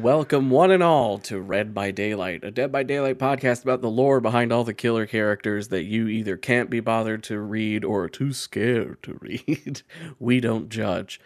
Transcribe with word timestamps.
Welcome, 0.00 0.48
one 0.48 0.70
and 0.70 0.82
all, 0.82 1.18
to 1.18 1.38
Read 1.38 1.74
by 1.74 1.90
Daylight, 1.90 2.42
a 2.42 2.50
Dead 2.50 2.72
by 2.72 2.82
Daylight 2.84 3.18
podcast 3.18 3.64
about 3.64 3.82
the 3.82 3.90
lore 3.90 4.18
behind 4.18 4.50
all 4.50 4.64
the 4.64 4.72
killer 4.72 5.04
characters 5.04 5.68
that 5.68 5.82
you 5.82 6.08
either 6.08 6.38
can't 6.38 6.70
be 6.70 6.80
bothered 6.80 7.22
to 7.24 7.38
read 7.38 7.84
or 7.84 8.04
are 8.04 8.08
too 8.08 8.32
scared 8.32 9.02
to 9.02 9.18
read. 9.20 9.82
we 10.18 10.40
don't 10.40 10.70
judge. 10.70 11.20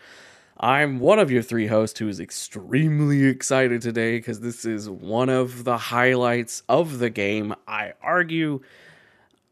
I'm 0.59 0.99
one 0.99 1.21
of 1.21 1.31
your 1.31 1.43
three 1.43 1.69
hosts 1.69 2.01
who 2.01 2.09
is 2.09 2.19
extremely 2.19 3.27
excited 3.27 3.81
today 3.81 4.19
because 4.19 4.41
this 4.41 4.65
is 4.65 4.91
one 4.91 5.29
of 5.29 5.63
the 5.63 5.79
highlights 5.79 6.65
of 6.69 6.99
the 6.99 7.11
game. 7.11 7.55
I 7.69 7.93
argue. 8.03 8.61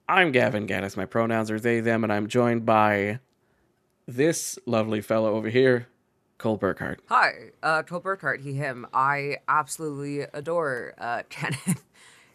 I'm 0.09 0.33
Gavin 0.33 0.67
Gaddis. 0.67 0.97
My 0.97 1.07
pronouns 1.07 1.49
are 1.49 1.61
they, 1.61 1.79
them, 1.79 2.03
and 2.03 2.13
I'm 2.13 2.27
joined 2.27 2.67
by 2.67 3.21
this 4.05 4.59
lovely 4.67 5.01
fellow 5.01 5.37
over 5.37 5.49
here, 5.49 5.87
Cole 6.39 6.57
Burkhardt. 6.57 7.01
Hi, 7.09 7.51
uh, 7.63 7.83
Cole 7.83 8.01
Burkhardt, 8.01 8.41
he, 8.41 8.55
him. 8.55 8.87
I 8.93 9.39
absolutely 9.49 10.21
adore 10.21 10.95
uh, 10.99 11.23
Kenneth 11.29 11.85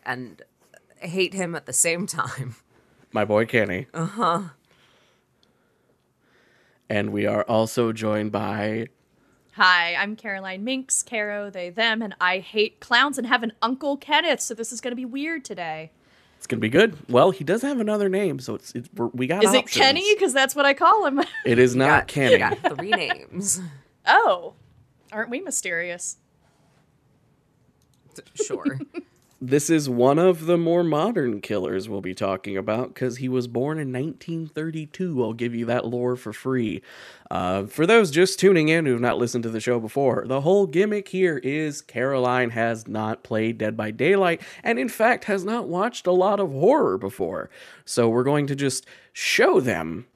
and 0.05 0.41
hate 0.97 1.33
him 1.33 1.55
at 1.55 1.65
the 1.65 1.73
same 1.73 2.07
time. 2.07 2.55
My 3.11 3.25
boy 3.25 3.45
Kenny. 3.45 3.87
Uh 3.93 4.05
huh. 4.05 4.41
And 6.89 7.11
we 7.11 7.25
are 7.25 7.43
also 7.43 7.91
joined 7.91 8.31
by. 8.31 8.87
Hi, 9.53 9.95
I'm 9.95 10.15
Caroline 10.15 10.63
Minks, 10.63 11.03
Caro, 11.03 11.49
they, 11.49 11.69
them, 11.69 12.01
and 12.01 12.15
I 12.21 12.39
hate 12.39 12.79
clowns 12.79 13.17
and 13.17 13.25
have 13.25 13.43
an 13.43 13.53
Uncle 13.61 13.97
Kenneth, 13.97 14.39
so 14.39 14.53
this 14.53 14.71
is 14.71 14.79
going 14.79 14.91
to 14.91 14.95
be 14.95 15.03
weird 15.03 15.43
today. 15.43 15.91
It's 16.37 16.45
gonna 16.45 16.59
be 16.59 16.69
good. 16.69 16.95
Well, 17.09 17.31
he 17.31 17.43
does 17.43 17.63
have 17.63 17.79
another 17.79 18.09
name, 18.09 18.39
so 18.39 18.55
it's, 18.55 18.71
it's 18.75 18.87
we're, 18.93 19.09
got. 19.25 19.43
Is 19.43 19.53
it. 19.53 19.67
Kenny? 19.67 20.13
Because 20.13 20.33
that's 20.33 20.55
what 20.55 20.65
I 20.65 20.75
call 20.75 21.05
him. 21.07 21.21
It 21.45 21.57
is 21.57 21.75
not 21.75 21.87
got, 21.87 22.07
Kenny. 22.07 22.37
got 22.37 22.77
three 22.77 22.91
names. 22.91 23.59
Oh, 24.07 24.53
aren't 25.11 25.29
we 25.29 25.41
mysterious? 25.41 26.17
Sure. 28.33 28.79
This 29.39 29.69
is 29.69 29.87
one 29.87 30.17
of 30.17 30.47
the 30.47 30.57
more 30.57 30.83
modern 30.83 31.41
killers 31.41 31.87
we'll 31.87 32.01
be 32.01 32.15
talking 32.15 32.57
about 32.57 32.95
because 32.95 33.17
he 33.17 33.29
was 33.29 33.47
born 33.47 33.77
in 33.77 33.93
1932. 33.93 35.23
I'll 35.23 35.33
give 35.33 35.53
you 35.53 35.65
that 35.65 35.85
lore 35.85 36.15
for 36.15 36.33
free. 36.33 36.81
Uh, 37.29 37.67
for 37.67 37.85
those 37.85 38.09
just 38.09 38.39
tuning 38.39 38.69
in 38.69 38.87
who 38.87 38.93
have 38.93 39.01
not 39.01 39.19
listened 39.19 39.43
to 39.43 39.51
the 39.51 39.59
show 39.59 39.79
before, 39.79 40.25
the 40.25 40.41
whole 40.41 40.65
gimmick 40.65 41.09
here 41.09 41.37
is 41.37 41.83
Caroline 41.83 42.49
has 42.49 42.87
not 42.87 43.21
played 43.21 43.59
Dead 43.59 43.77
by 43.77 43.91
Daylight 43.91 44.41
and, 44.63 44.79
in 44.79 44.89
fact, 44.89 45.25
has 45.25 45.45
not 45.45 45.67
watched 45.67 46.07
a 46.07 46.11
lot 46.11 46.39
of 46.39 46.51
horror 46.51 46.97
before. 46.97 47.51
So 47.85 48.09
we're 48.09 48.23
going 48.23 48.47
to 48.47 48.55
just 48.55 48.87
show 49.13 49.59
them, 49.59 50.07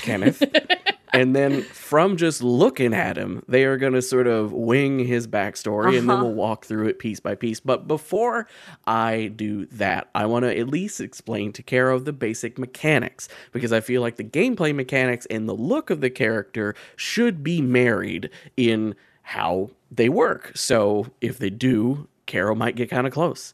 Kenneth. 0.00 0.42
and 1.12 1.36
then 1.36 1.62
from 1.62 2.16
just 2.16 2.42
looking 2.42 2.94
at 2.94 3.16
him, 3.16 3.42
they 3.48 3.64
are 3.64 3.76
going 3.76 3.92
to 3.92 4.02
sort 4.02 4.26
of 4.26 4.52
wing 4.52 4.98
his 5.00 5.26
backstory 5.28 5.98
and 5.98 6.08
then 6.08 6.16
Uh-huh. 6.16 6.24
we'll 6.24 6.34
walk 6.34 6.64
through 6.64 6.86
it 6.88 6.98
piece 6.98 7.20
by 7.20 7.34
piece. 7.34 7.60
But 7.60 7.86
before 7.86 8.46
I 8.86 9.30
do 9.36 9.66
that, 9.66 10.08
I 10.14 10.26
want 10.26 10.44
to 10.44 10.58
at 10.58 10.68
least 10.68 11.00
explain 11.00 11.52
to 11.52 11.62
Caro 11.62 11.98
the 11.98 12.12
basic 12.12 12.58
mechanics 12.58 13.28
because 13.52 13.72
I 13.72 13.80
feel 13.80 14.00
like 14.00 14.16
the 14.16 14.24
gameplay 14.24 14.74
mechanics 14.74 15.26
and 15.26 15.48
the 15.48 15.54
look 15.54 15.90
of 15.90 16.00
the 16.00 16.10
character 16.10 16.74
should 16.96 17.42
be 17.44 17.60
married 17.60 18.30
in 18.56 18.94
how 19.22 19.70
they 19.90 20.08
work. 20.08 20.52
So 20.54 21.06
if 21.20 21.38
they 21.38 21.50
do, 21.50 22.08
Caro 22.26 22.54
might 22.54 22.76
get 22.76 22.88
kind 22.88 23.06
of 23.06 23.12
close. 23.12 23.52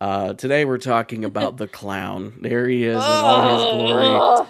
Uh, 0.00 0.34
today 0.34 0.64
we're 0.64 0.78
talking 0.78 1.24
about 1.24 1.56
the 1.56 1.66
clown. 1.66 2.34
There 2.40 2.68
he 2.68 2.84
is 2.84 2.96
in 2.96 3.02
all 3.02 3.56
his 3.56 3.64
glory. 3.90 4.46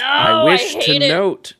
No, 0.00 0.06
I 0.06 0.44
wish 0.44 0.74
to 0.74 0.80
hate 0.80 1.02
it. 1.02 1.08
note. 1.08 1.54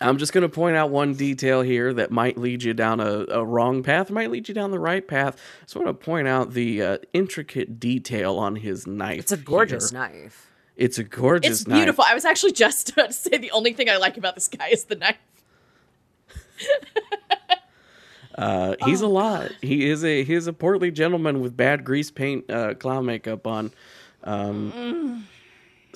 I'm 0.00 0.16
just 0.18 0.32
going 0.32 0.42
to 0.42 0.48
point 0.48 0.76
out 0.76 0.90
one 0.90 1.14
detail 1.14 1.60
here 1.60 1.92
that 1.94 2.10
might 2.12 2.38
lead 2.38 2.62
you 2.62 2.72
down 2.72 3.00
a, 3.00 3.26
a 3.30 3.44
wrong 3.44 3.82
path, 3.82 4.10
might 4.10 4.30
lead 4.30 4.48
you 4.48 4.54
down 4.54 4.70
the 4.70 4.78
right 4.78 5.06
path. 5.06 5.36
just 5.62 5.74
want 5.74 5.88
to 5.88 5.94
point 5.94 6.28
out 6.28 6.52
the 6.52 6.82
uh, 6.82 6.98
intricate 7.12 7.80
detail 7.80 8.36
on 8.38 8.56
his 8.56 8.86
knife. 8.86 9.18
It's 9.18 9.32
a 9.32 9.36
gorgeous 9.36 9.90
here. 9.90 10.00
knife. 10.00 10.46
It's 10.76 10.98
a 10.98 11.04
gorgeous 11.04 11.48
knife. 11.48 11.60
It's 11.60 11.66
knife. 11.66 11.78
beautiful. 11.78 12.04
I 12.06 12.14
was 12.14 12.24
actually 12.24 12.52
just 12.52 12.90
about 12.92 13.08
to 13.08 13.12
say 13.12 13.38
the 13.38 13.50
only 13.50 13.72
thing 13.72 13.90
I 13.90 13.96
like 13.96 14.16
about 14.16 14.36
this 14.36 14.46
guy 14.48 14.68
is 14.68 14.84
the 14.84 14.96
knife. 14.96 15.16
Uh, 18.34 18.76
he's 18.84 19.00
a 19.00 19.08
lot. 19.08 19.50
He 19.60 19.90
is 19.90 20.04
a 20.04 20.22
he 20.22 20.32
is 20.34 20.46
a 20.46 20.52
portly 20.52 20.92
gentleman 20.92 21.40
with 21.40 21.56
bad 21.56 21.84
grease 21.84 22.12
paint 22.12 22.48
uh, 22.48 22.74
clown 22.74 23.04
makeup 23.04 23.48
on. 23.48 23.72
Um, 24.22 25.26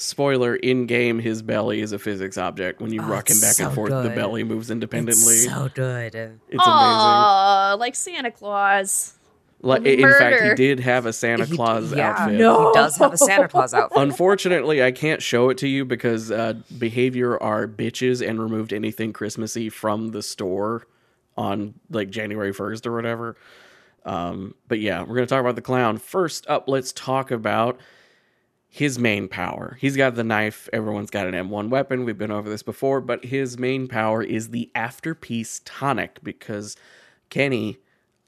Spoiler: 0.02 0.54
in 0.56 0.86
game, 0.86 1.18
his 1.18 1.42
belly 1.42 1.80
is 1.80 1.92
a 1.92 1.98
physics 1.98 2.36
object. 2.38 2.80
When 2.80 2.92
you 2.92 3.00
Oh, 3.02 3.06
rock 3.08 3.30
him 3.30 3.34
it's 3.36 3.40
back 3.40 3.58
and 3.64 3.70
so 3.70 3.74
forth, 3.74 3.90
the 3.90 4.10
belly 4.10 4.44
moves 4.44 4.70
independently. 4.70 5.34
It's 5.34 5.44
so 5.44 5.68
good. 5.74 6.14
it's 6.14 6.16
amazing. 6.16 6.58
Aw, 6.60 7.76
like 7.78 7.94
Santa 7.94 8.30
Claus. 8.30 9.14
Like, 9.64 9.84
in 9.86 10.10
fact, 10.10 10.42
he 10.42 10.54
did 10.56 10.80
have 10.80 11.06
a 11.06 11.12
Santa 11.12 11.44
He- 11.44 11.54
Claus 11.54 11.94
yeah, 11.94 12.10
outfit. 12.10 12.36
No. 12.36 12.68
He 12.68 12.74
does 12.74 12.96
have 12.96 13.12
a 13.12 13.16
Santa 13.16 13.46
Claus 13.46 13.72
outfit. 13.74 13.96
Unfortunately, 13.96 14.82
I 14.82 14.90
can't 14.90 15.22
show 15.22 15.50
it 15.50 15.58
to 15.58 15.68
you 15.68 15.84
because 15.84 16.32
uh, 16.32 16.54
behavior 16.78 17.40
are 17.40 17.69
bitches 17.69 18.26
and 18.28 18.42
removed 18.42 18.72
anything 18.72 19.12
Christmassy 19.12 19.69
from 19.69 20.10
the 20.10 20.20
store 20.20 20.88
on 21.36 21.74
like 21.90 22.10
January 22.10 22.52
1st 22.52 22.86
or 22.86 22.92
whatever. 22.96 23.36
Um, 24.04 24.56
but 24.66 24.80
yeah, 24.80 25.00
we're 25.02 25.14
going 25.14 25.26
to 25.28 25.32
talk 25.32 25.40
about 25.40 25.54
the 25.54 25.62
clown. 25.62 25.96
First 25.96 26.44
up, 26.48 26.64
let's 26.66 26.90
talk 26.92 27.30
about 27.30 27.78
his 28.74 28.98
main 28.98 29.28
power. 29.28 29.76
He's 29.78 29.98
got 29.98 30.14
the 30.14 30.24
knife. 30.24 30.66
Everyone's 30.72 31.10
got 31.10 31.26
an 31.26 31.34
M1 31.34 31.68
weapon. 31.68 32.06
We've 32.06 32.16
been 32.16 32.30
over 32.30 32.48
this 32.48 32.62
before, 32.62 33.02
but 33.02 33.22
his 33.22 33.58
main 33.58 33.86
power 33.86 34.22
is 34.22 34.48
the 34.48 34.70
afterpiece 34.74 35.60
tonic 35.66 36.20
because 36.22 36.74
Kenny 37.28 37.76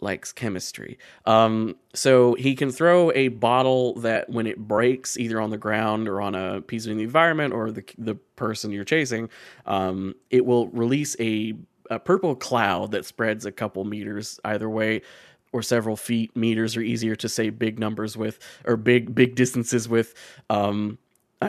likes 0.01 0.33
chemistry. 0.33 0.99
Um, 1.25 1.77
so 1.95 2.35
he 2.35 2.55
can 2.55 2.71
throw 2.71 3.11
a 3.13 3.29
bottle 3.29 3.95
that 4.01 4.29
when 4.29 4.47
it 4.47 4.59
breaks 4.59 5.17
either 5.17 5.41
on 5.41 5.49
the 5.49 5.57
ground 5.57 6.09
or 6.09 6.21
on 6.21 6.35
a 6.35 6.61
piece 6.61 6.85
of 6.87 6.95
the 6.95 7.03
environment 7.03 7.55
or 7.55 7.71
the 7.71 7.85
the 7.97 8.17
person 8.37 8.71
you're 8.71 8.85
chasing, 8.85 9.31
um, 9.65 10.15
it 10.29 10.45
will 10.45 10.69
release 10.69 11.17
a 11.21 11.55
a 11.89 11.99
purple 11.99 12.35
cloud 12.35 12.91
that 12.91 13.07
spreads 13.07 13.47
a 13.47 13.53
couple 13.53 13.83
meters 13.85 14.39
either 14.45 14.69
way 14.69 15.01
or 15.55 15.63
several 15.63 15.97
feet. 15.97 16.37
Meters 16.37 16.77
are 16.77 16.83
easier 16.83 17.15
to 17.15 17.29
say 17.29 17.49
big 17.49 17.79
numbers 17.79 18.17
with 18.17 18.41
or 18.67 18.77
big 18.77 19.15
big 19.15 19.37
distances 19.37 19.89
with. 19.89 20.13
Um, 20.51 20.99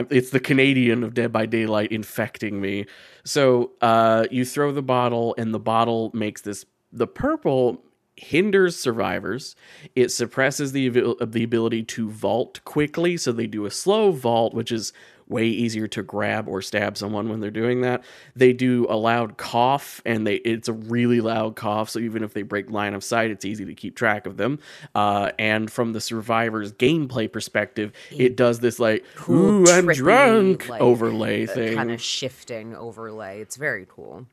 it's 0.09 0.29
the 0.29 0.39
Canadian 0.39 1.03
of 1.03 1.13
Dead 1.13 1.31
by 1.31 1.45
Daylight 1.45 1.91
infecting 1.91 2.61
me. 2.61 2.85
So 3.23 3.71
uh, 3.81 4.27
you 4.29 4.45
throw 4.45 4.71
the 4.71 4.83
bottle, 4.83 5.33
and 5.37 5.53
the 5.53 5.59
bottle 5.59 6.11
makes 6.13 6.41
this. 6.41 6.65
The 6.93 7.07
purple 7.07 7.83
hinders 8.15 8.77
survivors. 8.77 9.55
It 9.95 10.09
suppresses 10.09 10.71
the 10.71 10.89
the 11.25 11.43
ability 11.43 11.83
to 11.83 12.09
vault 12.09 12.63
quickly, 12.63 13.17
so 13.17 13.31
they 13.31 13.47
do 13.47 13.65
a 13.65 13.71
slow 13.71 14.11
vault, 14.11 14.53
which 14.53 14.71
is 14.71 14.93
way 15.27 15.47
easier 15.47 15.87
to 15.87 16.03
grab 16.03 16.47
or 16.47 16.61
stab 16.61 16.97
someone 16.97 17.29
when 17.29 17.39
they're 17.39 17.49
doing 17.49 17.81
that. 17.81 18.03
They 18.35 18.53
do 18.53 18.85
a 18.89 18.95
loud 18.95 19.37
cough, 19.37 20.01
and 20.05 20.25
they 20.25 20.35
it's 20.35 20.67
a 20.67 20.73
really 20.73 21.21
loud 21.21 21.55
cough, 21.55 21.89
so 21.89 21.99
even 21.99 22.23
if 22.23 22.33
they 22.33 22.43
break 22.43 22.69
line 22.69 22.93
of 22.93 23.03
sight, 23.03 23.31
it's 23.31 23.45
easy 23.45 23.65
to 23.65 23.73
keep 23.73 23.95
track 23.95 24.27
of 24.27 24.37
them. 24.37 24.59
Uh, 24.93 25.31
and 25.39 25.71
from 25.71 25.93
the 25.93 26.01
survivor's 26.01 26.71
gameplay 26.73 27.31
perspective, 27.31 27.91
it 28.11 28.35
does 28.35 28.59
this 28.59 28.79
like 28.79 29.03
Cool, 29.15 29.35
"ooh, 29.37 29.59
I'm 29.71 29.87
trippy, 29.87 29.95
drunk" 29.95 30.69
like, 30.69 30.81
overlay 30.81 31.45
thing. 31.45 31.75
Kind 31.75 31.91
of 31.91 32.01
shifting 32.01 32.75
overlay. 32.75 33.41
It's 33.41 33.55
very 33.55 33.87
cool. 33.89 34.27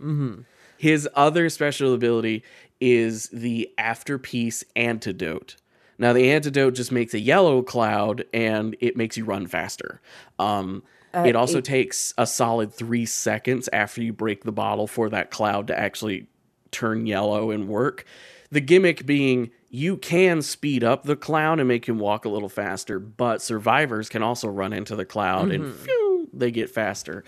Mm-hmm. 0.00 0.40
His 0.76 1.08
other 1.14 1.48
special 1.48 1.94
ability 1.94 2.42
is 2.80 3.28
the 3.28 3.70
afterpiece 3.78 4.64
antidote. 4.74 5.56
Now, 5.98 6.12
the 6.12 6.30
antidote 6.30 6.74
just 6.74 6.92
makes 6.92 7.14
a 7.14 7.20
yellow 7.20 7.62
cloud 7.62 8.24
and 8.32 8.76
it 8.80 8.96
makes 8.96 9.16
you 9.16 9.24
run 9.24 9.46
faster. 9.46 10.00
Um, 10.38 10.82
it 11.14 11.36
also 11.36 11.60
takes 11.60 12.12
a 12.18 12.26
solid 12.26 12.72
three 12.74 13.06
seconds 13.06 13.68
after 13.72 14.02
you 14.02 14.12
break 14.12 14.42
the 14.42 14.50
bottle 14.50 14.88
for 14.88 15.08
that 15.10 15.30
cloud 15.30 15.68
to 15.68 15.78
actually 15.78 16.26
turn 16.72 17.06
yellow 17.06 17.52
and 17.52 17.68
work. 17.68 18.04
The 18.50 18.60
gimmick 18.60 19.06
being 19.06 19.50
you 19.70 19.96
can 19.96 20.42
speed 20.42 20.82
up 20.82 21.04
the 21.04 21.16
cloud 21.16 21.60
and 21.60 21.68
make 21.68 21.86
him 21.86 21.98
walk 21.98 22.24
a 22.24 22.28
little 22.28 22.48
faster, 22.48 22.98
but 22.98 23.42
survivors 23.42 24.08
can 24.08 24.22
also 24.22 24.48
run 24.48 24.72
into 24.72 24.96
the 24.96 25.04
cloud 25.04 25.50
and 25.50 25.72
phew, 25.74 26.28
they 26.32 26.50
get 26.50 26.70
faster. 26.70 27.22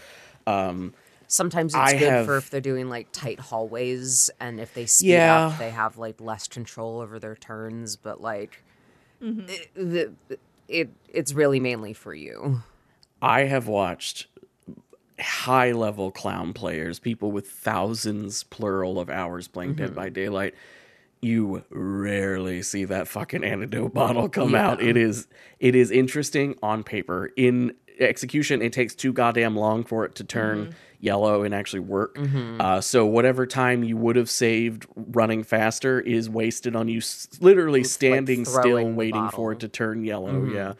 Um, 0.48 0.94
Sometimes 1.28 1.74
it's 1.74 1.80
I 1.80 1.92
good 1.98 2.10
have- 2.10 2.26
for 2.26 2.36
if 2.36 2.50
they're 2.50 2.60
doing 2.60 2.88
like 2.88 3.08
tight 3.12 3.40
hallways 3.40 4.30
and 4.40 4.60
if 4.60 4.74
they 4.74 4.86
speed 4.86 5.10
Yeah. 5.12 5.46
up, 5.48 5.58
they 5.58 5.70
have 5.70 5.98
like 5.98 6.20
less 6.20 6.46
control 6.48 7.00
over 7.00 7.18
their 7.18 7.34
turns. 7.36 7.96
But 7.96 8.20
like, 8.20 8.62
mm-hmm. 9.22 9.48
it, 9.48 9.70
the- 9.74 10.38
it 10.68 10.90
it's 11.08 11.32
really 11.32 11.60
mainly 11.60 11.92
for 11.92 12.14
you. 12.14 12.62
I 13.22 13.44
have 13.44 13.66
watched 13.68 14.26
high 15.18 15.72
level 15.72 16.10
clown 16.10 16.52
players, 16.52 16.98
people 16.98 17.32
with 17.32 17.48
thousands 17.48 18.42
plural 18.44 19.00
of 19.00 19.08
hours 19.08 19.48
playing 19.48 19.74
Dead 19.74 19.86
mm-hmm. 19.88 19.94
by 19.94 20.08
Daylight. 20.08 20.54
You 21.22 21.64
rarely 21.70 22.62
see 22.62 22.84
that 22.84 23.08
fucking 23.08 23.42
antidote 23.42 23.94
bottle 23.94 24.28
come 24.28 24.54
out. 24.54 24.82
It 24.82 24.96
is 24.96 25.28
it 25.58 25.74
is 25.74 25.90
interesting 25.90 26.56
on 26.62 26.84
paper. 26.84 27.32
In 27.36 27.74
execution, 27.98 28.62
it 28.62 28.72
takes 28.72 28.94
too 28.94 29.12
goddamn 29.12 29.56
long 29.56 29.84
for 29.84 30.04
it 30.04 30.14
to 30.16 30.24
turn 30.24 30.74
yellow 31.00 31.42
and 31.42 31.54
actually 31.54 31.80
work. 31.80 32.18
Uh, 32.60 32.80
so 32.80 33.04
whatever 33.06 33.46
time 33.46 33.84
you 33.84 33.96
would 33.96 34.16
have 34.16 34.30
saved 34.30 34.86
running 34.96 35.42
faster 35.42 36.00
is 36.00 36.28
wasted 36.28 36.74
on 36.74 36.88
you 36.88 36.98
s- 36.98 37.28
literally 37.40 37.84
standing 37.84 38.44
still 38.44 38.90
waiting 38.90 39.28
for 39.30 39.52
it 39.52 39.60
to 39.60 39.68
turn 39.68 40.04
yellow. 40.04 40.44
Yeah. 40.46 40.72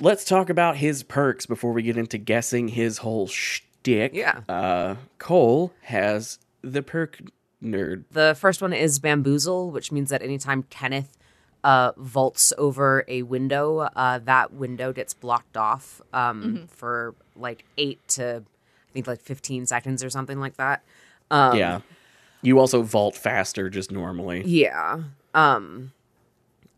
Let's 0.00 0.24
talk 0.24 0.50
about 0.50 0.76
his 0.78 1.02
perks 1.02 1.46
before 1.46 1.72
we 1.72 1.82
get 1.82 1.96
into 1.96 2.18
guessing 2.18 2.68
his 2.68 2.98
whole 2.98 3.28
shtick. 3.28 4.14
Yeah. 4.14 4.40
Uh, 4.48 4.96
Cole 5.18 5.72
has 5.82 6.38
the 6.62 6.82
perk 6.82 7.20
nerd. 7.62 8.04
The 8.10 8.34
first 8.38 8.60
one 8.62 8.72
is 8.72 8.98
bamboozle, 8.98 9.70
which 9.70 9.92
means 9.92 10.10
that 10.10 10.22
anytime 10.22 10.64
Kenneth 10.64 11.16
uh, 11.64 11.92
vaults 11.96 12.52
over 12.58 13.04
a 13.08 13.22
window, 13.22 13.78
uh, 13.80 14.18
that 14.18 14.52
window 14.52 14.92
gets 14.92 15.14
blocked 15.14 15.56
off 15.56 16.00
um, 16.12 16.66
for 16.68 17.14
like 17.36 17.64
eight 17.78 18.00
to 18.08 18.42
I 18.44 18.92
think 18.92 19.06
like 19.06 19.20
fifteen 19.20 19.64
seconds 19.66 20.04
or 20.04 20.10
something 20.10 20.38
like 20.38 20.56
that. 20.58 20.82
Um, 21.30 21.56
yeah. 21.56 21.80
You 22.42 22.58
also 22.58 22.82
vault 22.82 23.14
faster 23.16 23.70
just 23.70 23.90
normally. 23.90 24.42
Yeah. 24.44 25.04
Um 25.32 25.92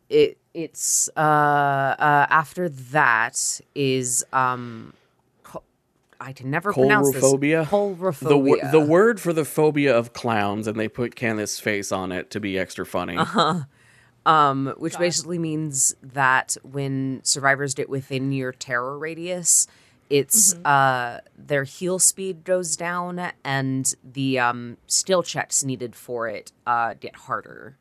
it 0.09 0.37
it's 0.53 1.09
uh 1.17 1.21
uh 1.21 2.27
after 2.31 2.69
that 2.69 3.61
is 3.75 4.25
um 4.33 4.93
I 6.21 6.33
can 6.33 6.51
never 6.51 6.73
pronounce 6.73 7.13
this. 7.13 7.23
Coulrophobia? 7.23 8.19
The, 8.21 8.39
wo- 8.39 8.71
the 8.71 8.81
word 8.81 9.21
for 9.21 9.33
the 9.33 9.45
phobia 9.45 9.95
of 9.95 10.13
clowns, 10.13 10.67
and 10.67 10.79
they 10.79 10.89
put 10.89 11.17
Kenneth's 11.17 11.59
face 11.61 11.91
on 11.93 12.13
it 12.13 12.31
to 12.31 12.41
be 12.41 12.59
extra 12.59 12.87
funny. 12.87 13.17
Uh-huh. 13.17 13.63
Um 14.27 14.73
which 14.79 14.99
basically 14.99 15.39
means 15.39 15.95
that 16.03 16.57
when 16.63 17.21
survivors 17.25 17.75
get 17.75 17.89
within 17.89 18.33
your 18.33 18.53
terror 18.53 18.99
radius, 18.99 19.67
it's 20.11 20.55
uh 20.65 21.21
their 21.37 21.65
heal 21.65 21.99
speed 21.99 22.45
goes 22.45 22.77
down 22.77 23.33
and 23.45 23.95
the 24.03 24.39
um 24.39 24.77
skill 24.87 25.23
checks 25.23 25.65
needed 25.65 25.95
for 25.97 26.29
it 26.29 26.53
uh 26.67 26.95
get 27.01 27.17
harder. 27.17 27.77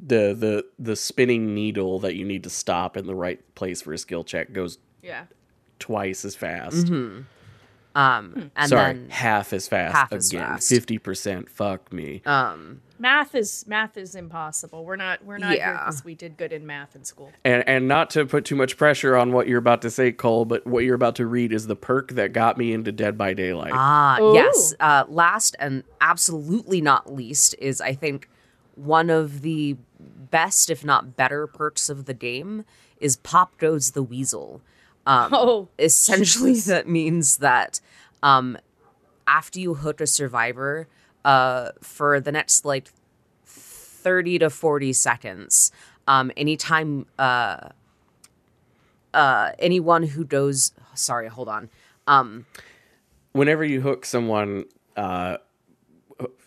The 0.00 0.34
the 0.34 0.64
the 0.78 0.94
spinning 0.96 1.54
needle 1.54 1.98
that 2.00 2.14
you 2.14 2.24
need 2.24 2.44
to 2.44 2.50
stop 2.50 2.96
in 2.96 3.06
the 3.06 3.14
right 3.14 3.40
place 3.54 3.82
for 3.82 3.92
a 3.92 3.98
skill 3.98 4.22
check 4.24 4.52
goes 4.52 4.78
Yeah. 5.02 5.24
twice 5.78 6.24
as 6.24 6.34
fast. 6.36 6.88
Um 6.88 7.24
and 7.94 8.68
Sorry, 8.68 8.92
then 8.94 9.10
half 9.10 9.52
as 9.52 9.66
fast 9.66 9.94
half 9.96 10.12
again. 10.12 10.58
Fifty 10.58 10.98
percent. 10.98 11.48
Fuck 11.48 11.92
me. 11.92 12.22
um 12.26 12.82
Math 12.98 13.34
is 13.34 13.64
math 13.68 13.96
is 13.96 14.14
impossible. 14.14 14.84
We're 14.84 14.96
not 14.96 15.24
we're 15.24 15.38
not 15.38 15.50
here 15.52 15.58
Yeah. 15.58 15.72
because 15.78 16.04
we 16.04 16.14
did 16.14 16.36
good 16.36 16.52
in 16.52 16.66
math 16.66 16.96
in 16.96 17.04
school. 17.04 17.30
and 17.44 17.62
and 17.68 17.86
not 17.88 18.10
to 18.10 18.26
put 18.26 18.44
too 18.44 18.56
much 18.56 18.76
pressure 18.76 19.16
on 19.16 19.32
what 19.32 19.46
you're 19.46 19.58
about 19.58 19.82
to 19.82 19.90
say, 19.90 20.10
Cole, 20.12 20.44
but 20.44 20.66
what 20.66 20.84
you're 20.84 20.94
about 20.96 21.14
to 21.16 21.26
read 21.26 21.52
is 21.52 21.66
the 21.66 21.76
perk 21.76 22.12
that 22.12 22.32
got 22.32 22.58
me 22.58 22.72
into 22.72 22.90
Dead 22.92 23.16
by 23.16 23.34
Daylight. 23.34 23.72
Ah, 23.74 24.18
Ooh. 24.20 24.34
yes. 24.34 24.74
Uh, 24.80 25.04
last 25.08 25.54
and 25.60 25.84
absolutely 26.00 26.80
not 26.80 27.12
least 27.12 27.54
is 27.58 27.80
I 27.80 27.94
think 27.94 28.28
one 28.74 29.10
of 29.10 29.42
the 29.42 29.76
best, 29.98 30.70
if 30.70 30.84
not 30.84 31.16
better, 31.16 31.46
perks 31.46 31.88
of 31.88 32.04
the 32.06 32.14
game 32.14 32.64
is 33.00 33.16
Pop 33.16 33.56
Goes 33.58 33.92
the 33.92 34.02
Weasel. 34.02 34.60
Um, 35.06 35.30
Oh, 35.32 35.68
essentially, 35.78 36.52
Jesus. 36.52 36.66
that 36.68 36.88
means 36.88 37.38
that 37.38 37.80
um, 38.22 38.58
after 39.26 39.58
you 39.60 39.74
hook 39.74 40.00
a 40.00 40.06
survivor, 40.06 40.86
uh, 41.24 41.70
for 41.80 42.20
the 42.20 42.32
next 42.32 42.64
like 42.64 42.88
thirty 43.44 44.38
to 44.38 44.50
forty 44.50 44.92
seconds, 44.92 45.72
um, 46.06 46.30
anytime 46.36 47.06
uh, 47.18 47.68
uh, 49.12 49.52
anyone 49.58 50.02
who 50.04 50.24
goes, 50.24 50.72
sorry, 50.94 51.28
hold 51.28 51.48
on. 51.48 51.68
Um, 52.06 52.46
Whenever 53.32 53.64
you 53.64 53.80
hook 53.80 54.06
someone, 54.06 54.64
uh, 54.96 55.36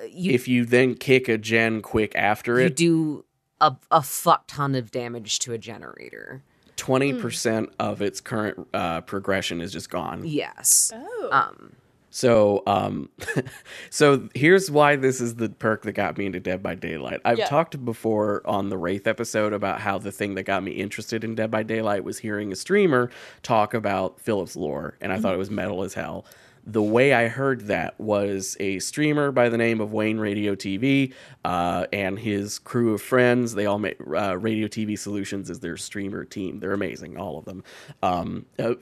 you 0.09 0.31
if 0.31 0.47
you 0.47 0.65
then 0.65 0.95
kick 0.95 1.29
a 1.29 1.37
gen 1.37 1.81
quick 1.81 2.15
after 2.15 2.59
it, 2.59 2.63
you 2.63 2.69
do 2.69 3.25
a, 3.61 3.75
a 3.91 4.01
fuck 4.01 4.45
ton 4.47 4.75
of 4.75 4.91
damage 4.91 5.39
to 5.39 5.53
a 5.53 5.57
generator. 5.57 6.41
twenty 6.75 7.13
percent 7.13 7.69
of 7.79 8.01
its 8.01 8.19
current 8.19 8.67
uh, 8.73 9.01
progression 9.01 9.61
is 9.61 9.71
just 9.71 9.89
gone. 9.89 10.23
Yes. 10.25 10.91
Oh. 10.95 11.29
Um, 11.31 11.73
So, 12.11 12.61
um, 12.67 13.09
so 13.89 14.27
here's 14.35 14.69
why 14.69 14.97
this 14.97 15.21
is 15.21 15.35
the 15.35 15.49
perk 15.49 15.83
that 15.83 15.93
got 15.93 16.17
me 16.17 16.25
into 16.25 16.39
Dead 16.41 16.61
by 16.61 16.75
Daylight. 16.75 17.21
I've 17.25 17.39
Yeah. 17.39 17.47
talked 17.47 17.83
before 17.83 18.41
on 18.45 18.69
the 18.69 18.77
Wraith 18.77 19.07
episode 19.07 19.53
about 19.53 19.79
how 19.81 19.97
the 19.97 20.11
thing 20.11 20.35
that 20.35 20.43
got 20.43 20.61
me 20.61 20.71
interested 20.71 21.23
in 21.23 21.35
Dead 21.35 21.49
by 21.49 21.63
Daylight 21.63 22.03
was 22.03 22.19
hearing 22.19 22.51
a 22.51 22.55
streamer 22.55 23.09
talk 23.43 23.73
about 23.73 24.19
Philip's 24.19 24.55
lore, 24.57 24.97
and 25.01 25.11
I 25.13 25.19
thought 25.19 25.33
it 25.33 25.37
was 25.39 25.49
metal 25.49 25.83
as 25.83 25.93
hell. 25.93 26.25
The 26.65 26.81
way 26.81 27.13
I 27.13 27.27
heard 27.27 27.61
that 27.67 27.99
was 27.99 28.55
a 28.59 28.77
streamer 28.79 29.31
by 29.31 29.49
the 29.49 29.57
name 29.57 29.81
of 29.81 29.91
Wayne 29.93 30.19
Radio 30.19 30.53
TV 30.53 31.13
uh, 31.43 31.87
and 31.91 32.19
his 32.19 32.59
crew 32.59 32.93
of 32.93 33.01
friends. 33.01 33.55
They 33.55 33.65
all 33.65 33.79
make 33.79 33.97
uh, 33.99 34.37
Radio 34.37 34.67
TV 34.67 34.97
Solutions 34.97 35.49
is 35.49 35.59
their 35.59 35.75
streamer 35.75 36.23
team. 36.23 36.59
They're 36.59 36.73
amazing, 36.73 37.17
all 37.17 37.39
of 37.39 37.45
them. 37.45 37.63
Um, 38.03 38.45
uh, 38.59 38.75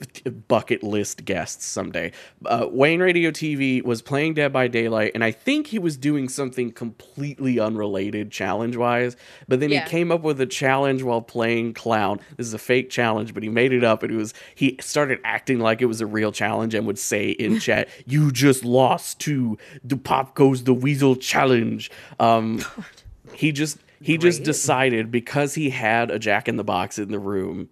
bucket 0.48 0.82
list 0.82 1.24
guests 1.24 1.64
someday. 1.64 2.12
Uh, 2.44 2.66
Wayne 2.70 3.00
Radio 3.00 3.30
TV 3.30 3.82
was 3.82 4.02
playing 4.02 4.34
Dead 4.34 4.52
by 4.52 4.68
Daylight, 4.68 5.12
and 5.14 5.24
I 5.24 5.30
think 5.30 5.68
he 5.68 5.78
was 5.78 5.96
doing 5.96 6.28
something 6.28 6.72
completely 6.72 7.58
unrelated 7.58 8.30
challenge 8.30 8.76
wise. 8.76 9.16
But 9.48 9.60
then 9.60 9.70
Yeah. 9.70 9.84
he 9.84 9.90
came 9.90 10.12
up 10.12 10.20
with 10.20 10.38
a 10.42 10.46
challenge 10.46 11.02
while 11.02 11.22
playing 11.22 11.72
Clown. 11.74 12.20
This 12.36 12.46
is 12.46 12.54
a 12.54 12.58
fake 12.58 12.90
challenge, 12.90 13.32
but 13.32 13.42
he 13.42 13.48
made 13.48 13.72
it 13.72 13.84
up, 13.84 14.02
and 14.02 14.12
it 14.12 14.16
was 14.16 14.34
he 14.54 14.76
started 14.80 15.18
acting 15.24 15.60
like 15.60 15.80
it 15.80 15.86
was 15.86 16.02
a 16.02 16.06
real 16.06 16.30
challenge 16.30 16.74
and 16.74 16.86
would 16.86 16.98
say 16.98 17.30
in 17.30 17.58
chat, 17.70 17.88
"You 18.06 18.30
just 18.30 18.64
lost 18.64 19.20
to 19.20 19.58
the 19.82 19.96
Pop 19.96 20.34
Goes 20.34 20.64
the 20.64 20.74
Weasel 20.74 21.16
challenge." 21.16 21.90
Um, 22.18 22.64
he 23.34 23.52
just 23.52 23.78
he 24.00 24.18
just 24.18 24.42
decided 24.42 25.10
because 25.10 25.54
he 25.54 25.70
had 25.70 26.10
a 26.10 26.18
Jack 26.18 26.48
in 26.48 26.56
the 26.56 26.64
Box 26.64 26.98
in 26.98 27.10
the 27.10 27.18
room 27.18 27.68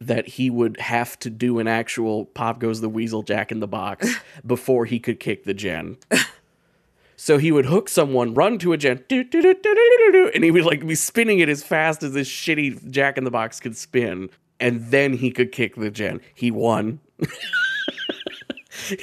that 0.00 0.28
he 0.28 0.50
would 0.50 0.78
have 0.78 1.18
to 1.20 1.30
do 1.30 1.58
an 1.58 1.66
actual 1.66 2.26
Pop 2.26 2.58
Goes 2.58 2.80
the 2.80 2.88
Weasel 2.88 3.22
Jack 3.22 3.50
in 3.50 3.60
the 3.60 3.66
Box 3.66 4.14
before 4.46 4.84
he 4.84 4.98
could 4.98 5.18
kick 5.18 5.44
the 5.44 5.54
gen. 5.54 5.96
So 7.16 7.38
he 7.38 7.52
would 7.52 7.66
hook 7.66 7.88
someone, 7.88 8.34
run 8.34 8.58
to 8.58 8.72
a 8.72 8.76
gen, 8.76 9.04
and 9.08 10.44
he 10.44 10.50
would 10.50 10.64
like 10.64 10.86
be 10.86 10.94
spinning 10.94 11.38
it 11.38 11.48
as 11.48 11.62
fast 11.62 12.02
as 12.02 12.12
this 12.12 12.28
shitty 12.28 12.90
Jack 12.90 13.16
in 13.16 13.24
the 13.24 13.30
Box 13.30 13.60
could 13.60 13.76
spin, 13.76 14.28
and 14.60 14.90
then 14.90 15.14
he 15.14 15.30
could 15.30 15.52
kick 15.52 15.76
the 15.76 15.90
gen. 15.90 16.20
He 16.34 16.50
won. 16.50 17.00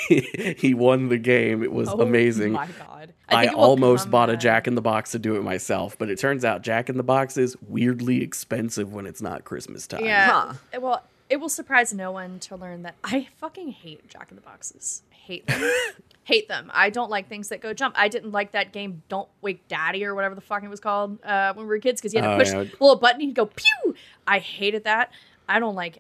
he, 0.08 0.56
he 0.58 0.74
won 0.74 1.10
the 1.10 1.18
game. 1.18 1.64
It 1.64 1.72
was 1.72 1.90
Oh 1.90 2.02
amazing. 2.02 2.54
my 2.54 2.68
god. 2.68 3.14
I, 3.30 3.42
think 3.44 3.54
it 3.54 3.56
will 3.58 3.64
almost 3.64 4.12
bought 4.12 4.30
a. 4.30 4.38
Jack 4.38 4.68
in 4.68 4.76
the 4.76 4.82
Box 4.82 5.12
to 5.12 5.20
do 5.20 5.36
it 5.36 5.44
myself, 5.44 5.98
but 5.98 6.10
it 6.10 6.18
turns 6.20 6.44
out 6.44 6.62
Jack 6.64 6.90
in 6.90 6.98
the 6.98 7.04
Box 7.04 7.38
is 7.38 7.56
weirdly 7.68 8.22
expensive 8.24 8.94
when 8.94 9.06
it's 9.06 9.22
not 9.22 9.44
Christmas 9.46 9.88
time. 9.88 10.04
Yeah. 10.06 10.30
Huh. 10.32 10.54
It- 10.74 10.82
Well, 10.82 11.04
it 11.30 11.40
will 11.40 11.48
surprise 11.50 11.94
no 11.94 12.12
one 12.12 12.40
to 12.42 12.56
learn 12.58 12.82
that 12.84 12.96
I 13.06 13.28
fucking 13.40 13.70
hate 13.72 14.08
Jack 14.10 14.28
in 14.32 14.36
the 14.36 14.42
Boxes. 14.42 15.04
Hate 15.12 15.48
them. 15.48 15.72
hate 16.24 16.50
them. 16.50 16.70
I 16.74 16.90
don't 16.90 17.10
like 17.10 17.30
things 17.30 17.50
that 17.50 17.62
go 17.62 17.74
jump. 17.74 17.96
I 17.98 18.10
didn't 18.10 18.32
like 18.32 18.52
that 18.52 18.74
game 18.74 19.02
Don't 19.08 19.30
Wake 19.42 19.66
Daddy 19.70 20.04
or 20.04 20.14
whatever 20.14 20.36
the 20.36 20.42
fuck 20.42 20.64
it 20.64 20.70
was 20.70 20.80
called 20.82 21.24
uh, 21.24 21.54
when 21.54 21.66
we 21.68 21.70
were 21.70 21.80
kids 21.80 22.02
because 22.02 22.14
you 22.14 22.22
had 22.22 22.28
to 22.28 22.34
Oh, 22.34 22.38
push 22.40 22.50
yeah. 22.52 22.62
a 22.62 22.84
little 22.84 22.98
button 22.98 23.22
and 23.22 23.30
he'd 23.30 23.36
go 23.36 23.46
pew. 23.46 23.96
I 24.28 24.40
hated 24.40 24.84
that. 24.84 25.12
I 25.48 25.60
don't 25.60 25.76
like 25.76 26.00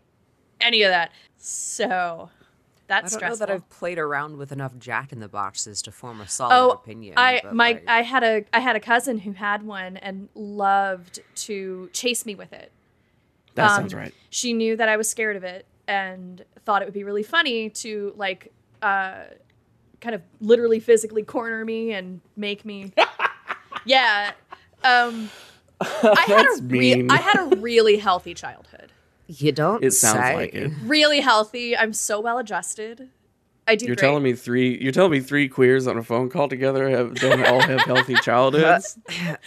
any 0.60 0.82
of 0.84 0.90
that. 0.92 1.12
So 1.38 2.30
I 2.92 3.02
that's 3.02 3.16
don't 3.16 3.30
know 3.30 3.36
that 3.38 3.50
I've 3.50 3.70
played 3.70 3.98
around 3.98 4.38
with 4.38 4.52
enough 4.52 4.78
Jack 4.78 5.12
in 5.14 5.20
the 5.20 5.28
Boxes 5.30 5.82
to 5.84 5.92
form 5.92 6.20
a 6.22 6.28
solid 6.28 6.54
Oh, 6.56 6.70
opinion. 6.72 7.14
I 7.18 7.42
my 7.52 7.72
like, 7.74 7.84
I 7.88 8.02
had 8.02 8.24
a 8.24 8.46
I 8.54 8.60
had 8.60 8.76
a 8.76 8.80
cousin 8.80 9.20
who 9.20 9.32
had 9.32 9.64
one 9.64 9.98
and 9.98 10.30
loved 10.36 11.20
to 11.36 11.90
chase 11.94 12.26
me 12.26 12.36
with 12.36 12.54
it. 12.54 12.72
That 13.56 13.72
Um, 13.72 13.78
sounds 13.82 13.94
right. 13.96 14.14
She 14.30 14.54
knew 14.54 14.76
that 14.78 14.90
I 14.90 14.98
was 14.98 15.10
scared 15.10 15.36
of 15.36 15.44
it 15.44 15.66
and 15.88 16.44
thought 16.66 16.82
it 16.82 16.86
would 16.86 16.94
be 16.94 17.04
really 17.04 17.24
funny 17.24 17.70
to 17.70 18.14
like 18.18 18.52
uh 18.82 19.24
kind 20.00 20.16
of 20.16 20.22
literally 20.40 20.80
physically 20.80 21.24
corner 21.24 21.64
me 21.66 21.92
and 21.94 22.22
make 22.36 22.66
me 22.66 22.92
Yeah. 23.86 24.32
Um 24.84 25.30
I 25.82 26.24
had 26.28 26.46
That's 26.46 26.60
a 26.60 26.64
re- 26.64 27.08
I 27.10 27.18
had 27.18 27.38
a 27.40 27.56
really 27.58 27.98
healthy 27.98 28.34
childhood. 28.34 28.92
You 29.40 29.52
don't. 29.52 29.84
It 29.84 29.92
sounds 29.92 30.18
say. 30.20 30.36
like 30.36 30.54
it. 30.54 30.72
Really 30.84 31.22
healthy. 31.22 31.76
I'm 31.78 31.94
so 31.94 32.20
well 32.20 32.38
adjusted. 32.38 33.10
I 33.68 33.76
do 33.76 33.86
You're 33.86 33.96
great. 33.96 34.06
telling 34.06 34.24
me 34.24 34.34
three. 34.34 34.78
You're 34.82 34.92
telling 34.92 35.12
me 35.12 35.20
three 35.22 35.48
queers 35.48 35.88
on 35.88 35.98
a 35.98 36.04
phone 36.04 36.30
call 36.30 36.50
together 36.50 36.90
have, 36.90 37.16
don't 37.16 37.46
all 37.46 37.62
have 37.62 37.82
healthy 37.82 38.16
childhoods. 38.24 38.98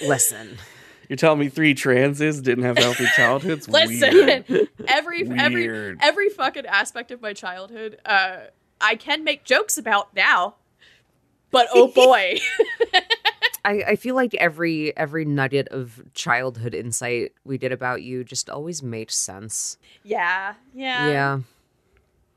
Listen, 0.02 0.56
You're 1.08 1.16
telling 1.16 1.40
me 1.40 1.48
three 1.48 1.74
transes 1.74 2.40
didn't 2.40 2.64
have 2.64 2.78
healthy 2.78 3.06
childhoods. 3.16 3.68
Listen, 3.68 4.14
Weird. 4.14 4.68
every 4.86 5.28
every 5.38 5.68
Weird. 5.68 5.98
every 6.00 6.28
fucking 6.30 6.64
aspect 6.66 7.10
of 7.10 7.20
my 7.20 7.32
childhood, 7.32 7.98
uh, 8.06 8.36
I 8.80 8.94
can 8.94 9.24
make 9.24 9.44
jokes 9.44 9.76
about 9.76 10.14
now. 10.14 10.54
But 11.50 11.68
oh 11.74 11.88
boy, 11.94 12.38
I, 13.64 13.82
I 13.88 13.96
feel 13.96 14.14
like 14.14 14.34
every 14.34 14.96
every 14.96 15.24
nugget 15.24 15.68
of 15.68 16.02
childhood 16.14 16.74
insight 16.74 17.32
we 17.44 17.56
did 17.58 17.72
about 17.72 18.02
you 18.02 18.22
just 18.24 18.50
always 18.50 18.82
made 18.82 19.10
sense. 19.10 19.78
yeah, 20.02 20.54
yeah, 20.74 21.08
yeah. 21.08 21.38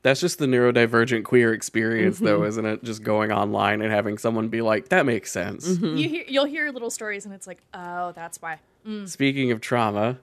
That's 0.04 0.22
just 0.22 0.40
the 0.40 0.46
neurodivergent 0.46 1.26
queer 1.26 1.54
experience, 1.54 2.20
though, 2.20 2.40
Mm-hmm. 2.40 2.48
isn't 2.48 2.66
it? 2.66 2.84
Just 2.84 3.04
going 3.04 3.32
online 3.32 3.82
and 3.82 3.92
having 3.92 4.18
someone 4.18 4.48
be 4.48 4.62
like, 4.62 4.88
"That 4.90 5.06
makes 5.06 5.32
sense." 5.32 5.68
Mm-hmm. 5.68 5.98
You 5.98 6.08
hear, 6.10 6.24
you'll 6.28 6.46
hear 6.46 6.72
little 6.72 6.90
stories, 6.92 7.26
and 7.26 7.34
it's 7.34 7.48
like, 7.48 7.62
oh, 7.74 8.14
that's 8.14 8.42
why. 8.42 8.60
Speaking 9.06 9.52
of 9.52 9.60
trauma, 9.60 10.18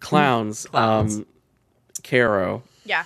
clowns. 0.00 0.66
Clowns. 0.66 1.16
Um, 1.18 1.26
Caro, 2.02 2.62
Yeah, 2.84 3.04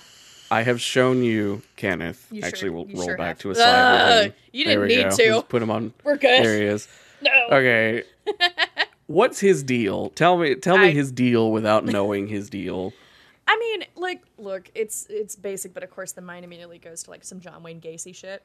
I 0.49 0.63
have 0.63 0.79
shown 0.81 1.21
you 1.21 1.61
Kenneth. 1.75 2.27
You 2.31 2.41
Actually, 2.41 2.69
sure- 2.69 2.71
we'll 2.71 2.87
you 2.87 2.95
roll 2.95 3.05
sure 3.05 3.17
back 3.17 3.27
have. 3.27 3.39
to 3.39 3.51
a 3.51 3.55
slide. 3.55 3.65
Ugh, 3.65 4.23
him. 4.27 4.33
you 4.53 4.65
didn't 4.65 4.87
need 4.87 5.03
go. 5.09 5.15
to. 5.17 5.35
Let's 5.35 5.47
put 5.47 5.61
him 5.61 5.69
on. 5.69 5.93
we're 6.03 6.15
good. 6.17 6.43
There 6.43 6.57
he 6.57 6.63
is. 6.65 6.87
No. 7.25 7.57
Okay. 7.57 8.03
What's 9.07 9.39
his 9.39 9.63
deal? 9.63 10.09
Tell 10.11 10.37
me. 10.37 10.55
Tell 10.55 10.77
me 10.77 10.87
I- 10.87 10.91
his 10.91 11.11
deal 11.11 11.51
without 11.51 11.85
knowing 11.85 12.27
his 12.27 12.49
deal. 12.49 12.93
I 13.47 13.57
mean, 13.59 13.85
like, 13.95 14.23
look, 14.39 14.71
it's 14.73 15.05
it's 15.09 15.35
basic, 15.35 15.73
but 15.73 15.83
of 15.83 15.91
course, 15.91 16.13
the 16.13 16.21
mind 16.21 16.43
immediately 16.45 16.79
goes 16.79 17.03
to 17.03 17.11
like 17.11 17.23
some 17.23 17.39
John 17.39 17.61
Wayne 17.61 17.79
Gacy 17.79 18.15
shit, 18.15 18.41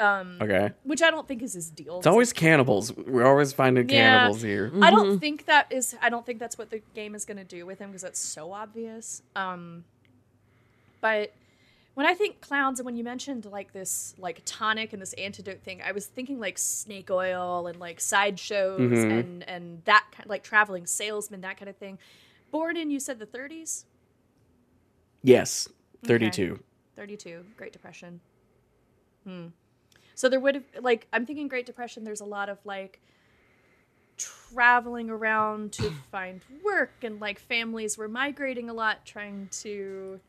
um, 0.00 0.38
Okay. 0.42 0.70
which 0.82 1.00
I 1.00 1.10
don't 1.12 1.28
think 1.28 1.42
is 1.42 1.52
his 1.52 1.70
deal. 1.70 1.98
It's 1.98 2.08
always 2.08 2.32
cannibals. 2.32 2.92
We're 2.96 3.24
always 3.26 3.52
finding 3.52 3.88
Yeah. 3.88 4.18
cannibals 4.18 4.42
here. 4.42 4.72
I 4.82 4.90
don't 4.90 5.20
think 5.20 5.46
that 5.46 5.70
is. 5.70 5.94
I 6.02 6.08
don't 6.08 6.26
think 6.26 6.40
that's 6.40 6.58
what 6.58 6.70
the 6.70 6.82
game 6.94 7.14
is 7.14 7.24
going 7.24 7.36
to 7.36 7.44
do 7.44 7.64
with 7.66 7.78
him 7.78 7.90
because 7.90 8.02
that's 8.02 8.18
so 8.18 8.50
obvious. 8.52 9.22
Um, 9.36 9.84
but 11.00 11.32
when 11.94 12.06
I 12.06 12.14
think 12.14 12.40
clowns, 12.40 12.78
and 12.80 12.86
when 12.86 12.96
you 12.96 13.04
mentioned 13.04 13.44
like 13.44 13.72
this, 13.72 14.14
like 14.18 14.40
tonic 14.44 14.92
and 14.92 15.02
this 15.02 15.12
antidote 15.14 15.60
thing, 15.62 15.82
I 15.84 15.92
was 15.92 16.06
thinking 16.06 16.40
like 16.40 16.58
snake 16.58 17.10
oil 17.10 17.66
and 17.66 17.78
like 17.78 18.00
sideshows 18.00 18.80
Mhm. 18.80 19.20
and 19.20 19.48
and 19.48 19.84
that 19.84 20.06
kind 20.12 20.28
like 20.28 20.42
traveling 20.42 20.86
salesman, 20.86 21.40
that 21.42 21.56
kind 21.58 21.68
of 21.68 21.76
thing. 21.76 21.98
Born 22.50 22.76
in, 22.76 22.90
you 22.90 23.00
said 23.00 23.18
the 23.18 23.26
30s, 23.26 23.84
Yes. 25.22 25.68
Thirty-two. 26.04 26.58
32, 26.96 27.44
Great 27.56 27.72
Depression. 27.72 28.20
Hmm. 29.24 29.46
So 30.14 30.28
there 30.28 30.40
would 30.40 30.54
have 30.56 30.64
like 30.80 31.06
I'm 31.12 31.24
thinking 31.26 31.46
Great 31.48 31.64
Depression. 31.66 32.04
There's 32.04 32.20
a 32.20 32.24
lot 32.24 32.48
of 32.48 32.58
like 32.64 33.00
traveling 34.16 35.10
around 35.10 35.72
to 35.72 35.90
find 36.12 36.40
work 36.64 36.92
and 37.02 37.20
like 37.20 37.38
families 37.38 37.96
were 37.96 38.08
migrating 38.08 38.68
a 38.68 38.74
lot 38.74 39.04
trying 39.04 39.48
to 39.52 40.20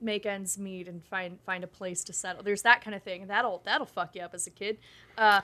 make 0.00 0.26
ends 0.26 0.58
meet 0.58 0.88
and 0.88 1.04
find 1.04 1.38
find 1.44 1.64
a 1.64 1.66
place 1.66 2.04
to 2.04 2.12
settle 2.12 2.42
there's 2.42 2.62
that 2.62 2.82
kind 2.82 2.94
of 2.94 3.02
thing 3.02 3.26
that'll 3.26 3.62
that'll 3.64 3.86
fuck 3.86 4.14
you 4.14 4.22
up 4.22 4.34
as 4.34 4.46
a 4.46 4.50
kid 4.50 4.78
uh 5.16 5.40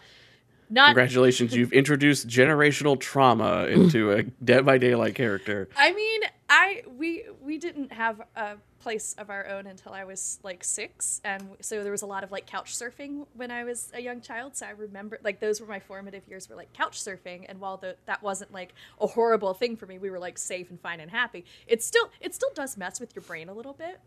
not 0.71 0.89
Congratulations, 0.89 1.55
you've 1.57 1.73
introduced 1.73 2.27
generational 2.27 2.99
trauma 2.99 3.67
into 3.67 4.13
a 4.13 4.23
Dead 4.23 4.65
by 4.65 4.79
Daylight 4.79 5.15
character. 5.15 5.69
I 5.77 5.93
mean, 5.93 6.23
I 6.49 6.83
we 6.97 7.25
we 7.41 7.59
didn't 7.59 7.93
have 7.93 8.23
a 8.37 8.57
place 8.81 9.15
of 9.19 9.31
our 9.31 9.47
own 9.47 9.67
until 9.67 9.93
I 9.93 10.05
was 10.05 10.39
like 10.43 10.65
six, 10.65 11.21
and 11.25 11.51
so 11.61 11.83
there 11.83 11.93
was 11.93 12.03
a 12.03 12.07
lot 12.07 12.25
of 12.25 12.33
like 12.33 12.47
couch 12.47 12.75
surfing 12.75 13.27
when 13.35 13.51
I 13.51 13.65
was 13.65 13.91
a 13.95 14.01
young 14.01 14.21
child. 14.21 14.57
So 14.57 14.67
I 14.67 14.71
remember 14.71 15.19
like 15.23 15.41
those 15.41 15.61
were 15.61 15.67
my 15.67 15.81
formative 15.81 16.27
years, 16.29 16.49
were 16.49 16.57
like 16.57 16.73
couch 16.73 17.01
surfing, 17.01 17.47
and 17.49 17.61
while 17.61 17.77
the, 17.77 17.97
that 18.07 18.23
wasn't 18.23 18.53
like 18.53 18.75
a 19.01 19.07
horrible 19.07 19.55
thing 19.55 19.77
for 19.77 19.87
me, 19.87 19.99
we 19.99 20.11
were 20.11 20.19
like 20.19 20.39
safe 20.39 20.71
and 20.71 20.81
fine 20.81 21.01
and 21.01 21.11
happy. 21.11 21.45
It 21.67 21.83
still 21.83 22.11
it 22.21 22.35
still 22.35 22.51
does 22.55 22.77
mess 22.77 23.01
with 23.01 23.15
your 23.15 23.23
brain 23.23 23.49
a 23.49 23.55
little 23.55 23.75
bit. 23.75 24.01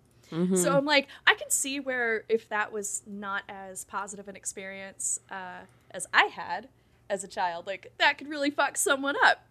So 0.56 0.78
I'm 0.78 0.86
like, 0.86 1.08
I 1.26 1.36
can 1.36 1.50
see 1.50 1.80
where 1.80 2.26
if 2.28 2.50
that 2.50 2.72
was 2.72 3.02
not 3.08 3.44
as 3.48 3.86
positive 3.86 4.28
an 4.28 4.36
experience 4.36 5.20
uh, 5.32 5.62
as 5.92 6.08
I 6.14 6.26
had 6.26 6.68
as 7.10 7.24
a 7.24 7.28
child, 7.28 7.66
like 7.66 7.92
that 7.98 8.18
could 8.18 8.28
really 8.28 8.50
fuck 8.50 8.78
someone 8.78 9.16
up. 9.24 9.46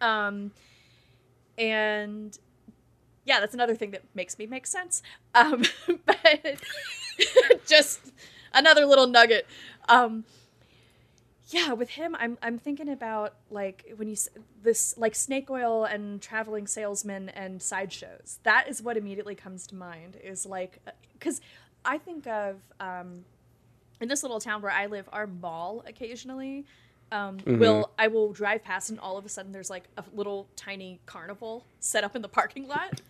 Um, 0.00 0.52
and 1.58 2.38
yeah, 3.24 3.40
that's 3.40 3.54
another 3.54 3.74
thing 3.74 3.90
that 3.90 4.02
makes 4.14 4.38
me 4.38 4.46
make 4.46 4.66
sense. 4.66 5.02
Um, 5.34 5.62
but 6.06 6.60
just 7.66 8.00
another 8.52 8.86
little 8.86 9.06
nugget. 9.06 9.46
Um, 9.88 10.24
yeah, 11.50 11.72
with 11.72 11.90
him, 11.90 12.16
I'm 12.18 12.38
I'm 12.42 12.58
thinking 12.58 12.88
about 12.88 13.34
like 13.50 13.92
when 13.96 14.08
you 14.08 14.16
this 14.62 14.96
like 14.96 15.14
snake 15.14 15.50
oil 15.50 15.84
and 15.84 16.22
traveling 16.22 16.66
salesmen 16.66 17.28
and 17.30 17.60
sideshows. 17.60 18.38
That 18.44 18.68
is 18.68 18.82
what 18.82 18.96
immediately 18.96 19.34
comes 19.34 19.66
to 19.68 19.74
mind. 19.74 20.16
Is 20.22 20.46
like 20.46 20.80
because 21.12 21.40
I 21.84 21.98
think 21.98 22.26
of 22.26 22.56
um, 22.78 23.24
in 24.00 24.08
this 24.08 24.22
little 24.22 24.40
town 24.40 24.62
where 24.62 24.72
I 24.72 24.86
live, 24.86 25.08
our 25.12 25.26
mall 25.26 25.84
occasionally 25.86 26.64
um, 27.12 27.38
will 27.46 27.90
I 27.98 28.06
will 28.06 28.32
drive 28.32 28.62
past 28.62 28.90
and 28.90 29.00
all 29.00 29.18
of 29.18 29.24
a 29.24 29.28
sudden 29.28 29.52
there's 29.52 29.70
like 29.70 29.84
a 29.96 30.04
little 30.14 30.46
tiny 30.56 31.00
carnival 31.06 31.64
set 31.80 32.04
up 32.04 32.14
in 32.14 32.22
the 32.22 32.28
parking 32.28 32.68
lot. 32.68 33.00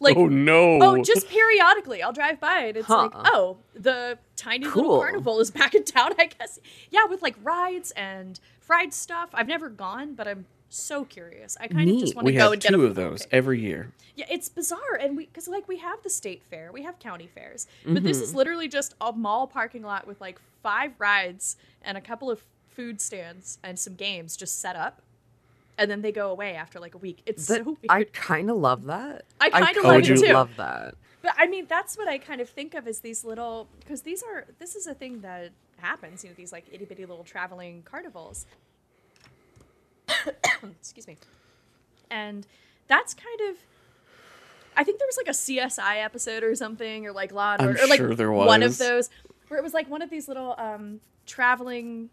Like 0.00 0.16
oh 0.16 0.26
no! 0.26 0.78
Oh, 0.80 1.02
just 1.02 1.28
periodically, 1.28 2.02
I'll 2.02 2.12
drive 2.12 2.38
by 2.38 2.60
and 2.60 2.76
it's 2.76 2.88
like, 2.88 3.10
oh, 3.14 3.58
the 3.74 4.18
tiny 4.36 4.66
little 4.66 5.00
carnival 5.00 5.40
is 5.40 5.50
back 5.50 5.74
in 5.74 5.84
town. 5.84 6.12
I 6.18 6.26
guess, 6.26 6.60
yeah, 6.90 7.04
with 7.06 7.20
like 7.20 7.34
rides 7.42 7.90
and 7.92 8.38
fried 8.60 8.94
stuff. 8.94 9.30
I've 9.34 9.48
never 9.48 9.68
gone, 9.68 10.14
but 10.14 10.28
I'm 10.28 10.46
so 10.68 11.04
curious. 11.04 11.56
I 11.60 11.66
kind 11.66 11.90
of 11.90 11.98
just 11.98 12.14
want 12.14 12.26
to 12.28 12.32
go 12.32 12.38
have 12.38 12.52
and 12.52 12.62
get 12.62 12.70
two 12.70 12.84
of 12.84 12.94
those 12.94 13.22
okay. 13.22 13.36
every 13.36 13.60
year. 13.60 13.92
Yeah, 14.14 14.26
it's 14.30 14.48
bizarre, 14.48 14.94
and 15.00 15.16
we 15.16 15.26
because 15.26 15.48
like 15.48 15.66
we 15.66 15.78
have 15.78 16.02
the 16.02 16.10
state 16.10 16.42
fair, 16.48 16.70
we 16.72 16.82
have 16.82 16.98
county 16.98 17.26
fairs, 17.26 17.66
but 17.84 18.02
this 18.02 18.20
is 18.20 18.28
mm-hmm. 18.28 18.38
literally 18.38 18.68
just 18.68 18.94
a 19.00 19.12
mall 19.12 19.46
parking 19.46 19.82
lot 19.82 20.06
with 20.06 20.20
like 20.20 20.40
five 20.62 20.92
rides 20.98 21.56
and 21.82 21.96
a 21.96 22.00
couple 22.00 22.30
of 22.30 22.44
food 22.68 23.00
stands 23.00 23.58
and 23.64 23.78
some 23.78 23.94
games 23.94 24.36
just 24.36 24.60
set 24.60 24.76
up, 24.76 25.02
and 25.78 25.90
then 25.90 26.02
they 26.02 26.12
go 26.12 26.30
away 26.30 26.54
after 26.56 26.78
like 26.80 26.94
a 26.94 26.98
week. 26.98 27.22
It's 27.24 27.46
That- 27.46 27.58
so 27.58 27.64
weird. 27.64 27.78
I 27.88 28.04
kind 28.04 28.50
of 28.50 28.56
love 28.56 28.84
that. 28.84 29.24
I 29.40 29.48
kinda 29.50 29.82
love 29.88 30.00
it 30.00 30.04
kinda 30.06 30.20
too. 30.26 30.32
love 30.34 30.50
that. 30.56 30.94
But 31.22 31.34
I 31.38 31.46
mean, 31.46 31.66
that's 31.68 31.96
what 31.96 32.08
I 32.08 32.18
kind 32.18 32.40
of 32.40 32.48
think 32.48 32.74
of 32.74 32.86
as 32.86 33.00
these 33.00 33.24
little, 33.24 33.68
because 33.80 34.02
these 34.02 34.22
are, 34.22 34.46
this 34.58 34.76
is 34.76 34.86
a 34.86 34.94
thing 34.94 35.20
that 35.22 35.50
happens, 35.78 36.22
you 36.24 36.30
know, 36.30 36.34
these 36.36 36.52
like 36.52 36.66
itty 36.72 36.84
bitty 36.84 37.06
little 37.06 37.24
traveling 37.24 37.82
carnivals. 37.84 38.46
Excuse 40.80 41.06
me. 41.06 41.16
And 42.10 42.46
that's 42.86 43.14
kind 43.14 43.40
of, 43.50 43.56
I 44.76 44.84
think 44.84 44.98
there 44.98 45.08
was 45.08 45.16
like 45.16 45.28
a 45.28 45.30
CSI 45.32 46.02
episode 46.04 46.42
or 46.42 46.54
something, 46.54 47.06
or 47.06 47.12
like 47.12 47.32
Law 47.32 47.54
and 47.54 47.62
I'm 47.62 47.68
Order, 47.68 47.82
or 47.82 47.86
like 47.88 47.96
sure 47.98 48.14
there 48.14 48.32
one 48.32 48.62
of 48.62 48.78
those, 48.78 49.10
where 49.48 49.58
it 49.58 49.62
was 49.62 49.74
like 49.74 49.88
one 49.90 50.02
of 50.02 50.10
these 50.10 50.28
little 50.28 50.54
um, 50.58 51.00
traveling 51.26 52.10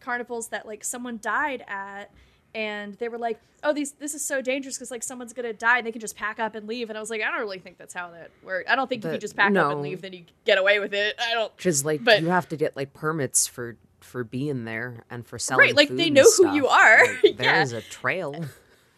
carnivals 0.00 0.48
that 0.48 0.66
like 0.66 0.84
someone 0.84 1.18
died 1.22 1.64
at 1.68 2.10
and 2.54 2.94
they 2.94 3.08
were 3.08 3.18
like 3.18 3.38
oh 3.62 3.72
these 3.72 3.92
this 3.92 4.14
is 4.14 4.24
so 4.24 4.40
dangerous 4.40 4.76
because 4.76 4.90
like 4.90 5.02
someone's 5.02 5.32
gonna 5.32 5.52
die 5.52 5.78
and 5.78 5.86
they 5.86 5.92
can 5.92 6.00
just 6.00 6.16
pack 6.16 6.38
up 6.40 6.54
and 6.54 6.66
leave 6.66 6.88
and 6.88 6.96
i 6.96 7.00
was 7.00 7.10
like 7.10 7.20
i 7.20 7.30
don't 7.30 7.40
really 7.40 7.58
think 7.58 7.76
that's 7.76 7.92
how 7.94 8.10
that 8.10 8.30
works 8.42 8.70
i 8.70 8.74
don't 8.74 8.88
think 8.88 9.04
if 9.04 9.08
you 9.08 9.12
But 9.12 9.20
just 9.20 9.36
pack 9.36 9.54
up 9.54 9.72
and 9.72 9.82
leave 9.82 10.00
then 10.00 10.12
you 10.12 10.24
get 10.44 10.58
away 10.58 10.78
with 10.78 10.94
it 10.94 11.14
i 11.20 11.34
don't 11.34 11.54
Because 11.56 11.84
like 11.84 12.02
But- 12.04 12.22
you 12.22 12.28
have 12.28 12.48
to 12.48 12.56
get 12.56 12.76
like 12.76 12.92
permits 12.94 13.46
for 13.46 13.76
for 14.00 14.22
being 14.22 14.64
there 14.64 15.04
and 15.10 15.26
for 15.26 15.40
selling. 15.40 15.66
Right, 15.66 15.76
like, 15.76 15.88
food 15.88 15.98
they 15.98 16.08
know 16.08 16.22
who 16.36 16.54
you 16.54 16.68
are. 16.68 17.04
Like, 17.04 17.22
Yeah. 17.40 17.56
There's 17.56 17.72
a 17.72 17.82
trail. 17.82 18.44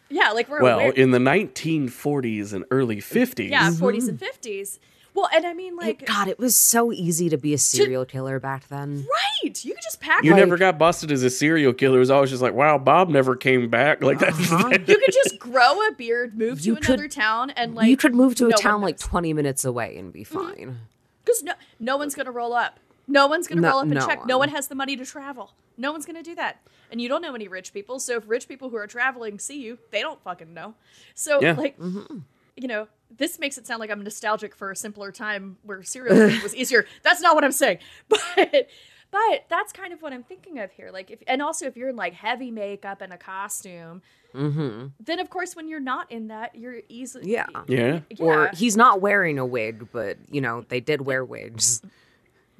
yeah 0.09 0.29
like 0.29 0.47
we're 0.47 0.61
Well, 0.61 0.79
aware- 0.79 0.91
in 0.91 1.09
the 1.11 1.17
1940s 1.17 2.53
and 2.53 2.65
early 2.71 2.97
50s, 2.97 3.49
yeah 3.49 3.69
40s 3.71 4.07
and 4.09 4.19
mm-hmm. 4.19 4.47
50s 4.49 4.79
well 5.13 5.27
and 5.33 5.45
i 5.45 5.53
mean 5.53 5.75
like 5.75 6.05
God, 6.05 6.27
it 6.27 6.39
was 6.39 6.55
so 6.55 6.91
easy 6.91 7.29
to 7.29 7.37
be 7.37 7.53
a 7.53 7.57
serial 7.57 8.05
killer 8.05 8.39
back 8.39 8.67
then. 8.69 9.05
right 9.09 9.63
you 9.65 9.73
could 9.73 9.83
just 9.83 9.99
pack 9.99 10.23
you 10.23 10.31
up 10.33 10.37
never 10.37 10.57
got 10.57 10.77
busted 10.77 11.11
as 11.11 11.23
a 11.23 11.29
serial 11.29 11.73
killer. 11.73 11.97
It 11.97 11.99
was 11.99 12.11
always 12.11 12.29
just 12.29 12.41
like, 12.43 12.53
wow, 12.53 12.77
Bob 12.77 13.09
never 13.09 13.35
came 13.35 13.69
back. 13.69 14.01
Like 14.03 14.19
that's 14.19 14.37
Uh-huh. 14.51 14.69
you 14.69 14.77
could 14.79 15.13
just 15.13 15.39
grow 15.39 15.87
a 15.87 15.91
beard 15.93 16.37
move 16.37 16.61
to 16.61 16.75
could- 16.75 16.85
another 16.87 17.07
town 17.07 17.49
and 17.51 17.73
like 17.75 17.87
you 17.87 17.97
could 17.97 18.13
move 18.15 18.35
to 18.35 18.45
a 18.45 18.49
no 18.49 18.53
one 18.55 18.61
town 18.61 18.81
like 18.81 18.97
20 18.99 19.33
minutes 19.33 19.65
away 19.65 19.97
and 19.97 20.09
Mm-hmm. 20.13 20.19
be 20.19 20.23
fine. 20.23 20.79
Because 21.25 21.43
no, 21.43 21.53
no 21.79 21.97
one's 21.97 22.13
going 22.15 22.25
to 22.27 22.31
roll 22.31 22.53
up. 22.53 22.79
No 23.07 23.27
one's 23.27 23.47
going 23.47 23.57
to 23.57 23.61
No- 23.63 23.69
roll 23.69 23.77
up 23.79 23.83
and 23.85 23.93
no 23.95 24.05
check. 24.05 24.25
No 24.25 24.37
one. 24.37 24.49
one 24.49 24.55
has 24.55 24.67
the 24.67 24.75
money 24.75 24.95
to 24.95 25.05
travel. 25.05 25.53
No 25.77 25.91
one's 25.91 26.05
going 26.05 26.15
to 26.15 26.23
do 26.23 26.35
that. 26.35 26.61
And 26.91 27.01
you 27.01 27.09
don't 27.09 27.21
know 27.21 27.33
any 27.35 27.47
rich 27.47 27.73
people. 27.73 27.99
So 27.99 28.17
if 28.17 28.23
rich 28.29 28.47
people 28.47 28.69
who 28.69 28.75
are 28.77 28.87
traveling 28.87 29.39
see 29.39 29.61
you, 29.61 29.79
they 29.91 30.01
don't 30.01 30.21
fucking 30.23 30.53
know. 30.53 30.75
So, 31.15 31.41
Yeah. 31.41 31.53
like, 31.53 31.77
you 31.79 32.67
know, 32.67 32.87
this 33.15 33.39
makes 33.39 33.57
it 33.57 33.67
sound 33.67 33.79
like 33.79 33.89
I'm 33.91 34.03
nostalgic 34.03 34.55
for 34.55 34.71
a 34.71 34.75
simpler 34.75 35.11
time 35.11 35.57
where 35.63 35.83
serial 35.83 36.15
was 36.43 36.55
easier. 36.55 36.85
That's 37.03 37.21
not 37.21 37.35
what 37.35 37.43
I'm 37.43 37.51
saying. 37.51 37.79
But. 38.09 38.67
But 39.11 39.43
that's 39.49 39.73
kind 39.73 39.91
of 39.91 40.01
what 40.01 40.13
I'm 40.13 40.23
thinking 40.23 40.57
of 40.59 40.71
here. 40.71 40.89
Like, 40.89 41.11
if 41.11 41.19
and 41.27 41.41
also 41.41 41.65
if 41.65 41.75
you're 41.75 41.89
in 41.89 41.97
like 41.97 42.13
heavy 42.13 42.49
makeup 42.49 43.01
and 43.01 43.11
a 43.11 43.17
costume, 43.17 44.01
hmm 44.33 44.85
then 45.01 45.19
of 45.19 45.29
course 45.29 45.53
when 45.53 45.67
you're 45.67 45.81
not 45.81 46.09
in 46.09 46.29
that, 46.29 46.55
you're 46.55 46.79
easily 46.87 47.29
Yeah. 47.29 47.47
yeah. 47.67 47.99
Or 48.19 48.49
he's 48.53 48.77
not 48.77 49.01
wearing 49.01 49.37
a 49.37 49.45
wig, 49.45 49.89
but 49.91 50.17
you 50.29 50.39
know 50.39 50.63
they 50.69 50.79
did 50.79 51.01
wear 51.01 51.25
wigs. 51.25 51.81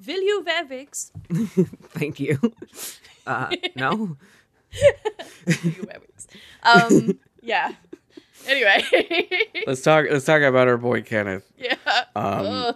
Will 0.05 0.21
you 0.21 0.43
wear 0.45 0.65
wigs? 0.65 1.13
Thank 1.93 2.19
you. 2.19 2.37
Uh, 3.25 3.55
no. 3.77 4.17
you 5.63 5.85
wear 5.87 5.99
wigs. 6.01 6.27
Um, 6.63 7.17
yeah. 7.41 7.71
Anyway, 8.47 8.83
Let's 9.67 9.81
talk. 9.81 10.05
Let's 10.09 10.25
talk 10.25 10.41
about 10.41 10.67
our 10.67 10.77
boy 10.77 11.01
Kenneth. 11.01 11.49
yeah. 11.57 11.75
Um, 12.15 12.75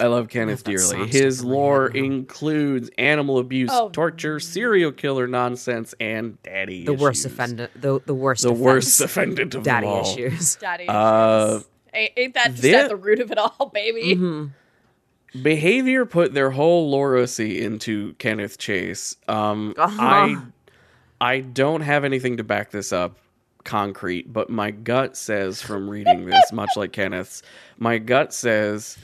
I 0.00 0.06
love 0.06 0.28
Kenneth 0.28 0.64
that 0.64 0.70
dearly. 0.70 1.06
His 1.06 1.38
stuck 1.38 1.44
in 1.46 1.50
my 1.50 1.56
lore 1.56 1.86
head 1.88 1.96
includes 1.96 2.90
animal 2.98 3.38
abuse, 3.38 3.70
Oh. 3.72 3.90
torture, 3.90 4.40
serial 4.40 4.90
killer 4.90 5.26
nonsense, 5.28 5.94
and 6.00 6.42
daddy. 6.42 6.84
The 6.84 6.94
worst 6.94 7.24
issues. 7.24 7.32
offendant. 7.32 7.80
The 7.80 8.00
the 8.04 8.14
worst. 8.14 8.42
The 8.42 8.52
worst 8.52 9.00
offense. 9.00 9.10
offendant 9.12 9.54
of 9.54 9.62
Daddy 9.62 9.86
all. 9.86 10.02
issues. 10.02 10.56
Daddy 10.60 10.88
Uh, 10.88 11.46
issues. 11.56 11.68
Ain't, 11.92 12.12
ain't 12.16 12.34
that 12.34 12.50
just 12.50 12.62
thi- 12.62 12.74
at 12.74 12.88
the 12.88 12.96
root 12.96 13.20
of 13.20 13.30
it 13.30 13.38
all, 13.38 13.70
baby? 13.72 14.14
hmm 14.14 14.46
behavior 15.42 16.06
put 16.06 16.32
their 16.32 16.50
whole 16.50 16.92
Loracy 16.92 17.60
into 17.60 18.12
Kenneth 18.14 18.56
Chase. 18.58 19.16
Um, 19.26 19.74
Uh-huh. 19.76 20.00
I 20.00 20.36
I 21.20 21.40
don't 21.40 21.80
have 21.80 22.04
anything 22.04 22.36
to 22.36 22.44
back 22.44 22.70
this 22.70 22.92
up 22.92 23.16
concrete, 23.64 24.32
but 24.32 24.50
my 24.50 24.70
gut 24.70 25.16
says 25.16 25.62
from 25.62 25.88
reading 25.88 26.26
this, 26.26 26.52
much 26.52 26.70
like 26.76 26.92
Kenneth's, 26.92 27.42
my 27.78 27.98
gut 27.98 28.32
says 28.32 28.98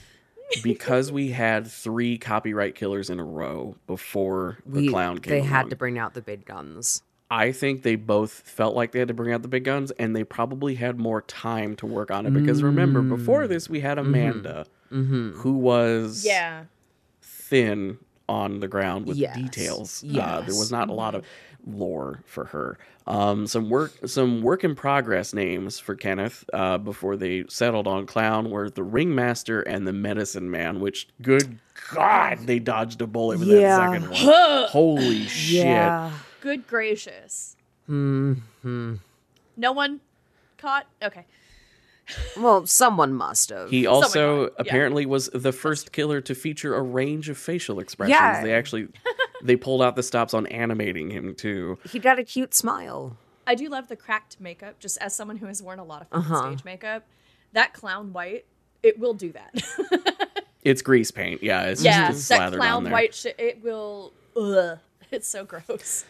because 0.63 1.11
we 1.11 1.31
had 1.31 1.67
three 1.67 2.17
copyright 2.17 2.75
killers 2.75 3.09
in 3.09 3.19
a 3.19 3.23
row 3.23 3.75
before 3.87 4.57
the 4.65 4.81
We- 4.81 4.89
clown 4.89 5.19
came. 5.19 5.31
they 5.31 5.41
had 5.41 5.69
to 5.69 5.75
bring 5.75 5.97
out 5.97 6.13
the 6.13 6.21
big 6.21 6.45
guns. 6.45 7.03
I 7.29 7.53
think 7.53 7.83
they 7.83 7.95
both 7.95 8.31
felt 8.31 8.75
like 8.75 8.91
they 8.91 8.99
had 8.99 9.07
to 9.07 9.13
bring 9.13 9.31
out 9.33 9.41
the 9.41 9.47
big 9.47 9.63
guns, 9.63 9.91
and 9.91 10.13
they 10.13 10.25
probably 10.25 10.75
had 10.75 10.99
more 10.99 11.21
time 11.21 11.77
to 11.77 11.85
work 11.85 12.11
on 12.11 12.25
it 12.25 12.33
because 12.33 12.61
remember, 12.61 13.01
before 13.01 13.45
mm. 13.45 13.47
this, 13.47 13.69
we 13.69 13.79
had 13.79 13.97
mm-hmm. 13.97 14.07
Amanda, 14.07 14.65
mm-hmm. 14.91 15.31
who 15.37 15.53
was 15.53 16.25
Yeah. 16.25 16.65
thin 17.21 17.99
on 18.31 18.61
the 18.61 18.67
ground 18.67 19.05
with 19.05 19.17
Yes. 19.17 19.35
details. 19.35 20.03
Uh, 20.03 20.41
there 20.41 20.55
was 20.55 20.71
not 20.71 20.89
a 20.89 20.93
lot 20.93 21.13
of 21.15 21.25
lore 21.67 22.21
for 22.25 22.45
her. 22.45 22.77
Um, 23.05 23.45
some 23.45 23.69
work, 23.69 23.91
some 24.07 24.41
work 24.41 24.63
in 24.63 24.73
progress 24.73 25.33
names 25.33 25.79
for 25.79 25.95
Kenneth 25.95 26.45
uh, 26.53 26.77
before 26.77 27.17
they 27.17 27.43
settled 27.49 27.87
on 27.87 28.05
Clown 28.05 28.49
were 28.49 28.69
the 28.69 28.83
Ringmaster 28.83 29.61
and 29.61 29.85
the 29.85 29.91
Medicine 29.93 30.49
Man. 30.49 30.79
Which, 30.79 31.07
good 31.21 31.59
God, 31.93 32.39
they 32.45 32.59
dodged 32.59 33.01
a 33.01 33.07
bullet 33.07 33.39
with 33.39 33.49
Yeah. 33.49 33.77
that 33.77 33.91
second 33.91 34.09
one. 34.11 34.67
Holy 34.69 35.25
shit! 35.25 35.91
Good 36.39 36.67
gracious. 36.67 37.57
hmm 37.87 38.33
No 39.57 39.71
one 39.73 39.99
caught? 40.57 40.85
Okay. 41.03 41.25
Well, 42.37 42.65
someone 42.65 43.13
must 43.13 43.49
have. 43.49 43.69
He 43.69 43.85
also 43.87 44.43
yeah. 44.43 44.49
apparently 44.57 45.05
was 45.05 45.29
the 45.33 45.51
first 45.51 45.91
killer 45.91 46.21
to 46.21 46.35
feature 46.35 46.75
a 46.75 46.81
range 46.81 47.29
of 47.29 47.37
facial 47.37 47.79
expressions. 47.79 48.11
Yeah. 48.11 48.43
They 48.43 48.53
actually 48.53 48.87
they 49.43 49.55
pulled 49.55 49.81
out 49.81 49.95
the 49.95 50.03
stops 50.03 50.33
on 50.33 50.47
animating 50.47 51.09
him 51.09 51.35
too. 51.35 51.77
he 51.89 51.99
got 51.99 52.19
a 52.19 52.23
cute 52.23 52.53
smile. 52.53 53.17
I 53.47 53.55
do 53.55 53.69
love 53.69 53.87
the 53.87 53.95
cracked 53.95 54.39
makeup, 54.39 54.79
just 54.79 54.97
as 54.99 55.15
someone 55.15 55.37
who 55.37 55.47
has 55.47 55.61
worn 55.63 55.79
a 55.79 55.83
lot 55.83 56.03
of 56.03 56.07
Uh-huh. 56.11 56.47
stage 56.51 56.63
makeup. 56.63 57.03
That 57.53 57.73
clown 57.73 58.13
white, 58.13 58.45
it 58.83 58.99
will 58.99 59.13
do 59.13 59.31
that. 59.33 60.27
It's 60.63 60.83
grease 60.83 61.09
paint, 61.09 61.41
yeah. 61.41 61.63
It's 61.63 61.83
yeah, 61.83 62.09
just 62.11 62.29
that 62.29 62.35
slathered 62.37 62.59
on 62.59 62.65
clown 62.67 62.83
there. 62.83 62.93
white 62.93 63.15
shit, 63.15 63.35
it 63.39 63.63
will. 63.63 64.13
Ugh. 64.35 64.77
It's 65.11 65.27
so 65.27 65.43
gross. 65.43 66.05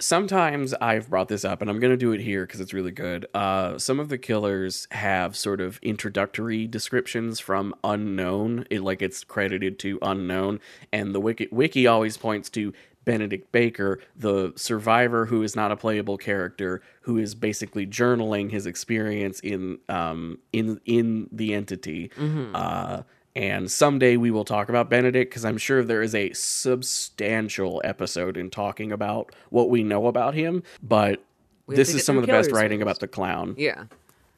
Sometimes 0.00 0.74
I've 0.74 1.08
brought 1.08 1.28
this 1.28 1.44
up, 1.44 1.60
and 1.60 1.70
I'm 1.70 1.78
going 1.78 1.92
to 1.92 1.96
do 1.96 2.12
it 2.12 2.20
here 2.20 2.46
because 2.46 2.60
it's 2.60 2.72
really 2.72 2.90
good. 2.90 3.26
Uh, 3.34 3.78
some 3.78 4.00
of 4.00 4.08
the 4.08 4.18
killers 4.18 4.88
have 4.90 5.36
sort 5.36 5.60
of 5.60 5.78
introductory 5.82 6.66
descriptions 6.66 7.38
from 7.38 7.74
unknown, 7.84 8.66
it, 8.70 8.80
like 8.80 9.02
it's 9.02 9.22
credited 9.24 9.78
to 9.80 9.98
unknown, 10.02 10.60
and 10.92 11.14
the 11.14 11.20
wiki, 11.20 11.48
wiki 11.52 11.86
always 11.86 12.16
points 12.16 12.50
to 12.50 12.72
Benedict 13.04 13.50
Baker, 13.50 14.00
the 14.14 14.52
survivor 14.56 15.26
who 15.26 15.42
is 15.42 15.56
not 15.56 15.72
a 15.72 15.76
playable 15.76 16.18
character, 16.18 16.82
who 17.02 17.16
is 17.16 17.34
basically 17.34 17.86
journaling 17.86 18.50
his 18.50 18.66
experience 18.66 19.40
in 19.40 19.78
um, 19.88 20.38
in 20.52 20.80
in 20.84 21.28
the 21.32 21.54
entity. 21.54 22.10
Uh, 22.54 23.02
and 23.36 23.70
someday 23.70 24.16
we 24.16 24.30
will 24.30 24.44
talk 24.44 24.68
about 24.68 24.90
Benedict 24.90 25.30
because 25.30 25.44
I'm 25.44 25.58
sure 25.58 25.84
there 25.84 26.02
is 26.02 26.14
a 26.14 26.32
substantial 26.32 27.80
episode 27.84 28.36
in 28.36 28.50
talking 28.50 28.90
about 28.92 29.32
what 29.50 29.70
we 29.70 29.82
know 29.82 30.06
about 30.06 30.34
him. 30.34 30.62
But 30.82 31.22
this 31.68 31.94
is 31.94 32.04
some 32.04 32.16
of 32.16 32.22
the 32.22 32.32
best 32.32 32.50
writing 32.50 32.82
about 32.82 32.98
the 33.00 33.08
clown. 33.08 33.54
Yeah. 33.56 33.84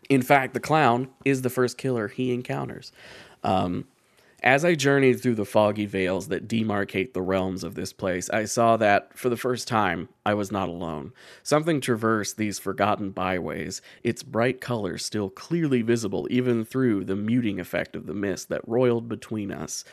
In 0.09 0.21
fact, 0.21 0.53
the 0.53 0.61
clown 0.61 1.09
is 1.25 1.43
the 1.43 1.51
first 1.51 1.79
killer 1.79 2.09
he 2.09 2.35
encounters. 2.35 2.93
Um, 3.45 3.87
as 4.43 4.65
I 4.65 4.75
journeyed 4.75 5.21
through 5.21 5.37
the 5.37 5.45
foggy 5.45 5.87
veils 5.87 6.29
that 6.29 6.49
demarcate 6.49 7.13
the 7.13 7.23
realms 7.23 7.63
of 7.63 7.75
this 7.75 7.93
place, 7.93 8.29
I 8.31 8.45
saw 8.45 8.77
that, 8.77 9.17
for 9.17 9.29
the 9.29 9.37
first 9.37 9.69
time, 9.69 10.09
I 10.27 10.35
was 10.35 10.51
not 10.51 10.69
alone. 10.69 11.13
Something 11.43 11.81
traversed 11.81 12.37
these 12.37 12.59
forgotten 12.59 13.11
byways, 13.11 13.81
its 14.03 14.23
bright 14.23 14.61
colors 14.61 15.05
still 15.05 15.31
clearly 15.31 15.83
visible 15.83 16.27
even 16.31 16.65
through 16.65 17.05
the 17.05 17.17
muting 17.17 17.61
effect 17.61 17.95
of 17.95 18.07
the 18.07 18.15
mist 18.15 18.49
that 18.49 18.67
roiled 18.67 19.09
between 19.09 19.53
us. 19.53 19.85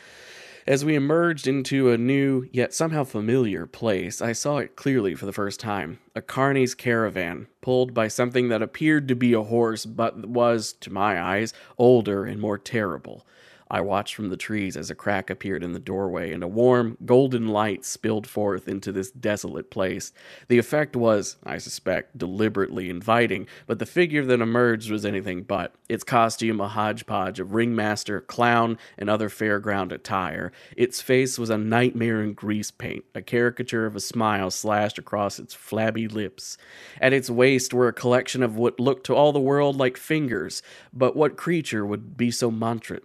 As 0.67 0.85
we 0.85 0.93
emerged 0.93 1.47
into 1.47 1.89
a 1.89 1.97
new, 1.97 2.47
yet 2.51 2.73
somehow 2.73 3.03
familiar 3.03 3.65
place, 3.65 4.21
I 4.21 4.33
saw 4.33 4.57
it 4.57 4.75
clearly 4.75 5.15
for 5.15 5.25
the 5.25 5.33
first 5.33 5.59
time. 5.59 5.99
A 6.15 6.21
Carney's 6.21 6.75
caravan, 6.75 7.47
pulled 7.61 7.93
by 7.93 8.07
something 8.07 8.49
that 8.49 8.61
appeared 8.61 9.07
to 9.07 9.15
be 9.15 9.33
a 9.33 9.41
horse, 9.41 9.85
but 9.85 10.27
was, 10.27 10.73
to 10.73 10.91
my 10.91 11.19
eyes, 11.19 11.53
older 11.77 12.25
and 12.25 12.39
more 12.39 12.57
terrible. 12.57 13.25
I 13.71 13.81
watched 13.81 14.15
from 14.15 14.29
the 14.29 14.37
trees 14.37 14.75
as 14.75 14.89
a 14.89 14.95
crack 14.95 15.29
appeared 15.29 15.63
in 15.63 15.73
the 15.73 15.79
doorway, 15.79 16.33
and 16.33 16.41
a 16.41 16.47
warm, 16.47 16.97
golden 17.05 17.47
light 17.47 17.85
spilled 17.85 18.25
forth 18.25 18.67
into 18.67 18.91
this 18.91 19.11
desolate 19.11 19.69
place. 19.69 20.11
The 20.47 20.57
effect 20.57 20.95
was, 20.95 21.37
I 21.43 21.59
suspect, 21.59 22.17
deliberately 22.17 22.89
inviting, 22.89 23.47
but 23.67 23.77
the 23.77 23.85
figure 23.85 24.25
that 24.25 24.41
emerged 24.41 24.89
was 24.89 25.05
anything 25.05 25.43
but. 25.43 25.75
Its 25.87 26.03
costume 26.03 26.59
a 26.59 26.67
hodgepodge 26.67 27.39
of 27.39 27.53
ringmaster, 27.53 28.21
clown, 28.21 28.79
and 28.97 29.07
other 29.07 29.29
fairground 29.29 29.91
attire. 29.91 30.51
Its 30.75 30.99
face 30.99 31.37
was 31.37 31.51
a 31.51 31.57
nightmare 31.57 32.23
in 32.23 32.33
grease 32.33 32.71
paint, 32.71 33.05
a 33.13 33.21
caricature 33.21 33.85
of 33.85 33.95
a 33.95 33.99
smile 33.99 34.49
slashed 34.49 34.97
across 34.97 35.37
its 35.37 35.53
flabby 35.53 36.07
lips. 36.07 36.57
At 36.99 37.13
its 37.13 37.29
waist 37.29 37.71
were 37.71 37.87
a 37.87 37.93
collection 37.93 38.41
of 38.41 38.55
what 38.55 38.79
looked 38.79 39.05
to 39.05 39.15
all 39.15 39.31
the 39.31 39.39
world 39.39 39.77
like 39.77 39.97
fingers, 39.97 40.63
but 40.91 41.15
what 41.15 41.37
creature 41.37 41.85
would 41.85 42.17
be 42.17 42.31
so 42.31 42.51
monstr- 42.51 43.01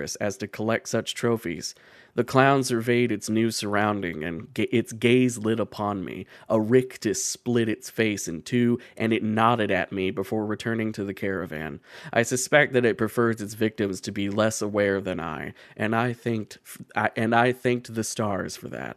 monstrous 0.00 0.16
as 0.16 0.36
to 0.38 0.48
collect 0.48 0.88
such 0.88 1.14
trophies? 1.14 1.74
The 2.16 2.24
clown 2.24 2.64
surveyed 2.64 3.12
its 3.12 3.30
new 3.30 3.52
surrounding, 3.52 4.24
and 4.24 4.52
ga- 4.52 4.68
its 4.72 4.92
gaze 4.92 5.38
lit 5.38 5.60
upon 5.60 6.04
me. 6.04 6.26
A 6.48 6.60
rictus 6.60 7.24
split 7.24 7.68
its 7.68 7.88
face 7.88 8.26
in 8.26 8.42
two, 8.42 8.80
and 8.96 9.12
it 9.12 9.22
nodded 9.22 9.70
at 9.70 9.92
me 9.92 10.10
before 10.10 10.44
returning 10.44 10.92
to 10.92 11.04
the 11.04 11.14
caravan. 11.14 11.78
I 12.12 12.22
suspect 12.24 12.72
that 12.72 12.84
it 12.84 12.98
prefers 12.98 13.40
its 13.40 13.54
victims 13.54 14.00
to 14.02 14.12
be 14.12 14.28
less 14.28 14.60
aware 14.60 15.00
than 15.00 15.20
I, 15.20 15.54
and 15.76 15.94
I 15.94 16.12
thanked, 16.12 16.58
I, 16.96 17.10
and 17.14 17.32
I 17.32 17.52
thanked 17.52 17.94
the 17.94 18.04
stars 18.04 18.56
for 18.56 18.68
that. 18.68 18.96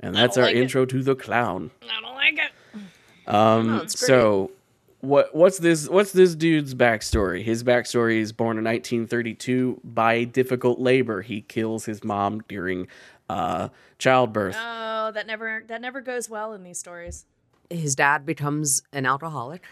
And 0.00 0.14
that's 0.14 0.36
our 0.36 0.44
like 0.44 0.54
it. 0.54 0.60
intro 0.62 0.84
to 0.84 1.02
the 1.02 1.14
clown. 1.14 1.70
I 1.82 2.00
don't 2.02 2.14
like 2.14 2.38
it. 2.38 2.52
Um, 3.26 3.66
No, 3.78 3.86
so 3.86 4.50
what 5.00 5.34
what's 5.34 5.58
this 5.58 5.88
what's 5.88 6.12
this 6.12 6.34
dude's 6.34 6.74
backstory? 6.74 7.42
His 7.42 7.62
backstory 7.62 8.18
is 8.18 8.32
born 8.32 8.58
in 8.58 8.64
1932 8.64 9.80
by 9.84 10.24
difficult 10.24 10.80
labor. 10.80 11.22
He 11.22 11.42
kills 11.42 11.84
his 11.84 12.02
mom 12.02 12.42
during 12.48 12.88
uh, 13.28 13.68
childbirth. 13.98 14.56
Oh, 14.58 15.10
that 15.12 15.26
never 15.26 15.64
that 15.68 15.80
never 15.80 16.00
goes 16.00 16.28
well 16.30 16.52
in 16.54 16.62
these 16.62 16.78
stories. 16.78 17.26
His 17.70 17.94
dad 17.96 18.24
becomes 18.24 18.82
an 18.92 19.06
alcoholic. 19.06 19.64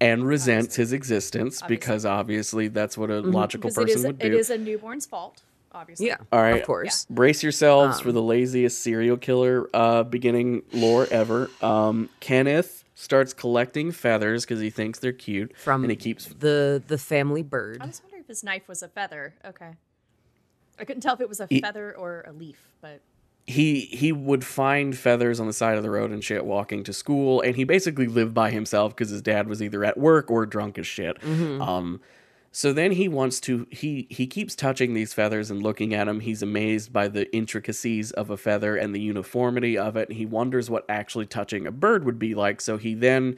and 0.00 0.26
resents 0.26 0.76
his 0.76 0.92
existence 0.92 1.62
because 1.68 2.04
obviously 2.04 2.68
that's 2.68 2.98
what 2.98 3.10
a 3.10 3.20
logical 3.20 3.70
Because 3.70 3.76
it 3.78 3.80
person 3.86 3.98
is 4.00 4.06
would 4.06 4.18
do. 4.18 4.26
It 4.26 4.34
is 4.34 4.50
a 4.50 4.58
newborn's 4.58 5.06
fault, 5.06 5.42
obviously. 5.72 6.08
Yeah. 6.08 6.16
All 6.32 6.42
right. 6.42 6.60
Of 6.60 6.66
course. 6.66 7.06
Brace 7.08 7.42
yourselves 7.42 7.98
Um, 7.98 8.02
for 8.02 8.12
the 8.12 8.20
laziest 8.20 8.80
serial 8.82 9.16
killer 9.16 9.70
uh, 9.72 10.02
beginning 10.02 10.62
lore 10.72 11.06
ever. 11.10 11.48
Um, 11.62 12.08
Kenneth 12.20 12.75
starts 12.98 13.32
collecting 13.34 13.92
feathers 13.92 14.44
because 14.44 14.58
he 14.60 14.70
thinks 14.70 14.98
they're 14.98 15.12
cute, 15.12 15.56
From 15.56 15.84
and 15.84 15.90
he 15.90 15.96
keeps 15.96 16.26
the 16.26 16.82
the 16.88 16.98
family 16.98 17.42
bird. 17.42 17.78
I 17.80 17.86
was 17.86 18.00
wondering 18.02 18.22
if 18.22 18.26
his 18.28 18.42
knife 18.42 18.66
was 18.66 18.82
a 18.82 18.88
feather. 18.88 19.34
Okay. 19.44 19.72
I 20.78 20.84
couldn't 20.84 21.02
tell 21.02 21.14
if 21.14 21.20
it 21.20 21.28
was 21.28 21.38
a 21.40 21.46
He- 21.48 21.60
feather 21.60 21.94
or 21.96 22.24
a 22.26 22.32
leaf, 22.32 22.58
but 22.80 23.00
he 23.46 23.80
he 23.82 24.10
would 24.12 24.44
find 24.44 24.96
feathers 24.96 25.38
on 25.38 25.46
the 25.46 25.52
side 25.52 25.76
of 25.76 25.82
the 25.84 25.90
road 25.90 26.10
and 26.10 26.24
shit 26.24 26.44
walking 26.44 26.82
to 26.82 26.92
school 26.92 27.40
and 27.42 27.54
he 27.54 27.62
basically 27.62 28.08
lived 28.08 28.34
by 28.34 28.50
himself 28.50 28.92
because 28.92 29.10
his 29.10 29.22
dad 29.22 29.46
was 29.46 29.62
either 29.62 29.84
at 29.84 29.96
work 29.96 30.32
or 30.32 30.44
drunk 30.46 30.76
as 30.78 30.86
shit 30.86 31.16
um 31.22 32.00
so 32.56 32.72
then 32.72 32.92
he 32.92 33.06
wants 33.06 33.38
to 33.40 33.66
he 33.70 34.06
he 34.08 34.26
keeps 34.26 34.54
touching 34.54 34.94
these 34.94 35.12
feathers 35.12 35.50
and 35.50 35.62
looking 35.62 35.92
at 35.92 36.06
them 36.06 36.20
he's 36.20 36.40
amazed 36.40 36.90
by 36.90 37.06
the 37.06 37.30
intricacies 37.36 38.12
of 38.12 38.30
a 38.30 38.38
feather 38.38 38.76
and 38.78 38.94
the 38.94 39.00
uniformity 39.00 39.76
of 39.76 39.94
it. 39.94 40.10
He 40.10 40.24
wonders 40.24 40.70
what 40.70 40.86
actually 40.88 41.26
touching 41.26 41.66
a 41.66 41.70
bird 41.70 42.04
would 42.04 42.18
be 42.18 42.34
like. 42.34 42.62
So 42.62 42.78
he 42.78 42.94
then 42.94 43.36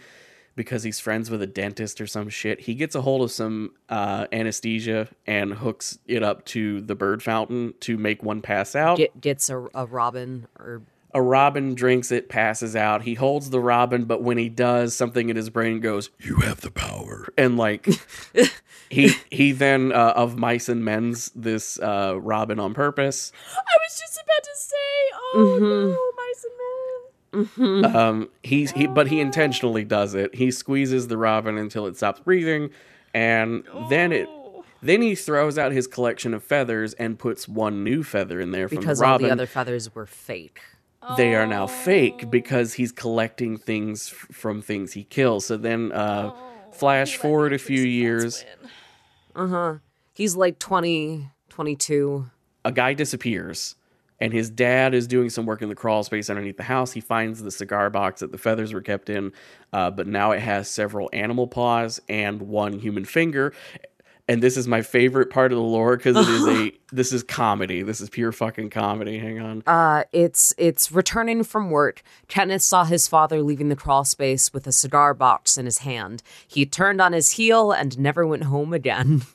because 0.54 0.84
he's 0.84 1.00
friends 1.00 1.32
with 1.32 1.42
a 1.42 1.48
dentist 1.48 2.00
or 2.00 2.06
some 2.06 2.28
shit 2.28 2.60
he 2.60 2.76
gets 2.76 2.94
a 2.94 3.00
hold 3.00 3.22
of 3.22 3.32
some 3.32 3.72
uh, 3.88 4.28
anesthesia 4.30 5.08
and 5.26 5.52
hooks 5.52 5.98
it 6.06 6.22
up 6.22 6.44
to 6.44 6.80
the 6.82 6.94
bird 6.94 7.20
fountain 7.20 7.74
to 7.80 7.98
make 7.98 8.22
one 8.22 8.40
pass 8.40 8.76
out. 8.76 8.98
Get, 8.98 9.20
gets 9.20 9.50
a, 9.50 9.66
a 9.74 9.84
robin 9.84 10.46
or 10.60 10.82
a 11.12 11.22
robin 11.22 11.74
drinks 11.74 12.12
it, 12.12 12.28
passes 12.28 12.76
out. 12.76 13.02
He 13.02 13.14
holds 13.14 13.50
the 13.50 13.60
robin, 13.60 14.04
but 14.04 14.22
when 14.22 14.38
he 14.38 14.48
does, 14.48 14.94
something 14.94 15.28
in 15.28 15.36
his 15.36 15.50
brain 15.50 15.80
goes, 15.80 16.10
"You 16.20 16.36
have 16.36 16.60
the 16.60 16.70
power," 16.70 17.26
and 17.36 17.56
like 17.56 17.88
he 18.90 19.12
he 19.30 19.52
then 19.52 19.92
uh, 19.92 20.12
of 20.16 20.38
mice 20.38 20.68
and 20.68 20.84
men's 20.84 21.30
this 21.34 21.78
uh, 21.80 22.18
robin 22.20 22.58
on 22.60 22.74
purpose. 22.74 23.32
I 23.56 23.76
was 23.80 23.98
just 23.98 24.20
about 24.22 24.42
to 24.42 24.56
say, 24.56 24.74
oh 25.34 25.58
no, 25.60 26.12
mice 26.16 26.44
and 26.44 27.84
men. 27.84 27.94
Um, 27.96 28.28
he's 28.42 28.72
he, 28.72 28.86
but 28.86 29.08
he 29.08 29.20
intentionally 29.20 29.84
does 29.84 30.14
it. 30.14 30.34
He 30.34 30.50
squeezes 30.50 31.08
the 31.08 31.16
robin 31.18 31.58
until 31.58 31.86
it 31.86 31.96
stops 31.96 32.20
breathing, 32.20 32.70
and 33.14 33.64
then 33.90 34.12
it 34.12 34.28
Then 34.80 35.02
he 35.02 35.14
throws 35.14 35.58
out 35.58 35.72
his 35.72 35.86
collection 35.86 36.32
of 36.34 36.42
feathers 36.42 36.94
and 36.94 37.18
puts 37.18 37.46
one 37.48 37.84
new 37.84 38.02
feather 38.02 38.40
in 38.40 38.52
there 38.52 38.68
from 38.68 38.78
because 38.78 39.00
the 39.00 39.06
all 39.06 39.18
the 39.18 39.30
other 39.30 39.46
feathers 39.46 39.94
were 39.94 40.06
fake. 40.06 40.60
they 41.16 41.34
are 41.34 41.46
now 41.46 41.66
fake 41.66 42.30
because 42.30 42.74
he's 42.74 42.92
collecting 42.92 43.56
things 43.58 44.08
f- 44.12 44.34
from 44.34 44.62
things 44.62 44.92
he 44.94 45.04
kills. 45.04 45.46
So 45.46 45.56
then, 45.56 45.92
uh, 45.92 46.32
flash 46.72 47.16
forward 47.16 47.52
a 47.52 47.58
few 47.58 47.80
years, 47.82 48.44
He's 50.14 50.36
like 50.36 50.58
20, 50.58 51.28
22. 51.48 52.30
a 52.64 52.72
guy 52.72 52.94
disappears. 52.94 53.74
And 54.20 54.32
his 54.32 54.50
dad 54.50 54.94
is 54.94 55.06
doing 55.06 55.30
some 55.30 55.46
work 55.46 55.62
in 55.62 55.68
the 55.68 55.76
crawl 55.76 56.02
space 56.02 56.28
underneath 56.28 56.56
the 56.56 56.64
house. 56.64 56.90
He 56.90 57.00
finds 57.00 57.40
the 57.40 57.52
cigar 57.52 57.88
box 57.88 58.20
that 58.20 58.32
the 58.32 58.38
feathers 58.38 58.72
were 58.72 58.80
kept 58.80 59.08
in, 59.08 59.32
uh, 59.72 59.92
but 59.92 60.08
now 60.08 60.32
it 60.32 60.40
has 60.40 60.68
several 60.68 61.08
animal 61.12 61.46
paws 61.46 62.00
and 62.08 62.42
one 62.42 62.72
human 62.80 63.04
finger. 63.04 63.54
And 64.28 64.42
this 64.42 64.58
is 64.58 64.68
my 64.68 64.82
favorite 64.82 65.30
part 65.30 65.52
of 65.52 65.56
the 65.56 65.64
lore 65.64 65.96
because 65.96 66.16
it 66.16 66.28
is 66.28 66.46
a 66.46 66.72
this 66.92 67.12
is 67.14 67.22
comedy. 67.22 67.82
This 67.82 68.00
is 68.02 68.10
pure 68.10 68.30
fucking 68.30 68.68
comedy. 68.68 69.18
Hang 69.18 69.40
on. 69.40 69.62
Uh, 69.66 70.04
it's 70.12 70.54
it's 70.58 70.92
returning 70.92 71.42
from 71.42 71.70
work. 71.70 72.02
Kenneth 72.28 72.60
saw 72.60 72.84
his 72.84 73.08
father 73.08 73.42
leaving 73.42 73.70
the 73.70 73.76
crawl 73.76 74.04
space 74.04 74.52
with 74.52 74.66
a 74.66 74.72
cigar 74.72 75.14
box 75.14 75.56
in 75.56 75.64
his 75.64 75.78
hand. 75.78 76.22
He 76.46 76.66
turned 76.66 77.00
on 77.00 77.14
his 77.14 77.32
heel 77.32 77.72
and 77.72 77.98
never 77.98 78.26
went 78.26 78.44
home 78.44 78.74
again. 78.74 79.22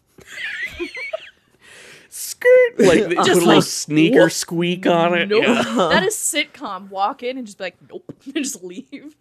Skirt 2.10 2.77
like 2.77 3.08
they 3.08 3.15
put 3.15 3.27
a 3.27 3.34
little 3.34 3.47
like, 3.47 3.63
sneaker 3.63 4.23
whoop. 4.23 4.32
squeak 4.32 4.86
on 4.86 5.17
it. 5.17 5.29
Nope. 5.29 5.43
Yeah. 5.43 5.63
That 5.63 6.03
is 6.03 6.15
sitcom. 6.15 6.89
Walk 6.89 7.23
in 7.23 7.39
and 7.39 7.47
just 7.47 7.58
be 7.58 7.63
like, 7.63 7.77
nope, 7.89 8.13
and 8.25 8.36
just 8.36 8.63
leave. 8.63 9.15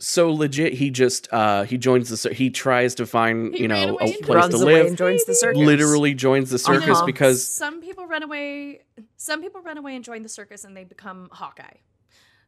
So 0.00 0.30
legit, 0.32 0.74
he 0.74 0.90
just 0.90 1.26
uh 1.32 1.64
he 1.64 1.76
joins 1.76 2.08
the 2.10 2.32
he 2.32 2.50
tries 2.50 2.94
to 2.96 3.06
find 3.06 3.52
He 3.54 3.62
you 3.62 3.68
know 3.68 3.98
away 3.98 4.12
a 4.12 4.14
and 4.16 4.22
place 4.24 4.36
Runs 4.36 4.54
to 4.56 4.62
away 4.62 4.74
live. 4.74 4.86
and 4.86 4.96
joins 4.96 5.24
the 5.24 5.34
circus. 5.34 5.58
Literally 5.58 6.14
joins 6.14 6.50
the 6.50 6.58
circus 6.58 6.88
Uh-huh. 6.98 7.06
because 7.06 7.44
Some 7.46 7.80
people 7.80 8.06
run 8.06 8.22
away. 8.22 8.82
Some 9.16 9.42
people 9.42 9.60
run 9.60 9.76
away 9.76 9.96
and 9.96 10.04
join 10.04 10.22
the 10.22 10.28
circus 10.28 10.64
and 10.64 10.76
they 10.76 10.84
become 10.84 11.28
Hawkeye. 11.32 11.78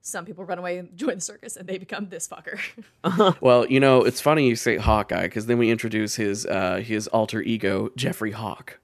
Some 0.03 0.25
people 0.25 0.45
run 0.45 0.59
away 0.59 0.79
and 0.79 0.97
join 0.97 1.17
the 1.17 1.21
circus 1.21 1.57
and 1.57 1.69
they 1.69 1.77
become 1.77 2.09
this 2.09 2.29
fucker. 2.29 2.59
Well, 3.43 3.67
you 3.67 3.81
know, 3.81 4.03
it's 4.05 4.21
funny 4.21 4.49
you 4.49 4.55
say 4.57 4.77
Hawkeye 4.77 5.25
because 5.25 5.47
then 5.47 5.59
we 5.59 5.71
introduce 5.71 6.15
his 6.15 6.47
uh, 6.47 6.77
his 6.77 7.09
alter 7.09 7.43
ego 7.43 7.91
Jeffrey 7.97 8.31
Hawk 8.31 8.79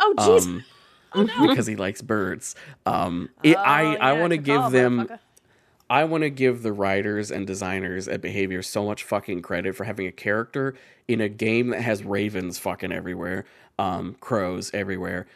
Oh 0.00 0.14
jeez. 0.18 0.42
um, 0.44 0.64
oh 1.14 1.22
no. 1.22 1.46
because 1.48 1.66
he 1.66 1.76
likes 1.76 2.02
birds. 2.02 2.54
Um, 2.84 3.30
it, 3.44 3.56
I 3.56 3.84
Oh, 3.84 3.88
I 4.00 4.12
yeah, 4.14 4.20
want 4.20 4.32
to 4.32 4.36
give 4.38 4.70
them 4.72 5.06
motherfucker. 5.06 5.18
I 5.90 6.04
want 6.04 6.22
to 6.22 6.30
give 6.30 6.62
the 6.62 6.72
writers 6.72 7.30
and 7.30 7.46
designers 7.46 8.08
at 8.08 8.20
Behavior 8.20 8.62
so 8.62 8.84
much 8.84 9.04
fucking 9.04 9.42
credit 9.42 9.74
for 9.74 9.84
having 9.84 10.06
a 10.06 10.12
character 10.12 10.74
in 11.06 11.20
a 11.20 11.28
game 11.28 11.68
that 11.68 11.80
has 11.80 12.04
ravens 12.04 12.58
fucking 12.58 12.92
everywhere, 12.92 13.44
um, 13.78 14.16
crows 14.20 14.70
everywhere, 14.74 15.26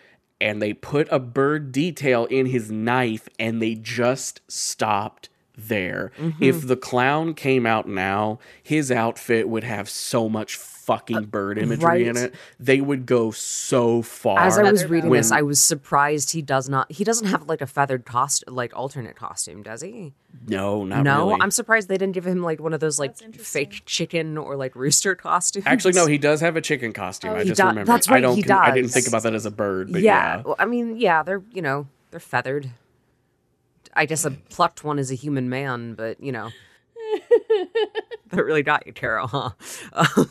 and 0.41 0.61
they 0.61 0.75
put 0.75 1.09
a 1.11 1.19
bird 1.19 1.73
detail 1.73 2.27
in 2.27 2.47
his 2.47 2.71
knife 2.71 3.29
and 3.39 3.63
they 3.63 3.75
just 3.75 4.41
stopped 4.49 5.29
there. 5.57 6.13
Mm-hmm. 6.19 6.43
If 6.43 6.67
the 6.67 6.77
clown 6.77 7.35
came 7.35 7.65
out 7.67 7.89
now, 7.89 8.39
his 8.63 8.91
outfit 8.91 9.49
would 9.49 9.65
have 9.65 9.89
so 9.89 10.29
much 10.29 10.57
fucking 10.85 11.27
bird 11.27 11.59
imagery 11.59 12.07
in 12.09 12.17
it. 12.17 12.35
They 12.59 12.81
would 12.81 13.07
go 13.07 13.31
so 13.31 14.03
far. 14.03 14.41
As 14.41 14.59
I 14.59 14.71
was 14.71 14.85
reading 14.85 15.11
boa. 15.11 15.19
this, 15.19 15.31
I 15.33 15.43
was 15.43 15.61
surprised 15.61 16.33
he 16.33 16.43
does 16.43 16.69
not. 16.69 16.91
He 16.91 17.05
doesn't 17.05 17.29
have 17.29 17.49
like 17.49 17.61
a 17.61 17.67
feathered 17.67 18.05
costume, 18.05 18.55
like 18.55 18.77
alternate 18.77 19.17
costume, 19.17 19.63
does 19.63 19.83
he? 19.83 20.13
no, 20.47 20.85
not 20.85 20.97
really. 20.97 21.05
no, 21.05 21.29
really. 21.29 21.41
I'm 21.41 21.51
surprised 21.51 21.89
they 21.89 21.99
didn't 21.99 22.15
give 22.15 22.27
him 22.27 22.43
like 22.43 22.61
one 22.61 22.73
of 22.73 22.81
those 22.81 22.99
like 22.99 23.17
fake 23.35 23.83
chicken 23.87 24.39
or 24.39 24.57
like 24.57 24.75
rooster 24.75 25.15
costumes. 25.29 25.67
Actually, 25.67 25.93
no, 25.93 26.07
he 26.07 26.19
does 26.19 26.41
have 26.41 26.57
a 26.57 26.61
chicken 26.61 26.93
costume. 26.93 27.33
Oh, 27.33 27.37
I 27.37 27.45
just 27.45 27.59
does- 27.59 27.67
remembered. 27.67 27.87
that's 27.87 28.09
I 28.09 28.15
right, 28.15 28.21
don't. 28.21 28.37
he 28.37 28.43
con- 28.43 28.59
I 28.59 28.73
didn't 28.73 28.91
think 28.91 29.07
about 29.07 29.23
that 29.23 29.35
as 29.35 29.47
a 29.47 29.51
bird, 29.51 29.93
but 29.93 30.01
yeah. 30.03 30.37
yeah. 30.37 30.43
well, 30.43 30.57
I 30.59 30.65
mean, 30.65 30.97
yeah, 30.97 31.23
they're 31.23 31.43
you 31.53 31.63
know 31.63 31.87
they're 32.11 32.21
feathered. 32.21 32.71
I 33.95 34.07
guess 34.07 34.25
a 34.25 34.31
plucked 34.31 34.85
one 34.85 34.99
is 34.99 35.11
a 35.11 35.15
human 35.15 35.49
man, 35.49 35.95
but 35.95 36.23
you 36.23 36.33
know. 36.33 36.51
that 38.31 38.45
really 38.45 38.63
got 38.63 38.87
you, 38.87 38.93
Caro, 38.93 39.27
huh? 39.27 39.51
Um, 39.93 40.31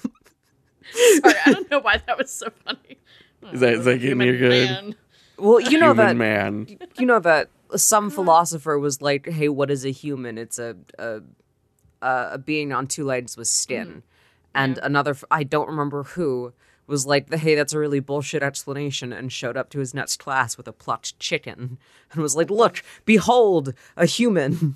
Sorry, 1.21 1.35
I 1.45 1.51
don't 1.53 1.71
know 1.71 1.79
why 1.79 2.01
that 2.05 2.17
was 2.17 2.31
so 2.31 2.47
funny. 2.65 2.97
Is 3.51 3.59
that, 3.61 3.73
is 3.73 3.85
that 3.85 3.97
getting 3.97 4.21
you 4.21 4.37
good? 4.37 4.69
man. 4.69 4.95
well, 5.39 5.59
you 5.59 5.79
know 5.79 5.93
Human 5.93 6.05
that 6.05 6.15
man. 6.15 6.67
you 6.99 7.07
know 7.07 7.19
that 7.19 7.49
some 7.75 8.05
mm-hmm. 8.05 8.13
philosopher 8.13 8.77
was 8.77 9.01
like, 9.01 9.27
"Hey, 9.27 9.49
what 9.49 9.71
is 9.71 9.83
a 9.83 9.89
human? 9.89 10.37
It's 10.37 10.59
a 10.59 10.75
a, 10.99 11.21
a, 12.03 12.29
a 12.33 12.37
being 12.37 12.71
on 12.71 12.85
two 12.85 13.03
legs 13.03 13.35
with 13.35 13.47
skin." 13.47 13.87
Mm-hmm. 13.87 13.99
And 14.53 14.77
another, 14.83 15.17
I 15.31 15.43
don't 15.43 15.67
remember 15.67 16.03
who, 16.03 16.53
was 16.91 17.07
like, 17.07 17.33
"Hey, 17.33 17.55
that's 17.55 17.73
a 17.73 17.79
really 17.79 17.99
bullshit 17.99 18.43
explanation," 18.43 19.11
and 19.11 19.31
showed 19.31 19.57
up 19.57 19.69
to 19.71 19.79
his 19.79 19.93
next 19.93 20.17
class 20.17 20.57
with 20.57 20.67
a 20.67 20.73
plucked 20.73 21.17
chicken 21.17 21.79
and 22.11 22.21
was 22.21 22.35
like, 22.35 22.51
"Look, 22.51 22.83
behold, 23.05 23.73
a 23.97 24.05
human." 24.05 24.75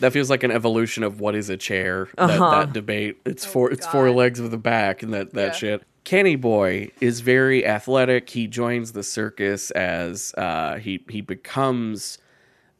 That 0.00 0.12
feels 0.12 0.28
like 0.30 0.42
an 0.42 0.50
evolution 0.50 1.02
of 1.04 1.20
what 1.20 1.34
is 1.34 1.48
a 1.50 1.56
chair. 1.56 2.08
That, 2.16 2.30
Uh-huh. 2.30 2.50
that 2.50 2.72
debate. 2.72 3.18
It's 3.24 3.44
four. 3.44 3.70
It's 3.70 3.86
four 3.86 4.10
legs 4.10 4.40
with 4.40 4.52
a 4.54 4.58
back, 4.58 5.02
and 5.02 5.12
that 5.14 5.32
that 5.34 5.46
Yeah. 5.54 5.58
shit. 5.78 5.82
Kenny 6.04 6.36
Boy 6.36 6.90
is 7.00 7.20
very 7.20 7.64
athletic. 7.64 8.28
He 8.30 8.46
joins 8.46 8.92
the 8.92 9.02
circus 9.02 9.70
as 9.70 10.34
uh, 10.36 10.76
he 10.76 11.02
he 11.08 11.20
becomes 11.20 12.18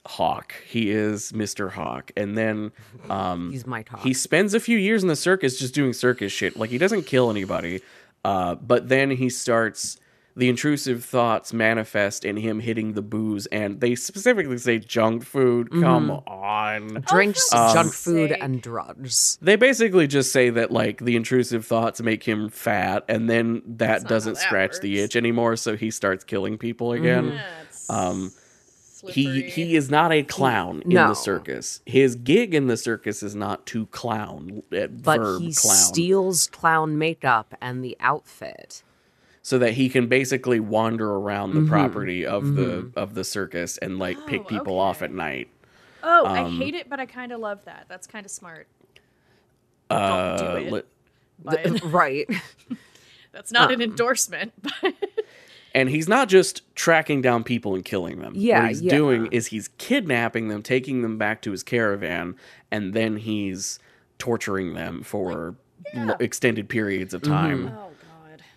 Hawk. 0.06 0.54
He 0.66 0.90
is 0.90 1.32
Mister 1.32 1.70
Hawk, 1.70 2.10
and 2.16 2.36
then 2.36 2.72
um, 3.08 3.50
He's 3.52 3.66
my 3.66 3.82
talk. 3.82 4.00
he 4.00 4.12
spends 4.12 4.52
a 4.52 4.60
few 4.60 4.76
years 4.76 5.02
in 5.02 5.08
the 5.08 5.16
circus 5.16 5.58
just 5.58 5.72
doing 5.74 5.92
circus 5.94 6.32
shit. 6.32 6.56
Like 6.58 6.68
he 6.70 6.76
doesn't 6.78 7.04
kill 7.04 7.30
anybody, 7.30 7.80
uh, 8.24 8.56
but 8.56 8.88
then 8.88 9.10
he 9.12 9.30
starts. 9.30 9.96
The 10.36 10.48
intrusive 10.48 11.04
thoughts 11.04 11.52
manifest 11.52 12.24
in 12.24 12.36
him 12.36 12.58
hitting 12.58 12.94
the 12.94 13.02
booze, 13.02 13.46
and 13.46 13.80
they 13.80 13.94
specifically 13.94 14.58
say 14.58 14.80
junk 14.80 15.24
food. 15.24 15.70
Come 15.70 16.10
on. 16.10 17.04
drinks, 17.08 17.48
Oh, 17.52 17.68
for 17.68 17.74
junk 17.74 17.86
fuck's 17.88 18.04
food, 18.04 18.32
and 18.32 18.60
drugs. 18.60 19.38
They 19.40 19.54
basically 19.54 20.08
just 20.08 20.32
say 20.32 20.50
that 20.50 20.72
like 20.72 20.98
the 21.04 21.14
intrusive 21.14 21.64
thoughts 21.64 22.00
make 22.02 22.24
him 22.24 22.48
fat, 22.48 23.04
and 23.08 23.30
then 23.30 23.62
that 23.76 24.08
doesn't 24.08 24.34
that 24.34 24.40
scratch 24.40 24.80
the 24.80 24.98
itch 25.00 25.14
anymore, 25.14 25.54
so 25.54 25.76
he 25.76 25.92
starts 25.92 26.24
killing 26.24 26.58
people 26.58 26.92
again. 26.92 27.32
Yeah, 27.34 27.46
it's 27.68 27.90
Um. 27.90 28.32
He 29.06 29.42
he 29.42 29.76
is 29.76 29.90
not 29.90 30.12
a 30.12 30.22
clown 30.22 30.80
in 30.82 30.90
No. 30.94 31.08
the 31.08 31.14
circus. 31.14 31.82
His 31.84 32.16
gig 32.16 32.54
in 32.54 32.68
the 32.68 32.76
circus 32.78 33.22
is 33.22 33.34
not 33.34 33.66
to 33.66 33.84
clown, 33.88 34.62
uh, 34.72 34.86
But 34.86 35.20
verb 35.20 35.42
he 35.42 35.52
clown, 35.52 35.76
steals 35.76 36.46
clown 36.46 36.96
makeup 36.96 37.54
and 37.60 37.84
the 37.84 37.98
outfit. 38.00 38.82
So 39.46 39.58
that 39.58 39.74
he 39.74 39.90
can 39.90 40.06
basically 40.06 40.58
wander 40.58 41.08
around 41.16 41.52
the 41.54 41.68
property 41.68 42.24
of 42.24 42.54
the 42.56 42.90
of 42.96 43.12
the 43.14 43.22
circus 43.22 43.76
and 43.78 43.98
like 43.98 44.16
pick 44.26 44.40
Oh, 44.40 44.44
people 44.44 44.78
off 44.78 45.02
at 45.02 45.12
night. 45.12 45.48
Oh, 46.02 46.24
I 46.24 46.40
um, 46.44 46.56
hate 46.58 46.74
it, 46.74 46.88
but 46.88 46.98
I 46.98 47.04
kind 47.04 47.30
of 47.30 47.40
love 47.40 47.62
that. 47.66 47.84
That's 47.86 48.06
kind 48.06 48.24
of 48.24 48.32
smart. 48.32 48.66
Uh, 49.90 50.36
do 50.38 50.66
it. 50.66 50.72
li- 50.72 50.82
But 51.44 51.82
right. 51.92 52.26
that's 53.32 53.52
not 53.52 53.70
Uh, 53.70 53.74
an 53.74 53.82
endorsement. 53.82 54.52
But 54.62 54.94
And 55.74 55.90
he's 55.90 56.08
not 56.08 56.28
just 56.28 56.62
tracking 56.76 57.20
down 57.20 57.44
people 57.44 57.74
and 57.74 57.84
killing 57.84 58.20
them. 58.20 58.32
Yeah, 58.36 58.60
what 58.62 58.68
he's 58.70 58.80
yeah. 58.82 58.96
doing 58.96 59.26
is 59.32 59.48
he's 59.48 59.68
kidnapping 59.76 60.48
them, 60.48 60.62
taking 60.62 61.02
them 61.02 61.18
back 61.18 61.42
to 61.42 61.50
his 61.50 61.62
caravan, 61.62 62.36
and 62.70 62.94
then 62.94 63.16
he's 63.18 63.78
torturing 64.18 64.74
them 64.74 65.02
for 65.02 65.56
l- 65.94 66.16
extended 66.20 66.68
periods 66.68 67.12
of 67.12 67.20
time. 67.22 67.68
oh 67.76 67.90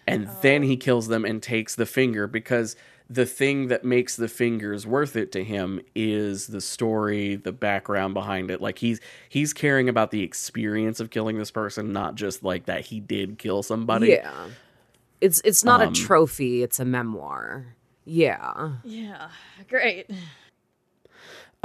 god, 0.07 0.15
And 0.15 0.27
then 0.41 0.63
he 0.63 0.77
kills 0.77 1.07
them 1.07 1.25
and 1.25 1.41
takes 1.41 1.75
the 1.75 1.85
finger 1.85 2.27
because 2.27 2.75
the 3.09 3.25
thing 3.25 3.67
that 3.67 3.85
makes 3.85 4.15
the 4.17 4.27
fingers 4.27 4.85
worth 4.85 5.15
it 5.15 5.31
to 5.31 5.43
him 5.43 5.79
is 5.95 6.47
the 6.47 6.61
story, 6.61 7.35
the 7.35 7.53
background 7.53 8.13
behind 8.13 8.51
it. 8.51 8.61
Like 8.61 8.79
he's 8.79 8.99
he's 9.29 9.53
caring 9.53 9.87
about 9.89 10.11
the 10.11 10.23
experience 10.23 10.99
of 10.99 11.09
killing 11.09 11.37
this 11.37 11.51
person, 11.51 11.93
not 11.93 12.15
just 12.15 12.43
like 12.43 12.65
that 12.65 12.81
he 12.87 12.99
did 12.99 13.37
kill 13.39 13.63
somebody. 13.63 14.09
Yeah. 14.09 14.51
It's 15.21 15.41
it's 15.45 15.63
not 15.63 15.81
Um, 15.81 15.89
a 15.89 15.91
trophy, 15.91 16.63
it's 16.63 16.79
a 16.79 16.85
memoir. 16.85 17.75
Yeah. 18.05 18.73
yeah, 18.83 19.29
great. 19.67 20.09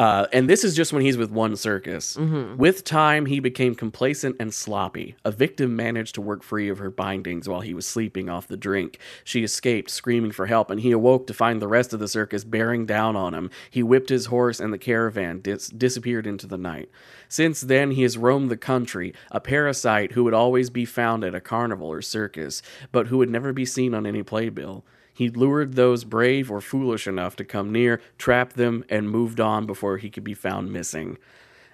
Uh, 0.03 0.27
and 0.33 0.51
this 0.51 0.65
is 0.65 0.75
just 0.75 0.93
when 0.93 1.05
he's 1.05 1.17
with 1.17 1.31
one 1.31 1.55
circus. 1.55 2.17
Mm-hmm. 2.17 2.57
With 2.57 2.83
time, 2.83 3.27
he 3.27 3.39
became 3.39 3.77
complacent 3.77 4.35
and 4.41 4.53
sloppy. 4.53 5.15
A 5.25 5.31
victim 5.31 5.77
managed 5.77 6.17
to 6.17 6.21
work 6.21 6.43
free 6.43 6.69
of 6.69 6.79
her 6.79 6.91
bindings 6.91 7.49
while 7.49 7.61
he 7.61 7.73
was 7.73 7.87
sleeping 7.87 8.29
off 8.29 8.49
the 8.49 8.57
drink. 8.57 8.99
She 9.23 9.45
escaped, 9.45 9.93
screaming 9.93 10.33
for 10.33 10.47
help, 10.47 10.71
and 10.71 10.81
he 10.81 10.91
awoke 10.91 11.29
to 11.29 11.35
find 11.35 11.63
the 11.63 11.69
rest 11.69 11.93
of 11.93 12.01
the 12.01 12.09
circus 12.09 12.43
bearing 12.43 12.85
down 12.85 13.15
on 13.15 13.33
him. 13.33 13.49
He 13.71 13.85
whipped 13.85 14.09
his 14.09 14.27
horse, 14.27 14.59
and 14.59 14.73
the 14.73 14.79
caravan 14.79 15.41
dis- 15.41 15.69
disappeared 15.69 16.27
into 16.27 16.49
the 16.49 16.59
night. 16.59 16.91
Since 17.29 17.61
then, 17.61 17.93
he 17.93 18.03
has 18.03 18.19
roamed 18.19 18.51
the 18.51 18.57
country, 18.57 19.15
a 19.31 19.39
parasite 19.39 20.13
who 20.13 20.25
would 20.25 20.35
always 20.35 20.69
be 20.69 20.85
found 20.85 21.23
at 21.23 21.37
a 21.37 21.41
carnival 21.41 21.87
or 21.87 22.03
circus, 22.03 22.61
but 22.91 23.07
who 23.07 23.19
would 23.19 23.31
never 23.31 23.53
be 23.53 23.65
seen 23.65 23.95
on 23.95 24.07
any 24.07 24.25
playbill. 24.25 24.85
He 25.13 25.29
lured 25.29 25.75
those 25.75 26.05
brave 26.05 26.51
or 26.51 26.61
foolish 26.61 27.07
enough 27.07 27.37
to 27.37 27.45
come 27.45 27.71
near, 27.73 28.01
trapped 28.19 28.57
them, 28.57 28.85
and 28.89 29.11
moved 29.11 29.41
on 29.41 29.67
before 29.67 29.99
he 29.99 30.11
could 30.11 30.25
be 30.25 30.35
found 30.35 30.73
missing. 30.73 31.19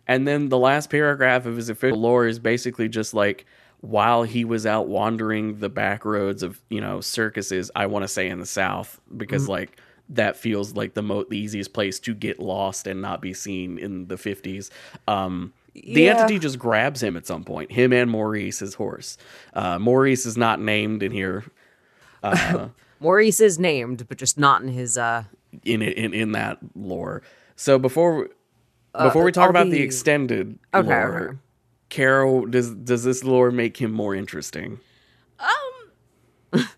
And 0.07 0.27
then 0.27 0.49
the 0.49 0.59
last 0.59 0.91
paragraph 0.91 1.47
of 1.47 1.57
his 1.57 1.69
official 1.69 2.01
lore 2.01 2.27
is 2.27 2.39
basically 2.39 2.89
just 2.89 3.15
like, 3.15 3.47
while 3.81 4.25
he 4.25 4.45
was 4.45 4.67
out 4.67 4.89
wandering 4.89 5.61
the 5.61 5.69
back 5.69 6.05
roads 6.05 6.43
of 6.43 6.61
you 6.69 6.81
know 6.81 7.01
circuses 7.01 7.71
i 7.77 7.87
want 7.87 8.03
to 8.03 8.09
say 8.09 8.29
in 8.29 8.41
the 8.41 8.47
south 8.47 9.01
because 9.17 9.45
Mm-hmm. 9.45 9.53
like 9.53 9.81
that 10.09 10.37
feels 10.37 10.75
like 10.75 10.95
the 10.95 11.03
most 11.03 11.31
the 11.31 11.39
easiest 11.39 11.73
place 11.73 12.01
to 12.01 12.13
get 12.13 12.41
lost 12.41 12.89
and 12.89 13.01
not 13.01 13.21
be 13.23 13.33
seen 13.33 13.79
in 13.79 14.09
the 14.09 14.17
50s 14.17 14.71
um 15.07 15.53
the 15.93 16.07
Yeah. 16.07 16.11
entity 16.11 16.41
just 16.41 16.59
grabs 16.59 17.01
him 17.01 17.17
at 17.17 17.25
some 17.25 17.45
point 17.45 17.71
him 17.71 17.93
and 17.93 18.11
maurice 18.11 18.59
his 18.59 18.75
horse 18.75 19.17
uh 19.55 19.79
maurice 19.79 20.27
is 20.27 20.37
not 20.37 20.61
named 20.61 21.05
in 21.05 21.13
here 21.13 21.45
Maurice 23.01 23.41
is 23.41 23.59
named, 23.59 24.07
but 24.09 24.19
just 24.19 24.39
not 24.39 24.63
in 24.63 24.69
his. 24.69 24.97
uh 24.99 25.25
in 25.65 25.81
in, 25.83 26.13
in 26.13 26.33
that 26.33 26.59
lore 26.77 27.23
so 27.57 27.79
before 27.79 28.29
before 28.93 29.25
we 29.25 29.33
talk 29.33 29.49
about 29.49 29.65
the 29.65 29.73
the- 29.79 29.83
extended 29.83 30.59
Okay, 30.75 30.87
lore 30.87 31.29
okay. 31.29 31.39
Caro 31.89 32.45
does 32.45 32.75
does 32.75 33.03
this 33.03 33.25
lore 33.25 33.51
make 33.51 33.79
him 33.79 33.91
more 33.91 34.15
interesting 34.15 34.79
Um, 35.41 35.89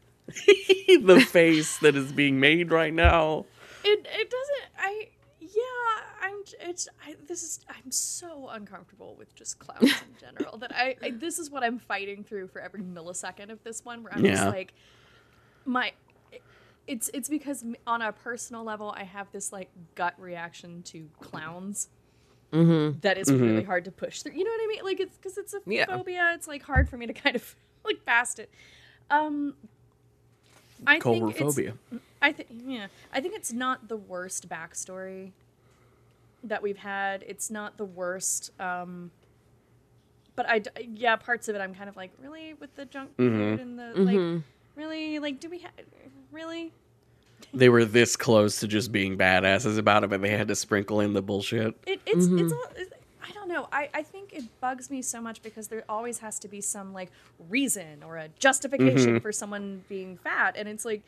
the 1.03 1.21
face 1.29 1.79
that 1.79 1.97
is 1.97 2.13
being 2.13 2.39
made 2.41 2.71
right 2.71 2.95
now. 2.95 3.45
it 3.85 4.07
it 4.07 4.31
doesn't. 4.31 4.67
I 4.79 5.09
yeah. 5.41 6.05
I'm. 6.23 6.35
It's. 6.71 6.89
I, 7.07 7.17
this 7.27 7.43
is. 7.43 7.61
I'm 7.69 7.91
so 7.91 8.49
uncomfortable 8.51 9.17
with 9.19 9.35
just 9.35 9.59
clowns 9.59 9.83
in 9.83 10.15
general 10.21 10.59
that 10.59 10.75
I, 10.75 10.97
I. 11.03 11.11
This 11.11 11.39
is 11.41 11.51
what 11.51 11.63
I'm 11.65 11.79
fighting 11.79 12.23
through 12.25 12.49
for 12.49 12.61
every 12.61 12.83
millisecond 12.83 13.51
of 13.51 13.63
this 13.65 13.85
one. 13.85 14.03
Where 14.05 14.15
I'm 14.15 14.25
Yeah. 14.25 14.33
just 14.37 14.47
like, 14.47 14.75
my. 15.65 15.93
It's 16.91 17.09
it's 17.15 17.29
because 17.29 17.65
on 17.87 18.03
a 18.03 18.11
personal 18.13 18.65
level, 18.65 18.93
I 18.97 19.05
have 19.05 19.31
this 19.31 19.53
like 19.53 19.71
gut 19.95 20.15
reaction 20.19 20.83
to 20.85 21.09
clowns. 21.21 21.89
that 22.53 23.17
is 23.17 23.33
really 23.33 23.63
hard 23.63 23.85
to 23.85 23.93
push 23.93 24.23
through. 24.23 24.33
You 24.33 24.43
know 24.43 24.51
what 24.51 24.61
I 24.61 24.67
mean? 24.67 24.81
Like 24.83 24.99
it's 24.99 25.17
because 25.17 25.39
it's 25.39 25.55
a 25.55 25.61
Yeah. 25.67 25.87
phobia. 25.87 26.33
It's 26.35 26.49
like 26.49 26.65
hard 26.65 26.89
for 26.89 26.97
me 26.97 27.07
to 27.07 27.13
kind 27.25 27.37
of 27.37 27.55
like 27.85 28.05
past 28.05 28.41
it. 28.41 28.51
Um, 29.09 29.55
I 30.85 30.99
think 30.99 31.23
it's, 31.31 31.57
I 32.21 32.33
think 32.33 32.49
yeah, 32.67 32.89
I 33.13 33.21
think 33.21 33.35
it's 33.37 33.53
not 33.53 33.87
the 33.87 33.97
worst 33.97 34.49
backstory 34.49 35.31
that 36.43 36.61
we've 36.61 36.79
had. 36.79 37.23
It's 37.25 37.53
not 37.53 37.77
the 37.77 37.85
worst. 37.85 38.51
Um, 38.59 39.13
but 40.35 40.47
I 40.49 40.63
yeah, 40.93 41.15
parts 41.15 41.49
of 41.49 41.55
it 41.55 41.61
I'm 41.61 41.73
kind 41.75 41.89
of 41.89 41.97
like 41.97 42.11
really 42.19 42.55
with 42.55 42.75
the 42.75 42.85
junk 42.85 43.17
food 43.17 43.61
and 43.61 43.79
the 43.79 43.93
like. 43.95 44.43
Really, 44.77 45.19
like, 45.19 45.41
do 45.41 45.51
we 45.51 45.59
have 45.59 45.73
really? 46.33 46.73
They 47.53 47.69
were 47.69 47.85
this 47.85 48.17
close 48.17 48.61
to 48.61 48.69
just 48.69 48.93
being 48.93 49.17
badasses 49.19 49.79
about 49.79 50.05
it, 50.05 50.11
but 50.11 50.23
they 50.23 50.31
had 50.31 50.49
to 50.49 50.55
sprinkle 50.57 51.01
in 51.01 51.15
the 51.15 51.23
bullshit. 51.23 51.75
It, 51.87 52.01
it's 52.07 52.27
it's 52.27 52.53
all. 52.53 52.65
It's, 52.77 52.93
I 53.27 53.33
don't 53.33 53.49
know. 53.49 53.69
I, 53.73 53.89
I 53.95 54.03
think 54.03 54.33
it 54.33 54.45
bugs 54.61 54.91
me 54.91 55.03
so 55.03 55.21
much 55.21 55.43
because 55.43 55.69
there 55.69 55.85
always 55.89 56.19
has 56.19 56.39
to 56.41 56.49
be 56.49 56.61
some 56.61 56.93
like 56.93 57.11
reason 57.49 58.03
or 58.05 58.17
a 58.19 58.29
justification 58.39 59.21
for 59.21 59.33
someone 59.33 59.85
being 59.89 60.17
fat, 60.19 60.55
and 60.57 60.69
it's 60.69 60.85
like, 60.85 61.03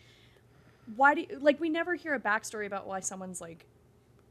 why 0.97 1.15
do 1.15 1.21
you, 1.23 1.39
like 1.41 1.61
we 1.61 1.69
never 1.69 1.95
hear 1.95 2.15
a 2.15 2.21
backstory 2.21 2.67
about 2.67 2.87
why 2.87 3.01
someone's 3.01 3.41
like, 3.41 3.65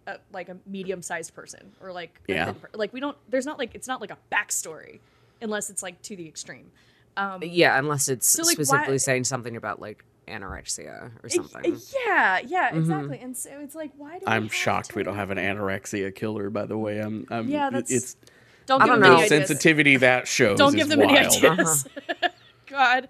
a, 0.08 0.17
like 0.34 0.49
a 0.49 0.58
medium 0.65 1.01
sized 1.01 1.34
person 1.34 1.71
or 1.82 1.91
like 1.93 2.19
Yeah. 2.27 2.51
per- 2.54 2.69
like 2.73 2.91
we 2.91 2.99
don't. 2.99 3.17
There's 3.30 3.45
not 3.45 3.58
like 3.60 3.73
it's 3.75 3.88
not 3.88 4.01
like 4.01 4.12
a 4.12 4.17
backstory 4.32 4.99
unless 5.41 5.69
it's 5.69 5.82
like 5.84 6.01
to 6.04 6.15
the 6.15 6.27
extreme. 6.27 6.71
Um, 7.17 7.41
Yeah, 7.43 7.77
unless 7.77 8.10
it's 8.10 8.38
like, 8.38 8.47
specifically 8.51 8.93
why- 8.93 8.97
saying 8.97 9.23
something 9.25 9.56
about 9.56 9.80
like 9.82 10.04
anorexia 10.27 11.12
or 11.23 11.29
something. 11.29 11.77
Yeah, 12.05 12.39
yeah, 12.45 12.75
exactly. 12.75 13.19
And 13.19 13.36
so 13.36 13.49
it's 13.62 13.75
like, 13.75 13.91
why 13.97 14.19
do 14.19 14.25
I'm 14.27 14.43
have 14.43 14.53
shocked 14.53 14.91
to- 14.91 14.95
we 14.95 15.03
don't 15.03 15.15
have 15.15 15.31
an 15.31 15.38
anorexia 15.38 16.13
killer. 16.15 16.49
By 16.49 16.65
the 16.65 16.77
way, 16.77 16.99
I'm. 16.99 17.25
I'm 17.29 17.47
Yeah, 17.47 17.69
that's- 17.69 17.91
it's 17.91 18.15
Don't 18.65 18.81
I 18.81 18.86
give 18.86 18.93
don't 18.93 19.01
them 19.01 19.12
know. 19.13 19.21
the 19.21 19.27
sensitivity 19.27 19.97
that 19.97 20.27
shows. 20.27 20.57
don't 20.57 20.69
is 20.69 20.75
give 20.75 20.89
them 20.89 20.99
wild. 20.99 21.12
any 21.12 21.47
ideas. 21.49 21.88
God, 22.67 23.10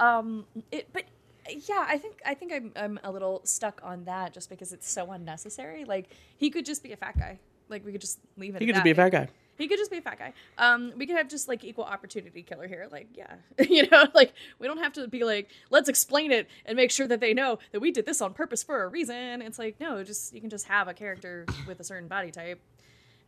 um, 0.00 0.46
it, 0.72 0.88
but 0.92 1.04
yeah, 1.50 1.84
I 1.86 1.98
think 1.98 2.20
I 2.24 2.32
think 2.34 2.52
I'm 2.52 2.72
I'm 2.74 3.00
a 3.04 3.10
little 3.12 3.42
stuck 3.44 3.80
on 3.84 4.04
that 4.04 4.32
just 4.32 4.48
because 4.48 4.72
it's 4.72 4.88
so 4.90 5.10
unnecessary. 5.12 5.84
Like 5.84 6.08
he 6.38 6.48
could 6.50 6.64
just 6.64 6.82
be 6.82 6.92
a 6.92 6.96
fat 6.96 7.18
guy. 7.18 7.38
Like 7.68 7.84
we 7.84 7.92
could 7.92 8.00
just 8.00 8.18
leave 8.38 8.54
it. 8.54 8.62
He 8.62 8.66
at 8.66 8.68
could 8.68 8.74
just 8.76 8.84
be 8.84 8.90
a 8.92 8.94
fat 8.94 9.10
guy. 9.10 9.28
He 9.56 9.68
could 9.68 9.78
just 9.78 9.90
be 9.90 9.98
a 9.98 10.02
fat 10.02 10.18
guy. 10.18 10.32
Um, 10.58 10.92
we 10.96 11.06
could 11.06 11.16
have 11.16 11.28
just 11.28 11.46
like 11.48 11.62
equal 11.64 11.84
opportunity 11.84 12.42
killer 12.42 12.66
here. 12.66 12.88
Like, 12.90 13.08
yeah, 13.14 13.34
you 13.68 13.88
know, 13.88 14.06
like 14.14 14.32
we 14.58 14.66
don't 14.66 14.78
have 14.78 14.92
to 14.94 15.06
be 15.08 15.22
like, 15.24 15.48
let's 15.70 15.88
explain 15.88 16.32
it 16.32 16.48
and 16.66 16.76
make 16.76 16.90
sure 16.90 17.06
that 17.06 17.20
they 17.20 17.34
know 17.34 17.58
that 17.72 17.80
we 17.80 17.90
did 17.92 18.04
this 18.06 18.20
on 18.20 18.34
purpose 18.34 18.62
for 18.62 18.82
a 18.82 18.88
reason. 18.88 19.42
It's 19.42 19.58
like, 19.58 19.78
no, 19.80 20.02
just 20.02 20.32
you 20.34 20.40
can 20.40 20.50
just 20.50 20.66
have 20.66 20.88
a 20.88 20.94
character 20.94 21.46
with 21.66 21.78
a 21.80 21.84
certain 21.84 22.08
body 22.08 22.30
type, 22.30 22.60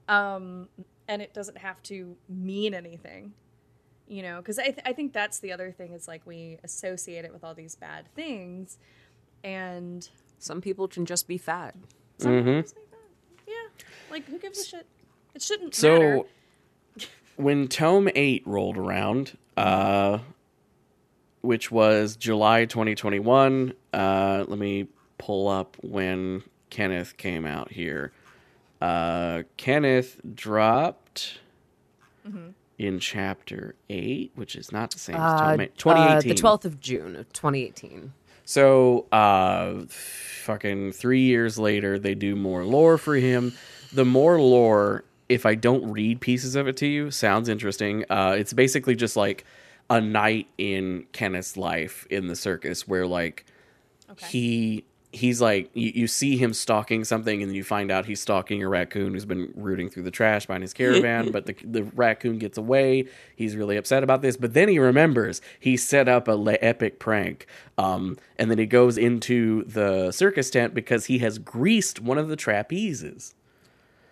um, 0.08 0.68
and 1.08 1.22
it 1.22 1.32
doesn't 1.34 1.58
have 1.58 1.82
to 1.84 2.16
mean 2.28 2.74
anything, 2.74 3.32
you 4.08 4.22
know. 4.22 4.38
Because 4.38 4.58
I 4.58 4.64
th- 4.64 4.80
I 4.84 4.92
think 4.92 5.12
that's 5.12 5.38
the 5.40 5.52
other 5.52 5.70
thing 5.70 5.92
is 5.92 6.08
like 6.08 6.22
we 6.26 6.58
associate 6.64 7.24
it 7.24 7.32
with 7.32 7.44
all 7.44 7.54
these 7.54 7.74
bad 7.76 8.06
things, 8.14 8.78
and 9.44 10.08
Some 10.38 10.60
people 10.60 10.88
can 10.88 11.06
just 11.06 11.26
be 11.28 11.38
fat. 11.38 11.74
some 12.18 12.32
Mm-hmm. 12.32 12.44
people 12.46 12.62
just 12.62 12.76
make 12.76 12.90
that. 12.90 12.98
yeah, 13.46 13.84
like 14.10 14.24
who 14.26 14.38
gives 14.38 14.60
a 14.60 14.64
shit? 14.64 14.86
It 15.36 15.42
shouldn't 15.42 15.80
matter. 15.82 16.24
So 16.96 17.06
when 17.36 17.68
Tome 17.68 18.08
8 18.14 18.42
rolled 18.46 18.78
around, 18.78 19.36
uh, 19.56 20.18
which 21.42 21.70
was 21.70 22.16
July 22.16 22.64
2021, 22.64 23.74
uh, 23.92 24.44
let 24.48 24.58
me 24.58 24.88
pull 25.18 25.46
up 25.48 25.76
when 25.82 26.42
Kenneth 26.70 27.18
came 27.18 27.46
out 27.46 27.70
here. 27.70 28.12
Uh, 28.80 29.42
Kenneth 29.58 30.20
dropped 30.34 31.38
in 32.78 32.98
chapter 32.98 33.74
8, 33.90 34.32
which 34.34 34.56
is 34.56 34.72
not 34.72 34.90
the 34.90 34.98
same 34.98 35.16
as 35.16 35.20
Uh, 35.40 35.50
Tome 35.50 35.60
8. 35.60 35.70
uh, 35.70 35.74
2018. 35.76 36.28
the 36.34 36.34
12th 36.42 36.64
of 36.64 36.80
June 36.80 37.14
of 37.14 37.30
2018. 37.34 38.12
So, 38.46 39.06
uh, 39.12 39.82
fucking 39.88 40.92
three 40.92 41.20
years 41.22 41.58
later, 41.58 41.98
they 41.98 42.14
do 42.14 42.34
more 42.36 42.64
lore 42.64 42.96
for 42.98 43.16
him. 43.16 43.52
The 43.92 44.04
more 44.04 44.40
lore, 44.40 45.04
if 45.28 45.44
I 45.46 45.54
don't 45.54 45.90
read 45.90 46.20
pieces 46.20 46.54
of 46.56 46.68
it 46.68 46.76
to 46.78 46.86
you, 46.86 47.10
sounds 47.10 47.48
interesting. 47.48 48.04
Uh, 48.10 48.36
it's 48.38 48.52
basically 48.52 48.94
just 48.94 49.16
like 49.16 49.44
a 49.90 50.00
night 50.00 50.48
in 50.58 51.06
Kenneth's 51.12 51.56
life 51.56 52.06
in 52.10 52.26
the 52.28 52.36
circus 52.36 52.86
where, 52.88 53.06
like, 53.06 53.44
Okay. 54.08 54.26
he 54.28 54.84
he's 55.12 55.40
like 55.40 55.70
you, 55.72 55.90
you 55.94 56.06
see 56.06 56.36
him 56.36 56.52
stalking 56.52 57.02
something 57.02 57.40
and 57.40 57.48
then 57.50 57.56
you 57.56 57.64
find 57.64 57.90
out 57.90 58.04
he's 58.04 58.20
stalking 58.20 58.62
a 58.62 58.68
raccoon 58.68 59.14
who's 59.14 59.24
been 59.24 59.50
rooting 59.56 59.88
through 59.88 60.02
the 60.02 60.10
trash 60.10 60.44
behind 60.46 60.62
his 60.62 60.74
caravan 60.74 61.30
but 61.32 61.46
the, 61.46 61.56
the 61.64 61.82
raccoon 61.94 62.38
gets 62.38 62.58
away 62.58 63.04
he's 63.34 63.56
really 63.56 63.76
upset 63.78 64.02
about 64.02 64.20
this 64.20 64.36
but 64.36 64.52
then 64.52 64.68
he 64.68 64.78
remembers 64.78 65.40
he 65.58 65.76
set 65.76 66.06
up 66.06 66.28
a 66.28 66.32
le- 66.32 66.58
epic 66.60 66.98
prank 66.98 67.46
um, 67.78 68.16
and 68.38 68.50
then 68.50 68.58
he 68.58 68.66
goes 68.66 68.98
into 68.98 69.64
the 69.64 70.12
circus 70.12 70.50
tent 70.50 70.74
because 70.74 71.06
he 71.06 71.18
has 71.18 71.38
greased 71.38 71.98
one 72.00 72.18
of 72.18 72.28
the 72.28 72.36
trapezes 72.36 73.32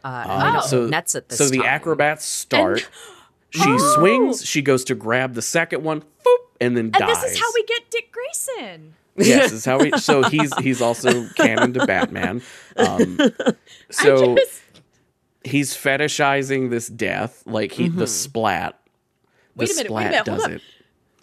Uh, 0.05 0.53
and 0.59 0.65
so 0.65 0.87
nets 0.87 1.15
at 1.15 1.29
this 1.31 1.39
so 1.39 1.49
the 1.49 1.59
time. 1.59 1.67
acrobats 1.67 2.25
start 2.27 2.81
she 3.51 3.63
Oh. 3.67 3.95
swings 3.97 4.45
she 4.45 4.61
goes 4.63 4.85
to 4.85 4.95
grab 4.95 5.33
the 5.35 5.43
second 5.43 5.83
one 5.83 6.03
boop, 6.03 6.37
and 6.61 6.77
then 6.77 6.85
And 6.87 6.93
dies 6.95 7.23
this 7.23 7.33
is 7.33 7.39
how 7.41 7.51
we 7.55 7.65
get 7.65 7.91
Dick 7.91 8.13
Grayson. 8.13 8.95
yes, 9.17 9.45
this 9.45 9.53
is 9.53 9.65
how 9.65 9.79
we. 9.79 9.93
So 9.93 10.23
he's 10.29 10.55
he's 10.59 10.83
also 10.83 11.27
canon 11.37 11.73
to 11.75 11.87
Batman. 11.87 12.43
Um, 12.77 13.19
so 13.91 14.35
just, 14.37 14.63
he's 15.45 15.75
fetishizing 15.75 16.69
this 16.71 16.89
death, 16.89 17.43
like 17.47 17.73
he 17.73 17.89
the 17.89 18.07
splat. 18.07 18.79
The 19.57 19.61
Wait 19.61 19.71
a 19.71 19.75
minute, 19.77 19.93
wait 19.93 20.03
a 20.07 20.11
minute, 20.11 20.27
hold 20.29 20.39
does 20.39 20.45
up. 20.47 20.51
it. 20.51 20.63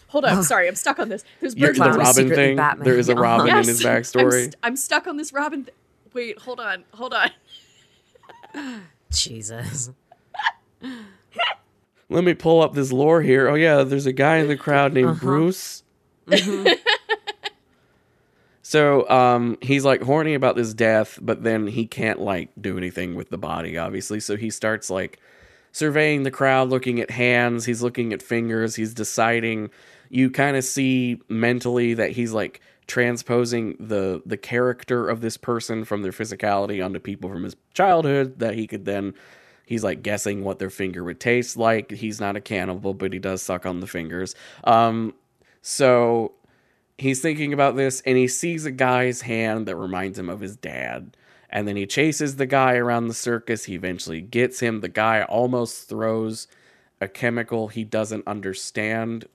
hold 0.07 0.25
up, 0.25 0.43
sorry, 0.45 0.67
I'm 0.69 0.75
stuck 0.75 0.99
on 0.99 1.09
this. 1.09 1.23
There's 1.41 1.53
You're, 1.55 1.73
the 1.73 1.75
in 1.75 1.79
Batman. 1.81 1.97
the 1.97 2.03
Robin 2.05 2.29
thing. 2.29 2.55
Batman. 2.55 2.85
There 2.85 2.97
is 2.97 3.09
a 3.09 3.11
Uh-huh. 3.11 3.21
Robin 3.21 3.47
in 3.49 3.55
Yes, 3.57 3.67
his 3.67 3.85
I'm, 3.85 3.91
backstory. 4.01 4.41
st- 4.43 4.55
I'm 4.63 4.75
stuck 4.77 5.05
on 5.05 5.17
this 5.17 5.33
Robin. 5.33 5.65
Th- 5.65 5.75
Wait, 6.13 6.39
hold 6.39 6.59
on, 6.61 6.83
hold 6.93 7.13
on. 7.13 7.29
Jesus. 9.11 9.91
Let 12.09 12.23
me 12.25 12.33
pull 12.33 12.61
up 12.61 12.73
this 12.73 12.91
lore 12.91 13.21
here. 13.21 13.47
Oh 13.47 13.55
yeah, 13.55 13.83
there's 13.83 14.05
a 14.05 14.11
guy 14.13 14.37
in 14.37 14.47
the 14.47 14.57
crowd 14.57 14.93
named 14.93 15.09
Uh-huh. 15.09 15.19
Bruce. 15.21 15.83
Mm-hmm. 16.27 16.67
so 18.61 19.09
um, 19.09 19.57
he's 19.61 19.85
like 19.85 20.01
horny 20.01 20.33
about 20.33 20.55
this 20.55 20.73
death, 20.73 21.19
but 21.21 21.43
then 21.43 21.67
he 21.67 21.85
can't 21.85 22.19
like 22.19 22.49
do 22.59 22.77
anything 22.77 23.15
with 23.15 23.29
the 23.29 23.37
body, 23.37 23.77
obviously. 23.77 24.19
So 24.19 24.35
he 24.35 24.49
starts 24.49 24.89
like 24.89 25.19
surveying 25.71 26.23
the 26.23 26.31
crowd, 26.31 26.69
looking 26.69 26.99
at 26.99 27.11
hands. 27.11 27.65
He's 27.65 27.81
looking 27.81 28.11
at 28.13 28.21
fingers. 28.21 28.75
He's 28.75 28.93
deciding. 28.93 29.69
You 30.09 30.29
kind 30.29 30.57
of 30.57 30.65
see 30.65 31.21
mentally 31.29 31.93
that 31.93 32.11
he's 32.11 32.33
like 32.33 32.59
transposing 32.87 33.75
the 33.79 34.21
the 34.25 34.37
character 34.37 35.07
of 35.07 35.21
this 35.21 35.37
person 35.37 35.85
from 35.85 36.01
their 36.01 36.11
physicality 36.11 36.83
onto 36.83 36.99
people 36.99 37.29
from 37.29 37.43
his 37.43 37.55
childhood 37.73 38.39
that 38.39 38.55
he 38.55 38.67
could 38.67 38.85
then 38.85 39.13
he's 39.65 39.83
like 39.83 40.03
guessing 40.03 40.43
what 40.43 40.59
their 40.59 40.69
finger 40.69 41.03
would 41.03 41.19
taste 41.19 41.55
like. 41.55 41.91
He's 41.91 42.19
not 42.19 42.35
a 42.35 42.41
cannibal 42.41 42.93
but 42.93 43.13
he 43.13 43.19
does 43.19 43.41
suck 43.41 43.65
on 43.65 43.79
the 43.79 43.87
fingers. 43.87 44.35
Um 44.63 45.13
so 45.61 46.33
he's 46.97 47.21
thinking 47.21 47.53
about 47.53 47.75
this 47.75 48.01
and 48.05 48.17
he 48.17 48.27
sees 48.27 48.65
a 48.65 48.71
guy's 48.71 49.21
hand 49.21 49.67
that 49.67 49.75
reminds 49.75 50.19
him 50.19 50.29
of 50.29 50.39
his 50.41 50.55
dad. 50.57 51.15
And 51.49 51.67
then 51.67 51.75
he 51.75 51.85
chases 51.85 52.37
the 52.37 52.45
guy 52.45 52.75
around 52.75 53.07
the 53.07 53.13
circus. 53.13 53.65
He 53.65 53.75
eventually 53.75 54.21
gets 54.21 54.61
him. 54.61 54.79
The 54.79 54.89
guy 54.89 55.23
almost 55.23 55.87
throws 55.89 56.47
a 57.01 57.07
chemical 57.07 57.67
he 57.67 57.83
doesn't 57.83 58.27
understand. 58.27 59.25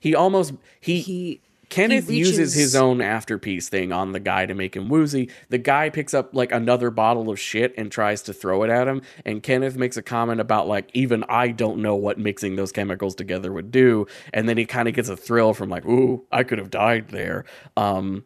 He 0.00 0.14
almost 0.14 0.54
he, 0.80 1.00
He 1.00 1.40
Kenneth 1.68 2.10
uses 2.10 2.38
reaches- 2.38 2.54
his 2.54 2.76
own 2.76 2.98
afterpiece 2.98 3.68
thing 3.68 3.92
on 3.92 4.12
the 4.12 4.20
guy 4.20 4.46
to 4.46 4.54
make 4.54 4.76
him 4.76 4.88
woozy. 4.88 5.30
The 5.48 5.58
guy 5.58 5.90
picks 5.90 6.14
up 6.14 6.34
like 6.34 6.52
another 6.52 6.90
bottle 6.90 7.28
of 7.30 7.40
shit 7.40 7.74
and 7.76 7.90
tries 7.90 8.22
to 8.22 8.32
throw 8.32 8.62
it 8.62 8.70
at 8.70 8.86
him. 8.86 9.02
And 9.24 9.42
Kenneth 9.42 9.76
makes 9.76 9.96
a 9.96 10.02
comment 10.02 10.40
about 10.40 10.68
like 10.68 10.90
even 10.94 11.24
I 11.28 11.48
don't 11.48 11.82
know 11.82 11.96
what 11.96 12.18
mixing 12.18 12.56
those 12.56 12.72
chemicals 12.72 13.14
together 13.14 13.52
would 13.52 13.70
do. 13.70 14.06
And 14.32 14.48
then 14.48 14.56
he 14.56 14.64
kind 14.64 14.88
of 14.88 14.94
gets 14.94 15.08
a 15.08 15.16
thrill 15.16 15.54
from 15.54 15.68
like, 15.68 15.84
ooh, 15.86 16.24
I 16.30 16.44
could 16.44 16.58
have 16.58 16.70
died 16.70 17.08
there. 17.08 17.44
Um, 17.76 18.24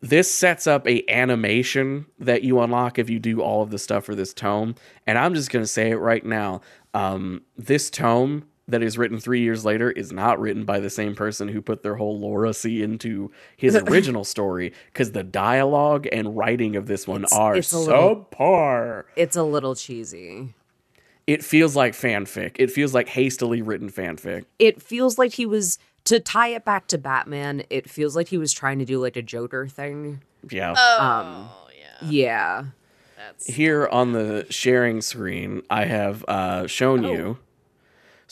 this 0.00 0.32
sets 0.34 0.66
up 0.66 0.86
a 0.88 1.08
animation 1.08 2.06
that 2.18 2.42
you 2.42 2.60
unlock 2.60 2.98
if 2.98 3.08
you 3.08 3.20
do 3.20 3.40
all 3.40 3.62
of 3.62 3.70
the 3.70 3.78
stuff 3.78 4.04
for 4.04 4.16
this 4.16 4.34
tome 4.34 4.74
and 5.06 5.16
i'm 5.16 5.32
just 5.32 5.48
going 5.50 5.62
to 5.62 5.68
say 5.68 5.92
it 5.92 5.96
right 5.96 6.26
now 6.26 6.60
um, 6.94 7.42
this 7.56 7.88
tome 7.88 8.44
that 8.72 8.82
is 8.82 8.98
written 8.98 9.18
three 9.18 9.40
years 9.40 9.64
later 9.64 9.90
is 9.90 10.12
not 10.12 10.40
written 10.40 10.64
by 10.64 10.80
the 10.80 10.90
same 10.90 11.14
person 11.14 11.48
who 11.48 11.62
put 11.62 11.82
their 11.82 11.94
whole 11.94 12.20
Loracy 12.20 12.82
into 12.82 13.30
his 13.56 13.76
original 13.88 14.24
story 14.24 14.72
because 14.92 15.12
the 15.12 15.22
dialogue 15.22 16.06
and 16.12 16.36
writing 16.36 16.74
of 16.76 16.86
this 16.86 17.06
one 17.08 17.24
are 17.32 17.54
it's 17.56 17.72
a 17.72 17.78
little- 17.78 18.26
subpar. 18.32 19.04
it's 19.16 19.36
a 19.36 19.42
little 19.44 19.74
cheesy. 19.74 20.54
It 21.26 21.44
feels 21.44 21.76
like 21.76 21.92
fanfic. 21.94 22.56
It 22.58 22.70
feels 22.72 22.92
like 22.92 23.08
hastily 23.08 23.62
written 23.62 23.88
fanfic. 23.90 24.44
It 24.58 24.82
feels 24.82 25.18
like 25.18 25.34
he 25.34 25.46
was 25.46 25.78
to 26.04 26.18
tie 26.18 26.48
it 26.48 26.64
back 26.64 26.88
to 26.88 26.98
Batman. 26.98 27.62
It 27.70 27.88
feels 27.88 28.16
like 28.16 28.26
he 28.26 28.36
was 28.38 28.52
trying 28.52 28.80
to 28.80 28.84
do 28.84 28.98
like 28.98 29.16
a 29.16 29.22
Joker 29.22 29.68
thing. 29.68 30.20
Yeah. 30.50 30.74
Oh 30.76 31.68
yeah, 31.78 32.08
Yeah. 32.10 32.64
that's 33.16 33.46
here 33.46 33.86
on 33.86 34.10
the 34.10 34.44
sharing 34.50 35.00
screen 35.00 35.62
i 35.70 35.84
have 35.84 36.24
uh, 36.26 36.66
shown 36.66 37.04
Oh. 37.04 37.12
you 37.12 37.38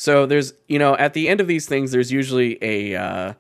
so 0.00 0.24
there's 0.24 0.54
you 0.66 0.78
know 0.78 0.96
at 0.96 1.12
the 1.12 1.28
end 1.28 1.40
of 1.42 1.46
these 1.46 1.66
things 1.66 1.92
there's 1.92 2.10
usually 2.10 2.56
a 2.62 2.94
uh, 2.96 3.34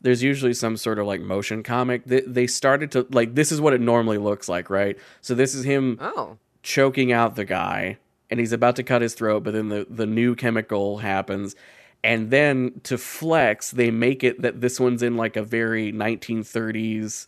there's 0.00 0.22
usually 0.22 0.54
some 0.54 0.78
sort 0.78 0.98
of 0.98 1.06
like 1.06 1.20
motion 1.20 1.62
comic. 1.62 2.04
They, 2.06 2.22
they 2.22 2.46
started 2.46 2.90
to 2.92 3.06
like 3.10 3.34
this 3.34 3.52
is 3.52 3.60
what 3.60 3.74
it 3.74 3.82
normally 3.82 4.16
looks 4.16 4.48
like 4.48 4.70
right? 4.70 4.96
So 5.20 5.34
this 5.34 5.54
is 5.54 5.64
him 5.66 5.98
Oh. 6.00 6.38
choking 6.62 7.12
out 7.12 7.36
the 7.36 7.44
guy 7.44 7.98
and 8.30 8.40
he's 8.40 8.52
about 8.52 8.76
to 8.76 8.82
cut 8.82 9.02
his 9.02 9.12
throat 9.12 9.42
but 9.44 9.52
then 9.52 9.68
the, 9.68 9.86
the 9.90 10.06
new 10.06 10.34
chemical 10.34 10.98
happens. 10.98 11.54
And 12.02 12.30
then 12.30 12.80
to 12.84 12.96
flex 12.96 13.70
they 13.70 13.90
make 13.90 14.24
it 14.24 14.40
that 14.40 14.62
this 14.62 14.80
one's 14.80 15.02
in 15.02 15.18
like 15.18 15.36
a 15.36 15.42
very 15.42 15.92
1930s 15.92 17.26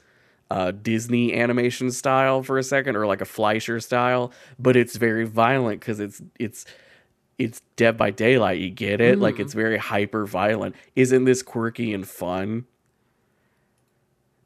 uh, 0.51 0.71
disney 0.71 1.35
animation 1.35 1.90
style 1.90 2.43
for 2.43 2.57
a 2.57 2.62
second 2.62 2.97
or 2.97 3.07
like 3.07 3.21
a 3.21 3.27
fleischer 3.27 3.79
style 3.79 4.33
but 4.59 4.75
it's 4.75 4.97
very 4.97 5.25
violent 5.27 5.81
because 5.81 6.01
it's 6.01 6.23
it's 6.38 6.64
it's 7.40 7.61
dead 7.76 7.96
by 7.96 8.11
daylight 8.11 8.61
you 8.61 8.70
get 8.70 9.00
it 9.00 9.18
like 9.18 9.40
it's 9.40 9.55
very 9.55 9.79
hyper 9.79 10.26
violent 10.26 10.74
isn't 10.94 11.24
this 11.24 11.42
quirky 11.42 11.92
and 11.94 12.07
fun 12.07 12.64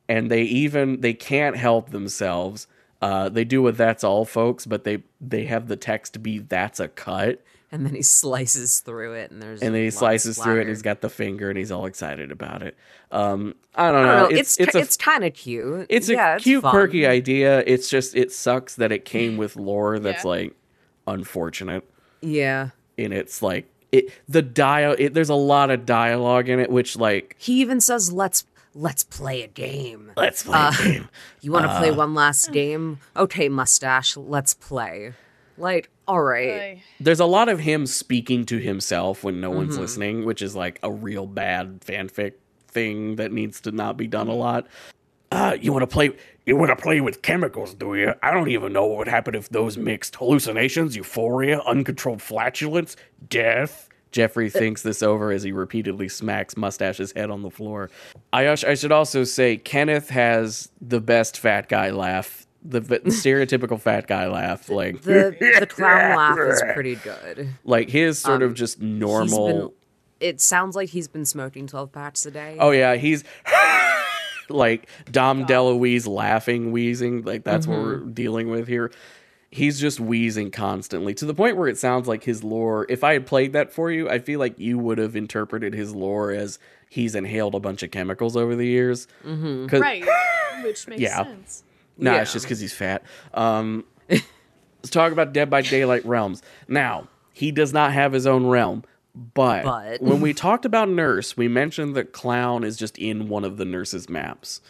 and 0.08 0.30
they 0.30 0.42
even 0.42 1.00
they 1.00 1.14
can't 1.14 1.56
help 1.56 1.90
themselves 1.90 2.66
uh, 3.02 3.28
they 3.28 3.44
do 3.44 3.60
what 3.62 3.76
that's 3.76 4.04
all 4.04 4.24
folks 4.24 4.64
but 4.66 4.84
they 4.84 5.02
they 5.20 5.44
have 5.44 5.68
the 5.68 5.76
text 5.76 6.22
be 6.22 6.38
that's 6.38 6.80
a 6.80 6.88
cut 6.88 7.42
And 7.72 7.84
then 7.84 7.94
he 7.94 8.02
slices 8.02 8.78
through 8.80 9.14
it, 9.14 9.30
and 9.32 9.42
there's 9.42 9.60
and 9.60 9.74
then 9.74 9.82
he 9.82 9.90
slices 9.90 10.38
through 10.38 10.58
it 10.58 10.60
and 10.60 10.68
he's 10.68 10.80
got 10.82 11.00
the 11.00 11.10
finger 11.10 11.48
and 11.50 11.58
he's 11.58 11.72
all 11.72 11.86
excited 11.86 12.30
about 12.30 12.62
it 12.62 12.76
um 13.10 13.54
i 13.74 13.90
don't 13.90 14.02
I 14.02 14.04
know, 14.06 14.20
don't 14.22 14.32
know. 14.32 14.38
It's 14.38 14.58
it's 14.58 14.68
it's, 14.76 14.86
it's 14.86 14.96
kind 14.96 15.24
of 15.24 15.34
cute. 15.34 15.86
it's 15.90 16.08
a 16.08 16.12
yeah, 16.12 16.38
cute 16.38 16.62
fun. 16.62 16.70
quirky 16.70 17.06
idea 17.06 17.62
it's 17.66 17.88
just 17.90 18.14
it 18.14 18.30
sucks 18.32 18.76
that 18.76 18.92
it 18.92 19.04
came 19.04 19.36
with 19.36 19.56
lore 19.56 19.98
that's 19.98 20.24
Yeah. 20.24 20.30
like 20.30 20.54
unfortunate 21.06 21.84
Yeah. 22.22 22.70
And 22.98 23.12
it's 23.12 23.42
like 23.42 23.68
it 23.92 24.10
the 24.28 24.42
dial 24.42 24.94
it, 24.98 25.14
there's 25.14 25.28
a 25.28 25.34
lot 25.34 25.70
of 25.70 25.86
dialogue 25.86 26.48
in 26.48 26.58
it 26.60 26.70
which 26.70 26.96
like 26.96 27.36
He 27.38 27.60
even 27.60 27.80
says, 27.80 28.12
"Let's 28.12 28.44
let's 28.74 29.04
play 29.04 29.42
a 29.42 29.46
game. 29.46 30.10
let's 30.16 30.42
play 30.42 30.58
a 30.68 30.82
game 30.82 31.08
You 31.40 31.52
want 31.52 31.66
to 31.66 31.70
Uh. 31.70 31.78
play 31.78 31.90
one 31.92 32.14
last 32.14 32.50
game? 32.52 32.98
Okay, 33.16 33.48
mustache, 33.48 34.16
let's 34.16 34.54
play." 34.54 35.12
Like, 35.56 35.88
all 36.08 36.20
right. 36.22 36.50
I- 36.60 36.82
there's 36.98 37.20
a 37.20 37.26
lot 37.26 37.48
of 37.48 37.60
him 37.60 37.86
speaking 37.86 38.44
to 38.46 38.58
himself 38.58 39.22
when 39.22 39.40
no 39.40 39.50
Mm-hmm. 39.50 39.58
one's 39.58 39.78
listening 39.78 40.24
which 40.24 40.42
is 40.42 40.56
like 40.56 40.80
a 40.82 40.90
real 40.90 41.26
bad 41.26 41.80
fanfic 41.82 42.32
thing 42.66 43.14
that 43.16 43.30
needs 43.30 43.60
to 43.60 43.70
not 43.70 43.96
be 43.96 44.08
done 44.08 44.26
a 44.26 44.34
lot 44.34 44.66
uh 45.32 45.56
you 45.60 45.72
want 45.72 45.82
to 45.82 45.86
play 45.86 46.10
you 46.46 46.56
want 46.56 46.70
to 46.70 46.76
play 46.82 47.00
with 47.00 47.22
chemicals 47.22 47.74
do 47.74 47.94
you 47.94 48.12
i 48.22 48.30
don't 48.30 48.48
even 48.50 48.72
know 48.72 48.84
what 48.86 48.98
would 48.98 49.08
happen 49.08 49.34
if 49.34 49.48
those 49.48 49.76
mixed 49.76 50.16
hallucinations 50.16 50.94
euphoria 50.96 51.60
uncontrolled 51.60 52.20
flatulence 52.22 52.96
death 53.28 53.88
Jeffrey 54.12 54.48
thinks 54.48 54.82
this 54.82 55.02
over 55.02 55.32
as 55.32 55.42
he 55.42 55.50
repeatedly 55.50 56.08
smacks 56.08 56.56
Mustache's 56.56 57.10
head 57.16 57.30
on 57.30 57.42
the 57.42 57.50
floor. 57.50 57.90
I, 58.32 58.46
I 58.46 58.74
should 58.74 58.92
also 58.92 59.24
say 59.24 59.56
Kenneth 59.56 60.08
has 60.10 60.70
the 60.80 61.00
best 61.00 61.36
fat 61.36 61.68
guy 61.68 61.90
laugh, 61.90 62.46
the, 62.64 62.80
stereotypical 63.06 63.80
fat 63.80 64.06
guy 64.06 64.28
laugh. 64.28 64.68
Like 64.68 65.02
The 65.02 65.36
the 65.58 65.66
clown 65.66 66.16
laugh 66.16 66.38
is 66.38 66.62
pretty 66.74 66.94
good. 66.94 67.48
like 67.64 67.90
his 67.90 68.20
sort 68.20 68.42
of 68.42 68.54
just 68.54 68.78
Um, 68.80 69.00
normal 69.00 69.48
been, 69.48 69.70
it 70.28 70.40
sounds 70.40 70.76
like 70.76 70.90
he's 70.90 71.08
been 71.08 71.24
smoking 71.24 71.66
12 71.66 71.90
packs 71.90 72.24
a 72.24 72.30
day. 72.30 72.56
oh 72.60 72.70
yeah 72.70 72.94
he's 72.94 73.24
like 74.48 74.88
dom 75.10 75.44
deluise 75.46 76.06
laughing 76.06 76.72
wheezing 76.72 77.22
like 77.22 77.44
that's 77.44 77.66
what 77.66 77.78
we're 77.78 77.98
dealing 78.00 78.48
with 78.50 78.66
here 78.68 78.90
he's 79.50 79.78
just 79.80 80.00
wheezing 80.00 80.50
constantly 80.50 81.14
to 81.14 81.24
the 81.24 81.34
point 81.34 81.56
where 81.56 81.68
it 81.68 81.78
sounds 81.78 82.08
like 82.08 82.24
his 82.24 82.42
lore 82.44 82.86
if 82.88 83.04
i 83.04 83.12
had 83.12 83.26
played 83.26 83.52
that 83.52 83.72
for 83.72 83.90
you 83.90 84.08
i 84.10 84.18
feel 84.18 84.38
like 84.40 84.58
you 84.58 84.78
would 84.78 84.98
have 84.98 85.14
interpreted 85.16 85.72
his 85.72 85.94
lore 85.94 86.30
as 86.30 86.58
he's 86.88 87.14
inhaled 87.14 87.54
a 87.54 87.60
bunch 87.60 87.82
of 87.82 87.90
chemicals 87.90 88.36
over 88.36 88.54
the 88.54 88.66
years 88.66 89.06
mm-hmm. 89.24 89.66
right, 89.76 90.04
which 90.62 90.86
makes 90.86 91.00
Yeah. 91.00 91.24
sense. 91.24 91.64
No, 91.96 92.12
Yeah. 92.12 92.22
it's 92.22 92.32
just 92.32 92.44
because 92.44 92.60
he's 92.60 92.72
fat. 92.74 93.02
Um, 93.32 93.84
let's 94.08 94.90
talk 94.90 95.12
about 95.12 95.32
Dead 95.32 95.48
by 95.50 95.62
Daylight 95.62 96.04
realms. 96.04 96.42
Now, 96.68 97.08
he 97.32 97.50
does 97.52 97.72
not 97.72 97.92
have 97.92 98.12
his 98.12 98.26
own 98.26 98.46
realm, 98.46 98.84
but, 99.14 99.64
But- 99.64 100.02
when 100.02 100.20
we 100.20 100.34
talked 100.34 100.64
about 100.64 100.88
Nurse, 100.88 101.36
we 101.36 101.48
mentioned 101.48 101.94
that 101.96 102.12
Clown 102.12 102.64
is 102.64 102.76
just 102.76 102.98
in 102.98 103.28
one 103.28 103.44
of 103.44 103.56
the 103.56 103.64
Nurse's 103.64 104.08
maps. 104.08 104.60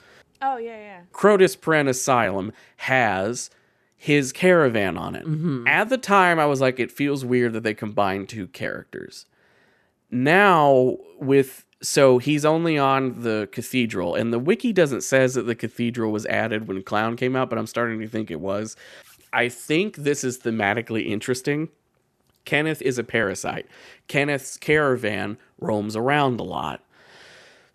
Oh 0.42 0.58
yeah, 0.58 0.76
yeah. 0.76 1.00
Crotus 1.12 1.56
Prenn 1.56 1.88
Asylum 1.88 2.52
has 2.76 3.50
his 3.96 4.32
caravan 4.32 4.98
on 4.98 5.14
it. 5.14 5.24
Mm-hmm. 5.24 5.66
At 5.66 5.88
the 5.88 5.96
time, 5.96 6.38
I 6.38 6.44
was 6.44 6.60
like, 6.60 6.78
it 6.78 6.92
feels 6.92 7.24
weird 7.24 7.54
that 7.54 7.62
they 7.62 7.72
combined 7.72 8.28
two 8.28 8.48
characters. 8.48 9.24
Now, 10.10 10.98
with 11.18 11.64
so 11.80 12.18
he's 12.18 12.44
only 12.44 12.78
on 12.78 13.22
the 13.22 13.48
cathedral, 13.52 14.14
and 14.14 14.32
the 14.32 14.38
wiki 14.38 14.72
doesn't 14.72 15.02
says 15.02 15.34
that 15.34 15.42
the 15.42 15.54
cathedral 15.54 16.12
was 16.12 16.26
added 16.26 16.68
when 16.68 16.82
Clown 16.82 17.16
came 17.16 17.34
out, 17.36 17.48
but 17.48 17.58
I'm 17.58 17.66
starting 17.66 18.00
to 18.00 18.08
think 18.08 18.30
it 18.30 18.40
was. 18.40 18.76
I 19.32 19.48
think 19.48 19.96
this 19.96 20.22
is 20.22 20.38
thematically 20.38 21.06
interesting. 21.06 21.68
Kenneth 22.44 22.82
is 22.82 22.98
a 22.98 23.04
parasite. 23.04 23.66
Kenneth's 24.08 24.56
caravan 24.56 25.38
roams 25.58 25.96
around 25.96 26.40
a 26.40 26.44
lot. 26.44 26.82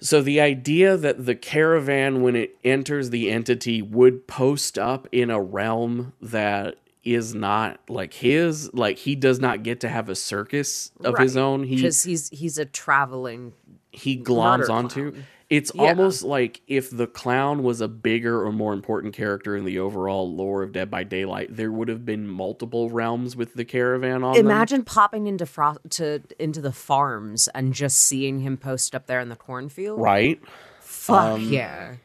So 0.02 0.22
the 0.22 0.40
idea 0.40 0.96
that 0.96 1.26
the 1.26 1.36
caravan, 1.36 2.22
when 2.22 2.36
it 2.36 2.58
enters 2.64 3.10
the 3.10 3.30
entity, 3.30 3.82
would 3.82 4.28
post 4.28 4.78
up 4.78 5.08
in 5.12 5.30
a 5.30 5.42
realm 5.42 6.14
that 6.22 6.76
is 7.04 7.36
not 7.36 7.80
like 7.90 8.14
his, 8.14 8.74
like 8.74 8.98
he 9.00 9.16
does 9.16 9.40
not 9.40 9.64
get 9.64 9.82
to 9.82 9.90
have 9.90 10.08
a 10.08 10.16
circus 10.16 10.92
of 11.04 11.18
his 11.18 11.36
own. 11.36 11.64
He 11.64 11.76
because 11.78 12.04
he's 12.04 12.30
he's 12.30 12.58
a 12.58 12.66
traveling. 12.66 13.54
he 13.92 14.18
gloms 14.18 14.70
onto. 14.70 15.12
clown. 15.12 15.26
It's 15.50 15.72
Yeah. 15.74 15.82
almost 15.82 16.22
like 16.24 16.62
if 16.68 16.92
the 16.92 17.08
clown 17.08 17.64
was 17.64 17.82
a 17.82 17.88
bigger 17.88 18.46
or 18.46 18.52
more 18.52 18.72
important 18.72 19.16
character 19.16 19.58
in 19.58 19.66
the 19.66 19.80
overall 19.80 20.32
lore 20.32 20.62
of 20.62 20.72
Dead 20.72 20.92
by 20.92 21.04
Daylight, 21.04 21.56
there 21.56 21.72
would 21.72 21.88
have 21.88 22.06
been 22.06 22.28
multiple 22.28 22.90
realms 22.92 23.36
with 23.36 23.56
the 23.56 23.66
caravan 23.66 24.24
on 24.24 24.36
them. 24.36 24.46
Imagine 24.46 24.84
popping 24.84 25.26
into 25.26 25.48
fro- 25.48 25.78
to 25.92 26.22
into 26.38 26.62
the 26.62 26.72
farms 26.72 27.48
and 27.56 27.74
just 27.74 27.98
seeing 28.00 28.42
him 28.42 28.58
post 28.58 28.94
up 28.94 29.08
there 29.08 29.20
in 29.20 29.30
the 29.30 29.36
cornfield. 29.36 30.00
Right 30.00 30.40
Fuck 30.82 31.34
Um, 31.40 31.42
yeah! 31.42 31.96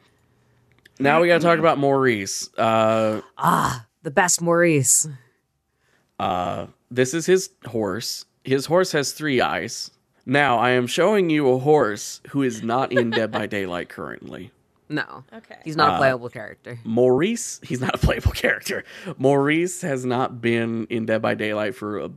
now, 0.99 1.21
we 1.21 1.27
got 1.27 1.41
to 1.41 1.43
talk 1.45 1.59
about 1.59 1.77
Maurice. 1.77 2.49
Uh, 2.57 3.21
ah, 3.37 3.85
The 4.03 4.11
best 4.11 4.41
Maurice. 4.41 5.07
This 6.91 7.13
is 7.13 7.25
his 7.25 7.49
horse. 7.67 8.25
His 8.43 8.67
horse 8.67 8.91
has 8.93 9.11
three 9.11 9.41
eyes. 9.41 9.91
Now, 10.25 10.57
I 10.57 10.71
am 10.71 10.87
showing 10.87 11.29
you 11.29 11.49
a 11.51 11.59
horse 11.59 12.21
who 12.29 12.41
is 12.41 12.63
not 12.63 12.91
in 12.91 13.11
Dead 13.11 13.31
by 13.31 13.45
Daylight 13.45 13.89
currently. 13.89 14.51
No, 14.89 15.23
Okay. 15.33 15.57
he's 15.63 15.75
Uh, 15.75 15.85
not 15.85 15.95
a 15.95 15.97
playable 15.97 16.29
character. 16.29 16.79
Maurice, 16.83 17.59
he's 17.63 17.81
not 17.81 17.95
a 17.95 17.97
playable 17.97 18.31
character. 18.43 18.83
Maurice 19.17 19.81
has 19.81 20.05
not 20.05 20.41
been 20.41 20.85
in 20.89 21.05
Dead 21.05 21.21
by 21.21 21.33
Daylight 21.35 21.75
for 21.75 21.99
a, 21.99 22.09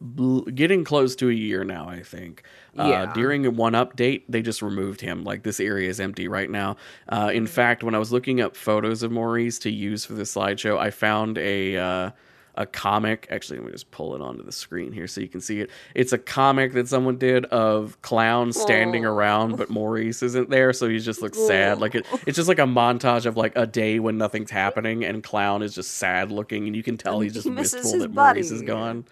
bl- 0.00 0.40
getting 0.50 0.84
close 0.84 1.14
to 1.16 1.28
a 1.30 1.32
year 1.32 1.64
now, 1.64 1.88
I 1.88 2.02
think. 2.02 2.42
Uh, 2.78 2.86
Yeah. 2.88 3.12
during 3.14 3.44
one 3.56 3.72
update, 3.74 4.22
they 4.28 4.42
just 4.42 4.60
removed 4.62 5.00
him. 5.00 5.24
Like, 5.24 5.42
this 5.42 5.58
area 5.60 5.88
is 5.88 6.00
empty 6.00 6.28
right 6.28 6.50
now. 6.50 6.76
Uh, 7.08 7.30
in 7.32 7.46
fact, 7.46 7.82
when 7.82 7.94
I 7.94 7.98
was 7.98 8.12
looking 8.12 8.40
up 8.40 8.56
photos 8.56 9.02
of 9.02 9.10
Maurice 9.12 9.58
to 9.60 9.70
use 9.70 10.04
for 10.06 10.14
the 10.14 10.24
slideshow, 10.24 10.78
I 10.78 10.90
found 10.90 11.36
a. 11.38 12.12
Uh, 12.54 12.62
a 12.62 12.66
comic. 12.66 13.26
Actually, 13.30 13.58
let 13.58 13.66
me 13.66 13.72
just 13.72 13.90
pull 13.90 14.14
it 14.14 14.20
onto 14.20 14.42
the 14.42 14.52
screen 14.52 14.92
here 14.92 15.06
so 15.06 15.20
you 15.20 15.28
can 15.28 15.40
see 15.40 15.60
it. 15.60 15.70
It's 15.94 16.12
a 16.12 16.18
comic 16.18 16.72
that 16.74 16.86
someone 16.88 17.16
did 17.16 17.44
of 17.46 18.00
clowns 18.02 18.60
standing 18.60 19.04
around, 19.04 19.56
but 19.56 19.70
Maurice 19.70 20.22
isn't 20.22 20.50
there, 20.50 20.72
so 20.72 20.88
he 20.88 20.98
just 20.98 21.22
looks 21.22 21.38
sad. 21.46 21.80
Like 21.80 21.94
it, 21.94 22.06
it's 22.26 22.36
just 22.36 22.48
like 22.48 22.58
a 22.58 22.62
montage 22.66 23.26
of 23.26 23.36
like 23.36 23.52
a 23.56 23.66
day 23.66 23.98
when 23.98 24.18
nothing's 24.18 24.50
happening, 24.50 25.04
and 25.04 25.22
clown 25.22 25.62
is 25.62 25.74
just 25.74 25.92
sad 25.94 26.30
looking, 26.30 26.66
and 26.66 26.76
you 26.76 26.82
can 26.82 26.96
tell 26.98 27.20
he's 27.20 27.32
just 27.32 27.44
He 27.44 27.50
misses 27.50 27.74
wistful 27.74 27.92
his 27.94 28.02
that 28.02 28.12
Maurice 28.14 28.50
is 28.50 28.60
buddy. 28.60 28.66
gone. 28.66 29.04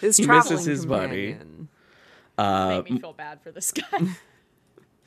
His 0.00 0.16
He 0.16 0.26
misses 0.26 0.64
his 0.64 0.86
buddy. 0.86 1.32
companion. 1.34 1.68
Uh, 2.38 2.82
Made 2.84 2.90
me 2.94 3.00
feel 3.00 3.12
bad 3.14 3.40
for 3.42 3.50
this 3.50 3.72
guy. 3.72 3.82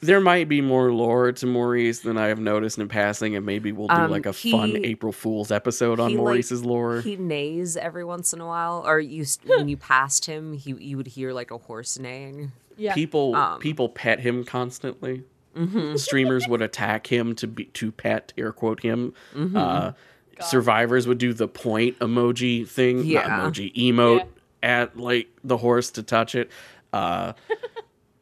there 0.02 0.20
might 0.22 0.48
be 0.48 0.62
more 0.62 0.92
lore 0.92 1.32
to 1.32 1.46
Maurice 1.46 2.00
than 2.00 2.18
I 2.18 2.28
have 2.28 2.40
noticed 2.40 2.78
in 2.78 2.88
passing, 2.88 3.36
and 3.36 3.46
maybe 3.46 3.72
we'll 3.72 3.88
do 3.88 3.94
Um, 3.96 4.12
like 4.12 4.26
a 4.26 4.34
fun 4.34 4.78
April 4.86 5.12
Fool's 5.12 5.52
episode 5.52 6.00
on 6.00 6.12
he, 6.12 6.16
like, 6.16 6.24
Maurice's 6.24 6.64
lore. 6.64 7.02
He 7.02 7.16
neighs 7.18 7.76
every 7.78 8.04
once 8.06 8.32
in 8.34 8.40
a 8.42 8.46
while, 8.48 8.84
or 8.86 9.00
you 9.00 9.26
when 9.46 9.68
you 9.68 9.78
passed 9.78 10.26
him, 10.26 10.54
he 10.54 10.74
you 10.74 10.98
would 10.98 11.08
hear 11.08 11.34
like 11.34 11.52
a 11.52 11.58
horse 11.58 12.00
neighing. 12.00 12.52
yeah. 12.78 12.94
people 12.94 13.36
Um, 13.36 13.60
people 13.60 13.90
pet 13.90 14.20
him 14.22 14.44
constantly. 14.44 15.24
Mm-hmm. 15.58 15.96
Streamers 15.98 16.48
would 16.48 16.62
attack 16.62 17.08
him 17.08 17.36
to 17.36 17.48
be 17.48 17.66
to 17.66 17.92
pet 17.92 18.32
air 18.38 18.52
quote 18.54 18.82
him. 18.82 19.14
Mm-hmm. 19.36 19.58
Uh, 19.58 19.92
survivors 20.42 21.08
would 21.08 21.18
do 21.18 21.34
the 21.34 21.48
point 21.50 22.00
emoji 22.00 22.66
thing, 22.66 23.04
Yeah. 23.04 23.28
not 23.28 23.54
emoji 23.54 23.74
emote 23.76 24.26
at 24.64 24.98
like 24.98 25.28
the 25.44 25.58
horse 25.58 25.92
to 25.92 26.04
touch 26.04 26.36
it. 26.36 26.50
Uh, 26.94 27.34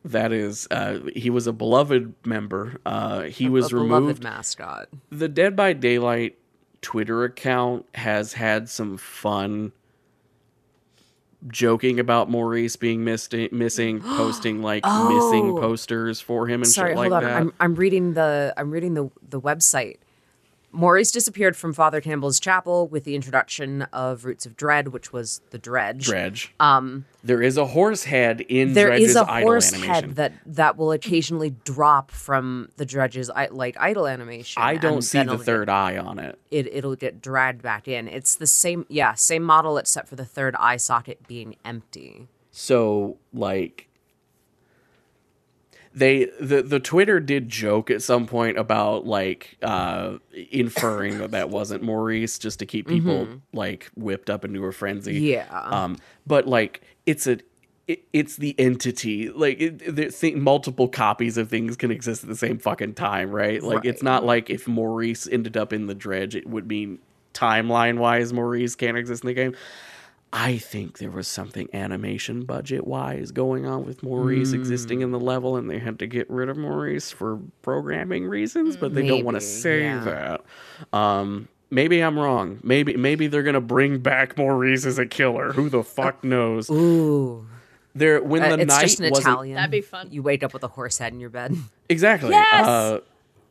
that 0.05 0.31
is, 0.31 0.67
uh, 0.71 0.99
he 1.15 1.29
was 1.29 1.47
a 1.47 1.53
beloved 1.53 2.13
member. 2.25 2.79
Uh, 2.85 3.23
he 3.23 3.49
was 3.49 3.67
a 3.67 3.69
beloved 3.75 3.91
removed. 3.91 4.23
mascot. 4.23 4.87
the 5.11 5.27
Dead 5.27 5.55
by 5.55 5.73
Daylight 5.73 6.37
Twitter 6.81 7.23
account 7.23 7.85
has 7.95 8.33
had 8.33 8.69
some 8.69 8.97
fun 8.97 9.71
joking 11.49 11.99
about 11.99 12.29
Maurice 12.29 12.75
being 12.75 13.03
missed, 13.03 13.33
missing, 13.51 14.01
posting 14.17 14.61
like 14.61 14.83
missing 14.85 15.51
Oh. 15.51 15.57
posters 15.59 16.19
for 16.19 16.47
him 16.47 16.61
and 16.61 16.67
Sorry, 16.71 16.91
shit 16.91 16.97
hold 16.97 17.13
on. 17.13 17.23
that. 17.23 17.37
I'm 17.37 17.53
I'm 17.59 17.75
reading 17.75 18.13
the 18.13 18.53
I'm 18.57 18.71
reading 18.71 18.93
the 18.95 19.09
the 19.27 19.39
website. 19.41 19.97
Maurice 20.77 21.11
disappeared 21.11 21.57
from 21.57 21.73
Father 21.73 21.99
Campbell's 22.01 22.39
chapel 22.39 22.87
with 22.87 23.03
the 23.03 23.15
introduction 23.15 23.81
of 23.91 24.25
Roots 24.25 24.45
of 24.45 24.55
Dread, 24.55 24.89
which 24.89 25.11
was 25.11 25.41
the 25.49 25.57
dredge. 25.57 26.05
Dredge. 26.05 26.53
Um, 26.59 27.05
there 27.23 27.41
is 27.41 27.57
a 27.57 27.65
horse 27.65 28.03
head 28.03 28.41
in 28.41 28.73
There 28.73 28.89
Dredge's 28.89 29.09
is 29.09 29.15
a 29.15 29.29
idle 29.29 29.47
horse 29.49 29.73
animation. 29.73 29.93
head 29.93 30.15
that 30.17 30.33
that 30.45 30.77
will 30.77 30.91
occasionally 30.91 31.55
drop 31.65 32.11
from 32.11 32.69
the 32.77 32.85
dredge's 32.85 33.29
i- 33.31 33.47
like 33.47 33.75
idle 33.79 34.05
animation. 34.07 34.61
I 34.61 34.75
don't 34.77 34.93
and 34.93 35.03
see 35.03 35.17
then 35.17 35.27
the 35.27 35.33
it'll 35.33 35.43
third 35.45 35.67
eye 35.69 35.97
on 35.97 36.19
it. 36.19 36.37
It 36.51 36.67
it'll 36.71 36.95
get 36.95 37.21
dragged 37.21 37.63
back 37.63 37.87
in. 37.87 38.07
It's 38.07 38.35
the 38.35 38.47
same, 38.47 38.85
yeah, 38.87 39.15
same 39.15 39.41
model 39.43 39.77
except 39.79 40.07
for 40.07 40.15
the 40.15 40.25
third 40.25 40.55
eye 40.59 40.77
socket 40.77 41.27
being 41.27 41.55
empty. 41.65 42.27
So 42.51 43.17
like 43.33 43.86
they 45.97 46.25
the 46.39 46.61
the 46.61 46.79
Twitter 46.79 47.19
did 47.19 47.49
joke 47.49 47.89
at 47.89 48.03
some 48.03 48.27
point 48.27 48.57
about 48.57 49.07
like 49.07 49.57
uh 49.63 50.17
inferring 50.51 51.17
that 51.17 51.31
that 51.31 51.49
wasn't 51.49 51.81
Maurice 51.81 52.37
just 52.37 52.59
to 52.59 52.65
keep 52.65 52.87
people 52.87 53.27
like 53.51 53.89
whipped 53.95 54.29
up 54.29 54.45
into 54.45 54.63
a 54.65 54.71
frenzy. 54.71 55.19
Yeah. 55.19 55.47
Um 55.49 55.97
but 56.27 56.47
like 56.47 56.81
it's 57.07 57.25
a 57.25 57.39
it, 57.87 58.03
it's 58.13 58.35
the 58.35 58.53
entity. 58.59 59.29
Like 59.29 59.59
it, 59.59 60.13
think 60.13 60.35
multiple 60.35 60.87
copies 60.87 61.37
of 61.37 61.49
things 61.49 61.75
can 61.75 61.89
exist 61.89 62.23
at 62.23 62.29
the 62.29 62.35
same 62.35 62.59
fucking 62.59 62.93
time 62.93 63.31
right? 63.31 63.63
Like 63.63 63.83
it's 63.83 64.03
not 64.03 64.23
like 64.23 64.51
if 64.51 64.67
maurice 64.67 65.27
ended 65.27 65.57
up 65.57 65.73
in 65.73 65.87
the 65.87 65.95
dredge 65.95 66.35
it 66.35 66.47
would 66.47 66.67
mean 66.67 66.99
timeline 67.33 67.97
wise 67.97 68.33
maurice 68.33 68.75
can't 68.75 68.97
exist 68.97 69.23
in 69.23 69.27
the 69.27 69.33
game 69.33 69.55
I 70.33 70.57
think 70.57 70.97
there 70.97 71.09
was 71.09 71.27
something 71.27 71.69
animation 71.73 72.43
budget 72.43 72.85
wise 72.85 73.31
going 73.31 73.65
on 73.65 73.85
with 73.85 74.03
Maurice 74.03 74.51
existing 74.51 75.01
in 75.01 75.11
the 75.11 75.19
level, 75.19 75.55
and 75.55 75.69
they 75.69 75.79
had 75.79 75.99
to 75.99 76.07
get 76.07 76.29
rid 76.29 76.49
of 76.49 76.57
Maurice 76.57 77.11
for 77.11 77.39
programming 77.61 78.25
reasons, 78.27 78.75
but 78.75 78.93
they 78.93 79.07
don't 79.07 79.23
want 79.23 79.35
to 79.35 79.41
say 79.41 79.83
yeah. 79.83 80.03
that. 80.03 80.97
Um, 80.97 81.47
maybe 81.69 82.01
I'm 82.01 82.19
wrong. 82.19 82.59
Maybe 82.61 82.97
maybe 82.97 83.27
they're 83.27 83.43
gonna 83.43 83.61
bring 83.61 83.99
back 83.99 84.37
Maurice 84.37 84.85
as 84.85 84.99
a 84.99 85.05
killer. 85.05 85.53
Who 85.53 85.69
the 85.69 85.83
fuck 85.83 86.23
knows? 86.23 86.69
Ooh. 86.69 87.47
There 87.95 88.21
when 88.21 88.43
Uh, 88.43 88.55
the 88.57 88.61
it's 88.63 88.73
night 88.75 88.81
just 88.81 88.99
an 88.99 89.09
wasn't 89.09 89.27
Italian. 89.27 89.55
That'd 89.55 89.71
be 89.71 89.81
fun. 89.81 90.09
You 90.11 90.21
wake 90.21 90.43
up 90.43 90.53
with 90.53 90.63
a 90.63 90.67
horse 90.67 90.97
head 90.97 91.13
in 91.13 91.19
your 91.19 91.29
bed. 91.29 91.55
exactly. 91.89 92.31
Yes! 92.31 92.67
Uh, 92.67 92.99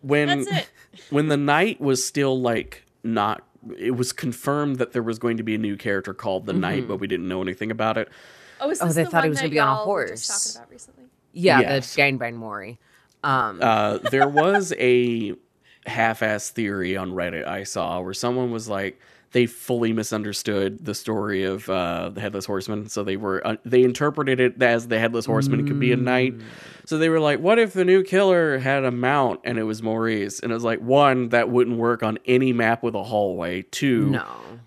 when 0.03 0.45
That's 0.45 0.47
it. 0.47 0.71
when 1.11 1.29
the 1.29 1.37
night 1.37 1.81
was 1.81 2.05
still 2.05 2.41
like 2.41 2.85
not 3.03 3.43
it 3.79 3.93
was 3.93 4.13
confirmed 4.13 4.77
that 4.77 4.93
there 4.93 5.03
was 5.03 5.19
going 5.19 5.37
to 5.39 5.43
be 5.43 5.55
a 5.55 5.59
new 5.59 5.77
character 5.77 6.13
called 6.15 6.47
the 6.47 6.53
Knight, 6.53 6.87
but 6.89 6.99
we 6.99 7.07
didn't 7.07 7.29
know 7.29 7.43
anything 7.43 7.71
about 7.71 7.97
it 7.99 8.09
Oh, 8.61 8.71
is 8.71 8.81
Oh, 8.81 8.89
they 8.89 9.05
the 9.05 9.11
thought 9.11 9.25
he 9.25 9.31
was 9.31 9.39
gonna 9.39 9.51
be 9.51 9.59
on 9.59 9.69
a 9.69 9.71
y'all 9.81 9.89
were 9.93 10.09
just 10.09 10.29
horse. 10.31 10.53
talking 10.55 10.63
about 10.63 10.71
recently? 10.73 11.05
Yeah, 11.33 11.61
Yes. 11.61 11.95
the 11.95 12.03
gangbang 12.03 12.35
Mori. 12.37 12.79
Um, 13.23 13.59
uh, 13.63 13.99
there 14.11 14.29
was 14.29 14.73
a 14.79 15.35
half-ass 15.87 16.51
theory 16.51 16.97
on 16.97 17.13
reddit 17.13 17.47
i 17.47 17.63
saw 17.63 18.01
where 18.01 18.13
someone 18.13 18.51
was 18.51 18.69
like 18.69 18.99
they 19.31 19.47
fully 19.47 19.93
misunderstood 19.93 20.85
the 20.85 20.95
story 20.95 21.45
of 21.45 21.69
uh, 21.71 22.09
the 22.09 22.21
headless 22.21 22.45
horseman 22.45 22.89
so 22.89 23.05
they 23.05 23.17
were 23.17 23.47
uh, 23.47 23.55
they 23.65 23.85
interpreted 23.85 24.41
it 24.41 24.61
as 24.61 24.89
the 24.89 24.99
headless 24.99 25.27
horseman 25.27 25.65
could 25.67 25.79
be 25.79 25.93
a 25.93 25.97
knight 25.97 26.35
so 26.87 26.97
they 26.97 27.11
were 27.11 27.21
like 27.21 27.39
what 27.41 27.59
if 27.59 27.75
the 27.75 27.85
new 27.85 28.03
killer 28.03 28.59
had 28.59 28.85
a 28.85 28.91
mount 28.91 29.41
and 29.45 29.59
it 29.59 29.65
was 29.65 29.83
maurice 29.83 30.41
and 30.41 30.51
it 30.51 30.55
was 30.55 30.65
like 30.65 30.81
one 30.81 31.29
that 31.29 31.51
wouldn't 31.51 31.77
work 31.77 32.03
on 32.03 32.19
any 32.25 32.53
map 32.55 32.83
with 32.83 32.95
a 32.95 33.03
hallway 33.03 33.63
two 33.71 34.11
no. 34.11 34.27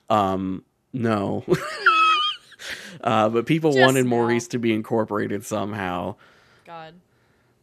Um, 0.09 0.63
no. 0.93 1.43
uh, 3.03 3.29
but 3.29 3.45
people 3.45 3.71
Just 3.71 3.81
wanted 3.81 4.03
no. 4.03 4.09
Maurice 4.09 4.47
to 4.49 4.59
be 4.59 4.73
incorporated 4.73 5.45
somehow. 5.45 6.15
God. 6.65 6.95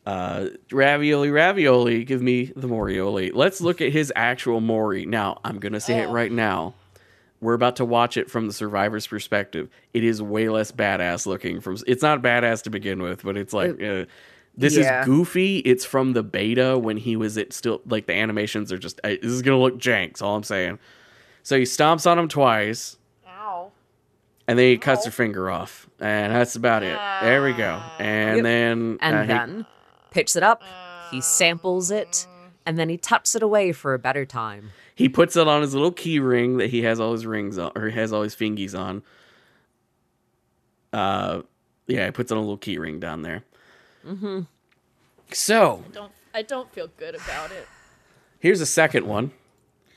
Uh, 0.04 0.48
ravioli, 0.70 1.30
ravioli, 1.30 2.04
give 2.04 2.22
me 2.22 2.52
the 2.54 2.68
Morioli. 2.68 3.32
Let's 3.34 3.60
look 3.60 3.80
at 3.80 3.92
his 3.92 4.12
actual 4.14 4.60
Mori. 4.60 5.04
Now, 5.04 5.40
I'm 5.42 5.58
going 5.58 5.72
to 5.72 5.80
say 5.80 5.98
it 6.00 6.08
right 6.08 6.30
now. 6.30 6.74
We're 7.40 7.54
about 7.54 7.76
to 7.76 7.84
watch 7.84 8.16
it 8.16 8.30
from 8.30 8.46
the 8.46 8.52
survivor's 8.52 9.06
perspective. 9.06 9.68
It 9.92 10.04
is 10.04 10.22
way 10.22 10.48
less 10.48 10.70
badass 10.70 11.26
looking 11.26 11.60
from 11.60 11.76
it's 11.86 12.02
not 12.02 12.22
badass 12.22 12.62
to 12.62 12.70
begin 12.70 13.02
with, 13.02 13.24
but 13.24 13.36
it's 13.36 13.52
like 13.52 13.82
uh, 13.82 14.04
this 14.56 14.76
yeah. 14.76 15.00
is 15.00 15.06
goofy. 15.06 15.58
It's 15.58 15.84
from 15.84 16.12
the 16.12 16.22
beta 16.22 16.78
when 16.78 16.96
he 16.96 17.16
was 17.16 17.36
it 17.36 17.52
still 17.52 17.80
like 17.86 18.06
the 18.06 18.14
animations 18.14 18.72
are 18.72 18.78
just 18.78 19.00
uh, 19.04 19.08
this 19.08 19.24
is 19.24 19.42
going 19.42 19.56
to 19.58 19.62
look 19.62 19.78
janks, 19.78 20.22
all 20.22 20.36
I'm 20.36 20.42
saying. 20.42 20.78
So 21.42 21.56
he 21.58 21.64
stomps 21.64 22.10
on 22.10 22.18
him 22.18 22.28
twice. 22.28 22.96
Ow. 23.28 23.70
and 24.48 24.58
then 24.58 24.66
he 24.70 24.78
cuts 24.78 25.04
her 25.04 25.10
finger 25.10 25.50
off, 25.50 25.88
and 26.00 26.32
that's 26.34 26.56
about 26.56 26.82
it. 26.82 26.98
There 27.22 27.42
we 27.44 27.52
go. 27.52 27.80
And 27.98 28.36
Yep. 28.38 28.42
then 28.44 28.98
And 29.00 29.16
uh, 29.16 29.22
he- 29.22 29.26
then 29.28 29.66
picks 30.10 30.34
it 30.36 30.42
up, 30.42 30.62
he 31.10 31.20
samples 31.20 31.90
it, 31.90 32.26
and 32.64 32.78
then 32.78 32.88
he 32.88 32.96
tucks 32.96 33.34
it 33.36 33.42
away 33.42 33.72
for 33.72 33.92
a 33.94 33.98
better 33.98 34.24
time. 34.24 34.70
he, 34.94 35.08
puts 35.10 35.36
it 35.36 35.46
on 35.46 35.60
his 35.62 35.74
little 35.74 35.92
key 35.92 36.18
ring 36.18 36.56
that 36.56 36.70
he 36.70 36.82
has 36.82 36.98
all 36.98 37.12
his 37.12 37.26
rings 37.26 37.58
on, 37.58 37.70
or 37.76 37.88
he 37.90 37.94
has 37.94 38.12
all 38.12 38.22
his 38.22 38.34
fingies 38.34 38.76
on. 38.76 39.02
Uh, 40.92 41.42
yeah, 41.86 42.06
he 42.06 42.10
puts 42.10 42.32
on 42.32 42.38
a 42.38 42.40
little 42.40 42.56
key 42.56 42.78
ring 42.78 42.98
down 42.98 43.22
there. 43.22 43.44
Mm-hmm. 44.06 44.40
So 45.32 45.84
Don't 45.92 46.12
I 46.34 46.42
don't 46.42 46.70
feel 46.72 46.88
good 46.96 47.14
about 47.14 47.50
it. 47.50 47.66
here's 48.38 48.60
a 48.60 48.66
second 48.66 49.06
one. 49.06 49.32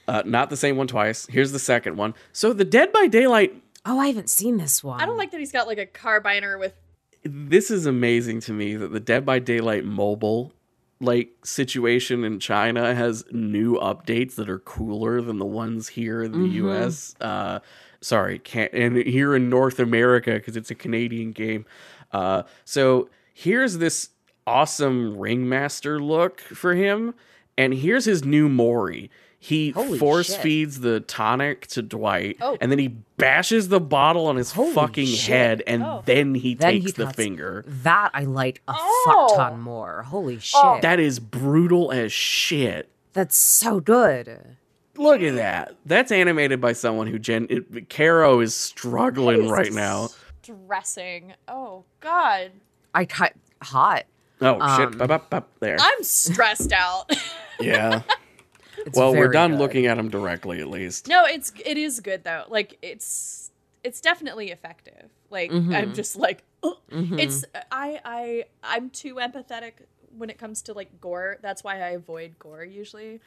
Uh, 0.07 0.24
not 0.26 0.49
the 0.49 0.57
same 0.57 0.76
one 0.76 0.88
twice. 0.88 1.28
Here's 1.28 1.51
the 1.51 1.60
second 1.60 1.95
one. 1.97 2.16
So 2.32 2.51
the 2.51 2.66
Dead 2.66 2.91
by 2.91 3.07
Daylight 3.07 3.62
Oh, 3.86 3.99
I 3.99 4.07
haven't 4.07 4.30
seen 4.30 4.57
this 4.57 4.84
one. 4.84 4.99
I 5.01 5.05
don't 5.05 5.18
like 5.18 5.32
that 5.32 5.39
he's 5.39 5.51
got 5.51 5.68
like 5.68 5.78
a 5.78 5.86
carbiner 5.86 6.60
with 6.60 6.74
this 7.24 7.70
is 7.70 7.86
amazing 7.86 8.39
to 8.41 8.53
me 8.53 8.76
that 8.76 8.91
the 8.91 8.99
Dead 8.99 9.26
by 9.26 9.39
Daylight 9.39 9.86
mobile 9.86 10.53
like 11.01 11.30
situation 11.45 12.24
in 12.24 12.39
China 12.39 12.93
has 12.93 13.24
new 13.32 13.76
updates 13.76 14.36
that 14.36 14.49
are 14.49 14.60
cooler 14.60 15.22
than 15.22 15.38
the 15.38 15.45
ones 15.45 15.88
here 15.89 16.22
in 16.24 16.32
the 16.32 16.47
US. 16.66 17.16
Uh 17.22 17.60
sorry, 18.01 18.39
can't 18.39 18.74
and 18.74 18.97
here 18.97 19.36
in 19.36 19.49
North 19.49 19.80
America 19.80 20.32
because 20.34 20.57
it's 20.57 20.72
a 20.72 20.76
Canadian 20.76 21.32
game. 21.32 21.66
Uh 22.12 22.43
so 22.66 23.10
here's 23.43 23.77
this 23.77 24.09
awesome 24.45 25.17
ringmaster 25.17 26.01
look 26.01 26.39
for 26.41 26.73
him 26.75 27.13
and 27.57 27.73
here's 27.73 28.05
his 28.05 28.23
new 28.25 28.49
Mori. 28.49 29.09
He 29.41 29.69
Holy 29.71 29.97
force 29.97 30.27
shit. 30.33 30.41
feeds 30.41 30.79
the 30.81 30.99
tonic 30.99 31.65
to 31.67 31.81
Dwight, 31.81 32.35
Oh. 32.41 32.57
and 32.59 32.69
then 32.69 32.77
he 32.79 32.89
bashes 33.15 33.69
the 33.69 33.79
bottle 33.79 34.27
on 34.27 34.35
his 34.35 34.51
Holy 34.51 34.73
fucking 34.73 35.05
shit. 35.05 35.29
head, 35.29 35.63
and 35.65 35.81
Oh. 35.81 36.03
then 36.05 36.35
he 36.35 36.55
Then 36.55 36.71
takes 36.73 36.85
he 36.87 36.91
the 36.91 37.05
cuts- 37.05 37.15
finger. 37.15 37.63
That 37.65 38.11
I 38.13 38.23
like 38.25 38.61
a 38.67 38.73
Oh. 38.77 39.27
fuck 39.29 39.37
ton 39.37 39.61
more. 39.61 40.03
Holy 40.03 40.35
oh. 40.35 40.39
shit. 40.39 40.59
Oh. 40.61 40.79
That 40.81 40.99
is 40.99 41.19
brutal 41.19 41.93
as 41.93 42.11
shit. 42.11 42.89
That's 43.13 43.37
so 43.37 43.79
good. 43.79 44.57
Look 44.97 45.21
at 45.21 45.35
that. 45.35 45.75
That's 45.85 46.11
animated 46.11 46.59
by 46.59 46.73
someone 46.73 47.07
who 47.07 47.17
Jen 47.17 47.47
it, 47.49 47.89
Caro 47.89 48.41
is 48.41 48.53
struggling 48.53 49.43
He's 49.43 49.51
right 49.51 49.71
now. 49.71 50.09
dressing. 50.43 51.33
Oh 51.47 51.85
God. 52.01 52.51
I 52.93 53.05
cut 53.05 53.33
hot. 53.61 54.05
Oh 54.41 54.53
shit! 54.77 54.87
Um, 54.87 54.97
Bop, 54.97 55.07
bop, 55.09 55.29
bop, 55.29 55.49
there. 55.59 55.77
I'm 55.79 56.03
stressed 56.03 56.71
out. 56.71 57.11
yeah. 57.59 58.01
It's 58.85 58.97
well, 58.97 59.13
we're 59.13 59.27
done 59.27 59.51
good. 59.51 59.59
looking 59.59 59.87
at 59.87 59.97
them 59.97 60.07
directly, 60.07 60.61
at 60.61 60.69
least. 60.69 61.09
no, 61.09 61.25
it's 61.25 61.51
it 61.65 61.77
is 61.77 61.99
good 61.99 62.23
though. 62.23 62.45
Like 62.47 62.77
it's 62.81 63.51
it's 63.83 63.99
definitely 63.99 64.51
effective. 64.51 65.09
Like 65.29 65.51
Mhm. 65.51 65.75
I'm 65.75 65.93
just 65.93 66.15
like 66.15 66.43
"Ugh." 66.63 66.77
Mhm. 66.89 67.19
it's 67.19 67.43
I 67.73 67.99
I 68.05 68.43
I'm 68.63 68.89
too 68.89 69.15
empathetic 69.15 69.73
when 70.17 70.29
it 70.29 70.37
comes 70.37 70.61
to 70.63 70.73
like 70.73 71.01
gore. 71.01 71.39
That's 71.41 71.61
why 71.61 71.75
I 71.81 71.89
avoid 71.89 72.39
gore 72.39 72.63
usually. 72.63 73.19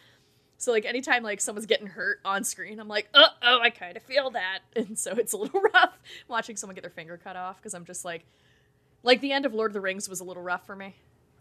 So 0.56 0.72
like 0.72 0.86
anytime 0.86 1.22
like 1.22 1.38
someone's 1.42 1.66
getting 1.66 1.88
hurt 1.88 2.20
on 2.24 2.44
screen, 2.44 2.80
I'm 2.80 2.88
like, 2.88 3.10
oh, 3.12 3.26
oh, 3.42 3.58
I 3.60 3.68
kind 3.68 3.98
of 3.98 4.02
feel 4.04 4.30
that, 4.30 4.60
and 4.74 4.98
so 4.98 5.12
it's 5.12 5.34
a 5.34 5.36
little 5.36 5.60
rough 5.74 5.98
watching 6.28 6.56
someone 6.56 6.76
get 6.76 6.80
their 6.82 6.90
finger 6.90 7.20
cut 7.22 7.36
off 7.36 7.58
because 7.58 7.74
I'm 7.74 7.84
just 7.84 8.06
like, 8.06 8.24
like 9.02 9.20
the 9.20 9.32
end 9.32 9.46
of 9.46 9.54
Lord 9.54 9.70
of 9.70 9.74
the 9.74 9.80
Rings 9.80 10.08
was 10.08 10.20
a 10.20 10.24
little 10.24 10.42
rough 10.42 10.66
for 10.66 10.76
me. 10.76 10.94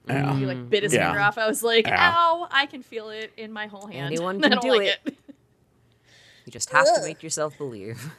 Yeah. 0.07 0.36
He 0.36 0.45
like 0.45 0.70
bit 0.70 0.84
his 0.84 0.93
Yeah. 0.93 1.07
finger 1.09 1.22
off. 1.22 1.38
I 1.38 1.47
was 1.47 1.62
like, 1.64 1.86
Yeah. 1.88 2.14
ow, 2.16 2.47
I 2.51 2.66
can 2.66 2.82
feel 2.82 3.09
it 3.09 3.32
in 3.38 3.51
my 3.51 3.68
whole 3.68 3.88
hand. 3.88 4.07
Anyone 4.07 4.38
I 4.43 4.49
can 4.49 4.51
don't 4.57 4.62
do 4.62 4.72
like 4.72 4.88
it. 5.05 5.16
you 6.45 6.51
just 6.51 6.70
have 6.72 6.86
to 6.86 7.01
make 7.03 7.22
yourself 7.24 7.57
believe. 7.57 8.12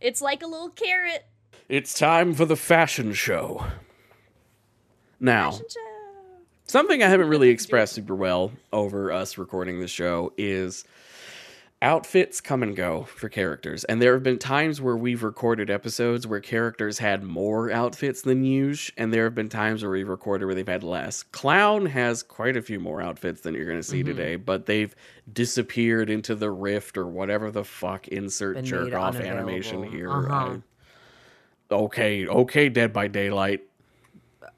It's 0.00 0.20
like 0.22 0.42
a 0.42 0.46
little 0.46 0.70
carrot. 0.70 1.26
It's 1.68 1.92
time 1.94 2.32
for 2.34 2.44
the 2.44 2.56
fashion 2.56 3.12
show. 3.12 3.64
Now, 5.20 5.50
Fashion 5.52 5.66
show. 5.70 5.80
something 6.66 7.02
I 7.02 7.08
haven't 7.08 7.28
really 7.28 7.48
expressed 7.50 7.94
super 7.94 8.14
well 8.14 8.52
over 8.72 9.10
us 9.12 9.38
recording 9.38 9.80
the 9.80 9.88
show 9.88 10.32
is 10.36 10.84
outfits 11.82 12.40
come 12.40 12.62
and 12.62 12.74
go 12.74 13.04
for 13.04 13.28
characters. 13.28 13.84
And 13.84 14.00
there 14.00 14.14
have 14.14 14.22
been 14.22 14.38
times 14.38 14.80
where 14.80 14.96
we've 14.96 15.22
recorded 15.22 15.70
episodes 15.70 16.26
where 16.26 16.40
characters 16.40 16.98
had 16.98 17.22
more 17.22 17.70
outfits 17.70 18.22
than 18.22 18.44
usual, 18.44 18.94
and 18.96 19.12
there 19.12 19.24
have 19.24 19.34
been 19.34 19.48
times 19.50 19.82
where 19.82 19.90
we've 19.92 20.08
recorded 20.08 20.46
where 20.46 20.54
they've 20.54 20.66
had 20.66 20.82
less. 20.82 21.22
Clown 21.22 21.84
has 21.86 22.22
quite 22.22 22.56
a 22.56 22.62
few 22.62 22.80
more 22.80 23.02
outfits 23.02 23.42
than 23.42 23.54
you're 23.54 23.66
going 23.66 23.76
to 23.78 23.82
see 23.82 23.98
Mm-hmm. 24.00 24.16
today, 24.16 24.36
but 24.36 24.66
they've 24.66 24.94
disappeared 25.32 26.08
into 26.08 26.34
the 26.34 26.50
rift 26.50 26.96
or 26.96 27.06
whatever 27.06 27.50
the 27.50 27.64
fuck 27.64 28.08
insert 28.08 28.56
Been 28.56 28.64
jerk 28.64 28.94
off 28.94 29.16
animation 29.16 29.82
here. 29.82 30.10
Uh-huh. 30.10 30.56
I- 31.70 31.74
okay, 31.74 32.26
okay, 32.26 32.68
Dead 32.70 32.92
by 32.92 33.06
Daylight. 33.08 33.60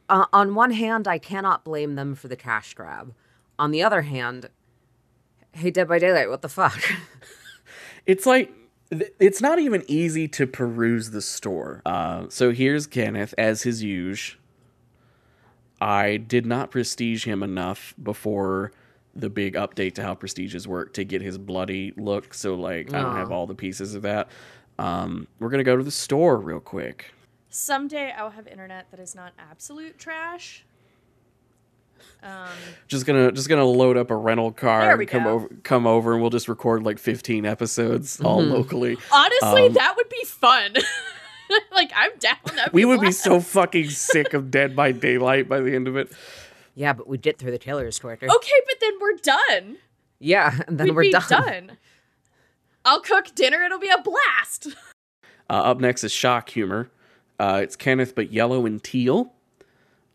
Uh, 0.09 0.25
on 0.33 0.55
one 0.55 0.71
hand, 0.71 1.07
I 1.09 1.19
cannot 1.19 1.65
blame 1.65 1.95
them 1.97 2.15
for 2.15 2.29
the 2.29 2.37
cash 2.37 2.75
grab. 2.75 3.13
On 3.59 3.73
the 3.73 3.83
other 3.83 4.03
hand, 4.03 4.49
hey, 5.59 5.71
Dead 5.71 5.89
by 5.89 5.99
Daylight, 5.99 6.31
what 6.31 6.43
the 6.43 6.49
fuck? 6.49 6.81
it's 8.07 8.27
like 8.27 8.53
it's 8.91 9.43
not 9.43 9.59
even 9.59 9.85
easy 9.87 10.29
to 10.29 10.47
peruse 10.47 11.11
the 11.11 11.21
store. 11.21 11.83
Uh, 11.85 12.27
so 12.29 12.53
here's 12.53 12.87
Kenneth 12.87 13.35
as 13.37 13.63
his 13.63 13.83
usual. 13.83 14.41
I 15.81 16.17
did 16.17 16.47
not 16.47 16.71
prestige 16.71 17.25
him 17.25 17.43
enough 17.43 17.95
before 18.03 18.73
the 19.15 19.31
big 19.31 19.55
update 19.55 19.95
to 19.95 20.03
how 20.03 20.15
prestiges 20.15 20.67
work 20.67 20.93
to 20.95 21.05
get 21.05 21.23
his 21.23 21.39
bloody 21.39 21.93
look. 21.97 22.35
So 22.35 22.55
like 22.55 22.93
I 22.93 23.03
don't 23.03 23.17
have 23.17 23.31
all 23.31 23.47
the 23.47 23.55
pieces 23.55 23.95
of 23.95 24.03
that. 24.03 24.29
Um, 24.79 25.27
we're 25.39 25.51
gonna 25.51 25.65
go 25.65 25.77
to 25.77 25.85
the 25.85 25.91
store 25.91 26.39
real 26.39 26.61
quick. 26.61 27.13
Someday 27.51 28.13
I'll 28.13 28.31
have 28.31 28.47
internet 28.47 28.91
that 28.91 29.01
is 29.01 29.15
not 29.15 29.33
absolute 29.39 29.99
trash. 29.99 30.65
Um, 32.23 32.49
Just 32.89 33.07
gonna 33.07 33.31
just 33.33 33.49
gonna 33.49 33.65
load 33.65 33.97
up 33.97 34.11
a 34.11 34.17
rental 34.17 34.53
car 34.53 34.99
and 35.01 35.09
come 35.09 35.25
go. 35.25 35.31
over 35.31 35.49
come 35.63 35.87
over 35.87 36.13
and 36.13 36.21
we'll 36.21 36.31
just 36.31 36.49
record 36.49 36.83
like 36.83 36.99
15 36.99 37.47
episodes 37.47 38.21
all 38.21 38.41
Mm-hmm. 38.43 38.53
locally. 38.53 38.97
honestly, 39.13 39.67
Um, 39.67 39.73
that 39.75 39.95
would 39.97 40.09
be 40.09 40.25
fun. 40.25 40.75
like 41.73 41.91
I'm 41.97 42.11
down. 42.19 42.37
That'd 42.55 42.73
We 42.73 42.83
be 42.83 42.87
would 42.87 43.01
be 43.01 43.13
so 43.13 43.41
fucking 43.41 43.91
sick 43.91 44.35
of 44.35 44.51
Dead 44.51 44.75
by 44.77 44.93
Daylight 44.93 45.49
by 45.49 45.61
the 45.61 45.75
end 45.75 45.89
of 45.89 45.97
it. 45.97 46.11
yeah, 46.75 46.93
but 46.93 47.07
we'd 47.09 47.23
get 47.23 47.39
through 47.39 47.53
the 47.53 47.59
Taylor's 47.59 47.99
Twitter. 47.99 48.27
Okay, 48.31 48.61
but 48.67 48.77
then 48.81 48.93
we're 49.01 49.17
done. 49.17 49.77
Yeah, 50.19 50.59
and 50.67 50.79
then 50.79 50.89
We'd 50.89 50.95
we're 50.97 51.03
be 51.03 51.13
done. 51.13 51.23
done. 51.29 51.73
I'll 52.85 53.01
cook 53.01 53.35
dinner. 53.35 53.63
It'll 53.63 53.79
be 53.79 53.89
a 53.91 54.01
blast. 54.03 54.69
Uh, 55.51 55.53
up 55.55 55.81
next 55.81 56.05
is 56.05 56.13
shock 56.13 56.51
humor. 56.51 56.91
Uh, 57.39 57.61
it's 57.63 57.77
Kenneth, 57.77 58.15
but 58.15 58.33
yellow 58.33 58.67
and 58.67 58.83
teal. 58.83 59.33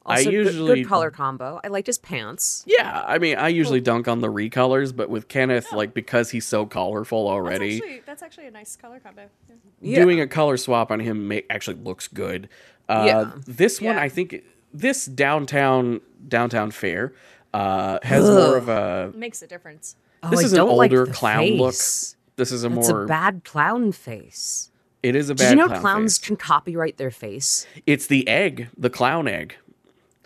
I 0.05 0.15
Also, 0.17 0.25
good- 0.25 0.33
usually 0.33 0.81
good 0.81 0.89
color 0.89 1.11
combo. 1.11 1.61
I 1.63 1.69
liked 1.69 1.87
his 1.87 1.97
pants. 1.97 2.63
Yeah, 2.67 3.03
I 3.07 3.19
mean, 3.19 3.37
I 3.37 3.47
usually 3.47 3.79
dunk 3.79 4.07
on 4.09 4.19
the 4.19 4.27
recolors, 4.27 4.93
but 4.95 5.09
with 5.09 5.29
Kenneth, 5.29 5.71
like 5.71 5.93
because 5.93 6.31
he's 6.31 6.45
so 6.45 6.65
colorful 6.65 7.27
already, 7.29 7.75
That's 7.79 7.83
actually, 7.85 8.01
that's 8.05 8.23
actually 8.23 8.47
a 8.47 8.51
nice 8.51 8.75
color 8.75 8.99
combo. 8.99 9.23
Yeah. 9.49 9.55
Yeah. 9.81 10.03
doing 10.03 10.19
a 10.19 10.27
color 10.27 10.57
swap 10.57 10.91
on 10.91 10.99
him 10.99 11.27
ma- 11.29 11.39
actually 11.49 11.77
looks 11.77 12.07
good. 12.09 12.49
Uh, 12.89 13.03
Yeah. 13.07 13.31
This 13.47 13.79
one, 13.81 13.95
Yeah. 13.95 14.01
I 14.01 14.09
think, 14.09 14.43
this 14.73 15.05
downtown 15.05 16.01
downtown 16.27 16.71
fair 16.71 17.13
uh, 17.53 17.99
has 18.03 18.23
more 18.23 18.57
of 18.57 18.67
a. 18.67 19.11
It 19.13 19.17
makes 19.17 19.41
a 19.41 19.47
difference. 19.47 19.95
Oh, 20.21 20.29
This 20.31 20.41
I 20.41 20.43
is 20.45 20.53
an 20.53 20.57
don't 20.57 20.75
like 20.77 20.91
older 20.91 21.05
the 21.05 21.13
clown 21.13 21.45
look. 21.57 21.73
face. 21.73 22.15
This 22.35 22.51
is 22.51 22.63
a 22.63 22.67
It's 22.77 22.89
more. 22.89 23.03
a 23.03 23.07
bad 23.07 23.43
clown 23.45 23.91
face. 23.91 24.69
it 25.03 25.15
is 25.15 25.29
a 25.29 25.35
bad. 25.35 25.43
Did 25.43 25.49
you 25.51 25.55
know 25.57 25.67
clown 25.67 25.81
clowns 25.81 26.17
face. 26.17 26.27
can 26.27 26.35
copyright 26.37 26.97
their 26.97 27.11
face? 27.11 27.67
It's 27.85 28.07
the 28.07 28.27
egg, 28.27 28.69
the 28.77 28.89
clown 28.89 29.27
egg. 29.27 29.55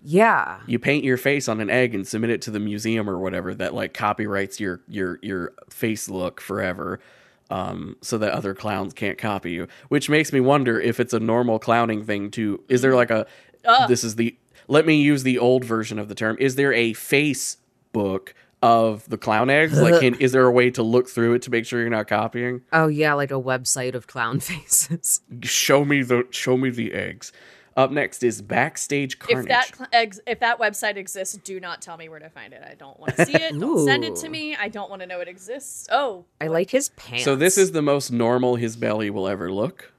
Yeah. 0.09 0.59
you 0.67 0.79
paint 0.79 1.03
your 1.03 1.17
face 1.17 1.49
on 1.49 1.59
an 1.59 1.69
egg 1.69 1.93
and 1.93 2.07
submit 2.07 2.29
it 2.29 2.41
to 2.43 2.51
the 2.51 2.61
museum 2.61 3.09
or 3.09 3.19
whatever 3.19 3.53
that 3.55 3.73
like 3.73 3.93
copyrights 3.93 4.57
your 4.57 4.79
your 4.87 5.19
your 5.21 5.51
face 5.69 6.07
look 6.07 6.39
forever 6.39 7.01
um 7.49 7.97
so 8.01 8.17
that 8.17 8.31
other 8.31 8.53
clowns 8.53 8.93
can't 8.93 9.17
copy 9.17 9.51
you 9.51 9.67
which 9.89 10.09
makes 10.09 10.31
me 10.31 10.39
wonder 10.39 10.79
if 10.79 11.01
it's 11.01 11.13
a 11.13 11.19
normal 11.19 11.59
clowning 11.59 12.05
thing 12.05 12.31
to 12.31 12.63
is 12.69 12.81
there 12.81 12.95
like 12.95 13.11
a 13.11 13.25
this 13.89 14.05
is 14.05 14.15
the 14.15 14.33
let 14.69 14.85
me 14.85 14.95
use 14.95 15.23
the 15.23 15.37
old 15.37 15.65
version 15.65 15.99
of 15.99 16.07
the 16.07 16.15
term 16.15 16.37
is 16.39 16.55
there 16.55 16.71
a 16.71 16.93
facebook 16.93 18.29
of 18.61 19.07
the 19.09 19.17
clown 19.17 19.49
eggs 19.49 19.79
like 19.81 19.99
can, 19.99 20.15
is 20.15 20.31
there 20.31 20.45
a 20.45 20.51
way 20.51 20.71
to 20.71 20.83
look 20.83 21.09
through 21.09 21.33
it 21.33 21.41
to 21.41 21.51
make 21.51 21.65
sure 21.65 21.81
you're 21.81 21.89
not 21.89 22.07
copying 22.07 22.61
Oh 22.71 22.87
yeah, 22.87 23.13
like 23.13 23.31
a 23.31 23.41
website 23.41 23.93
of 23.93 24.07
clown 24.07 24.39
faces. 24.49 25.19
show 25.43 25.83
me 25.83 26.01
the 26.01 26.25
show 26.31 26.55
me 26.55 26.69
the 26.69 26.93
eggs 26.93 27.33
up 27.77 27.91
next 27.91 28.23
is 28.23 28.41
backstage 28.41 29.19
carnage 29.19 29.45
If 29.45 29.49
that 29.49 29.75
cl- 29.75 29.89
ex- 29.93 30.19
if 30.25 30.39
that 30.39 30.59
website 30.59 30.97
exists, 30.97 31.37
do 31.37 31.59
not 31.59 31.81
tell 31.81 31.95
me 31.95 32.09
where 32.09 32.19
to 32.19 32.29
find 32.29 32.51
it. 32.51 32.63
I 32.67 32.73
don't 32.73 32.99
want 32.99 33.15
to 33.15 33.25
see 33.25 33.35
it. 33.35 33.53
Don't 33.59 33.85
send 33.85 34.03
it 34.03 34.15
to 34.17 34.29
me. 34.29 34.55
I 34.55 34.67
don't 34.67 34.89
want 34.89 35.01
to 35.03 35.05
know 35.07 35.19
it 35.21 35.27
exists. 35.27 35.87
Oh, 35.91 36.25
I 36.41 36.47
like 36.47 36.71
his 36.71 36.89
pants. 36.89 37.23
So 37.23 37.35
this 37.35 37.57
is 37.57 37.71
the 37.71 37.83
most 37.83 38.11
normal 38.11 38.55
his 38.55 38.75
belly 38.75 39.09
will 39.11 39.27
ever 39.27 39.51
look. 39.51 39.93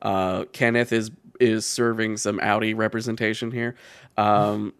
Uh, 0.00 0.44
Kenneth 0.52 0.92
is 0.92 1.10
is 1.40 1.66
serving 1.66 2.16
some 2.16 2.38
Audi 2.40 2.74
representation 2.74 3.50
here. 3.50 3.74
Um, 4.16 4.72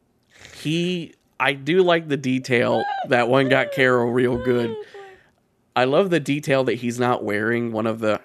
he, 0.62 1.14
I 1.40 1.54
do 1.54 1.82
like 1.82 2.08
the 2.08 2.16
detail 2.18 2.84
that 3.08 3.28
one 3.28 3.48
got 3.48 3.72
Caro 3.72 4.06
real 4.10 4.36
good. 4.44 4.76
I 5.74 5.84
love 5.84 6.10
the 6.10 6.20
detail 6.20 6.64
that 6.64 6.74
he's 6.74 6.98
not 6.98 7.22
wearing 7.24 7.72
one 7.72 7.86
of 7.86 8.00
the 8.00 8.20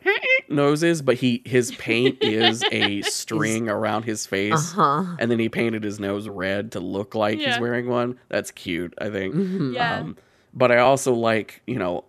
noses, 0.53 1.01
but 1.01 1.15
he 1.17 1.41
his 1.45 1.71
paint 1.77 2.17
is 2.21 2.63
a 2.71 3.01
string 3.03 3.69
around 3.69 4.03
his 4.03 4.25
face, 4.25 4.53
Uh-huh. 4.53 5.15
and 5.19 5.29
then 5.31 5.39
he 5.39 5.49
painted 5.49 5.83
his 5.83 5.99
nose 5.99 6.27
red 6.27 6.71
to 6.73 6.79
look 6.79 7.15
like 7.15 7.39
he's 7.39 7.59
wearing 7.59 7.87
one. 7.89 8.19
That's 8.29 8.51
cute, 8.51 8.93
I 8.99 9.09
think. 9.09 9.35
Mhm. 9.35 9.73
yeah. 9.75 9.99
Um, 9.99 10.17
but 10.53 10.71
I 10.71 10.77
also 10.79 11.13
like, 11.13 11.61
you 11.65 11.79
know, 11.79 12.03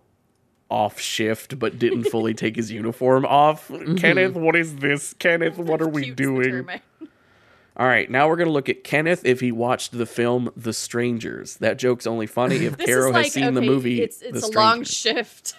off 0.69 0.99
shift, 0.99 1.59
but 1.59 1.77
didn't 1.79 2.05
fully 2.05 2.33
take 2.43 2.55
his 2.55 2.71
uniform 2.71 3.25
off. 3.25 3.69
Kenneth, 3.97 4.33
what 4.35 4.55
is 4.55 4.77
this? 4.77 5.13
Kenneth, 5.13 5.57
what 5.57 5.81
are 5.81 5.87
we 5.87 6.09
doing? 6.11 6.67
All 7.75 7.87
right, 7.87 8.09
now 8.09 8.27
we're 8.29 8.35
going 8.35 8.47
to 8.49 8.53
look 8.53 8.69
at 8.69 8.83
Kenneth 8.83 9.25
if 9.25 9.39
he 9.39 9.51
watched 9.51 9.93
the 9.97 10.05
film 10.05 10.51
The 10.55 10.73
Strangers. 10.73 11.55
That 11.57 11.79
joke's 11.79 12.05
only 12.05 12.27
funny 12.27 12.65
if 12.65 12.77
This 12.77 12.85
Caro 12.87 13.09
like 13.11 13.25
has 13.25 13.33
seen 13.33 13.45
okay, 13.45 13.55
the 13.55 13.61
movie 13.61 14.01
It's 14.01 14.17
The 14.19 14.27
it's 14.29 14.47
a 14.47 14.51
long 14.51 14.83
shift. 14.83 15.55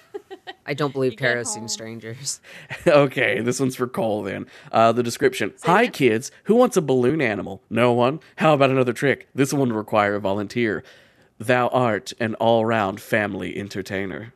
I 0.66 0.74
don't 0.74 0.92
believe 0.92 1.12
You 1.12 1.18
get 1.18 1.46
seen 1.46 1.68
strangers. 1.68 2.40
okay, 2.86 3.40
this 3.40 3.60
one's 3.60 3.76
for 3.76 3.86
Cole 3.86 4.22
then. 4.22 4.46
Uh, 4.72 4.92
the 4.92 5.02
description 5.02 5.52
Hi, 5.64 5.82
again? 5.82 5.92
kids. 5.92 6.30
Who 6.44 6.54
wants 6.54 6.76
a 6.76 6.82
balloon 6.82 7.20
animal? 7.20 7.62
No 7.70 7.92
one? 7.92 8.20
How 8.36 8.54
about 8.54 8.70
another 8.70 8.92
trick? 8.92 9.28
This 9.34 9.52
one 9.52 9.68
would 9.68 9.76
require 9.76 10.14
a 10.14 10.20
volunteer. 10.20 10.82
Thou 11.38 11.68
art 11.68 12.12
an 12.20 12.34
all 12.36 12.64
round 12.64 13.00
family 13.00 13.56
entertainer. 13.56 14.32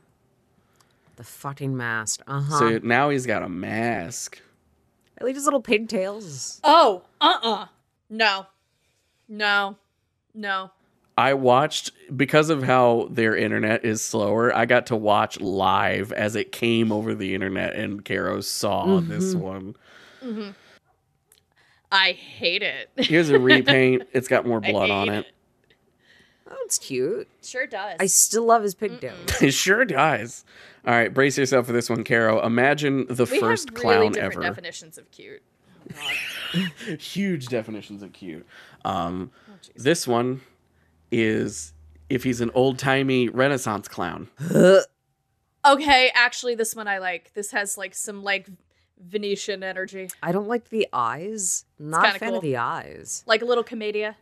The 1.17 1.25
fucking 1.25 1.77
mask. 1.77 2.21
Uh 2.27 2.41
huh. 2.41 2.59
So 2.59 2.81
now 2.83 3.11
he's 3.11 3.27
got 3.27 3.43
a 3.43 3.49
mask. 3.49 4.41
At 5.17 5.25
least 5.25 5.37
his 5.37 5.45
little 5.45 5.63
pigtails. 5.63 6.61
Oh, 6.63 7.03
uh, 7.21 7.39
uh 7.43 7.67
no, 8.09 8.47
no, 9.29 9.77
no. 10.35 10.71
I 11.19 11.35
watched 11.35 11.91
because 12.17 12.49
of 12.49 12.63
how 12.63 13.09
their 13.11 13.37
internet 13.37 13.85
is 13.85 14.01
slower. 14.01 14.55
I 14.55 14.67
got 14.67 14.87
to 14.87 14.97
watch 14.97 15.41
live 15.41 16.13
as 16.13 16.37
it 16.37 16.53
came 16.53 16.93
over 16.93 17.13
the 17.13 17.35
internet, 17.35 17.75
and 17.75 18.05
Caro 18.05 18.41
saw 18.41 19.01
this 19.01 19.35
one. 19.35 19.75
I 21.91 22.13
hate 22.13 22.63
it. 22.63 22.91
Here's 22.97 23.31
a 23.31 23.39
repaint. 23.41 24.05
It's 24.13 24.29
got 24.29 24.47
more 24.47 24.61
blood 24.61 24.91
on 24.91 25.09
hate 25.09 25.19
it. 25.19 25.27
Oh, 26.49 26.57
it's 26.65 26.79
cute. 26.79 27.27
Sure 27.43 27.67
does. 27.67 27.97
I 27.99 28.07
still 28.07 28.45
love 28.45 28.63
his 28.63 28.77
pigtails. 28.77 29.19
It 29.43 29.53
sure 29.55 29.85
does. 29.85 30.45
All 30.87 30.95
right, 30.95 31.13
brace 31.13 31.37
yourself 31.37 31.67
for 31.67 31.73
this 31.73 31.91
one, 31.91 32.05
Caro. 32.05 32.47
Imagine 32.47 33.07
the 33.09 33.25
we 33.25 33.41
first 33.41 33.71
have 33.71 33.75
clown 33.75 33.99
really 34.03 34.09
different 34.13 34.35
ever. 34.37 34.43
definitions 34.43 34.99
of 34.99 35.11
cute. 35.11 35.43
Oh, 36.55 36.67
Huge 37.01 37.49
definitions 37.49 38.05
of 38.05 38.13
cute. 38.13 38.47
Um, 38.85 39.33
Oh, 39.51 39.55
this 39.75 40.07
one 40.07 40.43
is 41.11 41.73
if 42.09 42.25
he's 42.25 42.41
an 42.41 42.51
old 42.55 42.79
timey 42.79 43.29
Renaissance 43.29 43.89
clown. 43.89 44.29
Okay, 45.65 46.11
actually, 46.15 46.55
this 46.55 46.75
one 46.75 46.87
I 46.89 46.99
like. 46.99 47.35
This 47.35 47.51
has 47.51 47.77
like 47.77 47.95
some 47.95 48.23
like 48.23 48.49
Venetian 49.01 49.63
energy, 49.63 50.09
I 50.23 50.33
don't 50.33 50.49
like 50.49 50.71
the 50.71 50.89
eyes. 50.93 51.65
Not 51.79 52.01
a 52.01 52.07
kinda 52.07 52.19
fan 52.19 52.29
cool. 52.31 52.39
of 52.39 52.43
the 52.43 52.57
eyes. 52.57 53.23
like 53.27 53.43
a 53.43 53.45
little 53.45 53.65
commedia. 53.65 54.17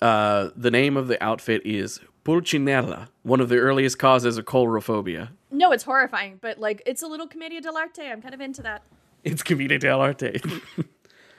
Uh, 0.00 0.50
the 0.56 0.70
name 0.70 0.96
of 0.96 1.08
the 1.08 1.22
outfit 1.22 1.62
is 1.64 2.00
Pulcinella, 2.24 3.08
one 3.22 3.40
of 3.40 3.48
the 3.48 3.58
earliest 3.58 3.98
causes 3.98 4.38
of 4.38 4.44
coulrophobia. 4.44 5.30
No, 5.50 5.72
it's 5.72 5.84
horrifying, 5.84 6.38
but 6.40 6.58
like 6.58 6.82
it's 6.86 7.02
a 7.02 7.06
little 7.06 7.26
commedia 7.26 7.60
dell'arte. 7.60 8.10
I'm 8.10 8.22
kind 8.22 8.34
of 8.34 8.40
into 8.40 8.62
that. 8.62 8.82
It's 9.24 9.42
Commedia 9.42 9.78
dell'arte. 9.78 10.62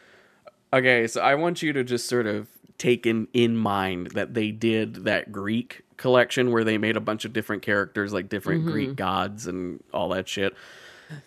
okay, 0.74 1.08
so 1.08 1.22
I 1.22 1.36
want 1.36 1.62
you 1.62 1.72
to 1.74 1.84
just 1.84 2.08
sort 2.08 2.28
of 2.28 2.50
take 2.80 3.06
in, 3.06 3.28
in 3.34 3.56
mind 3.56 4.08
that 4.12 4.34
they 4.34 4.50
did 4.50 5.04
that 5.06 5.32
Greek 5.32 5.84
collection 5.98 6.52
where 6.52 6.64
they 6.64 6.78
made 6.78 6.98
a 6.98 7.02
bunch 7.02 7.26
of 7.26 7.34
different 7.34 7.62
characters, 7.62 8.12
like 8.12 8.30
different 8.30 8.66
Greek 8.66 8.96
gods 8.96 9.46
and 9.46 9.84
all 9.94 10.10
that 10.10 10.28
shit. 10.28 10.56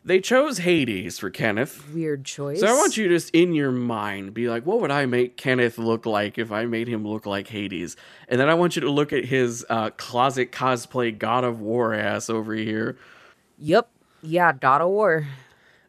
They 0.04 0.20
chose 0.20 0.58
Hades 0.58 1.18
for 1.18 1.28
Kenneth. 1.28 1.92
Weird 1.92 2.24
choice. 2.24 2.60
So 2.60 2.66
I 2.66 2.72
want 2.72 2.96
you 2.96 3.08
to 3.08 3.14
just 3.14 3.30
in 3.34 3.52
your 3.52 3.72
mind 3.72 4.32
be 4.32 4.48
like, 4.48 4.64
what 4.64 4.80
would 4.80 4.92
I 4.92 5.06
make 5.06 5.36
Kenneth 5.36 5.76
look 5.76 6.06
like 6.06 6.38
if 6.38 6.52
I 6.52 6.66
made 6.66 6.88
him 6.88 7.06
look 7.06 7.26
like 7.26 7.48
Hades? 7.48 7.96
And 8.28 8.40
then 8.40 8.48
I 8.48 8.54
want 8.54 8.76
you 8.76 8.82
to 8.82 8.90
look 8.90 9.12
at 9.12 9.24
his 9.24 9.66
uh, 9.68 9.90
closet 9.90 10.52
cosplay 10.52 11.16
God 11.16 11.44
of 11.44 11.60
War 11.60 11.94
ass 11.94 12.30
over 12.30 12.54
here. 12.54 12.96
Yep. 13.58 13.88
Yeah, 14.22 14.52
God 14.52 14.82
of 14.82 14.88
War. 14.88 15.26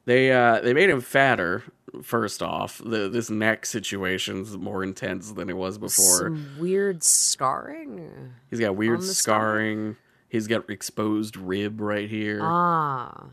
They 0.05 0.31
uh, 0.31 0.59
they 0.61 0.73
made 0.73 0.89
him 0.89 0.99
fatter. 0.99 1.63
First 2.01 2.41
off, 2.41 2.81
the 2.83 3.07
this 3.07 3.29
neck 3.29 3.65
situation's 3.65 4.57
more 4.57 4.83
intense 4.83 5.31
than 5.31 5.49
it 5.49 5.57
was 5.57 5.77
before. 5.77 6.19
Some 6.19 6.55
weird 6.59 7.03
scarring. 7.03 8.33
He's 8.49 8.59
got 8.59 8.75
weird 8.75 9.03
scarring. 9.03 9.97
He's 10.27 10.47
got 10.47 10.69
exposed 10.69 11.37
rib 11.37 11.79
right 11.79 12.09
here. 12.09 12.39
Ah. 12.41 13.27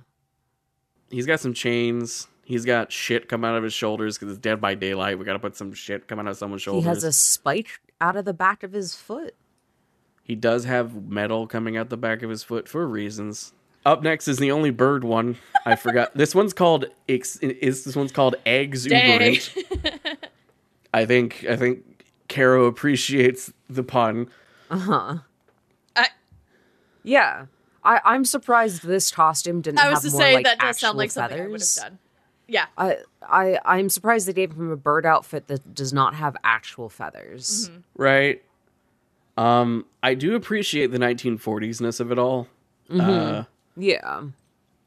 He's 1.09 1.27
got 1.27 1.41
some 1.41 1.55
chains. 1.55 2.29
He's 2.45 2.65
got 2.65 2.93
shit 2.93 3.29
come 3.29 3.45
out 3.45 3.57
of 3.57 3.63
his 3.63 3.73
shoulders 3.73 4.19
because 4.19 4.33
it's 4.33 4.41
Dead 4.41 4.61
by 4.61 4.75
Daylight. 4.75 5.19
We 5.19 5.25
got 5.25 5.35
to 5.35 5.39
put 5.39 5.57
some 5.57 5.73
shit 5.73 6.07
coming 6.09 6.27
out 6.27 6.33
of 6.33 6.37
someone's 6.37 6.63
shoulders. 6.63 6.83
He 6.85 6.89
has 6.89 7.05
a 7.05 7.13
spike 7.13 7.81
out 8.01 8.17
of 8.17 8.25
the 8.25 8.35
back 8.35 8.63
of 8.63 8.73
his 8.73 8.95
foot. 8.95 9.35
He 10.23 10.35
does 10.35 10.65
have 10.65 11.09
metal 11.09 11.47
coming 11.47 11.77
out 11.77 11.89
the 11.89 11.97
back 11.97 12.23
of 12.23 12.31
his 12.31 12.43
foot 12.43 12.69
for 12.69 12.87
reasons. 12.87 13.53
Up 13.87 14.03
next 14.03 14.29
is 14.29 14.39
the 14.39 14.51
only 14.51 14.71
bird 14.71 15.05
one. 15.05 15.37
I 15.65 15.77
forgot. 15.77 16.13
this 16.15 16.35
one's 16.35 16.53
called 16.53 16.87
ex- 17.09 17.37
is 17.39 17.85
this 17.85 17.97
one's 17.97 18.13
called 18.13 18.37
exuberant. 18.45 19.55
I 20.95 21.07
think 21.07 21.45
I 21.49 21.57
think 21.57 22.05
Caro 22.29 22.65
appreciates 22.67 23.53
the 23.69 23.83
pun. 23.83 24.29
Uh 24.71 24.79
huh. 24.79 25.19
I, 25.97 26.09
Yeah. 27.03 27.47
I, 27.83 28.01
I'm 28.05 28.27
surprised 28.27 28.83
this 28.83 29.11
costume 29.11 29.63
didn't 29.63 29.79
I 29.79 29.85
have 29.85 29.93
was 29.93 30.03
to 30.03 30.11
more 30.11 30.21
say 30.21 30.35
like 30.35 30.45
that 30.45 30.59
does 30.59 30.79
sound 30.79 30.99
like 30.99 31.11
something 31.11 31.41
I 31.41 31.47
would 31.47 31.61
have 31.61 31.75
done. 31.77 31.99
Yeah, 32.47 32.67
I, 32.77 32.99
I 33.23 33.59
I'm 33.65 33.89
surprised 33.89 34.27
they 34.29 34.33
gave 34.35 34.53
him 34.53 34.71
a 34.71 34.77
bird 34.77 35.07
outfit 35.07 35.47
that 35.47 35.73
does 35.75 35.93
not 35.93 36.15
have 36.17 36.37
actual 36.45 36.89
feathers. 36.91 37.71
Right. 37.97 38.43
Um, 39.39 39.87
I 40.03 40.13
do 40.15 40.35
appreciate 40.35 40.91
the 40.91 40.99
1940s-ness 40.99 42.01
of 42.01 42.13
it 42.13 42.19
all. 42.19 42.49
Uh, 42.91 43.45
Yeah. 43.81 44.25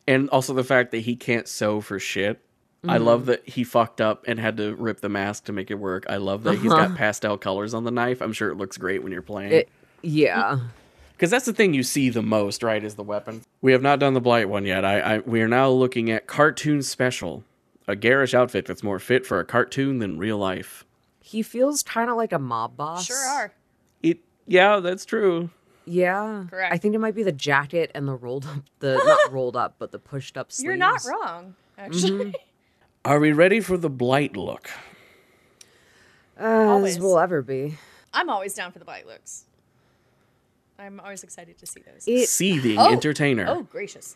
and 0.07 0.29
also 0.29 0.53
the 0.53 0.63
fact 0.63 0.91
that 0.91 0.99
he 0.99 1.15
can't 1.15 1.47
sew 1.47 1.81
for 1.81 1.99
shit. 1.99 2.39
I 2.85 2.97
love 2.97 3.21
mm-hmm. 3.21 3.29
that 3.31 3.47
he 3.47 3.63
fucked 3.63 4.01
up 4.01 4.25
and 4.27 4.37
had 4.37 4.57
to 4.57 4.75
rip 4.75 4.99
the 4.99 5.07
mask 5.07 5.45
to 5.45 5.53
make 5.53 5.71
it 5.71 5.75
work. 5.75 6.05
I 6.09 6.17
love 6.17 6.43
that 6.43 6.55
he's 6.55 6.69
got 6.69 6.81
uh-huh. 6.81 6.95
pastel 6.97 7.37
colors 7.37 7.73
on 7.73 7.85
the 7.85 7.91
knife. 7.91 8.21
I'm 8.21 8.33
sure 8.33 8.51
it 8.51 8.55
looks 8.55 8.75
great 8.77 9.01
when 9.01 9.13
you're 9.13 9.21
playing. 9.21 9.53
It, 9.53 9.69
yeah. 10.01 10.59
Because 11.13 11.29
that's 11.29 11.45
the 11.45 11.53
thing 11.53 11.73
you 11.73 11.83
see 11.83 12.09
the 12.09 12.23
most, 12.23 12.63
right? 12.63 12.83
Is 12.83 12.95
the 12.95 13.03
weapon. 13.03 13.43
We 13.61 13.71
have 13.71 13.81
not 13.81 13.99
done 13.99 14.13
the 14.13 14.19
blight 14.19 14.49
one 14.49 14.65
yet. 14.65 14.83
I, 14.83 14.99
I 14.99 15.17
we 15.19 15.41
are 15.41 15.47
now 15.47 15.69
looking 15.69 16.09
at 16.09 16.27
cartoon 16.27 16.81
special, 16.81 17.45
a 17.87 17.95
garish 17.95 18.33
outfit 18.33 18.65
that's 18.65 18.83
more 18.83 18.99
fit 18.99 19.25
for 19.25 19.39
a 19.39 19.45
cartoon 19.45 19.99
than 19.99 20.17
real 20.17 20.37
life. 20.37 20.83
He 21.21 21.41
feels 21.41 21.81
kind 21.81 22.09
of 22.09 22.17
like 22.17 22.33
a 22.33 22.39
mob 22.39 22.75
boss. 22.75 23.05
sure 23.05 23.15
are. 23.15 23.53
It, 24.01 24.19
yeah, 24.47 24.79
that's 24.81 25.05
true. 25.05 25.49
Yeah. 25.85 26.45
Correct. 26.49 26.73
I 26.73 26.77
think 26.77 26.95
it 26.95 26.99
might 26.99 27.15
be 27.15 27.23
the 27.23 27.31
jacket 27.31 27.91
and 27.93 28.07
the 28.07 28.15
rolled 28.15 28.45
up, 28.45 28.63
the 28.79 28.95
not 29.05 29.31
rolled 29.33 29.55
up, 29.55 29.75
but 29.79 29.91
the 29.91 29.99
pushed 29.99 30.37
up 30.37 30.51
sleeves. 30.51 30.65
You're 30.65 30.75
not 30.77 31.01
wrong, 31.05 31.55
actually. 31.77 32.35
Are 33.05 33.19
we 33.19 33.31
ready 33.33 33.59
for 33.59 33.75
the 33.77 33.89
blight 33.89 34.37
look? 34.37 34.69
Uh, 36.39 36.45
Always. 36.45 36.95
as 36.95 37.01
will 37.01 37.19
ever 37.19 37.41
be. 37.41 37.77
I'm 38.13 38.29
always 38.29 38.53
down 38.53 38.71
for 38.71 38.79
the 38.79 38.85
bite 38.85 39.05
looks. 39.07 39.45
I'm 40.79 40.99
always 40.99 41.23
excited 41.23 41.57
to 41.59 41.65
see 41.65 41.81
those. 41.81 42.05
It 42.07 42.27
Seething 42.29 42.77
Oh. 42.79 42.91
entertainer. 42.91 43.45
oh, 43.47 43.63
gracious. 43.63 44.15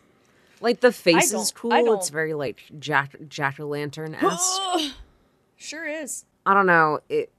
like 0.60 0.80
the 0.80 0.90
face 0.90 1.30
don't- 1.30 1.42
is 1.42 1.52
I 1.54 1.58
cool. 1.58 1.70
don't- 1.70 1.98
It's 1.98 2.08
very 2.08 2.34
like 2.34 2.62
jack 2.80 3.14
jack 3.28 3.60
o' 3.60 3.66
lantern 3.66 4.14
esque. 4.14 4.94
Sure 5.56 5.86
is. 5.86 6.24
I 6.46 6.54
don't 6.54 6.66
know. 6.66 7.00
It 7.08 7.30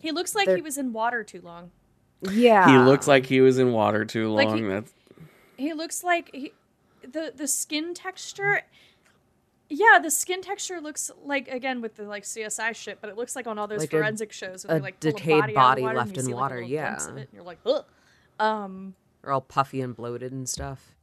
He 0.00 0.10
looks 0.12 0.34
like 0.34 0.46
They're- 0.46 0.56
he 0.56 0.62
was 0.62 0.78
in 0.78 0.92
water 0.92 1.22
too 1.24 1.40
long. 1.40 1.70
Yeah. 2.30 2.68
He 2.70 2.78
looks 2.78 3.06
like 3.08 3.26
he 3.26 3.40
was 3.40 3.58
in 3.58 3.72
water 3.72 4.04
too 4.04 4.30
Like 4.32 4.48
long. 4.48 4.58
he- 4.58 4.64
That's 4.64 4.92
He 5.56 5.72
looks 5.72 6.02
like 6.04 6.30
he, 6.34 6.52
the 7.02 7.32
the 7.34 7.46
skin 7.48 7.94
texture. 7.94 8.62
Yeah, 9.70 9.98
the 10.02 10.10
skin 10.10 10.42
texture 10.42 10.80
looks 10.80 11.10
like 11.24 11.48
again 11.48 11.80
with 11.80 11.96
the 11.96 12.04
like 12.04 12.24
CSI 12.24 12.74
shit, 12.76 12.98
but 13.00 13.08
it 13.10 13.16
looks 13.16 13.34
like 13.34 13.46
on 13.46 13.58
all 13.58 13.66
those 13.66 13.80
Like 13.80 13.92
a- 13.92 13.96
forensic 13.98 14.32
shows 14.32 14.66
where 14.66 14.76
a 14.76 14.78
they 14.80 14.82
like 14.84 15.00
decayed 15.00 15.40
body, 15.40 15.54
body 15.54 15.56
out 15.56 15.66
of 15.72 15.76
the 15.76 15.82
water 15.84 15.96
left 15.96 16.16
in 16.18 16.24
see, 16.24 16.32
like, 16.32 16.40
water, 16.40 16.54
little 16.56 16.70
yeah. 16.70 17.08
of 17.08 17.16
it, 17.16 17.20
and 17.20 17.28
you're 17.32 17.42
like, 17.44 17.58
ugh. 17.66 17.84
Um, 18.38 18.94
They're 19.22 19.32
all 19.32 19.40
puffy 19.40 19.80
and 19.80 19.94
bloated 19.96 20.32
and 20.32 20.48
stuff. 20.48 20.94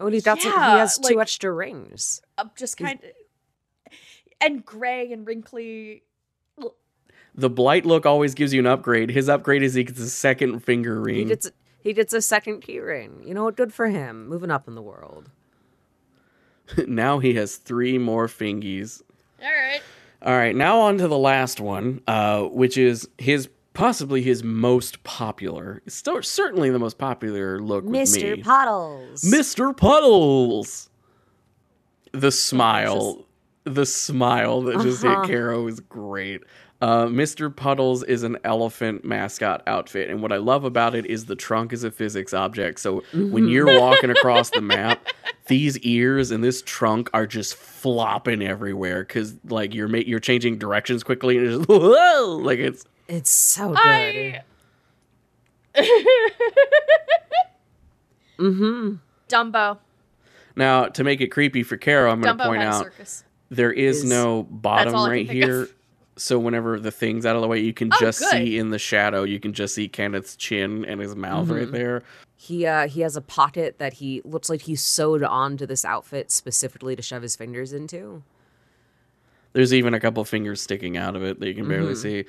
Oh, 0.00 0.06
and 0.06 0.14
he's 0.14 0.24
got 0.24 0.40
some. 0.40 0.50
He 0.52 0.56
Yeah, 0.58 0.78
has 0.78 0.98
two 0.98 1.20
extra 1.20 1.52
rings. 1.52 2.20
uh, 2.36 2.44
just 2.56 2.76
kind 2.76 2.98
of 3.02 3.92
and 4.40 4.64
gray 4.64 5.12
and 5.12 5.26
wrinkly. 5.26 6.02
The 7.36 7.50
blight 7.50 7.84
look 7.86 8.06
always 8.06 8.34
gives 8.34 8.52
you 8.54 8.60
an 8.60 8.66
upgrade. 8.66 9.10
His 9.10 9.28
upgrade 9.28 9.62
is 9.62 9.74
he 9.74 9.84
gets 9.84 10.00
a 10.00 10.08
second 10.10 10.60
finger 10.60 11.00
ring. 11.00 11.14
He 11.14 11.20
ring. 11.22 11.28
gets 11.28 11.50
he 11.80 11.92
gets 11.92 12.12
a 12.12 12.22
second 12.22 12.60
key 12.62 12.80
ring. 12.80 13.22
You 13.24 13.34
know 13.34 13.44
what? 13.44 13.56
Good 13.56 13.72
for 13.72 13.88
him. 13.88 14.28
Moving 14.28 14.50
up 14.50 14.66
in 14.66 14.74
the 14.74 14.82
world. 14.82 15.30
now 16.86 17.18
he 17.18 17.34
has 17.34 17.56
three 17.56 17.98
more 17.98 18.26
fingies. 18.26 19.02
All 19.42 19.48
right. 19.48 19.80
All 20.22 20.32
right, 20.36 20.56
now 20.56 20.80
on 20.80 20.96
to 20.98 21.06
the 21.08 21.18
last 21.18 21.60
one, 21.60 22.00
uh, 22.08 22.42
which 22.44 22.76
is 22.78 23.06
his 23.18 23.48
possibly 23.74 24.22
his 24.22 24.42
most 24.42 25.04
popular, 25.04 25.82
still 25.86 26.20
certainly 26.22 26.70
the 26.70 26.78
most 26.78 26.96
popular 26.98 27.60
look 27.60 27.84
with 27.84 27.92
Mr. 27.94 28.36
me. 28.38 28.42
Puddles. 28.42 29.20
Mr. 29.22 29.76
Puddles. 29.76 30.88
The 32.12 32.32
smile, 32.32 33.26
the 33.64 33.84
smile 33.84 34.62
that 34.62 34.80
just 34.80 35.04
Uh-huh. 35.04 35.20
hit 35.22 35.30
Caro 35.30 35.66
is 35.68 35.80
great. 35.80 36.40
Uh, 36.80 37.06
Mr. 37.06 37.54
Puddles 37.54 38.02
is 38.02 38.22
an 38.22 38.36
elephant 38.44 39.02
mascot 39.04 39.62
outfit, 39.66 40.10
and 40.10 40.20
what 40.20 40.30
I 40.30 40.36
love 40.36 40.64
about 40.64 40.94
it 40.94 41.06
is 41.06 41.24
the 41.24 41.34
trunk 41.36 41.72
is 41.72 41.84
a 41.84 41.90
physics 41.90 42.34
object. 42.34 42.80
So 42.80 43.02
when 43.14 43.48
you're 43.48 43.80
walking 43.80 44.10
across 44.16 44.50
the 44.50 44.60
map, 44.60 45.06
these 45.46 45.78
ears 45.78 46.30
and 46.30 46.44
this 46.44 46.60
trunk 46.62 47.08
are 47.14 47.26
just 47.26 47.54
flopping 47.54 48.42
everywhere 48.42 49.00
because 49.04 49.34
like 49.48 49.72
you're 49.74 49.88
ma- 49.88 49.98
you're 49.98 50.20
changing 50.20 50.58
directions 50.58 51.02
quickly, 51.02 51.38
and 51.38 51.46
it's 51.46 51.56
just 51.56 51.68
whoa, 51.70 52.40
like 52.42 52.58
it's 52.58 52.84
It's 53.08 53.30
so 53.30 53.68
good. 53.70 53.78
I. 53.78 54.42
Mm-hmm. 58.38 58.96
Dumbo. 59.28 59.78
now 60.56 60.86
to 60.88 61.04
make 61.04 61.20
it 61.22 61.28
creepy 61.28 61.62
for 61.62 61.76
Caro. 61.78 62.10
I'm 62.10 62.20
going 62.20 62.36
to 62.36 62.44
point 62.44 62.62
out 62.62 62.84
circus. 62.84 63.24
there 63.50 63.72
is, 63.72 63.98
is- 63.98 64.04
no 64.04 64.42
bottom 64.42 64.94
right 64.94 65.28
here. 65.28 65.62
of. 65.62 65.72
Here. 66.16 66.20
So 66.20 66.38
whenever 66.38 66.80
the 66.80 66.90
thing's 66.90 67.26
out 67.26 67.36
of 67.36 67.42
the 67.42 67.48
way, 67.48 67.60
you 67.60 67.72
can 67.74 67.90
Oh, 67.92 67.96
just 68.00 68.20
good. 68.20 68.30
see 68.30 68.58
in 68.58 68.70
the 68.70 68.78
shadow. 68.78 69.22
You 69.24 69.38
can 69.38 69.52
just 69.52 69.74
see 69.74 69.88
Kenneth's 69.88 70.34
chin 70.36 70.84
and 70.84 71.00
his 71.00 71.14
mouth 71.14 71.48
right 71.48 71.70
there. 71.70 72.02
He 72.38 72.66
uh 72.66 72.88
he 72.88 73.00
has 73.02 73.16
a 73.16 73.22
pocket 73.22 73.78
that 73.78 73.94
he 73.94 74.20
looks 74.24 74.48
like 74.50 74.62
he 74.62 74.76
sewed 74.76 75.22
onto 75.22 75.64
this 75.66 75.84
outfit 75.84 76.30
specifically 76.30 76.94
to 76.96 77.02
shove 77.02 77.22
his 77.22 77.34
fingers 77.36 77.72
into. 77.72 78.22
There's 79.52 79.72
even 79.72 79.94
a 79.94 80.00
couple 80.00 80.22
fingers 80.24 80.60
sticking 80.60 80.96
out 80.98 81.16
of 81.16 81.22
it 81.22 81.40
that 81.40 81.48
you 81.48 81.54
can 81.54 81.66
barely 81.66 81.94
see. 81.94 82.24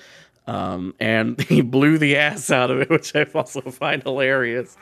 Um, 0.48 0.94
and 1.02 1.42
he 1.50 1.60
blew 1.60 1.98
the 1.98 2.16
ass 2.16 2.50
out 2.52 2.72
of 2.72 2.80
it, 2.80 2.90
which 2.98 3.14
I 3.18 3.24
also 3.36 3.60
find 3.62 4.02
hilarious. 4.02 4.78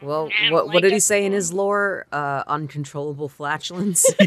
Well, 0.00 0.30
what 0.50 0.68
what 0.68 0.82
did 0.82 0.92
he 0.94 1.00
say 1.00 1.26
in 1.26 1.32
his 1.32 1.52
lore? 1.52 2.06
Uh, 2.10 2.42
uncontrollable 2.46 3.28
flatulence. 3.28 4.06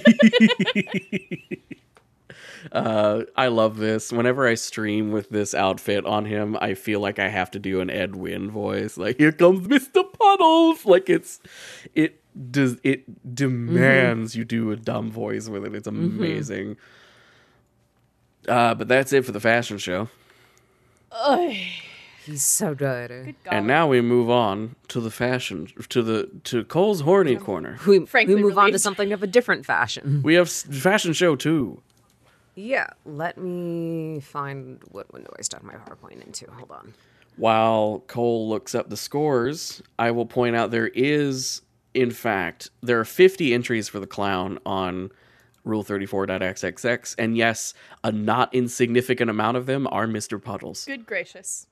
Uh, 2.72 3.24
I 3.36 3.48
love 3.48 3.78
this. 3.78 4.12
Whenever 4.12 4.48
I 4.48 4.56
stream 4.56 5.12
with 5.12 5.30
this 5.30 5.54
outfit 5.54 6.06
on 6.06 6.26
him, 6.26 6.58
I 6.62 6.74
feel 6.74 7.00
like 7.00 7.20
I 7.20 7.30
have 7.30 7.52
to 7.52 7.60
do 7.60 7.82
an 7.82 7.90
Ed 7.90 8.16
Wynn 8.16 8.50
voice. 8.52 8.98
Like, 8.98 9.18
here 9.18 9.32
comes 9.32 9.68
Mr. 9.68 10.04
Puddles. 10.14 10.86
Like 10.86 11.10
it's 11.10 11.40
it 11.94 12.22
does 12.52 12.78
it 12.84 13.36
demands 13.36 14.36
you 14.36 14.46
do 14.46 14.72
a 14.72 14.76
dumb 14.76 15.12
voice 15.12 15.50
with 15.50 15.66
it. 15.66 15.76
It's 15.76 15.88
amazing. 15.88 16.78
Uh, 18.48 18.74
but 18.74 18.88
that's 18.88 19.14
it 19.14 19.26
for 19.26 19.32
the 19.32 19.40
fashion 19.40 19.78
show. 19.78 20.10
Ugh. 21.12 21.56
He's 22.26 22.44
so 22.44 22.74
good. 22.74 23.10
Good 23.10 23.36
And 23.48 23.68
now 23.68 23.88
we 23.88 24.00
move 24.00 24.30
on 24.30 24.76
to 24.88 25.02
the 25.02 25.12
fashion 25.12 25.68
to 25.90 26.02
the 26.02 26.30
to 26.46 26.64
Cole's 26.64 27.02
horny 27.02 27.36
corner. 27.36 27.78
We, 27.86 28.06
Frankly 28.06 28.36
we 28.36 28.42
move 28.42 28.58
on 28.58 28.72
to 28.72 28.80
something 28.80 29.12
of 29.12 29.24
a 29.24 29.28
different 29.28 29.66
fashion. 29.66 30.22
We 30.24 30.36
have 30.36 30.50
fashion 30.50 31.12
show 31.12 31.36
too. 31.36 31.82
Yeah, 32.56 32.88
let 33.06 33.38
me 33.38 34.20
find 34.20 34.80
what 34.92 35.12
window 35.14 35.32
I 35.38 35.42
stuck 35.42 35.64
my 35.64 35.74
PowerPoint 35.74 36.24
into. 36.26 36.50
Hold 36.52 36.72
on. 36.72 36.94
While 37.36 38.04
Cole 38.08 38.48
looks 38.48 38.76
up 38.76 38.90
the 38.90 38.98
scores, 38.98 39.82
I 39.98 40.12
will 40.12 40.28
point 40.28 40.56
out 40.56 40.70
there 40.70 40.88
is, 40.88 41.64
in 41.94 42.12
fact, 42.12 42.70
there 42.82 43.00
are 43.00 43.06
50 43.06 43.54
entries 43.54 43.90
for 43.90 44.00
the 44.00 44.06
clown 44.06 44.60
on 44.66 45.10
Rule 45.64 45.84
34.xxx, 45.84 47.16
and 47.18 47.36
yes, 47.38 47.74
a 48.04 48.12
not 48.12 48.54
insignificant 48.54 49.30
amount 49.30 49.58
of 49.58 49.66
them 49.66 49.88
are 49.88 50.06
Mr. 50.06 50.42
Puddles. 50.42 50.86
Good 50.86 51.06
gracious. 51.06 51.68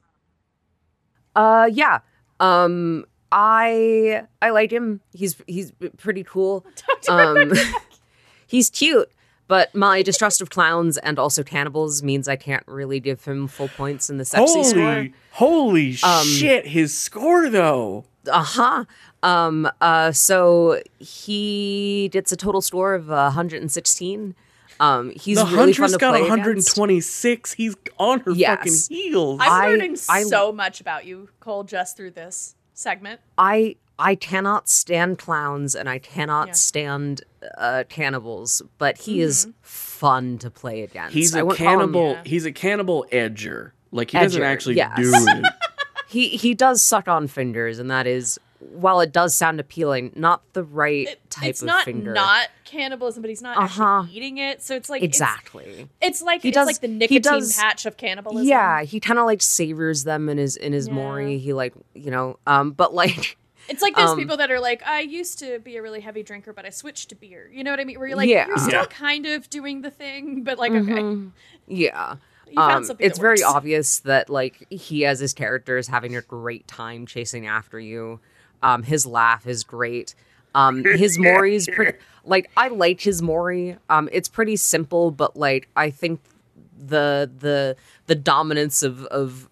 Uh, 1.36 1.69
yeah. 1.71 1.99
Um, 2.39 3.05
I 3.32 4.23
I 4.41 4.49
like 4.49 4.71
him. 4.71 5.01
He's 5.13 5.38
he's 5.47 5.71
pretty 5.97 6.23
cool. 6.23 6.65
Um, 7.09 7.51
he's 8.47 8.69
cute. 8.69 9.11
But 9.52 9.76
my 9.76 10.02
distrust 10.02 10.41
of 10.41 10.49
clowns 10.49 10.95
and 10.97 11.20
also 11.20 11.43
cannibals 11.43 12.02
means 12.02 12.30
I 12.30 12.38
can't 12.38 12.64
really 12.68 13.02
give 13.02 13.26
him 13.26 13.47
full 13.49 13.68
points 13.68 14.10
in 14.10 14.16
the 14.16 14.24
sexy 14.24 14.64
score. 14.64 14.82
Holy, 14.84 15.14
holy 15.32 15.91
shit! 15.91 16.68
His 16.68 16.97
score 16.97 17.49
though. 17.49 18.06
Uh-huh. 18.32 18.86
Um 19.22 19.70
uh 19.82 20.14
so 20.14 20.82
he 20.99 22.08
gets 22.14 22.32
a 22.32 22.38
total 22.38 22.62
score 22.62 22.93
of 22.93 23.12
uh, 23.12 23.24
116. 23.36 24.36
Um 24.80 25.10
he's 25.18 25.36
The 25.38 25.43
really 25.43 25.56
fun 25.58 25.66
Huntress 25.66 25.91
to 25.91 25.97
got 25.97 26.12
play 26.12 26.22
126. 26.22 27.52
He's 27.52 27.76
on 27.97 28.22
her 28.22 28.32
Yes. 28.32 28.58
fucking 28.58 28.74
heels. 28.97 29.39
I'm 29.43 29.52
I- 29.52 29.68
learning 29.68 29.97
I- 30.08 30.24
so 30.24 30.54
much 30.54 30.80
about 30.80 31.04
you, 31.06 31.28
Cole, 31.41 31.66
just 31.66 31.97
through 31.97 32.12
this 32.12 32.56
segment. 32.74 33.20
I 33.38 33.76
I 34.02 34.16
cannot 34.16 34.68
stand 34.68 35.18
clowns 35.20 35.76
and 35.76 35.88
I 35.88 35.99
cannot 35.99 36.47
Yeah. 36.49 36.54
stand 36.54 37.22
uh, 37.58 37.84
cannibals, 37.89 38.62
but 38.78 38.97
he 38.97 39.22
is 39.22 39.47
fun 39.62 40.38
to 40.39 40.49
play 40.49 40.82
against. 40.84 41.14
He's 41.14 41.34
a 41.36 41.45
wouldn't 41.45 41.60
him- 41.60 41.68
cannibal. 41.80 42.12
Yeah. 42.12 42.22
He's 42.26 42.45
a 42.45 42.52
cannibal 42.52 43.06
edger. 43.12 43.72
Like 43.91 44.12
he 44.12 44.18
doesn't 44.20 44.41
actually 44.43 44.76
yes. 44.78 44.95
do 44.97 45.12
it. 45.28 45.45
He 46.08 46.30
he 46.30 46.54
does 46.54 46.82
suck 46.84 47.08
on 47.08 47.28
fingers, 47.28 47.80
and 47.80 47.89
that 47.91 48.08
is 48.08 48.39
while 48.60 49.02
it 49.02 49.12
does 49.12 49.34
sound 49.34 49.60
appealing, 49.60 50.12
not 50.16 50.41
the 50.54 50.64
right 50.64 51.08
It- 51.08 51.30
type 51.32 51.49
it's 51.49 51.62
of 51.62 51.68
not 51.68 51.84
finger. 51.86 52.14
not 52.14 52.47
cannibalism, 52.64 53.22
but 53.22 53.30
he's 53.30 53.41
not 53.41 53.58
Uh-huh. 53.58 54.02
actually 54.04 54.16
eating 54.18 54.38
it. 54.38 54.62
So 54.62 54.76
it's 54.76 54.89
like 54.89 55.02
exactly. 55.04 55.89
It's, 56.02 56.22
like 56.22 56.41
He 56.43 56.49
it's 56.49 56.56
does- 56.56 56.68
like 56.68 56.80
the 56.80 56.88
he 56.88 56.93
nicotine 56.93 57.22
does- 57.22 57.58
patch 57.58 57.86
of 57.86 57.97
cannibalism. 57.97 58.47
Yeah, 58.47 58.84
he 58.84 58.99
kind 58.99 59.20
of 59.20 59.26
like 59.26 59.41
savors 59.41 60.04
them 60.04 60.30
in 60.30 60.38
his 60.38 60.56
in 60.58 60.74
his 60.74 60.88
Yeah. 60.88 60.93
mori. 60.93 61.38
He 61.39 61.54
like 61.54 61.74
you 61.95 62.12
know, 62.12 62.38
um, 62.45 62.72
but 62.72 62.93
like 62.93 63.36
It's 63.72 63.82
like 63.82 63.95
those 63.95 64.09
Um, 64.11 64.17
people 64.19 64.38
that 64.38 64.51
are 64.51 64.59
like, 64.59 64.86
I 64.86 64.99
used 65.01 65.39
to 65.39 65.59
be 65.59 65.78
a 65.78 65.82
really 65.82 66.01
heavy 66.01 66.24
drinker, 66.24 66.53
but 66.53 66.65
I 66.65 66.69
switched 66.69 67.09
to 67.09 67.15
beer. 67.15 67.49
You 67.53 67.63
know 67.63 67.72
what 67.72 67.80
I 67.80 67.84
mean? 67.86 67.97
Where 67.99 68.07
you're 68.07 68.17
like, 68.17 68.30
Yeah. 68.30 68.47
you're 68.47 68.57
still 68.57 68.82
Yeah. 68.82 68.86
kind 68.86 69.26
of 69.26 69.49
doing 69.49 69.82
the 69.82 69.89
thing, 69.91 70.43
but 70.43 70.57
like, 70.59 70.72
okay, 70.72 70.91
mhm. 71.01 71.32
yeah. 71.67 72.15
Um, 72.57 72.86
it's 72.99 73.17
very 73.17 73.41
obvious 73.43 73.99
that 73.99 74.30
like 74.30 74.65
he 74.69 75.05
as 75.05 75.19
his 75.22 75.34
character 75.34 75.78
is 75.78 75.88
having 75.88 76.17
a 76.17 76.22
great 76.22 76.67
time 76.67 77.05
chasing 77.05 77.47
after 77.47 77.80
you. 77.80 78.19
Um, 78.61 78.84
his 78.84 79.05
laugh 79.05 79.47
is 79.47 79.63
great. 79.63 80.15
Um, 80.53 80.84
his 80.84 81.17
mori 81.26 81.55
is 81.55 81.69
pretty. 81.74 81.97
Like 82.26 82.51
I 82.57 82.67
like 82.67 82.99
his 82.99 83.22
mori. 83.22 83.78
Um, 83.89 84.09
it's 84.11 84.28
pretty 84.28 84.57
simple, 84.57 85.11
but 85.11 85.38
like 85.38 85.69
I 85.78 85.91
think 85.91 86.19
the 86.78 87.32
the 87.39 87.78
the 88.07 88.15
dominance 88.15 88.84
of 88.84 89.05
of 89.05 89.47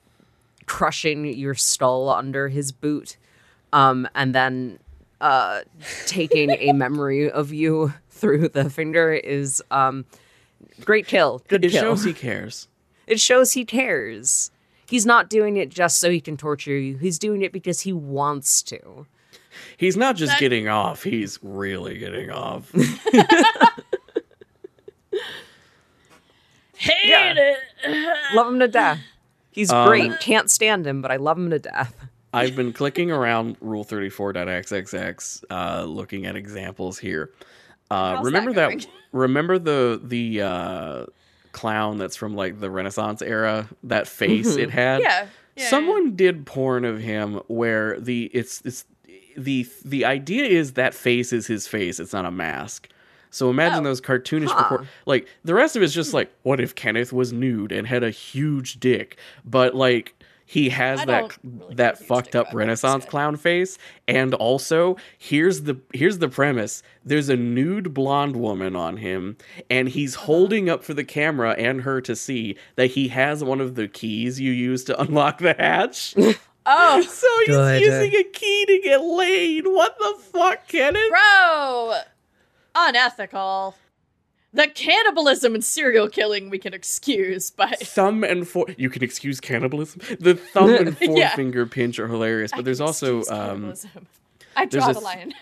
crushing 0.65 1.25
your 1.25 1.55
skull 1.55 2.09
under 2.09 2.49
his 2.49 2.71
boot, 2.73 3.15
um, 3.73 4.07
and 4.15 4.33
then 4.35 4.79
uh, 5.21 5.61
taking 6.05 6.49
a 6.51 6.71
memory 6.73 7.29
of 7.29 7.51
you 7.53 7.93
through 8.09 8.49
the 8.49 8.69
finger 8.69 9.13
is 9.13 9.61
um, 9.71 10.05
great 10.83 11.07
kill. 11.07 11.41
Good 11.47 11.63
It 11.65 11.71
kill. 11.71 11.81
shows 11.81 12.03
he 12.03 12.13
cares. 12.13 12.67
It 13.07 13.19
shows 13.19 13.53
he 13.53 13.65
cares. 13.65 14.51
He's 14.87 15.05
not 15.05 15.29
doing 15.29 15.57
it 15.57 15.69
just 15.69 15.99
so 15.99 16.09
he 16.09 16.19
can 16.21 16.35
torture 16.37 16.77
you. 16.77 16.97
He's 16.97 17.19
doing 17.19 17.41
it 17.43 17.51
because 17.51 17.81
he 17.81 17.93
wants 17.93 18.61
to. 18.63 19.05
He's 19.77 19.95
not 19.97 20.15
just 20.15 20.33
That- 20.33 20.39
getting 20.39 20.67
off. 20.67 21.03
He's 21.03 21.37
really 21.43 21.97
getting 21.97 22.29
off. 22.31 22.71
Hate 26.77 26.95
Yeah. 27.09 27.33
it. 27.35 27.57
Love 28.33 28.47
him 28.53 28.59
to 28.59 28.67
death. 28.67 28.99
He's 29.51 29.71
Um, 29.71 29.87
great. 29.87 30.19
Can't 30.21 30.49
stand 30.49 30.87
him, 30.87 31.01
but 31.01 31.11
I 31.11 31.17
love 31.17 31.37
him 31.37 31.49
to 31.49 31.59
death. 31.59 31.93
I've 32.33 32.55
been 32.55 32.73
clicking 32.73 33.11
around 33.11 33.57
Rule 33.59 33.83
34.xxx, 33.85 35.43
uh, 35.49 35.83
looking 35.83 36.25
at 36.25 36.35
examples 36.35 36.99
here. 36.99 37.31
Uh, 37.91 38.19
remember 38.23 38.53
that 38.53 38.69
that? 38.79 38.87
remember 39.11 39.57
the 39.57 39.99
the 40.03 40.41
uh, 40.41 41.05
clown 41.51 41.97
that's 41.97 42.15
from 42.15 42.35
like 42.35 42.59
the 42.59 42.69
Renaissance 42.69 43.21
era. 43.21 43.67
That 43.83 44.07
face 44.07 44.55
it 44.55 44.69
had. 44.69 45.01
Yeah. 45.01 45.27
yeah. 45.55 45.69
Someone 45.69 46.15
did 46.15 46.45
porn 46.45 46.85
of 46.85 46.99
him 46.99 47.41
where 47.47 47.99
the 47.99 48.25
it's 48.33 48.61
it's 48.63 48.85
the 49.35 49.67
the 49.83 50.05
idea 50.05 50.45
is 50.45 50.73
that 50.73 50.93
face 50.93 51.33
is 51.33 51.47
his 51.47 51.67
face. 51.67 51.99
It's 51.99 52.13
not 52.13 52.25
a 52.25 52.31
mask. 52.31 52.89
So 53.31 53.49
imagine 53.49 53.79
Oh. 53.81 53.83
those 53.89 54.01
cartoonish 54.01 54.49
Huh. 54.51 54.79
like 55.05 55.27
the 55.43 55.53
rest 55.53 55.75
of 55.75 55.81
it's 55.83 55.93
just 55.93 56.13
like 56.13 56.31
what 56.43 56.59
if 56.59 56.75
Kenneth 56.75 57.11
was 57.13 57.31
nude 57.33 57.71
and 57.71 57.87
had 57.87 58.03
a 58.03 58.09
huge 58.11 58.79
dick, 58.79 59.17
but 59.45 59.73
like 59.75 60.13
he 60.51 60.69
has 60.69 61.01
I 61.01 61.05
that 61.05 61.37
really 61.43 61.75
that 61.75 61.85
have 61.85 61.95
a 61.95 61.97
huge 61.99 62.07
fucked 62.07 62.35
up 62.35 62.47
Renaissance 62.53 63.05
clown 63.05 63.35
face, 63.37 63.77
and 64.07 64.33
also 64.33 64.97
here's 65.19 65.61
the 65.61 65.77
here's 65.93 66.17
the 66.17 66.27
premise: 66.27 66.81
there's 67.05 67.29
a 67.29 67.35
nude 67.35 67.93
blonde 67.93 68.35
woman 68.35 68.75
on 68.75 68.97
him, 68.97 69.37
and 69.69 69.89
he's 69.89 70.15
Uh-huh. 70.15 70.25
holding 70.25 70.67
up 70.67 70.83
for 70.83 70.95
the 70.95 71.03
camera 71.03 71.51
and 71.51 71.81
her 71.81 72.01
to 72.01 72.15
see 72.15 72.55
that 72.77 72.87
he 72.87 73.09
has 73.09 73.43
one 73.43 73.61
of 73.61 73.75
the 73.75 73.87
keys 73.87 74.39
you 74.39 74.51
use 74.51 74.83
to 74.85 74.99
unlock 74.99 75.37
the 75.37 75.53
hatch. 75.53 76.15
Oh, 76.71 77.01
so 77.01 77.27
he's 77.39 77.47
Good. 77.47 77.81
using 77.81 78.13
a 78.19 78.23
key 78.25 78.65
to 78.67 78.79
get 78.83 79.01
laid. 79.01 79.65
What 79.65 79.97
the 79.97 80.15
fuck, 80.31 80.67
Kenneth? 80.67 81.01
bro, 81.09 81.93
unethical. 82.75 83.75
The 84.51 84.67
cannibalism 84.67 85.53
and 85.53 85.63
serial 85.63 86.09
killing 86.09 86.49
we 86.49 86.57
can 86.57 86.73
excuse, 86.73 87.51
but 87.51 87.79
Thumb 87.83 88.23
and 88.23 88.47
four. 88.47 88.65
You 88.77 88.89
can 88.89 89.03
excuse 89.03 89.39
cannibalism. 89.39 90.01
The 90.19 90.35
thumb 90.35 90.69
and 90.73 90.97
Yeah. 91.01 91.29
forefinger 91.29 91.65
pinch 91.67 91.99
are 91.99 92.07
hilarious, 92.07 92.51
but 92.51 92.59
I 92.59 92.63
there's 92.63 92.79
can 92.79 92.87
also 92.87 93.19
excuse 93.19 93.37
um. 93.39 93.73
I 94.55 94.65
draw 94.65 94.87
the 94.87 94.93
th- 94.93 95.03
lioness. 95.03 95.35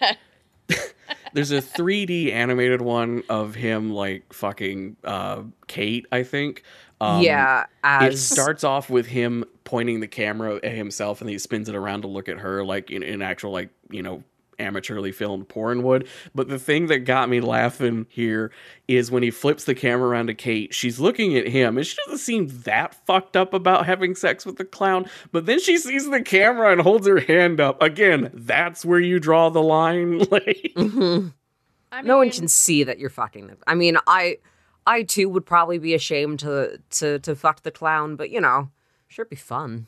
There's 1.34 1.52
a 1.52 1.62
3D 1.62 2.32
animated 2.34 2.82
one 2.82 3.24
of 3.30 3.56
him 3.56 3.92
like 3.92 4.34
fucking 4.34 4.98
uh, 5.04 5.44
Kate, 5.68 6.06
I 6.12 6.24
think. 6.24 6.64
Um, 7.00 7.22
yeah, 7.22 7.66
as 7.84 8.16
It 8.16 8.18
starts 8.18 8.64
off 8.64 8.90
with 8.90 9.06
him 9.06 9.46
pointing 9.64 10.00
the 10.02 10.08
camera 10.08 10.56
at 10.56 10.74
himself, 10.74 11.22
and 11.22 11.30
he 11.30 11.38
spins 11.38 11.70
it 11.70 11.76
around 11.76 12.02
to 12.02 12.08
look 12.08 12.28
at 12.28 12.40
her, 12.40 12.64
like 12.66 12.92
in, 12.92 13.04
in 13.04 13.22
actual, 13.22 13.52
like 13.52 13.70
you 13.90 14.02
know, 14.02 14.24
amateurly 14.60 15.14
filmed 15.14 15.48
porn 15.48 15.84
would. 15.84 16.08
But 16.34 16.48
the 16.50 16.60
thing 16.60 16.88
that 16.88 17.00
got 17.00 17.30
me 17.30 17.40
laughing 17.42 18.08
here 18.10 18.52
is 18.88 19.12
when 19.12 19.24
he 19.24 19.32
flips 19.32 19.66
the 19.66 19.76
camera 19.76 20.10
around 20.10 20.28
to 20.28 20.34
Kate. 20.34 20.74
She's 20.74 21.00
looking 21.00 21.36
at 21.38 21.48
him, 21.48 21.78
and 21.78 21.86
she 21.86 21.96
doesn't 22.06 22.20
seem 22.20 22.48
that 22.64 22.96
fucked 23.06 23.38
up 23.38 23.54
about 23.54 23.86
having 23.86 24.16
sex 24.16 24.46
with 24.46 24.58
the 24.58 24.66
clown. 24.66 25.06
But 25.32 25.46
then 25.46 25.60
she 25.60 25.78
sees 25.78 26.10
the 26.10 26.22
camera 26.22 26.72
and 26.72 26.82
holds 26.82 27.08
her 27.08 27.20
hand 27.20 27.60
up. 27.60 27.82
Again, 27.82 28.32
that's 28.34 28.84
where 28.84 29.00
you 29.00 29.20
draw 29.20 29.50
the 29.50 29.62
line. 29.62 30.20
like, 30.32 30.72
Mhm. 30.76 31.34
I 31.92 32.02
no 32.02 32.18
one 32.18 32.30
can 32.32 32.48
see 32.48 32.84
that 32.84 33.00
you're 33.00 33.10
fucking 33.10 33.48
them. 33.48 33.58
I 33.66 33.76
mean, 33.76 33.98
I 34.08 34.40
I 34.86 35.04
too 35.04 35.30
would 35.30 35.46
probably 35.46 35.78
be 35.78 35.94
ashamed 35.94 36.40
to 36.40 36.80
to 36.92 37.20
to 37.20 37.36
fuck 37.36 37.62
the 37.64 37.72
clown, 37.72 38.16
but 38.16 38.30
you 38.30 38.42
know, 38.42 38.70
sure 39.08 39.24
it'd 39.24 39.30
be 39.30 39.36
fun. 39.36 39.88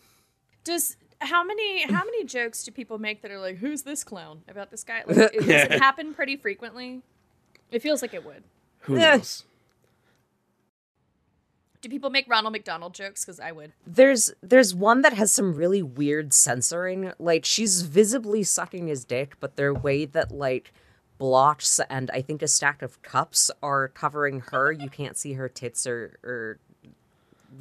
Does 0.64 0.96
how 1.22 1.44
many 1.44 1.84
how 1.84 2.04
many 2.04 2.24
jokes 2.26 2.64
do 2.64 2.72
people 2.72 2.98
make 2.98 3.22
that 3.22 3.32
are 3.32 3.40
like, 3.40 3.58
"Who's 3.58 3.82
this 3.84 4.04
clown?" 4.04 4.42
about 4.48 4.72
this 4.72 4.84
guy? 4.84 5.04
Like, 5.08 5.34
it- 5.34 5.40
does 5.40 5.48
it 5.50 5.72
happen 5.82 6.14
pretty 6.14 6.38
frequently? 6.38 7.02
It 7.72 7.82
feels 7.82 8.02
like 8.02 8.14
it 8.14 8.26
would. 8.26 8.44
who 8.82 8.96
Eh. 8.98 9.00
knows? 9.00 9.44
Do 11.82 11.88
people 11.88 12.10
make 12.10 12.28
Ronald 12.28 12.52
McDonald 12.52 12.94
jokes? 12.94 13.24
Because 13.24 13.40
I 13.40 13.52
would. 13.54 13.72
There's 13.88 14.34
there's 14.42 14.76
one 14.76 15.02
that 15.02 15.14
has 15.14 15.32
some 15.32 15.56
really 15.56 15.82
weird 15.82 16.34
censoring. 16.34 17.14
Like 17.20 17.46
she's 17.46 17.84
visibly 17.84 18.44
sucking 18.44 18.88
his 18.88 19.06
dick, 19.06 19.36
but 19.40 19.56
their 19.56 19.74
way 19.74 20.04
that 20.06 20.32
like 20.32 20.74
blocks 21.18 21.80
and 21.90 22.12
I 22.12 22.22
think 22.22 22.42
a 22.42 22.48
stack 22.50 22.82
of 22.82 23.02
cups 23.02 23.50
are 23.64 23.88
covering 23.88 24.42
her. 24.52 24.72
You 24.74 24.90
can't 24.90 25.16
see 25.18 25.34
her 25.34 25.48
tits 25.48 25.88
or 25.88 26.18
or. 26.24 26.60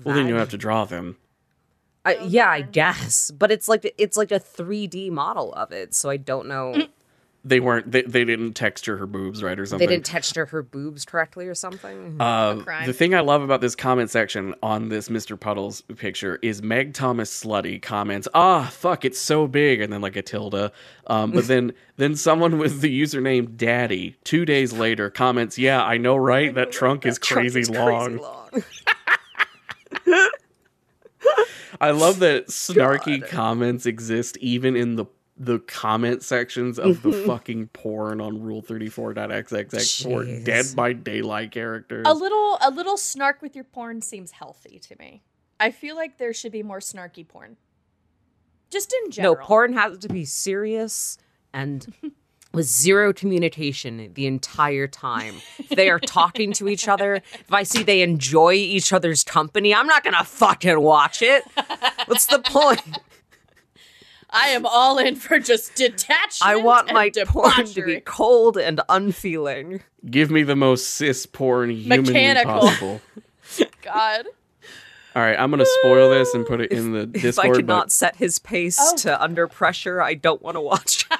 Well, 0.04 0.16
then 0.16 0.26
you 0.28 0.34
have 0.34 0.50
to 0.50 0.58
draw 0.58 0.84
them. 0.84 1.16
I, 2.04 2.16
yeah, 2.24 2.48
I 2.48 2.62
guess, 2.62 3.30
but 3.30 3.50
it's 3.50 3.68
like 3.68 3.92
it's 3.98 4.16
like 4.16 4.32
a 4.32 4.40
3D 4.40 5.10
model 5.10 5.52
of 5.54 5.72
it, 5.72 5.94
so 5.94 6.08
I 6.08 6.16
don't 6.16 6.46
know. 6.48 6.74
they 7.44 7.60
weren't 7.60 7.90
they, 7.90 8.02
they 8.02 8.24
didn't 8.24 8.54
texture 8.54 8.96
her 8.96 9.06
boobs 9.06 9.42
right 9.42 9.58
or 9.58 9.66
something. 9.66 9.86
They 9.86 9.94
didn't 9.94 10.06
texture 10.06 10.46
her 10.46 10.62
boobs 10.62 11.04
correctly 11.04 11.46
or 11.48 11.54
something. 11.54 12.16
Uh, 12.20 12.62
the 12.86 12.92
thing 12.92 13.14
I 13.14 13.20
love 13.20 13.42
about 13.42 13.60
this 13.60 13.74
comment 13.74 14.10
section 14.10 14.54
on 14.62 14.88
this 14.88 15.08
Mr. 15.08 15.38
Puddles 15.38 15.82
picture 15.96 16.38
is 16.42 16.62
Meg 16.62 16.94
Thomas 16.94 17.44
Slutty 17.44 17.80
comments, 17.82 18.28
"Ah, 18.32 18.68
fuck, 18.72 19.04
it's 19.04 19.20
so 19.20 19.46
big," 19.46 19.80
and 19.80 19.92
then 19.92 20.00
like 20.00 20.16
a 20.16 20.22
tilde. 20.22 20.70
Um, 21.08 21.32
but 21.32 21.46
then 21.46 21.72
then 21.96 22.16
someone 22.16 22.58
with 22.58 22.80
the 22.80 23.02
username 23.02 23.56
Daddy 23.56 24.16
two 24.24 24.44
days 24.44 24.72
later 24.72 25.10
comments, 25.10 25.58
"Yeah, 25.58 25.82
I 25.84 25.98
know, 25.98 26.16
right? 26.16 26.54
That 26.54 26.72
trunk 26.72 27.04
is 27.06 27.18
Trunk 27.18 27.42
crazy 27.42 27.60
is 27.60 27.70
long." 27.70 28.18
crazy 28.18 28.22
long. 28.22 28.62
I 31.80 31.90
love 31.90 32.18
that 32.20 32.48
snarky 32.48 33.26
comments 33.26 33.86
exist 33.86 34.36
even 34.38 34.76
in 34.76 34.96
the 34.96 35.06
the 35.40 35.60
comment 35.60 36.22
sections 36.24 36.78
of 36.80 37.02
the 37.02 37.12
fucking 37.26 37.68
porn 37.68 38.20
on 38.20 38.42
Rule 38.42 38.60
Thirty 38.60 38.88
Four 38.88 39.14
XXX 39.14 40.02
for 40.02 40.24
Dead 40.44 40.66
by 40.74 40.92
Daylight 40.92 41.52
characters. 41.52 42.04
A 42.06 42.14
little 42.14 42.58
a 42.60 42.70
little 42.70 42.96
snark 42.96 43.40
with 43.40 43.54
your 43.54 43.64
porn 43.64 44.02
seems 44.02 44.32
healthy 44.32 44.78
to 44.80 44.96
me. 44.98 45.22
I 45.60 45.70
feel 45.70 45.96
like 45.96 46.18
there 46.18 46.32
should 46.32 46.52
be 46.52 46.62
more 46.62 46.80
snarky 46.80 47.26
porn. 47.26 47.56
Just 48.70 48.94
in 49.04 49.10
general. 49.10 49.36
No, 49.36 49.40
porn 49.40 49.72
has 49.72 49.98
to 49.98 50.08
be 50.08 50.24
serious 50.24 51.18
and 51.52 51.86
with 52.52 52.66
zero 52.66 53.12
communication 53.12 54.10
the 54.14 54.26
entire 54.26 54.86
time. 54.86 55.36
If 55.58 55.70
they 55.70 55.90
are 55.90 55.98
talking 55.98 56.52
to 56.54 56.68
each 56.68 56.88
other, 56.88 57.16
if 57.16 57.52
I 57.52 57.62
see 57.62 57.82
they 57.82 58.02
enjoy 58.02 58.54
each 58.54 58.92
other's 58.92 59.22
company, 59.22 59.74
I'm 59.74 59.86
not 59.86 60.04
gonna 60.04 60.24
fucking 60.24 60.80
watch 60.80 61.22
it. 61.22 61.44
What's 62.06 62.26
the 62.26 62.40
point? 62.40 62.82
I 64.30 64.48
am 64.48 64.66
all 64.66 64.98
in 64.98 65.16
for 65.16 65.38
just 65.38 65.74
detachment. 65.74 66.42
I 66.42 66.56
want 66.56 66.88
and 66.88 66.94
my 66.94 67.10
porn 67.26 67.66
to 67.66 67.82
be 67.82 68.00
cold 68.00 68.58
and 68.58 68.80
unfeeling. 68.88 69.82
Give 70.08 70.30
me 70.30 70.42
the 70.42 70.56
most 70.56 70.90
cis 70.90 71.24
porn 71.26 71.70
humanly 71.70 72.12
Mechanical. 72.12 72.60
possible. 72.60 73.00
God. 73.82 74.26
All 75.18 75.24
right, 75.24 75.36
I'm 75.36 75.50
gonna 75.50 75.66
spoil 75.80 76.10
this 76.10 76.32
and 76.32 76.46
put 76.46 76.60
it 76.60 76.70
in 76.70 76.92
the 76.92 77.04
discord. 77.04 77.24
If 77.24 77.38
I 77.40 77.42
Discord. 77.48 77.56
cannot 77.66 77.84
But 77.86 77.92
set 77.92 78.14
his 78.16 78.38
pace 78.38 78.78
Oh. 78.80 78.96
to 78.98 79.20
under 79.20 79.48
pressure, 79.48 80.00
I 80.00 80.14
don't 80.14 80.40
want 80.40 80.54
to 80.54 80.60
watch. 80.60 81.06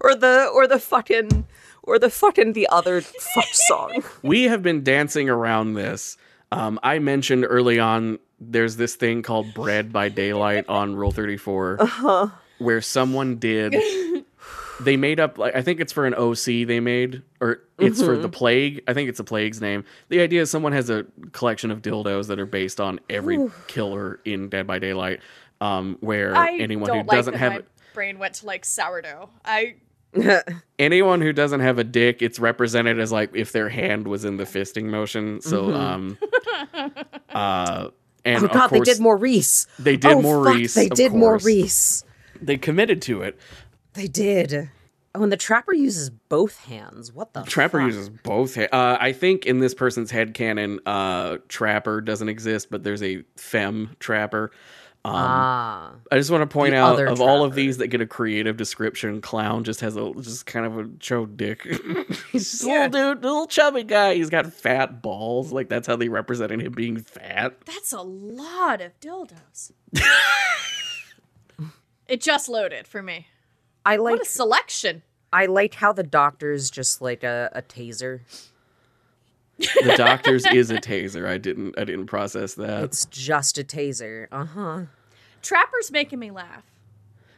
or 0.00 0.14
the 0.14 0.48
or 0.54 0.68
the 0.68 0.78
fucking 0.78 1.46
or 1.82 1.98
the 1.98 2.10
fucking 2.10 2.52
the 2.52 2.68
other 2.68 3.00
fuck 3.00 3.48
song. 3.52 4.04
we 4.22 4.44
have 4.44 4.62
been 4.62 4.84
dancing 4.84 5.28
around 5.28 5.74
this. 5.74 6.16
Um, 6.52 6.78
I 6.84 7.00
mentioned 7.00 7.44
early 7.48 7.80
on 7.80 8.20
there's 8.40 8.76
this 8.76 8.94
thing 8.94 9.22
called 9.22 9.52
Bread 9.54 9.92
by 9.92 10.08
Daylight 10.10 10.68
on 10.68 10.94
Rule 10.94 11.10
34 11.10 11.78
Uh-huh. 11.80 12.28
where 12.58 12.80
someone 12.80 13.36
did 13.38 13.74
they 14.84 14.96
made 14.96 15.20
up 15.20 15.38
like 15.38 15.54
I 15.54 15.62
think 15.62 15.80
it's 15.80 15.92
for 15.92 16.06
an 16.06 16.14
OC 16.14 16.66
they 16.66 16.80
made 16.80 17.22
or 17.40 17.60
it's 17.78 18.00
for 18.02 18.12
Mm-hmm. 18.12 18.22
the 18.22 18.28
plague. 18.28 18.82
I 18.86 18.94
think 18.94 19.08
it's 19.08 19.20
a 19.20 19.24
plague's 19.24 19.60
name. 19.60 19.84
The 20.08 20.20
idea 20.20 20.42
is 20.42 20.50
someone 20.50 20.72
has 20.72 20.90
a 20.90 21.04
collection 21.32 21.70
of 21.70 21.82
dildos 21.82 22.28
that 22.28 22.38
are 22.38 22.46
based 22.46 22.80
on 22.80 23.00
every 23.10 23.38
killer 23.66 24.20
in 24.24 24.48
Dead 24.48 24.66
by 24.66 24.78
Daylight. 24.78 25.20
Um, 25.60 25.96
where 26.00 26.36
I 26.36 26.56
anyone 26.58 26.90
who 26.90 26.96
like 26.98 27.06
doesn't 27.08 27.34
have 27.34 27.52
my 27.52 27.60
brain 27.94 28.18
went 28.18 28.34
to 28.34 28.46
like 28.46 28.64
sourdough. 28.64 29.30
I 29.44 29.76
anyone 30.78 31.20
who 31.20 31.32
doesn't 31.32 31.60
have 31.60 31.78
a 31.78 31.84
dick, 31.84 32.20
it's 32.20 32.38
represented 32.38 32.98
as 33.00 33.12
like 33.12 33.30
if 33.34 33.52
their 33.52 33.68
hand 33.68 34.06
was 34.08 34.24
in 34.24 34.36
the 34.36 34.44
fisting 34.44 34.86
motion. 34.86 35.40
So, 35.40 35.72
um, 35.72 36.18
uh, 37.30 37.88
and 38.24 38.42
Mm-hmm. 38.42 38.44
Oh 38.44 38.46
of 38.46 38.52
god, 38.52 38.68
they 38.70 38.76
course, 38.78 38.88
did 38.88 39.00
Maurice. 39.00 39.66
They 39.78 39.96
did 39.96 40.12
oh, 40.12 40.22
Maurice. 40.22 40.74
Fuck, 40.74 40.82
they 40.82 40.88
did 40.88 41.10
course. 41.12 41.44
Maurice. 41.44 42.04
They 42.40 42.56
committed 42.56 43.02
to 43.02 43.22
it. 43.22 43.38
They 43.94 44.06
did. 44.08 44.70
Oh, 45.14 45.22
and 45.22 45.30
the 45.30 45.36
trapper 45.36 45.74
uses 45.74 46.08
both 46.08 46.64
hands. 46.64 47.12
What 47.12 47.34
the 47.34 47.42
Trapper 47.42 47.78
fuck? 47.80 47.86
uses 47.86 48.08
both. 48.08 48.54
Ha- 48.54 48.68
uh, 48.72 48.96
I 48.98 49.12
think 49.12 49.44
in 49.44 49.58
this 49.58 49.74
person's 49.74 50.10
head 50.10 50.32
canon, 50.32 50.80
uh, 50.86 51.36
Trapper 51.48 52.00
doesn't 52.00 52.30
exist, 52.30 52.68
but 52.70 52.82
there's 52.82 53.02
a 53.02 53.22
femme 53.36 53.94
Trapper. 54.00 54.50
Um, 55.04 55.12
Ah. 55.16 55.92
I 56.12 56.16
just 56.16 56.30
want 56.30 56.42
to 56.42 56.46
point 56.46 56.74
out 56.74 56.98
of 56.98 57.20
all 57.20 57.44
of 57.44 57.54
these 57.54 57.78
that 57.78 57.88
get 57.88 58.00
a 58.00 58.06
creative 58.06 58.56
description, 58.56 59.20
clown 59.20 59.64
just 59.64 59.80
has 59.80 59.96
a 59.96 60.12
just 60.20 60.46
kind 60.46 60.64
of 60.64 60.78
a 60.78 60.84
chode 60.84 61.36
dick. 61.36 61.64
He's 62.32 62.50
just 62.50 62.62
a 62.62 62.68
little 62.68 62.88
dude, 63.14 63.22
little 63.24 63.46
chubby 63.48 63.82
guy. 63.82 64.14
He's 64.14 64.30
got 64.30 64.50
fat 64.52 65.02
balls. 65.02 65.52
Like 65.52 65.68
that's 65.68 65.86
how 65.88 65.96
they 65.96 66.08
represented 66.08 66.62
him 66.62 66.72
being 66.72 66.96
fat. 66.98 67.56
that's 67.66 67.92
a 67.92 68.00
lot 68.00 68.80
of 68.80 68.92
dildos. 69.00 69.72
it 72.08 72.20
just 72.20 72.48
loaded 72.48 72.86
for 72.86 73.02
me. 73.02 73.26
I 73.84 73.96
like 73.96 74.12
What 74.18 74.22
a 74.22 74.30
selection. 74.30 75.02
I 75.32 75.46
like 75.46 75.74
how 75.74 75.92
the 75.92 76.02
doctor's 76.02 76.70
just 76.70 77.00
like 77.00 77.24
a, 77.24 77.50
a 77.52 77.62
taser. 77.62 78.20
The 79.58 79.94
doctor's 79.96 80.44
is 80.46 80.70
a 80.70 80.76
taser. 80.78 81.26
I 81.26 81.38
didn't 81.38 81.78
I 81.78 81.84
didn't 81.84 82.06
process 82.06 82.54
that. 82.54 82.84
It's 82.84 83.06
just 83.06 83.58
a 83.58 83.64
taser. 83.64 84.26
Uh-huh. 84.32 84.82
Trapper's 85.40 85.90
making 85.90 86.18
me 86.18 86.30
laugh. 86.30 86.64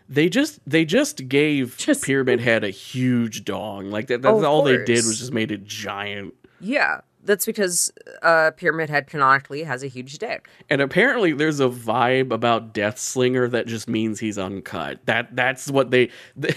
They 0.08 0.28
just 0.28 0.60
they 0.66 0.84
just 0.84 1.28
gave 1.28 1.76
Just- 1.78 2.04
Pyramid 2.04 2.40
Head 2.40 2.64
a 2.64 2.70
huge 2.70 3.44
dong. 3.44 3.90
Like 3.90 4.06
that, 4.08 4.22
that's 4.22 4.34
Oh, 4.34 4.38
of 4.38 4.44
all 4.44 4.62
they 4.62 4.84
did 4.84 5.04
was 5.04 5.18
just 5.18 5.32
made 5.32 5.50
it 5.50 5.64
giant. 5.64 6.34
Yeah. 6.60 7.00
That's 7.24 7.46
because 7.46 7.90
uh 8.22 8.50
Pyramid 8.52 8.90
Head 8.90 9.06
canonically 9.06 9.62
has 9.64 9.82
a 9.82 9.86
huge 9.88 10.18
dick. 10.18 10.48
And 10.70 10.80
apparently 10.80 11.32
there's 11.32 11.58
a 11.60 11.68
vibe 11.68 12.32
about 12.32 12.72
Death 12.74 12.98
Slinger 12.98 13.48
that 13.48 13.66
just 13.66 13.88
means 13.88 14.20
he's 14.20 14.38
uncut. 14.38 15.00
That 15.06 15.34
that's 15.34 15.70
what 15.70 15.90
they 15.90 16.10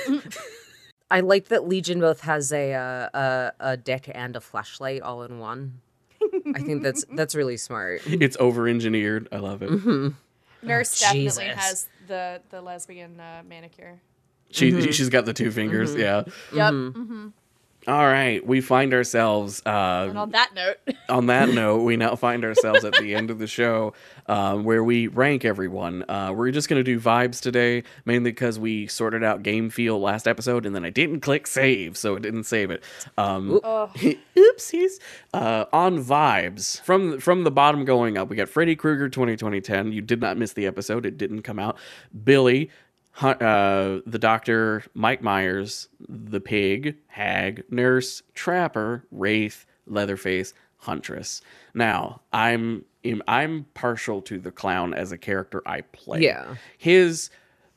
I 1.09 1.21
like 1.21 1.47
that 1.47 1.67
Legion 1.67 1.99
both 2.01 2.21
has 2.21 2.51
a 2.51 2.73
uh, 2.73 3.09
a 3.13 3.51
a 3.71 3.77
dick 3.77 4.11
and 4.13 4.35
a 4.35 4.41
flashlight 4.41 5.01
all 5.01 5.23
in 5.23 5.39
one. 5.39 5.79
I 6.53 6.59
think 6.59 6.83
that's 6.83 7.05
that's 7.15 7.33
really 7.35 7.57
smart. 7.57 8.01
it's 8.05 8.35
over 8.39 8.67
engineered. 8.67 9.29
I 9.31 9.37
love 9.37 9.61
it. 9.61 9.69
Mm-hmm. 9.69 10.09
Nurse 10.67 10.99
definitely 10.99 11.23
Jesus. 11.45 11.55
has 11.55 11.89
the 12.07 12.41
the 12.49 12.61
lesbian 12.61 13.19
uh, 13.19 13.43
manicure. 13.47 14.01
She 14.51 14.71
Mm-hmm. 14.71 14.91
she's 14.91 15.09
got 15.09 15.25
the 15.25 15.33
two 15.33 15.51
fingers. 15.51 15.95
Yeah. 15.95 16.23
Yep. 16.53 16.73
All 17.87 18.05
right, 18.05 18.45
we 18.45 18.59
find 18.59 18.93
ourselves 18.93 19.61
uh, 19.65 20.07
And 20.09 20.17
on 20.17 20.31
that 20.31 20.53
note, 20.53 20.75
on 21.09 21.27
that 21.27 21.47
note, 21.47 21.83
we 21.83 21.95
now 21.95 22.17
find 22.17 22.43
ourselves 22.43 22.83
at 22.83 22.93
the 22.99 23.15
end 23.15 23.31
of 23.31 23.39
the 23.39 23.47
show 23.47 23.93
um, 24.25 24.65
where 24.65 24.83
we 24.83 25.07
rank 25.07 25.45
everyone. 25.45 26.03
Uh, 26.09 26.33
we're 26.35 26.51
just 26.51 26.67
going 26.67 26.79
to 26.79 26.83
do 26.83 26.99
vibes 26.99 27.39
today, 27.39 27.83
mainly 28.03 28.31
because 28.31 28.59
we 28.59 28.87
sorted 28.87 29.23
out 29.23 29.41
game 29.41 29.69
feel 29.69 30.01
last 30.01 30.27
episode 30.27 30.65
and 30.65 30.75
then 30.75 30.83
I 30.83 30.89
didn't 30.89 31.21
click 31.21 31.47
save, 31.47 31.95
so 31.95 32.15
it 32.15 32.23
didn't 32.23 32.43
save 32.43 32.71
it. 32.71 32.83
Um, 33.17 33.61
oh, 33.63 33.89
oopsies. 34.35 34.99
Uh, 35.33 35.63
on 35.71 36.03
vibes, 36.03 36.81
from, 36.81 37.21
from 37.21 37.45
the 37.45 37.51
bottom 37.51 37.85
going 37.85 38.17
up, 38.17 38.27
we 38.27 38.35
got 38.35 38.49
Freddy 38.49 38.75
Krueger 38.75 39.07
202010. 39.07 39.93
You 39.93 40.01
did 40.01 40.19
not 40.19 40.37
miss 40.37 40.51
the 40.51 40.65
episode, 40.65 41.05
it 41.05 41.17
didn't 41.17 41.43
come 41.43 41.57
out. 41.57 41.77
Billy. 42.25 42.69
Hu- 43.17 43.27
Uh, 43.27 44.01
the 44.05 44.19
doctor, 44.19 44.83
Mike 44.93 45.21
Myers, 45.21 45.89
the 46.07 46.39
pig, 46.39 46.95
hag, 47.07 47.63
nurse, 47.69 48.21
trapper, 48.33 49.05
wraith, 49.11 49.65
Leatherface, 49.87 50.53
Huntress. 50.77 51.41
Now, 51.73 52.21
I'm 52.31 52.85
I'm 53.27 53.65
partial 53.73 54.21
to 54.23 54.37
the 54.37 54.51
clown 54.51 54.93
as 54.93 55.11
a 55.13 55.17
character 55.17 55.61
I 55.65 55.81
play. 55.81 56.21
Yeah. 56.21 56.55
His 56.77 57.29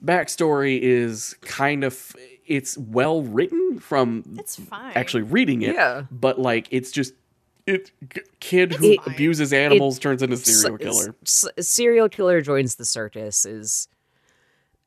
backstory 0.05 0.79
is 0.81 1.37
kind 1.41 1.85
of 1.85 2.17
it's 2.47 2.77
well 2.77 3.23
written 3.23 3.79
from 3.79 4.25
it's 4.39 4.57
fine. 4.57 4.93
actually 4.97 5.23
reading 5.23 5.63
it. 5.63 5.75
Yeah. 5.75 6.03
But 6.11 6.41
like 6.41 6.67
it's 6.73 6.91
just 6.91 7.15
it 7.67 7.93
g- 8.13 8.23
kid 8.41 8.73
who 8.75 8.93
It- 8.93 9.01
abuses 9.07 9.53
animals 9.53 9.99
turns 10.01 10.21
into 10.23 10.37
serial 10.37 10.77
killer. 10.79 11.15
s- 11.23 11.47
s- 11.57 11.69
serial 11.69 12.09
killer 12.09 12.41
joins 12.41 12.75
the 12.75 12.85
circus 12.85 13.45
is 13.47 13.87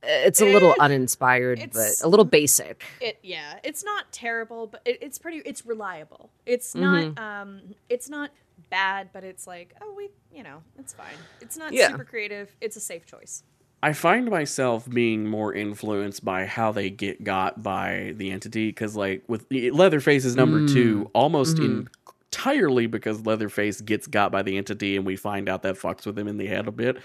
it's 0.03 0.41
a 0.41 0.45
little 0.45 0.75
uninspired 0.79 1.59
but 1.73 1.91
a 2.03 2.07
little 2.07 2.25
basic. 2.25 2.83
it 3.01 3.17
yeah 3.23 3.59
it's 3.63 3.83
not 3.83 4.11
terrible 4.11 4.67
but 4.67 4.81
it, 4.85 4.99
it's 5.01 5.17
pretty 5.17 5.37
it's 5.45 5.65
reliable 5.65 6.29
it's 6.45 6.73
Mm-hmm. 6.73 7.13
not 7.15 7.19
um 7.41 7.61
it's 7.89 8.09
not 8.09 8.31
bad 8.69 9.09
but 9.13 9.23
it's 9.23 9.45
like 9.47 9.73
oh 9.81 9.93
we 9.95 10.09
you 10.33 10.43
know 10.43 10.61
it's 10.79 10.93
fine 10.93 11.15
it's 11.41 11.57
not 11.57 11.73
Yeah. 11.73 11.89
super 11.91 12.03
creative 12.03 12.55
it's 12.61 12.75
a 12.75 12.81
safe 12.81 13.05
choice 13.05 13.43
I 13.81 13.91
find 13.91 14.29
myself 14.29 14.89
being 14.89 15.27
more 15.27 15.53
influenced 15.53 16.23
by 16.23 16.45
how 16.45 16.71
they 16.71 16.89
get 16.89 17.21
got 17.25 17.61
by 17.61 18.13
the 18.15 18.31
entity 18.31 18.69
because, 18.69 18.95
like, 18.95 19.23
with 19.27 19.45
Leatherface 19.51 20.23
is 20.23 20.37
number 20.37 20.65
two, 20.65 21.11
almost 21.13 21.59
entirely 21.59 22.87
because 22.87 23.25
Leatherface 23.25 23.81
gets 23.81 24.07
got 24.07 24.31
by 24.31 24.41
the 24.41 24.55
entity, 24.57 24.95
and 24.95 25.05
we 25.05 25.17
find 25.17 25.49
out 25.49 25.63
that 25.63 25.75
fucks 25.75 26.05
with 26.05 26.17
him 26.17 26.29
in 26.29 26.37
the 26.37 26.47
head 26.47 26.65
a 26.67 26.71
bit. 26.71 26.95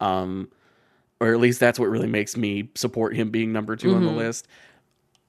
Um, 0.00 0.50
or 1.20 1.32
at 1.32 1.40
least 1.40 1.60
that's 1.60 1.78
what 1.78 1.86
really 1.86 2.06
makes 2.06 2.36
me 2.36 2.68
support 2.74 3.14
him 3.14 3.30
being 3.30 3.52
number 3.52 3.76
2 3.76 3.94
on 3.94 4.04
the 4.04 4.12
list. 4.12 4.46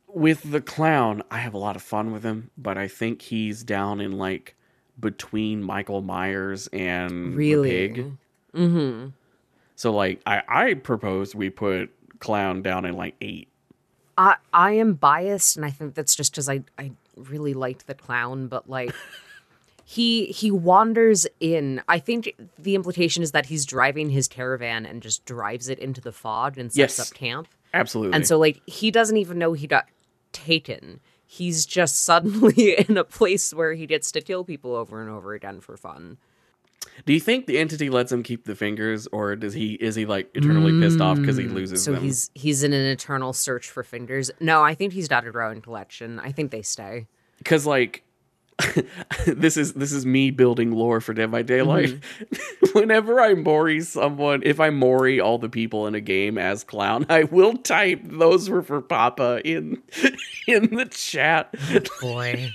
With 0.07 0.51
the 0.51 0.61
clown, 0.61 1.23
I 1.29 1.37
have 1.39 1.53
a 1.53 1.57
lot 1.57 1.75
of 1.75 1.81
fun 1.81 2.11
with 2.11 2.23
him, 2.23 2.49
but 2.57 2.77
I 2.77 2.87
think 2.87 3.21
he's 3.21 3.63
down 3.63 4.01
in 4.01 4.13
like 4.17 4.55
between 4.99 5.63
Michael 5.63 6.01
Myers 6.01 6.67
and 6.73 7.33
the 7.33 7.37
Really? 7.37 7.69
pig. 7.69 8.11
Mm-hmm. 8.55 9.09
So 9.75 9.93
like 9.93 10.21
I 10.25 10.41
I 10.47 10.73
propose 10.73 11.35
we 11.35 11.49
put 11.49 11.91
clown 12.19 12.61
down 12.61 12.85
in 12.85 12.95
like 12.95 13.15
eight. 13.21 13.47
I 14.17 14.35
I 14.51 14.73
am 14.73 14.93
biased, 14.95 15.55
and 15.55 15.65
I 15.65 15.69
think 15.71 15.93
that's 15.93 16.15
just 16.15 16.33
because 16.33 16.49
I 16.49 16.63
I 16.77 16.91
really 17.15 17.53
liked 17.53 17.87
the 17.87 17.95
clown, 17.95 18.47
but 18.47 18.69
like. 18.69 18.93
He 19.91 20.27
he 20.27 20.51
wanders 20.51 21.25
in. 21.39 21.81
I 21.87 21.97
think 21.97 22.35
the 22.59 22.75
implication 22.75 23.23
is 23.23 23.31
that 23.31 23.47
he's 23.47 23.65
driving 23.65 24.11
his 24.11 24.27
caravan 24.27 24.85
and 24.85 25.01
just 25.01 25.25
drives 25.25 25.67
it 25.67 25.79
into 25.79 25.99
the 25.99 26.11
fog 26.11 26.59
and 26.59 26.71
sets 26.71 26.99
Yes. 26.99 27.09
up 27.11 27.17
camp. 27.17 27.47
Absolutely. 27.73 28.15
And 28.15 28.27
so 28.27 28.37
like 28.37 28.61
he 28.67 28.91
doesn't 28.91 29.17
even 29.17 29.39
know 29.39 29.53
he 29.53 29.65
got 29.65 29.87
taken. 30.31 30.99
He's 31.25 31.65
just 31.65 31.95
suddenly 32.03 32.75
in 32.87 32.97
a 32.97 33.03
place 33.03 33.51
where 33.51 33.73
he 33.73 33.87
gets 33.87 34.11
to 34.11 34.21
kill 34.21 34.43
people 34.43 34.75
over 34.75 35.01
and 35.01 35.09
over 35.09 35.33
again 35.33 35.59
for 35.59 35.75
fun. 35.75 36.17
do 37.07 37.13
you 37.13 37.19
think 37.19 37.47
the 37.47 37.57
entity 37.57 37.89
lets 37.89 38.11
him 38.11 38.21
keep 38.21 38.45
the 38.45 38.55
fingers, 38.55 39.07
or 39.11 39.35
does 39.35 39.55
he 39.55 39.73
is 39.73 39.95
he 39.95 40.05
like 40.05 40.29
eternally 40.35 40.79
pissed 40.79 41.01
off 41.01 41.17
because 41.19 41.37
he 41.37 41.47
loses 41.47 41.81
Mm, 41.81 41.85
So 41.85 41.91
them? 41.93 42.03
he's 42.03 42.29
he's 42.35 42.61
in 42.61 42.73
an 42.73 42.85
eternal 42.85 43.33
search 43.33 43.71
for 43.71 43.81
fingers. 43.83 44.29
No, 44.39 44.61
I 44.63 44.75
think 44.75 44.93
he's 44.93 45.07
got 45.07 45.25
a 45.25 45.31
growing 45.31 45.61
collection. 45.61 46.19
I 46.19 46.31
think 46.31 46.51
they 46.51 46.61
stay. 46.61 47.07
because 47.39 47.65
like 47.65 48.03
this 49.25 49.57
is 49.57 49.73
this 49.73 49.91
is 49.91 50.05
me 50.05 50.31
building 50.31 50.71
lore 50.71 51.01
for 51.01 51.13
Dead 51.13 51.31
by 51.31 51.41
Daylight. 51.41 51.89
Mm-hmm. 51.89 52.77
Whenever 52.79 53.19
I 53.19 53.33
Mori 53.33 53.81
someone, 53.81 54.41
if 54.43 54.59
I 54.59 54.69
Mori 54.69 55.19
all 55.19 55.37
the 55.37 55.49
people 55.49 55.87
in 55.87 55.95
a 55.95 56.01
game 56.01 56.37
as 56.37 56.63
clown, 56.63 57.05
I 57.09 57.23
will 57.23 57.57
type 57.57 58.01
those 58.03 58.49
were 58.49 58.61
for 58.61 58.81
Papa 58.81 59.41
in 59.45 59.81
in 60.47 60.75
the 60.75 60.85
chat. 60.85 61.53
Boy. 62.01 62.51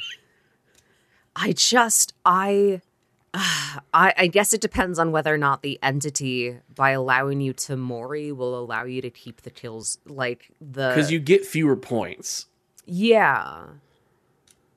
I 1.37 1.53
just 1.53 2.13
I 2.25 2.81
I 3.35 4.15
I 4.17 4.27
guess 4.27 4.53
it 4.53 4.61
depends 4.61 4.99
on 4.99 5.11
whether 5.11 5.33
or 5.33 5.39
not 5.39 5.63
the 5.63 5.79
entity 5.83 6.59
by 6.75 6.91
allowing 6.91 7.41
you 7.41 7.53
to 7.55 7.77
mori 7.77 8.31
will 8.31 8.59
allow 8.59 8.85
you 8.85 9.01
to 9.03 9.11
keep 9.11 9.43
the 9.43 9.51
kills 9.51 9.99
like 10.07 10.51
the 10.61 10.89
Because 10.89 11.11
you 11.11 11.19
get 11.19 11.45
fewer 11.45 11.77
points. 11.77 12.47
Yeah. 12.87 13.65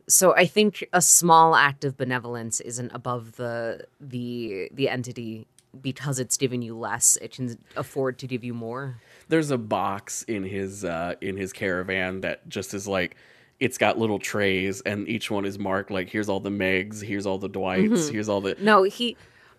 So 0.10 0.34
I 0.36 0.46
think 0.46 0.88
a 0.94 1.02
small 1.02 1.56
act 1.56 1.84
of 1.84 1.98
benevolence 1.98 2.60
isn't 2.62 2.92
above 2.94 3.36
the 3.36 3.86
the 4.00 4.70
the 4.74 4.90
entity 4.90 5.48
because 5.82 6.18
it's 6.20 6.38
giving 6.38 6.62
you 6.62 6.78
less. 6.78 7.18
It 7.22 7.34
can 7.34 7.58
afford 7.76 8.18
to 8.20 8.28
give 8.28 8.44
you 8.44 8.54
more. 8.54 8.98
There's 9.28 9.52
a 9.52 9.58
box 9.58 10.24
in 10.24 10.44
his 10.44 10.86
uh 10.86 11.16
in 11.22 11.36
his 11.38 11.52
caravan 11.54 12.22
that 12.22 12.48
just 12.48 12.74
is 12.74 12.88
like 12.88 13.18
it's 13.60 13.78
got 13.78 13.98
little 13.98 14.20
trays 14.20 14.82
and 14.82 15.08
each 15.10 15.30
one 15.32 15.44
is 15.44 15.58
marked 15.60 15.92
like 15.92 16.10
here's 16.10 16.30
all 16.30 16.40
the 16.40 16.50
Megs, 16.52 17.02
here's 17.04 17.26
all 17.26 17.38
the 17.38 17.50
Dwights, 17.50 18.04
Mm-hmm. 18.04 18.14
here's 18.14 18.30
all 18.30 18.40
the 18.40 18.56
No, 18.62 18.84
he 18.84 19.18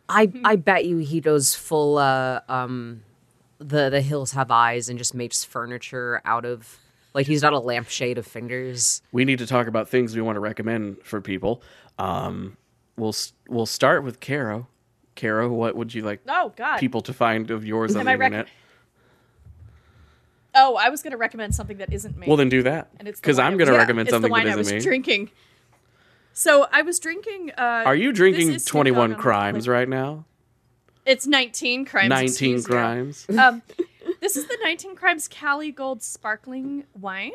I 0.09 0.33
I 0.45 0.57
bet 0.57 0.87
you 0.87 0.97
he 0.99 1.21
goes 1.21 1.55
full 1.55 1.99
uh 1.99 2.41
um 2.49 3.03
the 3.59 3.91
the 3.91 4.01
hills 4.01 4.33
have 4.33 4.51
eyes 4.51 4.89
and 4.89 4.97
just 4.99 5.15
makes 5.15 5.45
furniture 5.45 6.23
out 6.25 6.47
of 6.47 6.79
like 7.15 7.27
he's 7.27 7.43
not 7.43 7.53
got 7.53 7.53
a 7.55 7.59
lampshade 7.61 8.19
of 8.19 8.27
fingers. 8.27 9.03
we 9.13 9.25
need 9.25 9.39
to 9.39 9.47
talk 9.47 9.67
about 9.67 9.89
things 9.89 10.15
we 10.15 10.23
want 10.23 10.37
to 10.37 10.41
recommend 10.41 10.99
for 11.03 11.21
people. 11.21 11.63
Um, 11.99 12.57
we'll 12.97 13.15
we'll 13.49 13.67
start 13.67 14.05
with 14.05 14.21
Caro. 14.21 14.67
Caro, 15.17 15.49
what 15.49 15.75
would 15.77 15.93
you 15.95 16.03
like 16.03 16.21
Oh 16.29 16.53
God. 16.57 16.79
people 16.79 17.01
to 17.03 17.13
find 17.13 17.51
of 17.51 17.65
yours 17.65 17.95
on 17.97 18.01
Am 18.01 18.05
the 18.07 18.11
I 18.13 18.15
rec- 18.15 18.27
internet? 18.33 18.49
oh, 20.55 20.77
I 20.77 20.89
was 20.91 21.03
gonna 21.03 21.17
recommend 21.17 21.55
something 21.55 21.79
that 21.79 21.93
isn't 21.93 22.17
me. 22.17 22.27
well, 22.27 22.37
then 22.37 22.49
do 22.49 22.63
that. 22.63 22.89
and 22.99 23.09
it's 23.09 23.21
Because 23.21 23.39
I'm 23.39 23.57
going 23.57 23.67
to 23.67 23.73
was- 23.73 23.79
recommend 23.81 24.09
it's 24.09 24.15
something 24.15 24.29
the 24.29 24.33
wine 24.33 24.45
that 24.47 24.53
I 24.53 24.57
was 24.57 24.69
isn't 24.69 24.79
me. 24.79 24.85
drinking. 24.85 25.31
So 26.33 26.67
I 26.71 26.83
was 26.83 27.01
drinking. 27.01 27.51
Uh, 27.59 27.83
Are 27.85 27.97
you 27.97 28.13
drinking 28.13 28.57
21 28.61 28.95
Dogg 28.95 29.03
on 29.03 29.11
the 29.17 29.23
Crimes 29.23 29.67
Liquid- 29.67 29.73
right 29.73 29.89
now? 29.89 30.25
It's 31.05 31.27
19 31.27 31.85
crimes. 31.85 32.11
19. 32.11 32.63
Crimes. 32.63 33.27
Um, 33.37 33.63
this 34.29 34.37
is 34.37 34.47
the 34.47 34.59
19 34.63 34.95
Crimes 34.95 35.27
Cali 35.27 35.73
Gold 35.73 36.03
Sparkling 36.03 36.85
Wine. 37.01 37.33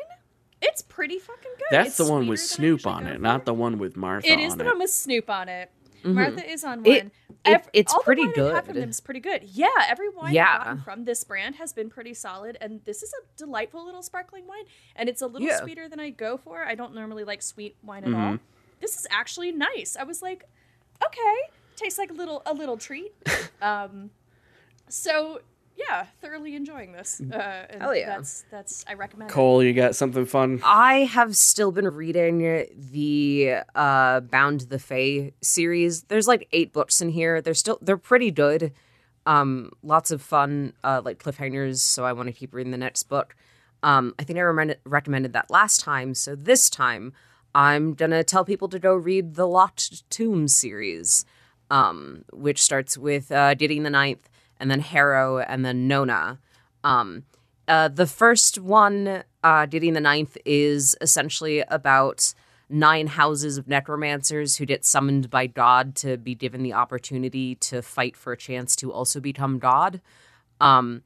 It's 0.62 0.80
pretty 0.80 1.18
fucking 1.18 1.50
good. 1.58 1.66
That's 1.72 1.88
It's 1.88 1.96
the 1.98 2.08
one 2.10 2.28
with 2.28 2.38
sweeter 2.38 2.76
than 2.76 2.76
I 2.76 2.78
Snoop 2.78 2.86
on 2.86 3.06
it, 3.08 3.16
go 3.16 3.22
not 3.22 3.44
the 3.44 3.54
one 3.54 3.78
with 3.78 3.96
Martha 3.96 4.30
It 4.30 4.38
is 4.38 4.52
on 4.52 4.58
the 4.58 4.64
it. 4.64 4.68
one 4.68 4.78
with 4.78 4.90
Snoop 4.90 5.28
on 5.28 5.48
it. 5.48 5.70
Martha 6.04 6.48
is 6.48 6.62
on 6.64 6.78
Mm-hmm. 6.84 6.86
It- 6.86 7.02
one. 7.04 7.60
it's 7.72 7.92
all 7.92 7.98
the 8.00 8.04
pretty 8.04 8.22
wine 8.22 8.30
I've 8.30 8.36
had 8.36 8.54
good. 8.54 8.64
from 8.66 8.74
them 8.80 8.88
is 8.90 9.00
pretty 9.00 9.20
good. 9.20 9.42
Yeah, 9.42 9.66
every 9.88 10.08
wine 10.08 10.32
Yeah. 10.34 10.58
Gotten 10.58 10.82
from 10.82 11.04
this 11.04 11.24
brand 11.24 11.56
has 11.56 11.72
been 11.72 11.90
pretty 11.90 12.14
solid, 12.14 12.56
and 12.60 12.80
this 12.84 13.02
is 13.02 13.12
a 13.12 13.26
delightful 13.36 13.84
little 13.84 14.02
sparkling 14.02 14.46
wine, 14.46 14.64
and 14.96 15.08
it's 15.08 15.20
a 15.20 15.26
little 15.26 15.48
Yeah. 15.48 15.60
sweeter 15.60 15.88
than 15.88 15.98
I 15.98 16.10
go 16.10 16.36
for. 16.36 16.62
I 16.64 16.74
don't 16.76 16.94
normally 16.94 17.24
like 17.24 17.42
sweet 17.42 17.76
wine 17.82 18.04
at 18.04 18.10
Mm-hmm. 18.10 18.20
all. 18.20 18.38
This 18.80 18.96
is 18.98 19.06
actually 19.10 19.50
nice. 19.50 19.96
I 19.98 20.04
was 20.04 20.22
like, 20.22 20.44
okay, 21.04 21.36
tastes 21.76 21.98
like 21.98 22.10
a 22.10 22.14
little 22.14 22.42
a 22.46 22.54
little 22.54 22.76
treat. 22.76 23.12
um, 23.62 24.10
so 24.88 25.40
yeah, 25.76 26.06
thoroughly 26.20 26.54
enjoying 26.54 26.92
this. 26.92 27.20
Uh, 27.20 27.66
and 27.70 27.82
Hell 27.82 27.94
yeah. 27.96 28.06
That's 28.06 28.44
that's 28.50 28.84
I 28.88 28.94
recommend. 28.94 29.30
it. 29.30 29.34
Cole, 29.34 29.62
you 29.62 29.72
got 29.72 29.96
something 29.96 30.24
fun? 30.24 30.60
I 30.64 31.00
have 31.04 31.36
still 31.36 31.72
been 31.72 31.88
reading 31.88 32.66
the 32.76 33.56
uh 33.74 34.20
Bound 34.20 34.62
the 34.62 34.78
Fae 34.78 35.32
series. 35.42 36.02
There's 36.04 36.28
like 36.28 36.48
eight 36.52 36.72
books 36.72 37.00
in 37.00 37.08
here. 37.10 37.40
They're 37.40 37.54
still 37.54 37.78
they're 37.82 37.96
pretty 37.96 38.30
good. 38.30 38.72
Um 39.26 39.70
lots 39.82 40.10
of 40.10 40.22
fun 40.22 40.74
uh 40.84 41.02
like 41.04 41.22
cliffhangers, 41.22 41.78
so 41.78 42.04
I 42.04 42.12
want 42.12 42.28
to 42.28 42.32
keep 42.32 42.54
reading 42.54 42.70
the 42.72 42.78
next 42.78 43.04
book. 43.04 43.34
Um 43.82 44.14
I 44.18 44.24
think 44.24 44.38
I 44.38 44.42
recommended 44.42 44.78
recommended 44.84 45.32
that 45.32 45.50
last 45.50 45.80
time, 45.80 46.14
so 46.14 46.36
this 46.36 46.70
time 46.70 47.12
I'm 47.56 47.94
going 47.94 48.10
to 48.10 48.24
tell 48.24 48.44
people 48.44 48.68
to 48.68 48.80
go 48.80 48.94
read 48.94 49.34
the 49.36 49.46
Locked 49.46 50.08
Tomb 50.10 50.46
series. 50.48 51.24
Um 51.70 52.24
which 52.32 52.62
starts 52.62 52.96
with 52.98 53.32
uh 53.32 53.54
Gideon 53.54 53.82
the 53.82 53.90
Ninth 53.90 54.28
and 54.58 54.70
then 54.70 54.80
Harrow 54.80 55.38
and 55.38 55.64
then 55.64 55.88
Nona. 55.88 56.38
Um 56.82 57.24
uh, 57.66 57.88
the 57.88 58.06
first 58.06 58.58
one, 58.58 59.24
uh, 59.42 59.66
Gideon 59.66 59.94
the 59.94 60.00
Ninth, 60.00 60.36
is 60.44 60.96
essentially 61.00 61.60
about 61.68 62.34
nine 62.68 63.06
houses 63.06 63.56
of 63.58 63.68
necromancers 63.68 64.56
who 64.56 64.66
get 64.66 64.84
summoned 64.84 65.30
by 65.30 65.46
God 65.46 65.94
to 65.96 66.16
be 66.16 66.34
given 66.34 66.62
the 66.62 66.72
opportunity 66.72 67.54
to 67.56 67.82
fight 67.82 68.16
for 68.16 68.32
a 68.32 68.36
chance 68.36 68.74
to 68.76 68.92
also 68.92 69.20
become 69.20 69.58
God. 69.58 70.00
Um, 70.60 71.02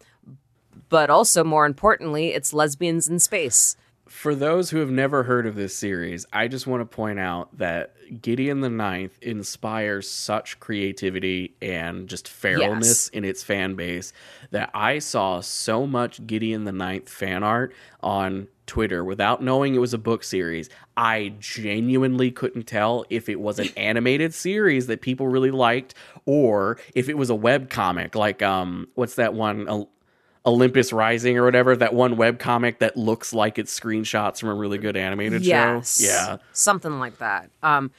but 0.88 1.10
also, 1.10 1.44
more 1.44 1.66
importantly, 1.66 2.28
it's 2.28 2.52
lesbians 2.52 3.08
in 3.08 3.18
space. 3.18 3.76
For 4.08 4.34
those 4.34 4.70
who 4.70 4.78
have 4.78 4.90
never 4.90 5.22
heard 5.24 5.46
of 5.46 5.54
this 5.54 5.76
series, 5.76 6.26
I 6.32 6.48
just 6.48 6.66
want 6.66 6.80
to 6.80 6.86
point 6.96 7.18
out 7.18 7.56
that 7.58 7.94
Gideon 8.22 8.62
the 8.62 8.70
Ninth 8.70 9.18
inspires 9.20 10.08
such 10.10 10.58
creativity 10.60 11.54
and 11.60 12.08
just 12.08 12.26
feralness 12.26 12.80
Yes. 12.80 13.08
in 13.08 13.24
its 13.24 13.42
fan 13.42 13.74
base 13.74 14.12
that 14.50 14.70
I 14.72 14.98
saw 14.98 15.40
so 15.40 15.86
much 15.86 16.26
Gideon 16.26 16.64
the 16.64 16.72
Ninth 16.72 17.08
fan 17.08 17.42
art 17.42 17.74
on 18.02 18.48
Twitter 18.66 19.04
without 19.04 19.42
knowing 19.42 19.74
it 19.74 19.78
was 19.78 19.92
a 19.94 19.98
book 19.98 20.24
series. 20.24 20.70
I 20.96 21.34
genuinely 21.38 22.30
couldn't 22.30 22.64
tell 22.66 23.04
if 23.10 23.28
it 23.28 23.40
was 23.40 23.58
an 23.58 23.68
animated 23.76 24.32
series 24.32 24.86
that 24.86 25.00
people 25.02 25.28
really 25.28 25.50
liked 25.50 25.94
or 26.24 26.78
if 26.94 27.08
it 27.10 27.18
was 27.18 27.28
a 27.30 27.34
web 27.34 27.68
comic 27.70 28.14
like 28.14 28.42
um 28.42 28.88
what's 28.94 29.14
that 29.16 29.32
one 29.34 29.86
Olympus 30.48 30.92
Rising 30.92 31.38
or 31.38 31.44
whatever, 31.44 31.76
that 31.76 31.94
one 31.94 32.16
web 32.16 32.38
comic 32.38 32.78
that 32.78 32.96
looks 32.96 33.32
like 33.32 33.58
it's 33.58 33.78
screenshots 33.78 34.40
from 34.40 34.48
a 34.48 34.54
really 34.54 34.78
good 34.78 34.96
animated 34.96 35.44
yes, 35.44 36.00
show. 36.00 36.06
Yeah. 36.06 36.36
something 36.52 36.98
like 36.98 37.18
that. 37.18 37.50
Um, 37.62 37.90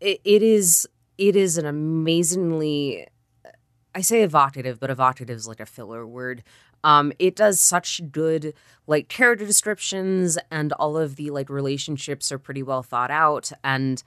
it, 0.00 0.20
it 0.24 0.42
is 0.42 0.88
it 1.18 1.36
is 1.36 1.56
an 1.56 1.66
amazingly 1.66 3.06
I 3.94 4.02
say 4.02 4.22
evocative, 4.22 4.78
but 4.78 4.90
evocative 4.90 5.34
is 5.34 5.48
like 5.48 5.60
a 5.60 5.64
filler 5.64 6.06
word. 6.06 6.42
Um, 6.84 7.12
it 7.18 7.34
does 7.34 7.60
such 7.60 8.02
good 8.12 8.52
like 8.86 9.08
character 9.08 9.46
descriptions 9.46 10.38
and 10.50 10.72
all 10.74 10.98
of 10.98 11.16
the 11.16 11.30
like 11.30 11.48
relationships 11.48 12.30
are 12.30 12.38
pretty 12.38 12.62
well 12.62 12.82
thought 12.82 13.10
out 13.10 13.50
and 13.64 14.02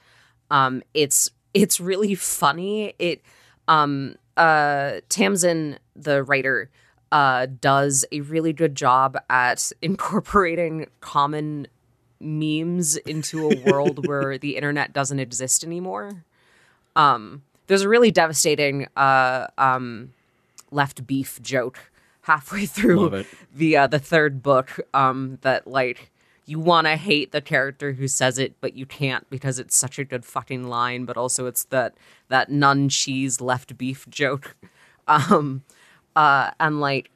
um 0.51 0.81
it's 0.93 1.29
it's 1.53 1.79
really 1.79 2.15
funny. 2.39 2.93
It 2.99 3.21
um 3.67 4.15
uh 4.37 5.01
Tamsyn, 5.09 5.77
the 5.95 6.23
writer, 6.23 6.69
uh 7.11 7.47
does 7.61 8.05
a 8.11 8.21
really 8.21 8.53
good 8.53 8.75
job 8.75 9.17
at 9.29 9.71
incorporating 9.81 10.87
common 11.01 11.67
memes 12.19 12.97
into 12.97 13.49
a 13.49 13.71
world 13.71 14.07
where 14.07 14.37
the 14.37 14.55
internet 14.55 14.93
doesn't 14.93 15.19
exist 15.19 15.63
anymore. 15.63 16.25
Um, 16.95 17.43
there's 17.67 17.83
a 17.83 17.89
really 17.89 18.11
devastating 18.11 18.87
uh, 18.97 19.47
um, 19.57 20.13
left 20.71 21.05
beef 21.07 21.41
joke 21.41 21.91
halfway 22.21 22.65
through 22.65 23.25
the 23.55 23.77
uh, 23.77 23.87
the 23.87 23.99
third 23.99 24.43
book 24.43 24.79
um, 24.93 25.37
that 25.41 25.67
like 25.67 26.11
you 26.45 26.59
want 26.59 26.87
to 26.87 26.95
hate 26.95 27.31
the 27.31 27.41
character 27.41 27.93
who 27.93 28.07
says 28.07 28.39
it, 28.39 28.55
but 28.59 28.73
you 28.73 28.85
can't 28.85 29.29
because 29.29 29.59
it's 29.59 29.75
such 29.75 29.99
a 29.99 30.03
good 30.03 30.25
fucking 30.25 30.67
line. 30.67 31.05
But 31.05 31.15
also, 31.15 31.45
it's 31.45 31.63
that 31.65 31.93
that 32.27 32.49
nun 32.49 32.89
cheese 32.89 33.39
left 33.39 33.77
beef 33.77 34.09
joke, 34.09 34.55
um, 35.07 35.63
uh, 36.19 36.51
and 36.59 36.79
like 36.81 37.09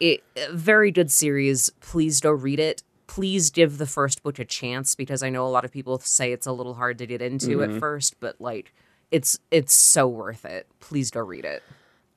it 0.00 0.22
a 0.36 0.52
very 0.52 0.90
good 0.90 1.10
series. 1.10 1.70
Please 1.80 2.20
go 2.20 2.30
read 2.30 2.58
it. 2.60 2.82
Please 3.06 3.50
give 3.50 3.78
the 3.78 3.86
first 3.86 4.22
book 4.22 4.38
a 4.38 4.44
chance 4.44 4.94
because 4.94 5.22
I 5.22 5.28
know 5.30 5.46
a 5.46 5.52
lot 5.56 5.64
of 5.64 5.70
people 5.70 5.98
say 5.98 6.32
it's 6.32 6.46
a 6.46 6.52
little 6.52 6.74
hard 6.74 6.98
to 6.98 7.06
get 7.06 7.20
into 7.22 7.58
Mm-hmm. 7.58 7.74
at 7.74 7.80
first, 7.80 8.18
but 8.20 8.40
like 8.40 8.72
it's 9.10 9.38
it's 9.50 9.72
so 9.74 10.08
worth 10.08 10.44
it. 10.44 10.66
Please 10.80 11.10
go 11.10 11.20
read 11.20 11.44
it. 11.44 11.62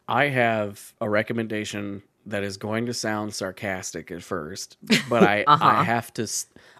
I 0.07 0.25
have 0.29 0.93
a 1.01 1.09
recommendation 1.09 2.01
that 2.27 2.43
is 2.43 2.57
going 2.57 2.85
to 2.87 2.93
sound 2.93 3.33
sarcastic 3.35 4.09
at 4.11 4.23
first, 4.23 4.77
but 5.09 5.21
I 5.23 5.43
Uh-huh. 5.47 5.63
I 5.65 5.83
have 5.83 6.13
to 6.15 6.27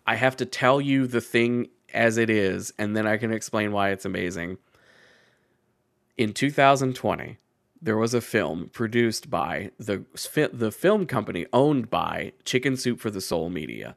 I 0.08 0.16
have 0.16 0.38
to 0.38 0.46
tell 0.46 0.80
you 0.82 1.06
the 1.08 1.22
thing 1.22 1.68
as 1.94 2.18
it 2.18 2.30
is, 2.30 2.74
and 2.80 2.96
then 2.96 3.06
I 3.06 3.18
can 3.18 3.32
explain 3.32 3.72
why 3.72 3.92
it's 3.92 4.06
amazing. 4.06 4.58
In 6.18 6.34
2020, 6.34 7.38
there 7.82 7.98
was 7.98 8.14
a 8.14 8.22
film 8.22 8.70
produced 8.74 9.30
by 9.30 9.72
the 9.78 10.04
the 10.54 10.72
film 10.72 11.06
company 11.06 11.46
owned 11.54 11.90
by 11.90 12.34
Chicken 12.44 12.78
Soup 12.78 13.00
for 13.00 13.10
the 13.10 13.22
Soul 13.22 13.50
Media. 13.50 13.96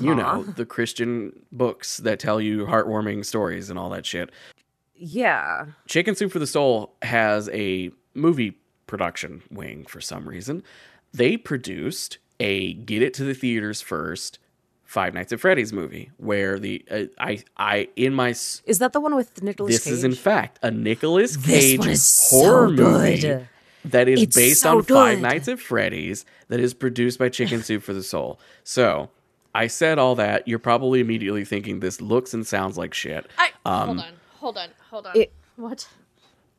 You 0.00 0.14
know, 0.14 0.22
uh-huh. 0.22 0.52
the 0.56 0.66
Christian 0.66 1.32
books 1.50 1.98
that 1.98 2.18
tell 2.18 2.40
you 2.40 2.66
heartwarming 2.66 3.24
stories 3.24 3.70
and 3.70 3.78
all 3.78 3.90
that 3.90 4.04
shit. 4.04 4.30
Yeah. 4.94 5.66
Chicken 5.86 6.14
Soup 6.14 6.30
for 6.30 6.38
the 6.38 6.46
Soul 6.46 6.94
has 7.02 7.48
a 7.50 7.90
movie 8.14 8.58
production 8.86 9.42
wing 9.50 9.86
for 9.86 10.00
some 10.00 10.28
reason. 10.28 10.62
They 11.12 11.36
produced 11.36 12.18
a 12.38 12.74
get 12.74 13.02
it 13.02 13.14
to 13.14 13.24
the 13.24 13.34
theaters 13.34 13.80
first 13.80 14.38
Five 14.90 15.14
Nights 15.14 15.32
at 15.32 15.38
Freddy's 15.38 15.72
movie 15.72 16.10
where 16.16 16.58
the 16.58 16.84
uh, 16.90 17.04
I 17.16 17.44
I 17.56 17.88
in 17.94 18.12
my 18.12 18.30
s- 18.30 18.60
Is 18.66 18.80
that 18.80 18.92
the 18.92 18.98
one 19.00 19.14
with 19.14 19.40
Nicolas 19.40 19.72
this 19.72 19.84
Cage? 19.84 19.92
is 19.92 20.02
in 20.02 20.14
fact 20.16 20.58
a 20.62 20.70
Nicolas 20.72 21.36
This 21.36 21.46
Cage 21.46 21.78
one 21.78 21.88
is 21.90 22.28
horror 22.28 22.68
so 22.76 22.82
movie 22.82 23.20
good. 23.20 23.48
that 23.84 24.08
is 24.08 24.20
It's 24.22 24.34
based 24.36 24.62
so 24.62 24.78
on 24.78 24.82
Five 24.82 25.18
good. 25.18 25.22
Nights 25.22 25.46
at 25.46 25.60
Freddy's 25.60 26.24
that 26.48 26.58
is 26.58 26.74
produced 26.74 27.20
by 27.20 27.28
Chicken 27.28 27.62
Soup 27.62 27.80
for 27.84 27.92
the 27.92 28.02
Soul. 28.02 28.40
So 28.64 29.10
I 29.54 29.68
said 29.68 30.00
all 30.00 30.16
that. 30.16 30.48
You're 30.48 30.58
probably 30.58 30.98
immediately 30.98 31.44
thinking 31.44 31.78
this 31.78 32.00
looks 32.00 32.34
and 32.34 32.44
sounds 32.44 32.76
like 32.76 32.92
shit. 32.92 33.28
I 33.38 33.50
Um, 33.64 33.86
hold 33.86 33.98
on, 34.00 34.12
hold 34.40 34.58
on, 34.58 34.68
hold 34.90 35.06
on. 35.06 35.16
It- 35.16 35.32
what? 35.54 35.86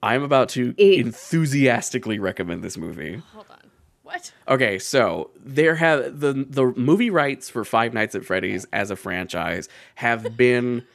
I'm 0.02 0.24
about 0.24 0.48
to 0.50 0.74
It- 0.78 1.00
enthusiastically 1.06 2.18
recommend 2.18 2.64
this 2.64 2.78
movie. 2.78 3.22
Hold 3.34 3.46
on. 3.50 3.51
What? 4.12 4.32
Okay, 4.48 4.78
so 4.80 5.32
there 5.44 5.76
have 5.76 6.20
the 6.20 6.34
the 6.34 6.66
movie 6.76 7.10
rights 7.10 7.50
for 7.50 7.64
Five 7.66 7.94
Nights 7.94 8.14
at 8.16 8.26
Freddy's 8.26 8.66
as 8.74 8.92
a 8.92 8.96
franchise 8.96 9.70
have 9.96 10.36
been 10.38 10.86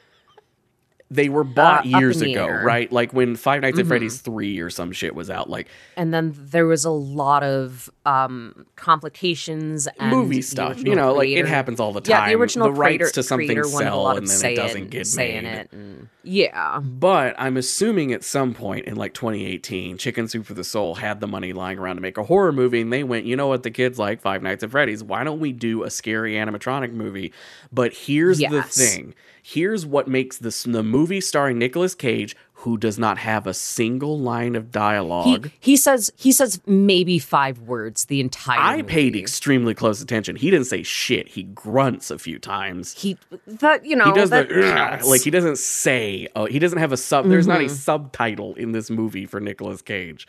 they 1.09 1.29
were 1.29 1.45
bought 1.45 1.85
Uh, 1.85 1.99
years 1.99 2.21
ago, 2.21 2.45
air. 2.47 2.61
right? 2.65 2.91
Like 2.91 3.13
when 3.13 3.35
Five 3.37 3.61
Nights 3.61 3.79
at 3.79 3.85
Freddy's 3.87 4.19
3 4.19 4.59
or 4.59 4.69
some 4.69 4.91
shit 4.91 5.15
was 5.15 5.29
out, 5.29 5.49
like 5.49 5.67
and 5.95 6.13
then 6.13 6.33
there 6.35 6.65
was 6.65 6.83
a 6.83 6.89
lot 6.91 7.43
of 7.43 7.89
um 8.07 8.65
complications 8.77 9.85
and 9.99 10.09
movie 10.09 10.41
stuff. 10.41 10.79
You 10.79 10.95
know, 10.95 11.13
like 11.13 11.27
it 11.27 11.45
happens 11.45 11.81
all 11.81 11.91
the 11.91 11.99
time. 11.99 12.23
Yeah, 12.23 12.29
the 12.29 12.35
original 12.39 12.69
the 12.69 12.73
rights 12.73 13.11
to 13.11 13.23
something 13.23 13.47
creator 13.47 13.65
sell 13.65 14.07
and 14.11 14.25
then 14.25 14.51
it 14.51 14.55
doesn't 14.55 14.83
in, 14.83 14.87
get 14.87 15.13
made. 15.17 15.43
it. 15.43 15.71
And, 15.73 16.07
yeah. 16.23 16.79
But 16.79 17.35
I'm 17.37 17.57
assuming 17.57 18.13
at 18.13 18.23
some 18.23 18.53
point 18.53 18.85
in 18.85 18.95
like 18.95 19.13
2018, 19.13 19.97
Chicken 19.97 20.29
Soup 20.29 20.45
for 20.45 20.53
the 20.53 20.63
Soul 20.63 20.95
had 20.95 21.19
the 21.19 21.27
money 21.27 21.51
lying 21.51 21.77
around 21.77 21.97
to 21.97 22.01
make 22.01 22.17
a 22.17 22.23
horror 22.23 22.53
movie, 22.53 22.79
and 22.79 22.93
they 22.93 23.03
went, 23.03 23.25
you 23.25 23.35
know 23.35 23.47
what, 23.47 23.63
the 23.63 23.71
kids 23.71 23.99
like 23.99 24.21
Five 24.21 24.41
Nights 24.41 24.63
at 24.63 24.71
Freddy's. 24.71 25.03
Why 25.03 25.25
don't 25.25 25.41
we 25.41 25.51
do 25.51 25.83
a 25.83 25.89
scary 25.89 26.35
animatronic 26.35 26.93
movie? 26.93 27.33
But 27.73 27.93
here's 27.93 28.39
the 28.39 28.63
thing. 28.63 29.15
Here's 29.43 29.85
what 29.85 30.07
makes 30.07 30.37
this 30.37 30.63
the 30.63 30.83
movie 30.83 31.21
starring 31.21 31.57
Nicolas 31.57 31.95
Cage, 31.95 32.35
who 32.67 32.77
does 32.77 32.99
not 32.99 33.17
have 33.17 33.47
a 33.47 33.53
single 33.53 34.19
line 34.19 34.53
of 34.55 34.71
dialogue. 34.73 35.49
he 35.57 35.77
says 35.77 36.11
he 36.17 36.33
says 36.33 36.59
maybe 36.65 37.17
five 37.17 37.59
words 37.59 38.05
the 38.05 38.19
entire 38.19 38.59
I 38.59 38.81
paid 38.81 39.15
extremely 39.15 39.73
close 39.73 40.01
attention. 40.01 40.35
He 40.35 40.51
didn't 40.51 40.67
say 40.67 40.83
shit. 40.83 41.29
He 41.29 41.43
grunts 41.43 42.11
a 42.11 42.19
few 42.19 42.39
times. 42.39 42.93
he 42.93 43.17
that 43.47 43.85
you 43.85 43.95
know 43.95 44.05
he 44.05 44.11
does 44.13 44.31
the 44.31 45.01
like 45.05 45.21
he 45.21 45.29
doesn't 45.31 45.57
say 45.59 46.27
oh 46.35 46.45
he 46.45 46.59
doesn't 46.59 46.79
have 46.79 46.91
a 46.91 46.97
sub 46.97 47.29
there's 47.29 47.47
not 47.47 47.61
a 47.61 47.65
Mm-hmm. 47.67 47.73
subtitle 47.75 48.53
in 48.55 48.73
this 48.73 48.89
movie 48.89 49.25
for 49.25 49.39
Nicolas 49.39 49.81
Cage. 49.81 50.27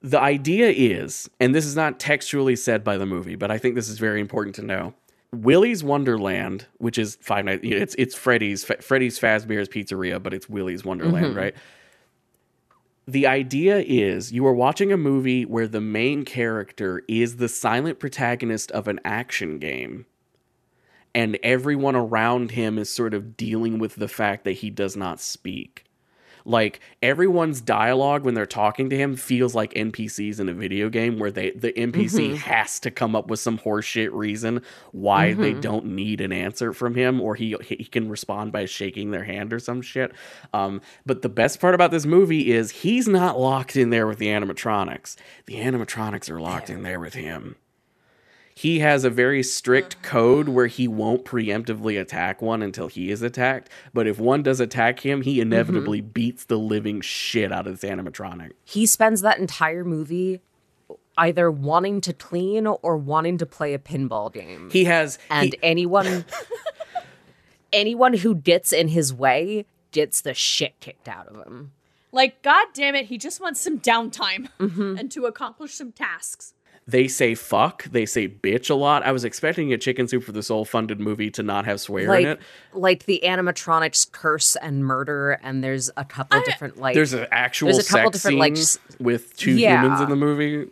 The 0.00 0.18
idea 0.20 0.70
is, 0.74 1.28
and 1.38 1.54
this 1.54 1.64
is 1.66 1.76
not 1.76 2.00
textually 2.00 2.56
said 2.56 2.82
by 2.82 2.96
the 2.96 3.06
movie, 3.06 3.36
but 3.36 3.50
I 3.50 3.58
think 3.58 3.74
this 3.74 3.88
is 3.88 3.98
very 3.98 4.20
important 4.20 4.54
to 4.56 4.62
know. 4.62 4.94
Willy's 5.34 5.82
Wonderland, 5.82 6.66
which 6.78 6.98
is 6.98 7.16
Five 7.20 7.44
Nights, 7.44 7.62
it's 7.64 7.94
it's 7.96 8.14
Freddy's 8.14 8.64
Freddy's 8.64 9.18
Fazbear's 9.18 9.68
Pizzeria, 9.68 10.22
but 10.22 10.34
it's 10.34 10.48
Willy's 10.48 10.84
Wonderland, 10.84 11.26
Mm-hmm. 11.26 11.38
right? 11.38 11.54
The 13.08 13.26
idea 13.26 13.78
is 13.80 14.30
you 14.32 14.46
are 14.46 14.52
watching 14.54 14.92
a 14.92 14.96
movie 14.96 15.44
where 15.44 15.66
the 15.66 15.80
main 15.80 16.24
character 16.24 17.02
is 17.08 17.36
the 17.36 17.48
silent 17.48 17.98
protagonist 17.98 18.70
of 18.70 18.86
an 18.86 19.00
action 19.04 19.58
game 19.58 20.06
and 21.14 21.38
everyone 21.42 21.96
around 21.96 22.52
him 22.52 22.78
is 22.78 22.90
sort 22.90 23.12
of 23.12 23.36
dealing 23.36 23.78
with 23.78 23.96
the 23.96 24.08
fact 24.08 24.44
that 24.44 24.52
he 24.52 24.70
does 24.70 24.96
not 24.96 25.20
speak. 25.20 25.84
Like 26.44 26.80
everyone's 27.02 27.60
dialogue 27.60 28.24
when 28.24 28.34
they're 28.34 28.46
talking 28.46 28.90
to 28.90 28.96
him 28.96 29.16
feels 29.16 29.54
like 29.54 29.72
NPCs 29.74 30.40
in 30.40 30.48
a 30.48 30.54
video 30.54 30.88
game 30.88 31.18
where 31.18 31.30
they 31.30 31.50
the 31.50 31.72
NPC 31.72 32.36
has 32.36 32.80
to 32.80 32.90
come 32.90 33.14
up 33.14 33.28
with 33.28 33.40
some 33.40 33.58
horseshit 33.58 34.10
reason 34.12 34.62
why 34.92 35.32
they 35.32 35.52
don't 35.52 35.86
need 35.86 36.20
an 36.20 36.32
answer 36.32 36.72
from 36.72 36.94
him 36.94 37.20
or 37.20 37.34
he 37.34 37.56
he 37.62 37.84
can 37.84 38.08
respond 38.08 38.52
by 38.52 38.64
shaking 38.64 39.10
their 39.10 39.24
hand 39.24 39.52
or 39.52 39.58
some 39.58 39.82
shit. 39.82 40.12
Um, 40.52 40.80
but 41.06 41.22
the 41.22 41.28
best 41.28 41.60
part 41.60 41.74
about 41.74 41.90
this 41.90 42.06
movie 42.06 42.52
is 42.52 42.70
he's 42.70 43.08
not 43.08 43.38
locked 43.38 43.76
in 43.76 43.90
there 43.90 44.06
with 44.06 44.18
the 44.18 44.28
animatronics. 44.28 45.16
The 45.46 45.56
animatronics 45.56 46.30
are 46.30 46.40
locked 46.40 46.70
in 46.70 46.82
there 46.82 47.00
with 47.00 47.14
him 47.14 47.56
he 48.54 48.80
has 48.80 49.04
a 49.04 49.10
very 49.10 49.42
strict 49.42 50.02
code 50.02 50.48
where 50.48 50.66
he 50.66 50.86
won't 50.86 51.24
preemptively 51.24 52.00
attack 52.00 52.42
one 52.42 52.62
until 52.62 52.88
he 52.88 53.10
is 53.10 53.22
attacked. 53.22 53.68
But 53.94 54.06
if 54.06 54.18
one 54.18 54.42
does 54.42 54.60
attack 54.60 55.00
him, 55.00 55.22
he 55.22 55.40
inevitably 55.40 56.00
beats 56.00 56.44
the 56.44 56.58
living 56.58 57.00
shit 57.00 57.50
out 57.52 57.66
of 57.66 57.80
this 57.80 57.90
animatronic. 57.90 58.52
he 58.64 58.84
spends 58.86 59.20
that 59.22 59.38
entire 59.38 59.84
movie 59.84 60.40
either 61.18 61.50
wanting 61.50 62.00
to 62.00 62.12
clean 62.12 62.66
or 62.66 62.96
wanting 62.96 63.36
to 63.38 63.46
play 63.46 63.74
a 63.74 63.78
pinball 63.78 64.32
game. 64.32 64.70
He 64.70 64.84
has 64.84 65.18
and 65.30 65.52
he- 65.52 65.58
anyone 65.62 66.24
anyone 67.72 68.14
who 68.14 68.34
gets 68.34 68.72
in 68.72 68.88
his 68.88 69.12
way 69.12 69.64
gets 69.90 70.20
the 70.20 70.34
shit 70.34 70.78
kicked 70.80 71.08
out 71.08 71.26
of 71.28 71.36
him. 71.46 71.72
Like, 72.12 72.42
god 72.42 72.66
damn 72.74 72.94
it, 72.94 73.06
he 73.06 73.16
just 73.18 73.40
wants 73.40 73.60
some 73.60 73.78
downtime 73.80 74.48
Mm-hmm. 74.58 74.98
and 74.98 75.10
to 75.12 75.24
accomplish 75.26 75.72
some 75.74 75.92
tasks. 75.92 76.54
They 76.86 77.06
say 77.08 77.34
fuck, 77.34 77.84
they 77.84 78.04
say 78.06 78.28
bitch 78.28 78.68
a 78.70 78.74
lot. 78.74 79.02
I 79.04 79.12
was 79.12 79.24
expecting 79.24 79.72
a 79.72 79.78
Chicken 79.78 80.08
Soup 80.08 80.22
for 80.22 80.32
the 80.32 80.42
Soul 80.42 80.64
funded 80.64 80.98
movie 81.00 81.30
to 81.30 81.42
not 81.42 81.64
have 81.64 81.80
swear 81.80 82.08
Like 82.08 82.22
in 82.24 82.28
it. 82.32 82.40
like 82.72 83.04
the 83.04 83.20
animatronics 83.24 84.10
curse 84.10 84.56
and 84.56 84.84
murder 84.84 85.32
and 85.42 85.62
there's 85.62 85.90
a 85.96 86.04
couple 86.04 86.40
different 86.42 86.78
like 86.78 86.94
There's 86.94 87.12
an 87.12 87.26
actual 87.30 87.66
there's 87.72 87.86
a 87.86 87.90
couple 87.90 88.10
sex 88.12 88.22
different, 88.24 88.38
like, 88.38 88.56
scene 88.56 88.62
s- 88.62 88.78
with 88.98 89.36
two 89.36 89.52
Yeah. 89.52 89.80
humans 89.82 90.00
in 90.00 90.08
the 90.10 90.16
movie. 90.16 90.68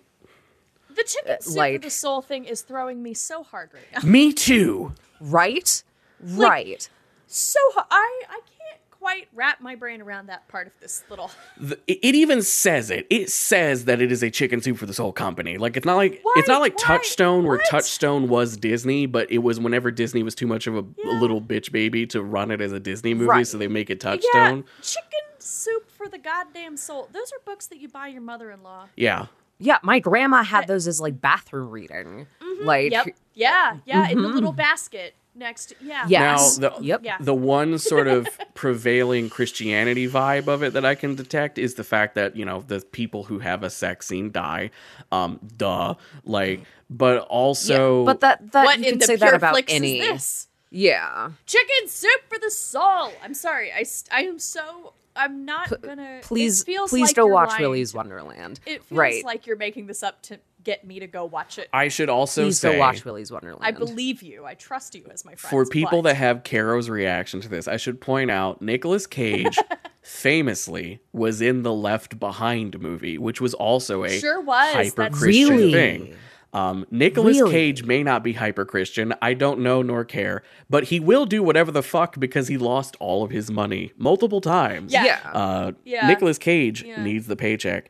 The 0.97 1.05
chicken 1.05 1.33
uh, 1.33 1.37
soup 1.41 1.57
like- 1.57 1.75
for 1.81 1.87
the 1.87 1.91
soul 1.91 2.21
thing 2.23 2.45
is 2.45 2.63
throwing 2.63 3.03
me 3.03 3.15
so 3.15 3.43
hard 3.45 3.71
right 3.73 3.85
now. 4.03 4.09
Me 4.09 4.33
too. 4.33 4.93
right? 5.21 5.83
right. 6.21 6.89
So 7.29 7.61
I 7.77 8.23
I 8.29 8.41
can't 8.59 8.60
quite 9.01 9.29
wrap 9.35 9.61
my 9.61 9.75
brain 9.75 10.01
around 10.03 10.27
that 10.27 10.47
part 10.49 10.67
of 10.67 10.73
this 10.81 11.03
little. 11.11 11.31
The- 11.57 11.79
it 11.87 11.99
it 12.03 12.15
even 12.15 12.43
says 12.43 12.91
it. 12.91 13.07
It 13.11 13.31
says 13.31 13.87
that 13.87 14.01
it 14.03 14.13
is 14.13 14.23
a 14.23 14.31
chicken 14.31 14.61
soup 14.61 14.77
for 14.79 14.87
the 14.87 14.93
soul 14.95 15.13
company. 15.13 15.57
Like 15.59 15.77
it's 15.77 15.87
not 15.87 15.97
like 15.97 16.21
Why- 16.23 16.35
it's 16.37 16.49
not 16.49 16.61
like 16.61 16.77
why- 16.77 16.85
Touchstone 16.85 17.45
where 17.45 17.57
what? 17.57 17.67
Touchstone 17.71 18.29
was 18.29 18.57
Disney, 18.57 19.07
but 19.07 19.31
it 19.31 19.39
was 19.39 19.59
whenever 19.59 19.91
Disney 19.91 20.23
was 20.23 20.35
too 20.35 20.47
much 20.47 20.67
of 20.67 20.77
a, 20.77 20.85
a 21.09 21.15
little 21.19 21.41
bitch 21.41 21.73
baby 21.73 22.07
to 22.09 22.23
run 22.23 22.51
it 22.51 22.61
as 22.61 22.73
a 22.73 22.81
Disney 22.81 23.15
movie, 23.15 23.27
Right. 23.29 23.47
so 23.47 23.59
they 23.59 23.69
make 23.69 23.89
it 23.91 24.03
Yeah, 24.05 24.11
Touchstone. 24.11 24.65
chicken 24.83 25.21
soup 25.39 25.91
for 25.91 26.07
the 26.09 26.19
goddamn 26.19 26.77
soul. 26.77 27.09
Those 27.13 27.33
are 27.33 27.41
books 27.45 27.67
that 27.69 27.79
you 27.81 27.89
buy 27.89 28.09
your 28.09 28.21
mother-in-law. 28.23 28.89
Yeah. 28.97 29.27
Yeah, 29.59 29.79
my 29.83 29.99
grandma 29.99 30.43
had 30.43 30.67
those 30.67 30.87
as 30.87 31.01
like 31.01 31.21
bathroom 31.21 31.71
reading. 31.71 32.27
Mm-hmm. 32.43 32.65
Like 32.67 32.93
Yep. 32.93 33.07
Yeah, 33.35 33.77
yeah, 33.87 34.09
in 34.09 34.21
the 34.23 34.29
little 34.29 34.51
mm-hmm. 34.51 34.57
basket 34.59 35.15
next. 35.41 35.75
Yeah. 35.81 36.05
Yes. 36.07 36.59
Now 36.59 36.69
the 36.69 36.85
Yep. 36.85 37.01
Yeah. 37.03 37.17
the 37.19 37.35
one 37.35 37.79
sort 37.79 38.07
of 38.07 38.29
prevailing 38.55 39.29
Christianity 39.29 40.09
vibe 40.09 40.47
of 40.47 40.63
it 40.63 40.75
that 40.75 40.85
I 40.85 40.95
can 40.95 41.17
detect 41.17 41.59
is 41.59 41.75
the 41.75 41.83
fact 41.83 42.15
that 42.15 42.37
you 42.37 42.45
know 42.45 42.63
the 42.69 42.81
people 42.93 43.25
who 43.25 43.41
have 43.41 43.65
a 43.65 43.71
sex 43.71 44.07
scene 44.07 44.31
die, 44.31 44.71
um, 45.11 45.41
duh, 45.57 45.95
like, 46.25 46.63
but 46.89 47.23
also, 47.23 48.05
but 48.05 48.21
that 48.21 48.53
that 48.53 48.65
What 48.65 48.79
you 48.79 48.85
in 48.85 48.91
could 48.93 49.01
the 49.01 49.07
say 49.07 49.17
pure 49.17 49.31
that 49.31 49.37
about 49.37 49.55
flicks 49.55 49.73
any 49.73 49.99
this? 50.01 50.47
Yeah. 50.71 51.31
Chicken 51.47 51.89
soup 51.89 52.21
for 52.29 52.39
the 52.39 52.51
soul. 52.51 53.13
I'm 53.23 53.35
sorry. 53.35 53.73
I 53.73 53.85
I 54.13 54.23
am 54.23 54.39
so. 54.39 54.95
I'm 55.17 55.45
not 55.45 55.83
gonna. 55.83 56.21
Please 56.23 56.63
it 56.63 56.67
feels 56.67 56.91
please 56.91 57.09
like 57.09 57.17
go 57.17 57.27
you're 57.27 57.35
watch 57.35 57.51
lying 57.51 57.63
Willy's 57.63 57.93
Wonderland. 57.93 58.61
It 58.65 58.85
feels 58.85 58.99
right. 58.99 59.25
like 59.25 59.47
you're 59.47 59.57
making 59.57 59.87
this 59.87 60.05
up 60.05 60.23
to 60.23 60.39
get 60.63 60.85
me 60.87 61.01
to 61.01 61.07
go 61.07 61.25
watch 61.25 61.59
it. 61.59 61.69
I 61.73 61.89
should 61.89 62.09
also 62.09 62.45
please 62.45 62.59
say 62.61 62.73
go 62.75 62.79
watch 62.79 63.05
Willy's 63.05 63.31
Wonderland. 63.33 63.65
I 63.65 63.71
believe 63.71 64.23
you. 64.23 64.45
I 64.45 64.55
trust 64.55 64.95
you 64.95 65.05
as 65.11 65.25
my 65.25 65.35
friend. 65.35 65.51
for 65.51 65.65
people 65.71 66.03
that 66.03 66.17
have 66.17 66.43
Caro's 66.45 66.89
reaction 66.91 67.41
to 67.41 67.49
this, 67.49 67.67
I 67.69 67.77
should 67.77 68.01
point 68.01 68.31
out 68.31 68.61
Nicolas 68.61 69.07
Cage 69.07 69.57
famously 70.03 71.01
was 71.13 71.41
in 71.41 71.63
the 71.63 71.73
Left 71.73 72.19
Behind 72.19 72.79
movie, 72.81 73.17
which 73.19 73.41
was 73.41 73.55
also 73.55 74.05
a 74.05 74.11
Sure 74.11 74.41
was. 74.41 74.75
hyper 74.75 75.03
That's 75.05 75.19
Christian 75.19 75.49
Really? 75.57 75.73
thing. 75.73 76.15
Um, 76.53 76.85
Nicolas 76.91 77.37
Really? 77.39 77.53
Cage 77.53 77.85
may 77.85 78.03
not 78.03 78.25
be 78.25 78.33
hyper 78.33 78.65
Christian. 78.65 79.15
I 79.23 79.35
don't 79.35 79.61
know 79.61 79.83
nor 79.83 80.05
care, 80.05 80.43
but 80.69 80.85
he 80.85 80.99
will 80.99 81.25
do 81.25 81.43
whatever 81.45 81.71
the 81.71 81.83
fuck 81.83 82.19
because 82.19 82.49
he 82.49 82.59
lost 82.59 82.97
all 82.99 83.23
of 83.23 83.31
his 83.31 83.51
money 83.53 83.93
multiple 83.97 84.41
times. 84.41 84.93
Yeah. 84.93 85.05
Yeah. 85.05 85.31
Uh, 85.33 85.73
Yeah. 85.85 86.09
Nicolas 86.09 86.39
Cage 86.39 86.83
Yeah. 86.83 87.03
needs 87.05 87.29
the 87.29 87.37
paycheck. 87.37 87.89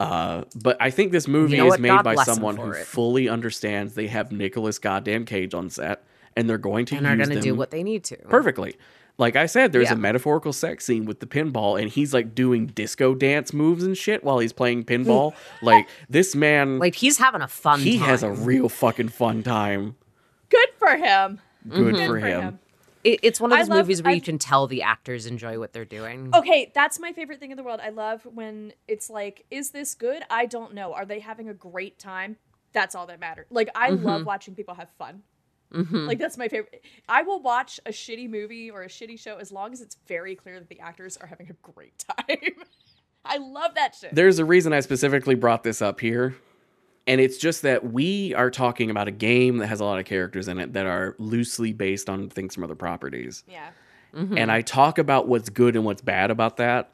Uh, 0.00 0.44
but 0.62 0.76
I 0.80 0.90
think 0.90 1.12
this 1.12 1.28
movie 1.28 1.58
know 1.58 1.66
is 1.66 1.70
what? 1.72 1.80
made 1.80 1.88
God 1.88 2.04
by 2.04 2.14
someone 2.16 2.56
who 2.56 2.70
it. 2.70 2.86
fully 2.86 3.28
understands 3.28 3.94
they 3.94 4.06
have 4.08 4.32
Nicolas 4.32 4.78
goddamn 4.78 5.26
Cage 5.26 5.52
on 5.54 5.68
set, 5.70 6.02
and 6.36 6.48
they're 6.48 6.58
going 6.58 6.86
to 6.86 6.96
and 6.96 7.06
are 7.06 7.16
going 7.16 7.28
to 7.28 7.34
them 7.34 7.42
do 7.42 7.54
what 7.54 7.70
they 7.70 7.82
need 7.82 8.02
to. 8.04 8.16
perfectly. 8.16 8.76
Like 9.18 9.36
I 9.36 9.44
said, 9.44 9.72
there's 9.72 9.88
Yeah. 9.88 9.94
a 9.94 9.98
metaphorical 9.98 10.54
sex 10.54 10.86
scene 10.86 11.04
with 11.04 11.20
the 11.20 11.26
pinball, 11.26 11.78
and 11.78 11.90
he's 11.90 12.14
like 12.14 12.34
doing 12.34 12.66
disco 12.68 13.14
dance 13.14 13.52
moves 13.52 13.84
and 13.84 13.94
shit 13.94 14.24
while 14.24 14.38
he's 14.38 14.54
playing 14.54 14.84
pinball. 14.84 15.34
like 15.62 15.86
this 16.08 16.34
man, 16.34 16.78
Like 16.78 16.94
he's 16.94 17.18
having 17.18 17.42
a 17.42 17.48
fun. 17.48 17.80
he 17.80 17.98
time. 17.98 18.08
has 18.08 18.22
a 18.22 18.30
real 18.30 18.70
fucking 18.70 19.08
fun 19.10 19.42
time. 19.42 19.96
Good 20.48 20.68
for 20.78 20.96
him. 20.96 21.40
Good 21.68 21.94
Mm-hmm. 21.96 22.06
for 22.06 22.20
For 22.20 22.26
him. 22.26 22.40
him. 22.42 22.58
It- 23.04 23.20
it's 23.22 23.40
one 23.40 23.52
of 23.52 23.58
those 23.58 23.68
love- 23.68 23.78
movies 23.86 24.02
where 24.02 24.10
I- 24.12 24.14
you 24.14 24.20
can 24.20 24.38
tell 24.38 24.66
the 24.66 24.82
actors 24.82 25.26
enjoy 25.26 25.58
what 25.58 25.72
they're 25.72 25.84
doing. 25.84 26.30
Okay, 26.34 26.70
that's 26.74 26.98
my 26.98 27.12
favorite 27.12 27.40
thing 27.40 27.50
in 27.50 27.56
the 27.56 27.62
world. 27.62 27.80
I 27.82 27.88
love 27.90 28.24
when 28.26 28.72
it's 28.88 29.08
like, 29.08 29.44
is 29.50 29.70
this 29.70 29.94
good? 29.94 30.22
I 30.28 30.46
don't 30.46 30.74
know. 30.74 30.92
Are 30.92 31.04
they 31.06 31.20
having 31.20 31.48
a 31.48 31.54
great 31.54 31.98
time? 31.98 32.36
That's 32.72 32.94
all 32.94 33.06
that 33.06 33.18
matters. 33.20 33.46
Like, 33.50 33.68
I 33.74 33.90
Mm-hmm. 33.90 34.04
love 34.06 34.26
watching 34.26 34.54
people 34.54 34.74
have 34.74 34.90
fun. 34.98 35.22
Like, 35.72 36.18
that's 36.18 36.36
my 36.36 36.48
favorite. 36.48 36.84
I 37.08 37.22
will 37.22 37.40
watch 37.40 37.78
a 37.86 37.90
shitty 37.90 38.28
movie 38.28 38.70
or 38.72 38.82
a 38.82 38.88
shitty 38.88 39.18
show 39.20 39.36
as 39.36 39.52
long 39.52 39.72
as 39.72 39.80
it's 39.80 39.96
very 40.08 40.34
clear 40.34 40.58
that 40.58 40.68
the 40.68 40.80
actors 40.80 41.16
are 41.16 41.28
having 41.28 41.48
a 41.48 41.52
great 41.72 41.96
time. 42.18 42.54
I 43.24 43.36
love 43.36 43.76
that 43.76 43.94
shit. 43.94 44.12
There's 44.14 44.40
a 44.40 44.44
reason 44.44 44.72
I 44.72 44.80
specifically 44.80 45.36
brought 45.36 45.62
this 45.62 45.80
up 45.80 46.00
here. 46.00 46.34
And 47.06 47.20
it's 47.20 47.38
just 47.38 47.62
that 47.62 47.92
we 47.92 48.34
are 48.34 48.50
talking 48.50 48.90
about 48.90 49.08
a 49.08 49.12
game 49.12 49.58
that 49.58 49.66
has 49.66 49.80
a 49.80 49.84
lot 49.84 49.98
of 49.98 50.04
characters 50.04 50.48
in 50.48 50.58
it 50.58 50.74
that 50.74 50.86
are 50.86 51.16
loosely 51.18 51.72
based 51.72 52.08
on 52.08 52.28
things 52.28 52.54
from 52.54 52.64
other 52.64 52.74
properties. 52.74 53.42
yeah. 53.48 53.70
Mm-hmm. 54.14 54.38
And 54.38 54.50
I 54.50 54.62
talk 54.62 54.98
about 54.98 55.28
what's 55.28 55.48
good 55.50 55.76
and 55.76 55.84
what's 55.84 56.02
bad 56.02 56.32
about 56.32 56.56
that. 56.56 56.90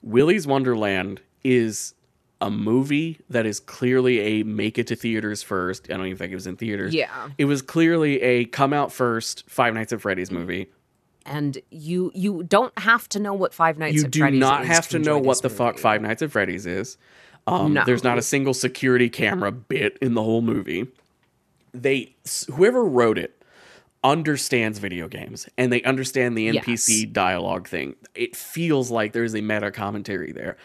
Willy's 0.00 0.46
Wonderland 0.46 1.20
is 1.42 1.94
a 2.40 2.50
movie 2.50 3.20
that 3.30 3.46
is 3.46 3.60
clearly 3.60 4.18
a 4.20 4.42
make 4.42 4.78
it 4.78 4.88
to 4.88 4.96
theaters 4.96 5.42
first. 5.42 5.90
I 5.90 5.96
don't 5.96 6.06
even 6.06 6.18
think 6.18 6.32
it 6.32 6.36
was 6.36 6.46
in 6.46 6.56
theaters. 6.56 6.92
Yeah. 6.92 7.30
It 7.38 7.44
was 7.44 7.62
clearly 7.62 8.20
a 8.20 8.44
come 8.46 8.72
out 8.72 8.92
first 8.92 9.44
Five 9.48 9.74
Nights 9.74 9.92
at 9.92 10.00
Freddy's 10.00 10.30
movie. 10.30 10.70
And 11.24 11.58
you 11.70 12.10
you 12.14 12.42
don't 12.42 12.76
have 12.80 13.08
to 13.10 13.20
know 13.20 13.32
what 13.32 13.54
Five 13.54 13.78
Nights 13.78 13.96
you 13.96 14.04
at 14.04 14.10
do 14.10 14.28
not 14.30 14.66
have 14.66 14.88
to 14.88 14.98
know 14.98 15.18
what 15.18 15.34
this 15.34 15.40
the 15.42 15.50
fuck. 15.50 15.78
Five 15.78 16.02
Nights 16.02 16.20
at 16.22 16.32
Freddy's 16.32 16.66
is. 16.66 16.98
Um, 17.46 17.72
No. 17.74 17.84
There's 17.84 18.04
not 18.04 18.18
a 18.18 18.22
single 18.22 18.54
security 18.54 19.08
camera 19.08 19.50
bit 19.52 19.98
in 20.00 20.14
the 20.14 20.22
whole 20.22 20.42
movie. 20.42 20.86
They 21.74 22.14
whoever 22.54 22.84
wrote 22.84 23.18
it 23.18 23.42
understands 24.04 24.78
video 24.78 25.08
games 25.08 25.48
and 25.56 25.72
they 25.72 25.82
understand 25.82 26.36
the 26.36 26.48
NPC 26.48 27.02
Yes. 27.02 27.12
dialogue 27.12 27.68
thing. 27.68 27.94
It 28.14 28.34
feels 28.36 28.90
like 28.90 29.12
there's 29.12 29.34
a 29.34 29.40
meta 29.40 29.70
commentary 29.70 30.32
there. 30.32 30.56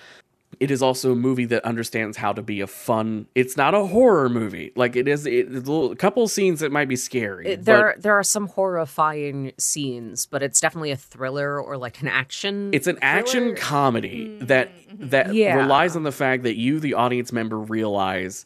It 0.59 0.71
is 0.71 0.81
also 0.81 1.11
a 1.11 1.15
movie 1.15 1.45
that 1.45 1.63
understands 1.65 2.17
how 2.17 2.33
to 2.33 2.41
be 2.41 2.61
a 2.61 2.67
fun. 2.67 3.27
It's 3.35 3.57
not 3.57 3.75
a 3.75 3.85
horror 3.85 4.27
movie. 4.27 4.71
Like 4.75 4.95
it 4.95 5.07
is. 5.07 5.27
It, 5.27 5.67
a 5.67 5.95
couple 5.95 6.27
scenes 6.27 6.61
that 6.61 6.71
might 6.71 6.87
be 6.87 6.95
scary. 6.95 7.47
It- 7.47 7.57
but 7.59 7.65
there 7.65 7.95
there 7.99 8.13
are 8.17 8.23
some 8.23 8.47
horrifying 8.47 9.51
scenes, 9.59 10.25
but 10.25 10.41
it's 10.41 10.59
definitely 10.59 10.91
a 10.91 10.97
thriller 10.97 11.61
or 11.61 11.77
like 11.77 12.01
an 12.01 12.07
action. 12.07 12.71
it's 12.73 12.87
an 12.87 12.97
action 13.03 13.43
thriller. 13.43 13.55
comedy 13.57 14.37
that 14.41 14.71
that 14.97 15.33
Yeah. 15.35 15.55
relies 15.57 15.95
on 15.95 16.03
the 16.03 16.11
fact 16.13 16.41
that 16.43 16.55
you 16.55 16.79
the 16.79 16.93
audience 16.95 17.31
member 17.31 17.59
realize 17.59 18.45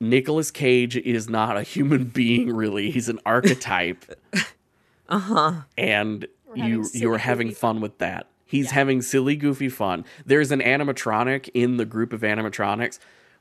Nicolas 0.00 0.50
Cage 0.50 0.96
is 0.96 1.28
not 1.28 1.56
a 1.56 1.62
human 1.62 2.04
being 2.14 2.54
really 2.54 2.90
he's 2.90 3.08
an 3.10 3.18
archetype 3.26 4.04
uh-huh. 5.08 5.52
and 5.76 6.26
having 6.48 6.64
you 6.72 6.84
you're 6.94 7.18
having 7.18 7.50
fun 7.50 7.80
with 7.80 7.98
that 7.98 8.26
he's 8.46 8.70
having 8.70 9.02
silly 9.02 9.36
goofy 9.36 9.68
fun 9.68 10.04
there's 10.24 10.50
an 10.52 10.60
animatronic 10.60 11.50
in 11.52 11.76
the 11.76 11.84
group 11.84 12.12
of 12.12 12.20
animatronics 12.22 12.98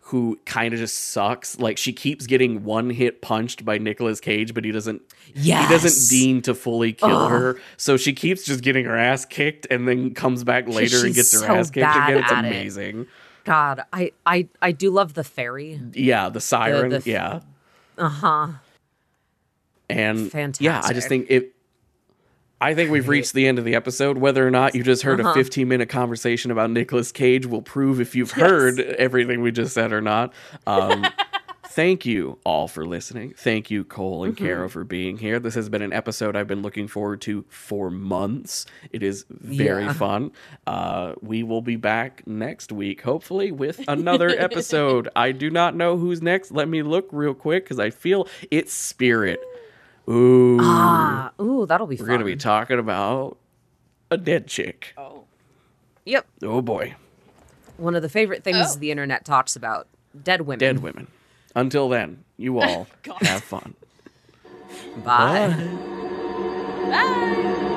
who 0.09 0.39
kind 0.45 0.71
of 0.73 0.79
just 0.79 0.95
sucks 0.95 1.59
like 1.59 1.77
she 1.79 1.91
keeps 1.91 2.27
getting 2.27 2.63
one 2.63 2.91
hit 2.91 3.21
punched 3.23 3.65
by 3.65 3.77
Nicolas 3.79 4.19
Cage 4.19 4.53
but 4.53 4.63
he 4.65 4.71
doesn't 4.71 5.01
Yes. 5.33 5.67
he 5.67 5.73
doesn't 5.73 6.09
deign 6.17 6.41
to 6.43 6.53
fully 6.53 6.93
kill 6.93 7.27
her, 7.27 7.59
so 7.77 7.97
she 7.97 8.13
keeps 8.13 8.45
just 8.45 8.61
getting 8.63 8.85
her 8.85 8.95
ass 8.95 9.25
kicked, 9.25 9.65
and 9.71 9.87
then 9.87 10.13
comes 10.13 10.43
back 10.45 10.67
later 10.67 11.03
and 11.05 11.13
gets 11.15 11.33
her 11.33 11.39
so 11.39 11.45
ass 11.47 11.69
kicked 11.71 11.77
again. 11.95 12.17
It's 12.19 12.31
at 12.31 12.45
it. 12.45 12.47
amazing. 12.47 13.07
God, 13.43 13.81
I 13.91 14.11
I 14.25 14.47
I 14.61 14.71
do 14.71 14.91
love 14.91 15.15
the 15.15 15.23
fairy. 15.23 15.81
Yeah, 15.93 16.29
the 16.29 16.39
siren. 16.39 16.89
the 16.91 16.97
f- 16.97 17.07
yeah, 17.07 17.39
Uh-huh. 17.97 18.47
and 19.89 20.55
yeah, 20.61 20.81
I 20.83 20.93
just 20.93 21.07
think 21.09 21.27
it. 21.29 21.54
I 22.61 22.73
think 22.73 22.89
we've 22.89 23.07
reached 23.07 23.33
the 23.33 23.47
end 23.47 23.59
of 23.59 23.65
the 23.65 23.75
episode. 23.75 24.17
Whether 24.17 24.45
or 24.47 24.51
not 24.51 24.75
you 24.75 24.83
just 24.83 25.01
heard 25.03 25.19
Uh-huh. 25.19 25.31
a 25.31 25.33
15 25.33 25.67
minute 25.67 25.89
conversation 25.89 26.51
about 26.51 26.71
Nicolas 26.71 27.11
Cage 27.11 27.45
will 27.45 27.61
prove 27.61 27.99
if 27.99 28.15
you've 28.15 28.31
heard 28.31 28.79
everything 28.79 29.41
we 29.41 29.51
just 29.51 29.73
said 29.73 29.91
or 29.91 30.01
not. 30.01 30.33
Um, 30.65 31.05
thank 31.67 32.05
you 32.05 32.39
all 32.45 32.69
for 32.69 32.85
listening. 32.85 33.33
Thank 33.37 33.69
you, 33.69 33.83
Cole 33.83 34.23
and 34.23 34.35
Mm-hmm. 34.37 34.45
Caro, 34.45 34.69
for 34.69 34.85
being 34.85 35.17
here. 35.17 35.37
This 35.39 35.53
has 35.55 35.67
been 35.67 35.81
an 35.81 35.91
episode 35.91 36.37
I've 36.37 36.47
been 36.47 36.61
looking 36.61 36.87
forward 36.87 37.19
to 37.21 37.43
for 37.49 37.91
months. 37.91 38.65
It 38.89 39.03
is 39.03 39.25
very 39.29 39.83
Yeah. 39.83 39.93
fun. 39.93 40.31
Uh, 40.65 41.13
we 41.21 41.43
will 41.43 41.61
be 41.61 41.75
back 41.75 42.23
next 42.25 42.71
week, 42.71 43.01
hopefully, 43.01 43.51
with 43.51 43.81
another 43.89 44.29
episode. 44.29 45.09
I 45.15 45.33
do 45.33 45.49
not 45.49 45.75
know 45.75 45.97
who's 45.97 46.21
next. 46.21 46.51
Let 46.51 46.69
me 46.69 46.83
look 46.83 47.09
real 47.11 47.33
quick 47.33 47.65
because 47.65 47.79
I 47.79 47.89
feel 47.89 48.27
it's 48.49 48.71
Spirit. 48.73 49.39
Ooh. 50.09 50.57
Ah, 50.61 51.31
ooh, 51.41 51.65
that'll 51.65 51.87
be 51.87 51.95
fun. 51.97 52.05
We're 52.05 52.09
going 52.09 52.19
to 52.19 52.25
be 52.25 52.35
talking 52.35 52.77
about 52.79 53.37
a 54.11 54.17
dead 54.17 54.47
chick. 54.47 54.93
Oh. 54.97 55.23
Yep. 56.05 56.27
Oh 56.43 56.61
boy. 56.61 56.93
One 57.77 57.95
of 57.95 58.01
the 58.03 58.09
favorite 58.09 58.43
things 58.43 58.75
Oh. 58.75 58.79
the 58.79 58.91
internet 58.91 59.25
talks 59.25 59.55
about. 59.55 59.87
Dead 60.23 60.41
women. 60.41 60.59
Dead 60.59 60.79
women. 60.83 61.07
Until 61.55 61.89
then, 61.89 62.23
you 62.37 62.59
all 62.61 62.87
have 63.21 63.43
fun. 63.43 63.73
Bye. 65.03 65.49
Bye. 66.91 67.71